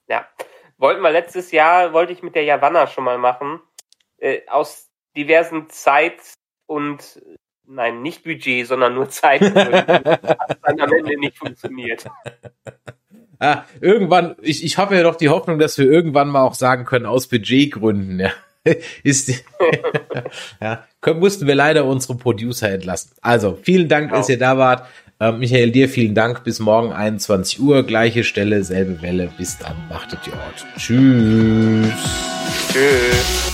Ja, 0.09 0.27
wollten 0.79 1.03
wir 1.03 1.11
letztes 1.11 1.53
Jahr, 1.53 1.93
wollte 1.93 2.15
ich 2.15 2.23
mit 2.23 2.35
der 2.35 2.45
Javanna 2.45 2.87
schon 2.87 3.05
mal 3.05 3.19
machen. 3.19 3.61
Äh, 4.17 4.41
aus 4.49 4.89
diversen 5.17 5.69
Zeit- 5.69 6.33
und, 6.65 7.21
nein, 7.67 8.01
nicht 8.01 8.25
Budget, 8.25 8.67
sondern 8.67 8.95
nur 8.95 9.11
Zeit. 9.11 9.43
hat 9.55 10.59
dann 10.63 10.81
am 10.81 10.93
Ende 10.93 11.19
nicht 11.19 11.37
funktioniert. 11.37 12.07
Ah, 13.39 13.65
irgendwann, 13.83 14.37
ich, 14.41 14.65
ich 14.65 14.79
habe 14.79 14.97
ja 14.97 15.03
doch 15.03 15.17
die 15.17 15.29
Hoffnung, 15.29 15.59
dass 15.59 15.77
wir 15.77 15.85
irgendwann 15.85 16.29
mal 16.29 16.43
auch 16.43 16.55
sagen 16.55 16.87
können, 16.87 17.05
aus 17.05 17.29
Budgetgründen, 17.29 18.19
ja. 18.19 18.33
Ist, 19.03 19.31
ja, 20.61 20.85
mussten 21.15 21.47
wir 21.47 21.55
leider 21.55 21.85
unsere 21.85 22.17
Producer 22.17 22.71
entlassen. 22.71 23.13
Also, 23.21 23.59
vielen 23.63 23.89
Dank, 23.89 24.09
genau. 24.09 24.19
dass 24.21 24.29
ihr 24.29 24.39
da 24.39 24.59
wart. 24.59 24.87
Ähm, 25.21 25.39
Michael, 25.39 25.71
dir 25.71 25.89
vielen 25.89 26.15
Dank. 26.15 26.45
Bis 26.45 26.59
morgen 26.59 26.93
21 26.93 27.61
Uhr. 27.61 27.85
Gleiche 27.85 28.25
Stelle, 28.25 28.65
selbe 28.65 29.01
Welle. 29.03 29.31
Bis 29.39 29.59
dann. 29.59 29.77
Machtet 29.89 30.21
ihr 30.27 30.33
Ort. 30.33 30.67
Tschüss. 30.77 31.93
Tschüss. 32.73 33.54